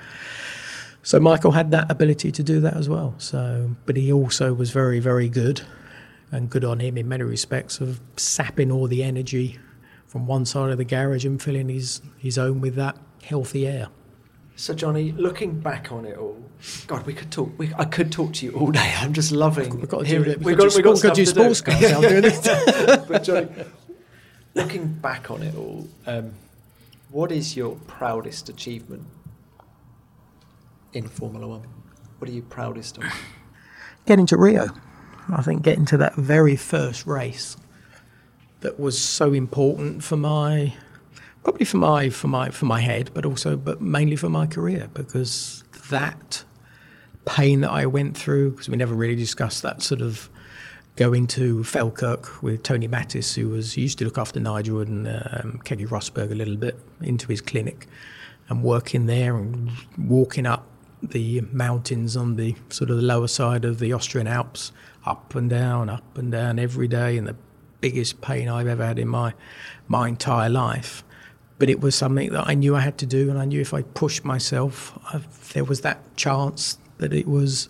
So 1.03 1.18
Michael 1.18 1.53
had 1.53 1.70
that 1.70 1.91
ability 1.91 2.30
to 2.30 2.43
do 2.43 2.61
that 2.61 2.76
as 2.76 2.91
well. 2.91 3.14
So, 3.16 3.70
but 3.86 3.97
he 3.97 4.12
also 4.12 4.53
was 4.53 4.70
very, 4.70 5.01
very 5.01 5.30
good, 5.30 5.62
and 6.30 6.51
good 6.51 6.66
on 6.66 6.80
him 6.80 6.99
in 6.99 7.09
many 7.09 7.24
respects 7.24 7.80
of 7.80 8.03
sapping 8.18 8.70
all 8.70 8.86
the 8.86 9.03
energy 9.03 9.59
from 10.07 10.26
one 10.26 10.45
side 10.45 10.70
of 10.70 10.76
the 10.76 10.84
garage 10.84 11.24
and 11.24 11.41
filling 11.41 11.70
his 11.70 12.03
his 12.18 12.36
own 12.36 12.61
with 12.61 12.74
that 12.74 12.99
healthy 13.22 13.66
air. 13.66 13.89
So 14.59 14.74
Johnny, 14.74 15.12
looking 15.12 15.61
back 15.61 15.92
on 15.92 16.04
it 16.04 16.18
all, 16.18 16.36
God, 16.88 17.06
we 17.06 17.14
could 17.14 17.30
talk. 17.30 17.56
We, 17.59 17.72
I 17.78 17.84
could 17.84 18.11
talk 18.11 18.32
to 18.34 18.44
you 18.44 18.50
all 18.54 18.72
day. 18.72 18.92
I'm 18.98 19.12
just 19.12 19.30
loving. 19.30 19.78
We've 19.78 19.88
got 19.88 19.98
to 19.98 20.04
do, 20.04 20.11
hearing- 20.11 20.30
it. 20.32 20.40
We've 20.40 20.56
got, 20.59 20.72
to 20.72 20.82
do, 20.82 20.96
stuff 20.96 21.14
do 21.14 21.24
to 21.24 21.30
sports 21.30 21.61
cars. 21.61 21.80
now, 21.80 22.00
doing 22.00 22.24
it. 22.24 23.04
but 23.09 23.22
Johnny, 23.22 23.46
looking 24.54 24.88
back 24.94 25.30
on 25.30 25.44
it 25.44 25.54
all, 25.54 25.86
um, 26.06 26.32
what 27.11 27.30
is 27.30 27.56
your 27.56 27.76
proudest 27.86 28.48
achievement 28.48 29.04
in 30.92 31.06
Formula 31.06 31.46
One? 31.46 31.62
What 32.18 32.28
are 32.28 32.34
you 32.34 32.42
proudest 32.42 32.98
of? 32.98 33.04
getting 34.06 34.26
to 34.26 34.36
Rio. 34.36 34.70
I 35.30 35.42
think 35.42 35.62
getting 35.62 35.84
to 35.86 35.96
that 35.98 36.16
very 36.16 36.56
first 36.56 37.06
race 37.06 37.56
that 38.59 38.80
was 38.80 38.98
so 39.00 39.32
important 39.32 40.02
for 40.02 40.16
my 40.16 40.74
probably 41.49 41.64
for 41.64 41.78
my 41.78 42.11
for 42.11 42.28
my 42.28 42.51
for 42.51 42.66
my 42.66 42.78
head, 42.78 43.11
but 43.14 43.24
also 43.24 43.57
but 43.57 43.80
mainly 43.80 44.16
for 44.16 44.28
my 44.28 44.46
career 44.46 44.90
because 44.92 45.64
that 45.88 46.44
pain 47.24 47.62
that 47.62 47.70
I 47.70 47.86
went 47.86 48.14
through 48.18 48.51
because 48.51 48.68
we 48.68 48.76
never 48.76 48.92
really 48.92 49.16
discussed 49.16 49.62
that 49.62 49.80
sort 49.80 50.03
of 50.03 50.28
going 50.96 51.26
to 51.28 51.64
Falkirk 51.64 52.42
with 52.42 52.62
Tony 52.64 52.86
Mattis, 52.86 53.34
who 53.34 53.49
was 53.49 53.72
he 53.72 53.80
used 53.80 53.96
to 53.96 54.05
look 54.05 54.18
after 54.18 54.38
Nigel 54.38 54.80
and 54.80 55.09
um, 55.09 55.59
Keke 55.64 55.88
Rosberg 55.88 56.30
a 56.30 56.34
little 56.34 56.57
bit 56.57 56.78
into 57.01 57.28
his 57.28 57.40
clinic, 57.40 57.86
and 58.51 58.62
working 58.62 59.07
there 59.07 59.34
and 59.34 59.70
walking 59.96 60.44
up 60.44 60.66
the 61.03 61.40
mountains 61.51 62.14
on 62.14 62.36
the 62.36 62.57
sort 62.68 62.90
of 62.90 62.96
the 62.96 63.03
lower 63.03 63.28
side 63.28 63.64
of 63.64 63.78
the 63.78 63.94
Austrian 63.94 64.26
Alps, 64.26 64.70
up 65.07 65.34
and 65.34 65.49
down, 65.49 65.88
up 65.88 66.18
and 66.18 66.30
down 66.30 66.59
every 66.59 66.88
day, 66.88 67.16
and 67.16 67.26
the 67.26 67.36
biggest 67.80 68.20
pain 68.20 68.51
I've 68.51 68.66
ever 68.66 68.84
had 68.84 68.99
in 68.99 69.09
my 69.09 69.32
my 69.86 70.09
entire 70.09 70.51
life. 70.51 71.05
But 71.59 71.68
it 71.68 71.80
was 71.80 71.94
something 71.94 72.30
that 72.32 72.46
I 72.46 72.54
knew 72.54 72.76
I 72.76 72.80
had 72.80 72.98
to 72.98 73.06
do, 73.06 73.30
and 73.30 73.38
I 73.38 73.44
knew 73.44 73.61
if 73.61 73.74
I 73.74 73.82
pushed 73.82 74.24
myself, 74.24 74.96
I, 75.12 75.20
there 75.52 75.64
was 75.64 75.80
that 75.80 76.16
chance 76.16 76.78
that 76.98 77.12
it 77.12 77.26
was 77.26 77.68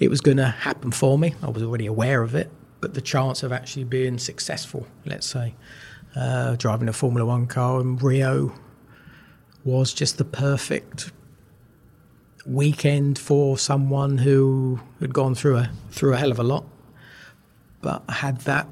it 0.00 0.08
was 0.08 0.20
going 0.20 0.38
to 0.38 0.48
happen 0.48 0.90
for 0.90 1.18
me. 1.18 1.34
I 1.42 1.50
was 1.50 1.62
already 1.62 1.86
aware 1.86 2.22
of 2.22 2.34
it, 2.34 2.50
but 2.80 2.94
the 2.94 3.00
chance 3.00 3.42
of 3.42 3.52
actually 3.52 3.84
being 3.84 4.18
successful, 4.18 4.86
let's 5.06 5.26
say, 5.26 5.54
uh, 6.16 6.56
driving 6.56 6.88
a 6.88 6.92
Formula 6.92 7.26
One 7.26 7.46
car 7.46 7.80
in 7.80 7.96
Rio 7.96 8.54
was 9.64 9.92
just 9.94 10.18
the 10.18 10.24
perfect 10.24 11.12
weekend 12.46 13.18
for 13.18 13.56
someone 13.56 14.18
who 14.18 14.80
had 15.00 15.14
gone 15.14 15.34
through 15.34 15.56
a 15.56 15.70
through 15.90 16.14
a 16.14 16.16
hell 16.16 16.30
of 16.30 16.38
a 16.38 16.42
lot, 16.42 16.64
but 17.80 18.02
had 18.08 18.40
that 18.42 18.68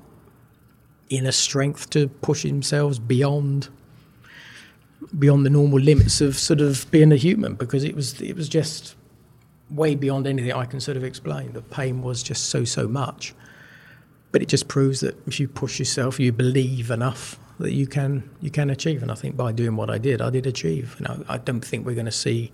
inner 1.09 1.33
strength 1.33 1.91
to 1.91 2.09
push 2.09 2.43
themselves 2.43 2.99
beyond 2.99 3.69
beyond 5.19 5.45
the 5.47 5.51
normal 5.51 5.79
limits 5.81 6.21
of 6.21 6.39
sort 6.39 6.61
of 6.61 6.91
being 6.91 7.13
a 7.13 7.17
human 7.17 7.55
because 7.55 7.85
it 7.85 7.95
was 7.95 8.21
it 8.21 8.37
was 8.37 8.49
just 8.49 8.95
way 9.71 9.95
beyond 9.95 10.27
anything 10.27 10.53
I 10.53 10.67
can 10.67 10.81
sort 10.81 10.97
of 10.97 11.05
explain. 11.05 11.53
The 11.53 11.63
pain 11.63 12.03
was 12.03 12.23
just 12.23 12.47
so 12.51 12.65
so 12.65 12.89
much. 12.89 13.35
but 14.33 14.43
it 14.43 14.49
just 14.49 14.67
proves 14.67 15.01
that 15.01 15.15
if 15.27 15.39
you 15.39 15.47
push 15.47 15.79
yourself, 15.79 16.19
you 16.19 16.33
believe 16.33 16.91
enough 16.91 17.39
that 17.61 17.73
you 17.73 17.87
can 17.87 18.29
you 18.41 18.51
can 18.51 18.71
achieve. 18.71 19.03
And 19.03 19.13
I 19.13 19.15
think 19.15 19.37
by 19.37 19.53
doing 19.53 19.77
what 19.77 19.91
I 19.91 19.99
did, 19.99 20.21
I 20.21 20.31
did 20.31 20.47
achieve. 20.47 20.97
And 20.99 21.07
know, 21.07 21.25
I 21.29 21.39
don't 21.39 21.61
think 21.65 21.87
we're 21.87 21.95
going 21.95 22.07
to 22.07 22.11
see 22.11 22.51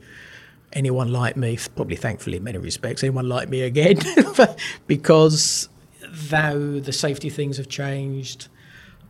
anyone 0.72 1.10
like 1.10 1.36
me, 1.36 1.56
probably 1.76 1.96
thankfully 1.96 2.36
in 2.36 2.44
many 2.44 2.58
respects, 2.58 3.02
anyone 3.02 3.28
like 3.28 3.48
me 3.48 3.62
again, 3.62 3.98
because 4.86 5.68
though 6.10 6.78
the 6.80 6.92
safety 6.92 7.30
things 7.30 7.56
have 7.56 7.68
changed, 7.68 8.48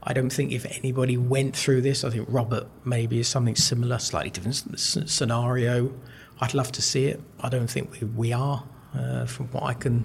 I 0.03 0.13
don't 0.13 0.31
think 0.31 0.53
if 0.53 0.65
anybody 0.79 1.17
went 1.17 1.57
through 1.57 1.83
this, 1.83 2.05
I 2.05 2.11
think 2.11 2.27
Robert 2.31 2.67
maybe 2.85 3.19
is 3.19 3.29
something 3.29 3.57
similar, 3.57 3.99
slightly 3.99 4.31
different 4.31 4.79
scenario. 4.79 5.93
I'd 6.41 6.55
love 6.55 6.71
to 6.73 6.83
see 6.83 7.07
it. 7.07 7.21
I 7.41 7.49
don't 7.49 7.69
think 7.69 7.93
we, 7.93 8.07
we 8.07 8.33
are, 8.33 8.65
uh, 8.95 9.27
from 9.27 9.49
what 9.49 9.65
I 9.65 9.75
can 9.75 10.05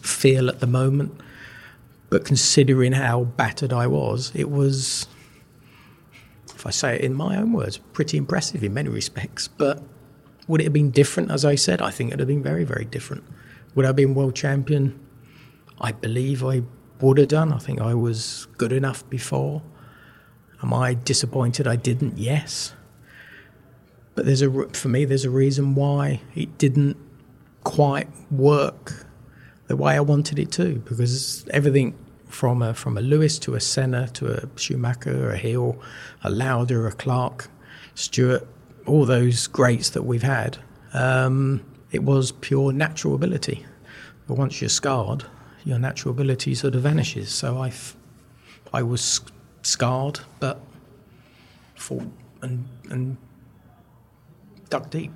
feel 0.00 0.48
at 0.48 0.60
the 0.60 0.66
moment. 0.66 1.20
But 2.08 2.24
considering 2.24 2.92
how 2.92 3.24
battered 3.24 3.72
I 3.72 3.86
was, 3.86 4.32
it 4.34 4.50
was, 4.50 5.06
if 6.54 6.66
I 6.66 6.70
say 6.70 6.94
it 6.94 7.02
in 7.02 7.14
my 7.14 7.36
own 7.36 7.52
words, 7.52 7.78
pretty 7.78 8.16
impressive 8.16 8.64
in 8.64 8.72
many 8.72 8.88
respects. 8.88 9.48
But 9.48 9.82
would 10.48 10.60
it 10.60 10.64
have 10.64 10.72
been 10.72 10.90
different, 10.90 11.30
as 11.30 11.44
I 11.44 11.56
said? 11.56 11.82
I 11.82 11.90
think 11.90 12.10
it 12.10 12.14
would 12.14 12.20
have 12.20 12.28
been 12.28 12.42
very, 12.42 12.64
very 12.64 12.84
different. 12.84 13.24
Would 13.74 13.84
I 13.84 13.88
have 13.88 13.96
been 13.96 14.14
world 14.14 14.34
champion? 14.34 14.98
I 15.80 15.92
believe 15.92 16.42
I 16.42 16.62
would 17.00 17.18
have 17.18 17.28
done. 17.28 17.52
I 17.52 17.58
think 17.58 17.80
I 17.80 17.94
was 17.94 18.46
good 18.56 18.72
enough 18.72 19.08
before. 19.08 19.62
Am 20.62 20.72
I 20.72 20.94
disappointed 20.94 21.66
I 21.66 21.76
didn't? 21.76 22.18
Yes. 22.18 22.74
But 24.14 24.24
there's 24.24 24.42
a 24.42 24.68
for 24.70 24.88
me 24.88 25.04
there's 25.04 25.24
a 25.24 25.30
reason 25.30 25.74
why 25.74 26.22
it 26.34 26.56
didn't 26.56 26.96
quite 27.64 28.08
work 28.30 29.06
the 29.66 29.76
way 29.76 29.94
I 29.94 30.00
wanted 30.00 30.38
it 30.38 30.50
to 30.52 30.76
because 30.76 31.46
everything 31.50 31.98
from 32.28 32.62
a 32.62 32.72
from 32.72 32.96
a 32.96 33.00
Lewis 33.00 33.38
to 33.40 33.54
a 33.54 33.60
Senna 33.60 34.08
to 34.14 34.26
a 34.32 34.48
Schumacher, 34.58 35.30
a 35.30 35.36
Hill, 35.36 35.80
a 36.22 36.30
Lauda, 36.30 36.86
a 36.86 36.92
Clark, 36.92 37.48
Stewart, 37.94 38.46
all 38.86 39.04
those 39.04 39.46
greats 39.46 39.90
that 39.90 40.02
we've 40.02 40.22
had, 40.22 40.58
um, 40.94 41.62
it 41.92 42.02
was 42.02 42.32
pure 42.32 42.72
natural 42.72 43.14
ability. 43.14 43.66
But 44.26 44.38
once 44.38 44.60
you're 44.60 44.68
scarred, 44.68 45.24
your 45.66 45.78
natural 45.78 46.14
ability 46.14 46.54
sort 46.54 46.74
of 46.76 46.82
vanishes. 46.82 47.30
So 47.30 47.60
I, 47.60 47.72
I 48.72 48.82
was 48.82 49.20
scarred, 49.62 50.20
but 50.40 50.60
fought 51.74 52.06
and 52.40 52.66
and 52.88 53.18
dug 54.70 54.88
deep. 54.88 55.12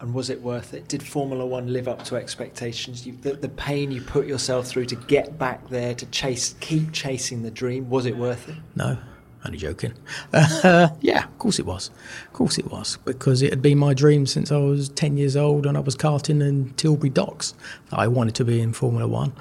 And 0.00 0.14
was 0.14 0.30
it 0.30 0.42
worth 0.42 0.74
it? 0.74 0.88
Did 0.88 1.02
Formula 1.02 1.46
One 1.46 1.72
live 1.72 1.86
up 1.86 2.04
to 2.06 2.16
expectations? 2.16 3.06
You, 3.06 3.12
the, 3.22 3.34
the 3.34 3.48
pain 3.48 3.92
you 3.92 4.00
put 4.00 4.26
yourself 4.26 4.66
through 4.66 4.86
to 4.86 4.96
get 4.96 5.38
back 5.38 5.68
there, 5.68 5.94
to 5.94 6.06
chase, 6.06 6.56
keep 6.58 6.90
chasing 6.92 7.42
the 7.42 7.52
dream, 7.52 7.88
was 7.88 8.06
it 8.06 8.16
worth 8.16 8.48
it? 8.48 8.56
No, 8.74 8.98
only 9.44 9.58
joking. 9.58 9.94
Uh, 10.34 10.88
yeah, 11.00 11.24
of 11.24 11.38
course 11.38 11.58
it 11.58 11.66
was. 11.66 11.90
Of 12.26 12.32
course 12.32 12.56
it 12.56 12.70
was. 12.70 12.96
Because 13.04 13.42
it 13.42 13.50
had 13.50 13.60
been 13.60 13.78
my 13.78 13.94
dream 13.94 14.26
since 14.26 14.52
I 14.52 14.58
was 14.58 14.88
10 14.90 15.16
years 15.16 15.36
old 15.36 15.66
and 15.66 15.76
I 15.76 15.80
was 15.80 15.96
karting 15.96 16.40
in 16.46 16.70
Tilbury 16.74 17.10
Docks. 17.10 17.54
I 17.90 18.06
wanted 18.06 18.34
to 18.36 18.44
be 18.44 18.60
in 18.60 18.72
Formula 18.72 19.08
One 19.08 19.32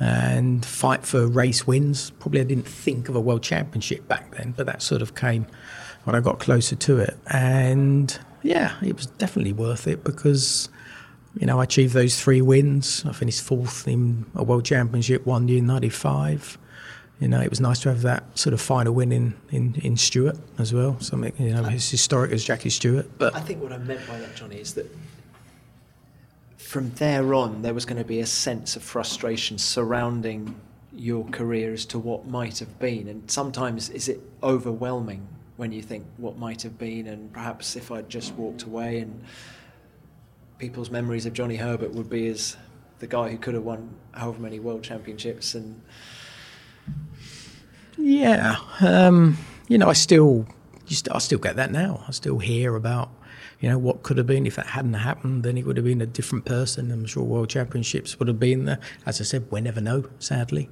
and 0.00 0.64
fight 0.64 1.04
for 1.04 1.26
race 1.26 1.66
wins. 1.66 2.10
Probably 2.10 2.40
I 2.40 2.44
didn't 2.44 2.68
think 2.68 3.08
of 3.08 3.16
a 3.16 3.20
world 3.20 3.42
championship 3.42 4.06
back 4.08 4.34
then, 4.36 4.52
but 4.56 4.66
that 4.66 4.82
sort 4.82 5.02
of 5.02 5.14
came 5.14 5.46
when 6.04 6.14
I 6.14 6.20
got 6.20 6.38
closer 6.38 6.76
to 6.76 6.98
it. 6.98 7.16
And 7.26 8.18
yeah, 8.42 8.74
it 8.82 8.96
was 8.96 9.06
definitely 9.06 9.52
worth 9.52 9.86
it 9.86 10.04
because, 10.04 10.68
you 11.38 11.46
know, 11.46 11.60
I 11.60 11.64
achieved 11.64 11.94
those 11.94 12.20
three 12.20 12.42
wins. 12.42 13.04
I 13.06 13.12
finished 13.12 13.42
fourth 13.42 13.88
in 13.88 14.26
a 14.34 14.42
world 14.42 14.64
championship 14.64 15.26
one 15.26 15.48
year 15.48 15.58
in 15.58 15.66
95. 15.66 16.58
You 17.20 17.26
know, 17.26 17.40
it 17.40 17.50
was 17.50 17.60
nice 17.60 17.80
to 17.80 17.88
have 17.88 18.02
that 18.02 18.38
sort 18.38 18.54
of 18.54 18.60
final 18.60 18.94
win 18.94 19.10
in, 19.10 19.34
in, 19.50 19.74
in 19.82 19.96
Stewart 19.96 20.36
as 20.58 20.72
well. 20.72 21.00
Something, 21.00 21.32
you 21.38 21.52
know, 21.52 21.64
as 21.64 21.90
historic 21.90 22.30
as 22.30 22.44
Jackie 22.44 22.70
Stewart. 22.70 23.06
But 23.18 23.34
I 23.34 23.40
think 23.40 23.60
what 23.60 23.72
I 23.72 23.78
meant 23.78 24.06
by 24.06 24.20
that, 24.20 24.36
Johnny, 24.36 24.56
is 24.56 24.74
that 24.74 24.86
from 26.56 26.90
there 26.90 27.34
on, 27.34 27.62
there 27.62 27.74
was 27.74 27.84
going 27.84 27.98
to 27.98 28.06
be 28.06 28.20
a 28.20 28.26
sense 28.26 28.76
of 28.76 28.84
frustration 28.84 29.58
surrounding 29.58 30.54
your 30.92 31.24
career 31.30 31.72
as 31.72 31.84
to 31.86 31.98
what 31.98 32.26
might 32.28 32.60
have 32.60 32.78
been. 32.78 33.08
And 33.08 33.28
sometimes 33.28 33.90
is 33.90 34.08
it 34.08 34.20
overwhelming 34.42 35.26
when 35.56 35.72
you 35.72 35.82
think 35.82 36.06
what 36.18 36.38
might 36.38 36.62
have 36.62 36.78
been, 36.78 37.08
and 37.08 37.32
perhaps 37.32 37.74
if 37.74 37.90
I'd 37.90 38.08
just 38.08 38.32
walked 38.34 38.62
away, 38.62 39.00
and 39.00 39.24
people's 40.58 40.90
memories 40.90 41.26
of 41.26 41.32
Johnny 41.32 41.56
Herbert 41.56 41.92
would 41.94 42.08
be 42.08 42.28
as 42.28 42.56
the 43.00 43.08
guy 43.08 43.28
who 43.30 43.38
could 43.38 43.54
have 43.54 43.64
won 43.64 43.96
however 44.12 44.40
many 44.40 44.60
world 44.60 44.84
championships 44.84 45.56
and. 45.56 45.82
Yeah, 47.98 48.56
um, 48.80 49.36
you 49.68 49.76
know, 49.76 49.88
I 49.88 49.92
still, 49.92 50.46
I 51.10 51.18
still 51.18 51.38
get 51.38 51.56
that 51.56 51.72
now. 51.72 52.04
I 52.06 52.12
still 52.12 52.38
hear 52.38 52.76
about, 52.76 53.10
you 53.60 53.68
know, 53.68 53.76
what 53.76 54.02
could 54.04 54.18
have 54.18 54.26
been 54.26 54.46
if 54.46 54.56
that 54.56 54.66
hadn't 54.66 54.94
happened. 54.94 55.42
Then 55.42 55.56
he 55.56 55.64
would 55.64 55.76
have 55.76 55.84
been 55.84 56.00
a 56.00 56.06
different 56.06 56.44
person. 56.44 56.90
I'm 56.92 57.06
sure 57.06 57.24
world 57.24 57.50
championships 57.50 58.18
would 58.18 58.28
have 58.28 58.38
been 58.38 58.64
there. 58.66 58.78
As 59.04 59.20
I 59.20 59.24
said, 59.24 59.50
we 59.50 59.60
never 59.60 59.80
know, 59.80 60.04
sadly. 60.20 60.70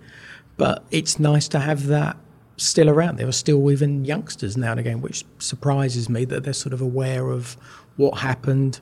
But 0.56 0.84
it's 0.90 1.18
nice 1.18 1.48
to 1.48 1.58
have 1.58 1.86
that 1.88 2.16
still 2.56 2.88
around. 2.88 3.18
There 3.18 3.28
are 3.28 3.32
still 3.32 3.70
even 3.70 4.04
youngsters 4.04 4.56
now 4.56 4.70
and 4.70 4.80
again, 4.80 5.00
which 5.00 5.24
surprises 5.38 6.08
me 6.08 6.24
that 6.26 6.44
they're 6.44 6.52
sort 6.52 6.72
of 6.72 6.80
aware 6.80 7.28
of 7.28 7.56
what 7.96 8.18
happened, 8.20 8.80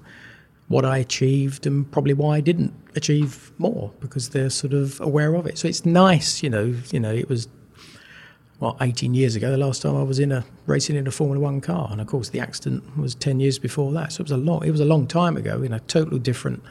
what 0.69 0.85
I 0.85 0.99
achieved, 0.99 1.67
and 1.67 1.91
probably 1.91 2.15
why 2.15 2.37
I 2.37 2.41
didn't 2.41 2.75
achieve 2.95 3.53
more 3.59 3.91
because 4.01 4.29
they're 4.29 4.51
sort 4.51 4.75
of 4.75 5.01
aware 5.01 5.35
of 5.35 5.47
it. 5.47 5.59
So 5.59 5.67
it's 5.67 5.85
nice, 5.85 6.43
you 6.43 6.51
know. 6.51 6.75
You 6.93 7.01
know, 7.01 7.13
it 7.13 7.29
was 7.29 7.49
what 8.59 8.77
18 8.81 9.15
years 9.15 9.37
ago 9.37 9.51
the 9.51 9.57
last 9.57 9.83
time 9.83 9.97
I 9.97 10.03
was 10.03 10.19
in 10.19 10.33
a 10.33 10.45
racing 10.67 10.97
in 10.97 11.07
a 11.07 11.11
Formula 11.11 11.41
One 11.41 11.61
car, 11.61 11.89
and 11.91 12.01
of 12.01 12.07
course 12.07 12.29
the 12.29 12.41
accident 12.41 12.97
was 12.97 13.15
10 13.15 13.41
years 13.41 13.59
before 13.59 13.93
that. 13.93 14.13
So 14.13 14.21
it 14.21 14.25
was 14.25 14.33
a 14.33 14.37
long, 14.37 14.65
it 14.65 14.71
was 14.71 14.81
a 14.81 14.85
long 14.85 15.07
time 15.07 15.37
ago 15.37 15.63
in 15.63 15.73
a 15.73 15.81
totally 15.81 16.19
different 16.19 16.63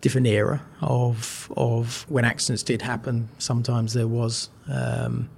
different 0.00 0.26
era 0.26 0.62
of 0.80 1.52
of 1.56 2.04
when 2.08 2.24
accidents 2.24 2.62
did 2.62 2.82
happen. 2.82 3.28
Sometimes 3.38 3.94
there 3.94 4.08
was. 4.08 4.50
Um, 4.68 5.28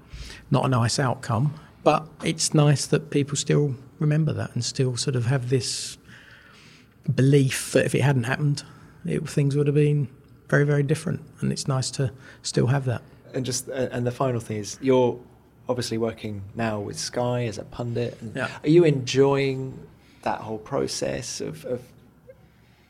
not 0.50 0.64
a 0.64 0.68
nice 0.68 0.98
outcome. 0.98 1.54
But 1.82 2.06
it's 2.22 2.54
nice 2.54 2.86
that 2.86 3.10
people 3.10 3.36
still 3.36 3.74
remember 3.98 4.32
that 4.32 4.54
and 4.54 4.64
still 4.64 4.96
sort 4.96 5.16
of 5.16 5.26
have 5.26 5.50
this 5.50 5.98
belief 7.14 7.72
that 7.72 7.84
if 7.84 7.94
it 7.94 8.00
hadn't 8.00 8.24
happened, 8.24 8.64
it, 9.04 9.28
things 9.28 9.54
would 9.54 9.66
have 9.66 9.74
been 9.74 10.08
very, 10.48 10.64
very 10.64 10.82
different. 10.82 11.20
And 11.40 11.52
it's 11.52 11.68
nice 11.68 11.90
to 11.92 12.10
still 12.42 12.68
have 12.68 12.86
that. 12.86 13.02
And 13.34 13.44
just 13.44 13.68
and 13.68 14.06
the 14.06 14.12
final 14.12 14.40
thing 14.40 14.58
is, 14.58 14.78
you're 14.80 15.18
obviously 15.68 15.98
working 15.98 16.42
now 16.54 16.80
with 16.80 16.98
Sky 16.98 17.44
as 17.46 17.58
a 17.58 17.64
pundit. 17.64 18.18
Yeah. 18.34 18.48
Are 18.62 18.68
you 18.68 18.84
enjoying 18.84 19.78
that 20.22 20.40
whole 20.40 20.58
process 20.58 21.40
of, 21.40 21.64
of 21.64 21.82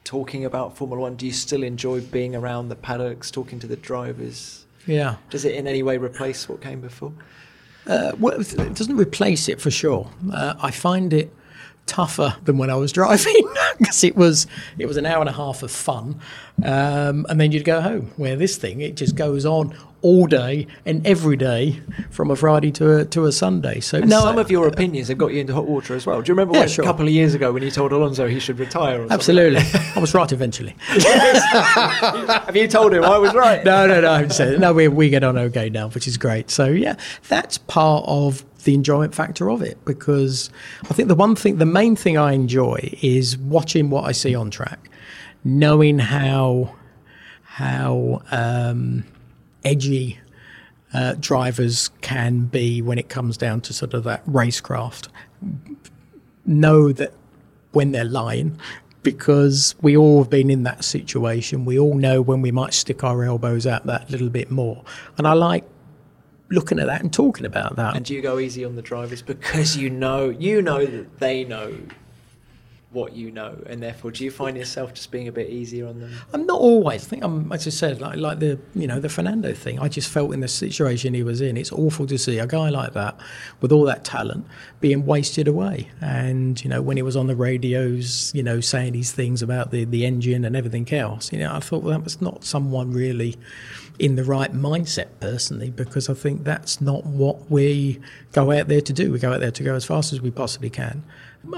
talking 0.05 0.45
about 0.45 0.77
Formula 0.77 1.01
One? 1.03 1.17
Do 1.17 1.27
you 1.27 1.33
still 1.33 1.63
enjoy 1.63 2.01
being 2.01 2.35
around 2.35 2.69
the 2.69 2.77
paddocks, 2.77 3.31
talking 3.31 3.59
to 3.61 3.67
the 3.67 3.77
drivers? 3.77 4.65
Yeah. 4.87 5.17
Does 5.31 5.45
it 5.45 5.55
in 5.55 5.67
any 5.67 5.83
way 5.83 5.97
replace 5.97 6.49
what 6.49 6.61
came 6.61 6.81
before? 6.81 7.13
Uh, 7.87 8.13
well, 8.19 8.41
it 8.41 8.75
doesn't 8.75 8.97
replace 8.97 9.49
it 9.49 9.61
for 9.61 9.71
sure. 9.71 10.11
Uh, 10.33 10.55
I 10.61 10.71
find 10.71 11.13
it 11.13 11.33
tougher 11.87 12.37
than 12.45 12.57
when 12.59 12.71
I 12.71 12.77
was 12.77 12.93
driving 12.93 13.47
because 13.79 14.03
it 14.05 14.17
was 14.17 14.47
it 14.79 14.87
was 14.87 14.97
an 14.97 15.07
hour 15.07 15.21
and 15.21 15.29
a 15.29 15.33
half 15.33 15.63
of 15.63 15.71
fun, 15.71 16.21
um, 16.63 17.27
and 17.29 17.41
then 17.41 17.53
you'd 17.53 17.65
go 17.65 17.81
home. 17.81 18.11
Where 18.17 18.37
this 18.37 18.57
thing 18.57 18.81
it 18.81 18.97
just 18.97 19.17
goes 19.17 19.45
on 19.47 19.77
all 20.03 20.27
day 20.27 20.67
and 20.85 21.07
every 21.07 21.35
day 21.35 21.81
from 22.11 22.31
a 22.31 22.37
Friday 22.37 22.71
to 22.71 22.99
a, 22.99 23.05
to 23.07 23.25
a 23.25 23.33
Sunday. 23.33 23.81
So 23.81 23.97
and 23.99 24.11
some 24.11 24.37
of 24.37 24.51
your 24.51 24.69
opinions 24.69 25.09
have 25.09 25.17
got 25.17 25.33
you 25.33 25.41
into 25.41 25.55
hot 25.55 25.67
water 25.67 25.95
as 25.95 26.05
well. 26.05 26.21
Do 26.21 26.29
you 26.31 26.35
remember 26.35 26.53
Yeah, 26.53 26.61
when, 26.61 26.69
sure. 26.69 26.85
a 26.85 26.87
couple 26.87 27.07
of 27.07 27.13
years 27.13 27.33
ago 27.33 27.51
when 27.53 27.63
you 27.63 27.71
told 27.71 27.91
Alonso 27.91 28.29
he 28.29 28.39
should 28.39 28.59
retire? 28.59 29.07
Absolutely, 29.11 29.63
I 29.97 29.99
was 29.99 30.13
right 30.13 30.31
eventually. 30.31 30.77
have 30.89 32.55
you 32.57 32.69
told 32.69 32.93
him 32.93 33.05
I 33.05 33.17
was 33.19 33.35
right? 33.35 33.65
no, 33.65 33.87
no, 33.87 34.01
no. 34.01 34.11
I 34.11 34.15
haven't 34.17 34.33
said. 34.33 34.61
No, 34.61 34.73
we 34.73 34.89
we 34.89 35.09
get 35.11 35.25
on 35.25 35.39
okay 35.39 35.71
now, 35.71 35.89
which 35.89 36.07
is 36.07 36.17
great. 36.19 36.51
So 36.51 36.67
yeah, 36.67 36.97
that's 37.29 37.59
part 37.59 38.05
of 38.07 38.45
the 38.65 38.75
enjoyment 38.75 39.15
factor 39.15 39.51
of 39.51 39.63
it 39.63 39.83
because 39.85 40.51
I 40.85 40.95
think 40.95 41.09
the 41.09 41.15
one 41.15 41.37
thing, 41.37 41.59
the 41.59 41.67
main 41.67 41.97
thing 41.97 42.19
I 42.19 42.33
enjoy 42.33 42.91
is 43.03 43.39
watching 43.39 43.91
what 43.91 44.05
I 44.05 44.13
see 44.13 44.35
on 44.35 44.51
track, 44.51 44.91
knowing 45.45 45.99
how 45.99 46.75
how 47.43 48.21
um, 48.33 49.05
edgy 49.65 50.19
uh, 50.93 51.15
drivers 51.21 51.91
can 52.01 52.47
be 52.47 52.83
when 52.83 52.99
it 52.99 53.09
comes 53.09 53.37
down 53.37 53.61
to 53.63 53.73
sort 53.73 53.95
of 53.95 54.05
that 54.05 54.27
racecraft. 54.27 55.09
Know 56.47 56.93
that 56.93 57.13
when 57.73 57.93
they're 57.93 58.05
lying 58.05 58.59
because 59.05 59.75
we 59.83 59.97
all 59.97 60.23
have 60.23 60.31
been 60.31 60.51
in 60.51 60.65
that 60.65 60.83
situation. 60.83 61.65
We 61.65 61.79
all 61.79 61.95
know 61.95 62.23
when 62.23 62.43
we 62.43 62.51
might 62.51 62.75
stick 62.75 63.05
our 63.05 63.23
elbows 63.23 63.67
out 63.67 63.87
that 63.87 64.11
little 64.11 64.31
bit 64.31 64.51
more. 64.51 64.83
And 65.19 65.27
I 65.29 65.35
like 65.35 65.65
looking 66.55 66.79
at 66.79 66.87
that 66.87 67.01
and 67.01 67.13
talking 67.13 67.47
about 67.47 67.77
that. 67.77 67.97
And 67.97 68.05
do 68.05 68.15
you 68.15 68.23
go 68.23 68.39
easy 68.39 68.65
on 68.65 68.77
the 68.77 68.83
drivers 68.83 69.23
because 69.23 69.77
you 69.77 69.91
know 69.91 70.29
you 70.29 70.63
know 70.63 70.85
that 70.85 71.19
they 71.19 71.45
know 71.45 71.77
what 72.95 73.15
you 73.15 73.31
know, 73.31 73.59
and 73.67 73.83
therefore, 73.83 74.13
do 74.13 74.25
you 74.25 74.31
find 74.31 74.57
yourself 74.57 74.95
just 74.95 75.11
being 75.11 75.27
a 75.27 75.33
bit 75.33 75.51
easier 75.51 75.89
on 75.89 76.01
them? 76.01 76.13
I'm 76.33 76.47
not 76.47 76.61
always. 76.61 77.05
I 77.05 77.09
think 77.09 77.25
I'm, 77.25 77.53
as 77.53 77.67
I 77.67 77.71
said, 77.71 78.01
like 78.01 78.17
like 78.17 78.39
the 78.39 78.59
you 78.75 78.87
know 78.87 79.01
the 79.01 79.09
Fernando 79.09 79.53
thing. 79.53 79.81
I 79.81 79.89
just 79.89 80.09
felt 80.09 80.33
in 80.33 80.41
the 80.41 80.49
situation 80.49 81.13
he 81.13 81.23
was 81.23 81.41
in, 81.41 81.57
it's 81.57 81.73
awful 81.73 82.07
to 82.07 82.17
see 82.17 82.39
a 82.39 82.47
guy 82.47 82.71
like 82.71 82.93
that 82.95 83.19
with 83.61 83.73
all 83.73 83.85
that 83.85 84.05
talent 84.05 84.47
being 84.81 85.05
wasted 85.05 85.49
away. 85.49 85.91
And 86.01 86.63
you 86.63 86.71
know 86.71 86.81
when 86.81 86.97
he 86.97 87.03
was 87.03 87.17
on 87.17 87.27
the 87.27 87.37
radios, 87.37 88.33
you 88.35 88.43
know 88.43 88.61
saying 88.61 88.93
these 88.93 89.13
things 89.13 89.43
about 89.43 89.73
the 89.73 89.85
the 89.85 90.07
engine 90.07 90.45
and 90.45 90.57
everything 90.57 90.91
else. 90.93 91.33
You 91.33 91.41
know, 91.41 91.53
I 91.53 91.61
thought 91.61 91.83
well, 91.83 91.99
that 91.99 92.05
was 92.05 92.23
not 92.23 92.45
someone 92.45 92.93
really 92.93 93.37
in 93.99 94.17
the 94.17 94.25
right 94.25 94.53
mindset 94.53 95.07
personally 95.21 95.71
because 95.71 96.09
I 96.09 96.15
think 96.15 96.45
that's 96.45 96.81
not 96.81 97.07
what 97.07 97.51
we 97.51 98.01
go 98.33 98.51
out 98.51 98.69
there 98.69 98.81
to 98.81 98.93
do. 98.93 99.13
We 99.13 99.19
go 99.19 99.33
out 99.33 99.41
there 99.41 99.53
to 99.53 99.63
go 99.63 99.75
as 99.75 99.85
fast 99.85 100.13
as 100.13 100.21
we 100.21 100.31
possibly 100.31 100.71
can. 100.71 101.05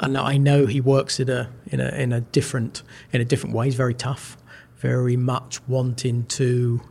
And 0.03 0.18
I 0.18 0.37
know 0.37 0.66
he 0.66 0.80
works 0.80 1.18
in 1.18 1.30
a 1.30 1.51
in 1.66 1.80
a 1.80 1.89
in 1.89 2.12
a 2.12 2.20
different 2.20 2.82
in 3.12 3.20
a 3.20 3.24
different 3.24 3.55
way. 3.55 3.66
He's 3.66 3.74
very 3.74 3.95
tough, 3.95 4.37
very 4.76 5.16
much 5.16 5.66
wanting 5.68 6.24
to 6.26 6.82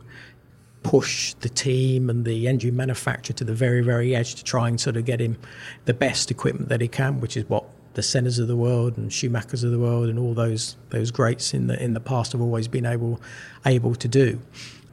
push 0.82 1.34
the 1.34 1.48
team 1.48 2.08
and 2.08 2.24
the 2.24 2.46
engine 2.46 2.76
manufacturer 2.76 3.34
to 3.34 3.44
the 3.44 3.54
very 3.54 3.82
very 3.82 4.14
edge 4.14 4.36
to 4.36 4.44
try 4.44 4.68
and 4.68 4.80
sort 4.80 4.96
of 4.96 5.04
get 5.04 5.20
him 5.20 5.36
the 5.84 5.94
best 5.94 6.30
equipment 6.30 6.68
that 6.70 6.80
he 6.80 6.88
can, 6.88 7.20
which 7.20 7.36
is 7.36 7.48
what 7.48 7.64
the 7.94 8.02
Sennas 8.02 8.38
of 8.38 8.46
the 8.46 8.56
world 8.56 8.98
and 8.98 9.10
Schumachers 9.10 9.64
of 9.64 9.70
the 9.70 9.78
world 9.78 10.08
and 10.08 10.18
all 10.18 10.34
those 10.34 10.76
those 10.90 11.10
greats 11.10 11.54
in 11.54 11.68
the 11.68 11.80
in 11.82 11.94
the 11.94 12.00
past 12.00 12.32
have 12.32 12.40
always 12.40 12.66
been 12.66 12.86
able 12.86 13.20
able 13.64 13.94
to 13.94 14.08
do 14.08 14.40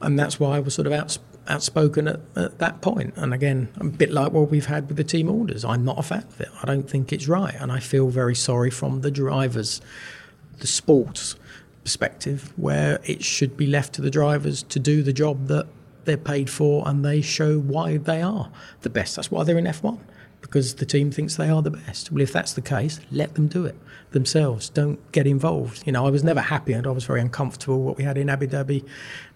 and 0.04 0.18
that's 0.18 0.38
why 0.38 0.56
I 0.56 0.60
was 0.60 0.74
sort 0.74 0.86
of 0.86 0.92
out, 0.92 1.18
outspoken 1.48 2.08
at, 2.08 2.20
at, 2.36 2.58
that 2.58 2.80
point. 2.80 3.14
And 3.16 3.34
again, 3.34 3.68
a 3.76 3.84
bit 3.84 4.10
like 4.10 4.32
what 4.32 4.50
we've 4.50 4.66
had 4.66 4.88
with 4.88 4.96
the 4.96 5.04
team 5.04 5.28
orders. 5.28 5.64
I'm 5.64 5.84
not 5.84 5.98
a 5.98 6.02
fan 6.02 6.24
of 6.24 6.40
it. 6.40 6.48
I 6.62 6.66
don't 6.66 6.88
think 6.88 7.12
it's 7.12 7.28
right, 7.28 7.54
and 7.54 7.72
I 7.72 7.80
feel 7.80 8.08
very 8.08 8.34
sorry 8.34 8.70
from 8.70 9.00
the 9.00 9.10
drivers, 9.10 9.80
the 10.58 10.66
sports 10.66 11.36
perspective, 11.82 12.52
where 12.56 13.00
it 13.04 13.22
should 13.22 13.56
be 13.56 13.66
left 13.66 13.94
to 13.94 14.02
the 14.02 14.10
drivers 14.10 14.62
to 14.64 14.78
do 14.78 15.02
the 15.02 15.12
job 15.12 15.48
that 15.48 15.66
they're 16.04 16.16
paid 16.16 16.50
for, 16.50 16.86
and 16.86 17.04
they 17.04 17.20
show 17.20 17.58
why 17.58 17.96
they 17.96 18.22
are 18.22 18.50
the 18.82 18.90
best. 18.90 19.16
That's 19.16 19.30
why 19.30 19.44
they're 19.44 19.58
in 19.58 19.64
F1 19.64 19.98
because 20.44 20.74
the 20.74 20.84
team 20.84 21.10
thinks 21.10 21.36
they 21.36 21.48
are 21.48 21.62
the 21.62 21.70
best. 21.70 22.12
Well, 22.12 22.20
if 22.20 22.30
that's 22.30 22.52
the 22.52 22.60
case, 22.60 23.00
let 23.10 23.34
them 23.34 23.48
do 23.48 23.64
it 23.64 23.74
themselves. 24.10 24.68
Don't 24.68 25.00
get 25.10 25.26
involved. 25.26 25.82
You 25.86 25.92
know, 25.92 26.06
I 26.06 26.10
was 26.10 26.22
never 26.22 26.40
happy 26.40 26.74
and 26.74 26.86
I 26.86 26.90
was 26.90 27.04
very 27.04 27.22
uncomfortable 27.22 27.82
what 27.82 27.96
we 27.96 28.04
had 28.04 28.18
in 28.18 28.28
Abu 28.28 28.46
Dhabi 28.46 28.86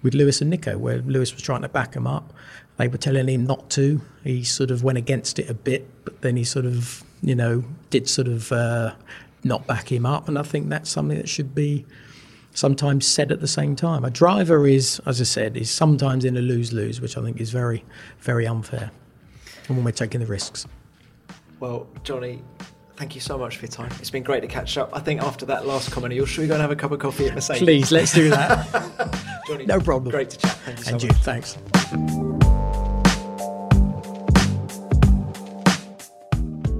with 0.02 0.12
Lewis 0.12 0.42
and 0.42 0.50
Nico, 0.50 0.76
where 0.76 0.98
Lewis 0.98 1.32
was 1.32 1.42
trying 1.42 1.62
to 1.62 1.68
back 1.68 1.94
him 1.94 2.06
up. 2.06 2.34
They 2.76 2.88
were 2.88 2.98
telling 2.98 3.26
him 3.26 3.46
not 3.46 3.70
to. 3.70 4.02
He 4.22 4.44
sort 4.44 4.70
of 4.70 4.84
went 4.84 4.98
against 4.98 5.38
it 5.38 5.48
a 5.48 5.54
bit, 5.54 5.88
but 6.04 6.20
then 6.20 6.36
he 6.36 6.44
sort 6.44 6.66
of, 6.66 7.02
you 7.22 7.34
know, 7.34 7.64
did 7.88 8.06
sort 8.06 8.28
of 8.28 8.52
uh, 8.52 8.92
not 9.44 9.66
back 9.66 9.90
him 9.90 10.04
up. 10.04 10.28
And 10.28 10.38
I 10.38 10.42
think 10.42 10.68
that's 10.68 10.90
something 10.90 11.16
that 11.16 11.28
should 11.28 11.54
be 11.54 11.86
sometimes 12.52 13.06
said 13.06 13.32
at 13.32 13.40
the 13.40 13.48
same 13.48 13.76
time. 13.76 14.04
A 14.04 14.10
driver 14.10 14.66
is, 14.66 15.00
as 15.06 15.22
I 15.22 15.24
said, 15.24 15.56
is 15.56 15.70
sometimes 15.70 16.26
in 16.26 16.36
a 16.36 16.42
lose 16.42 16.74
lose, 16.74 17.00
which 17.00 17.16
I 17.16 17.22
think 17.22 17.40
is 17.40 17.50
very, 17.50 17.82
very 18.20 18.46
unfair 18.46 18.90
when 19.68 19.84
we're 19.84 19.92
taking 19.92 20.20
the 20.20 20.26
risks. 20.26 20.66
Well, 21.60 21.88
Johnny, 22.04 22.42
thank 22.96 23.14
you 23.16 23.20
so 23.20 23.36
much 23.36 23.56
for 23.56 23.66
your 23.66 23.72
time. 23.72 23.90
It's 23.98 24.10
been 24.10 24.22
great 24.22 24.40
to 24.42 24.46
catch 24.46 24.78
up. 24.78 24.90
I 24.92 25.00
think 25.00 25.22
after 25.22 25.44
that 25.46 25.66
last 25.66 25.90
comment, 25.90 26.14
you're 26.14 26.26
should 26.26 26.42
we 26.42 26.46
go 26.46 26.54
and 26.54 26.60
have 26.60 26.70
a 26.70 26.76
cup 26.76 26.92
of 26.92 27.00
coffee 27.00 27.26
at 27.26 27.34
Mercedes? 27.34 27.62
Please, 27.62 27.92
let's 27.92 28.14
do 28.14 28.30
that. 28.30 29.42
Johnny, 29.48 29.66
no 29.66 29.80
problem. 29.80 30.12
Great 30.12 30.30
to 30.30 30.38
chat. 30.38 30.52
Thank 30.52 30.78
you 30.78 30.84
so 30.84 30.90
and 30.90 31.02
much. 31.02 31.12
you, 31.12 31.18
thanks. 31.24 31.58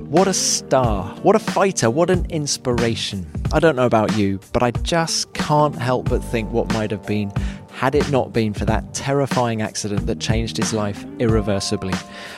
What 0.09 0.29
a 0.29 0.33
star. 0.33 1.15
What 1.17 1.35
a 1.37 1.39
fighter. 1.39 1.91
What 1.91 2.09
an 2.09 2.25
inspiration. 2.31 3.31
I 3.53 3.59
don't 3.59 3.77
know 3.77 3.85
about 3.87 4.17
you, 4.17 4.41
but 4.53 4.63
I 4.63 4.71
just 4.71 5.33
can't 5.35 5.75
help 5.75 6.09
but 6.09 6.23
think 6.25 6.51
what 6.53 6.73
might 6.73 6.91
have 6.93 7.05
been 7.07 7.33
had 7.79 7.95
it 7.95 8.11
not 8.11 8.33
been 8.33 8.53
for 8.53 8.65
that 8.65 8.93
terrifying 8.93 9.63
accident 9.63 10.05
that 10.05 10.19
changed 10.19 10.57
his 10.57 10.73
life 10.73 11.07
irreversibly. 11.21 11.95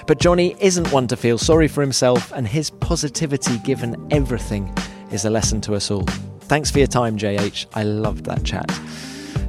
But 0.06 0.18
Johnny 0.20 0.54
isn't 0.60 0.92
one 0.92 1.06
to 1.06 1.16
feel 1.16 1.38
sorry 1.38 1.66
for 1.66 1.80
himself, 1.80 2.30
and 2.32 2.46
his 2.46 2.68
positivity, 2.68 3.56
given 3.60 3.96
everything, 4.10 4.70
is 5.10 5.24
a 5.24 5.30
lesson 5.30 5.62
to 5.62 5.74
us 5.74 5.90
all. 5.90 6.04
Thanks 6.40 6.70
for 6.70 6.76
your 6.76 6.88
time, 6.88 7.16
JH. 7.16 7.64
I 7.72 7.84
loved 7.84 8.26
that 8.26 8.44
chat. 8.44 8.70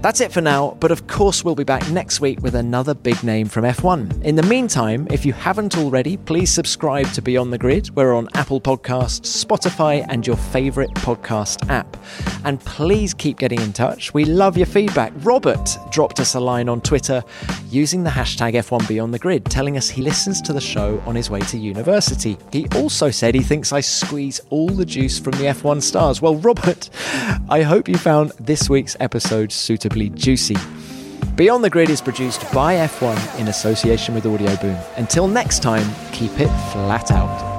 That's 0.01 0.19
it 0.19 0.31
for 0.31 0.41
now, 0.41 0.75
but 0.79 0.89
of 0.89 1.05
course, 1.05 1.45
we'll 1.45 1.53
be 1.53 1.63
back 1.63 1.87
next 1.91 2.21
week 2.21 2.41
with 2.41 2.55
another 2.55 2.95
big 2.95 3.23
name 3.23 3.47
from 3.47 3.65
F1. 3.65 4.23
In 4.23 4.35
the 4.35 4.41
meantime, 4.41 5.07
if 5.11 5.27
you 5.27 5.33
haven't 5.33 5.77
already, 5.77 6.17
please 6.17 6.51
subscribe 6.51 7.05
to 7.13 7.21
Beyond 7.21 7.53
the 7.53 7.59
Grid. 7.59 7.95
We're 7.95 8.15
on 8.15 8.27
Apple 8.33 8.59
Podcasts, 8.59 9.45
Spotify, 9.45 10.03
and 10.09 10.25
your 10.25 10.37
favourite 10.37 10.89
podcast 10.95 11.69
app. 11.69 11.97
And 12.45 12.59
please 12.61 13.13
keep 13.13 13.37
getting 13.37 13.61
in 13.61 13.73
touch. 13.73 14.11
We 14.11 14.25
love 14.25 14.57
your 14.57 14.65
feedback. 14.65 15.13
Robert 15.17 15.77
dropped 15.91 16.19
us 16.19 16.33
a 16.33 16.39
line 16.39 16.67
on 16.67 16.81
Twitter 16.81 17.23
using 17.69 18.03
the 18.03 18.09
hashtag 18.09 18.53
F1 18.53 18.87
Beyond 18.87 19.13
the 19.13 19.19
Grid, 19.19 19.45
telling 19.45 19.77
us 19.77 19.87
he 19.87 20.01
listens 20.01 20.41
to 20.41 20.51
the 20.51 20.59
show 20.59 20.99
on 21.05 21.13
his 21.13 21.29
way 21.29 21.41
to 21.41 21.59
university. 21.59 22.39
He 22.51 22.65
also 22.75 23.11
said 23.11 23.35
he 23.35 23.41
thinks 23.41 23.71
I 23.71 23.81
squeeze 23.81 24.41
all 24.49 24.69
the 24.69 24.83
juice 24.83 25.19
from 25.19 25.33
the 25.33 25.45
F1 25.45 25.83
stars. 25.83 26.23
Well, 26.23 26.37
Robert, 26.37 26.89
I 27.49 27.61
hope 27.61 27.87
you 27.87 27.97
found 27.97 28.31
this 28.39 28.67
week's 28.67 28.97
episode 28.99 29.51
suitable 29.51 29.90
juicy. 30.09 30.57
Beyond 31.35 31.63
the 31.63 31.69
Grid 31.69 31.89
is 31.89 32.01
produced 32.01 32.41
by 32.53 32.75
F1 32.75 33.39
in 33.39 33.47
association 33.47 34.15
with 34.15 34.25
Audioboom. 34.25 34.79
Until 34.97 35.27
next 35.27 35.61
time, 35.61 35.87
keep 36.11 36.31
it 36.39 36.49
flat 36.71 37.11
out. 37.11 37.50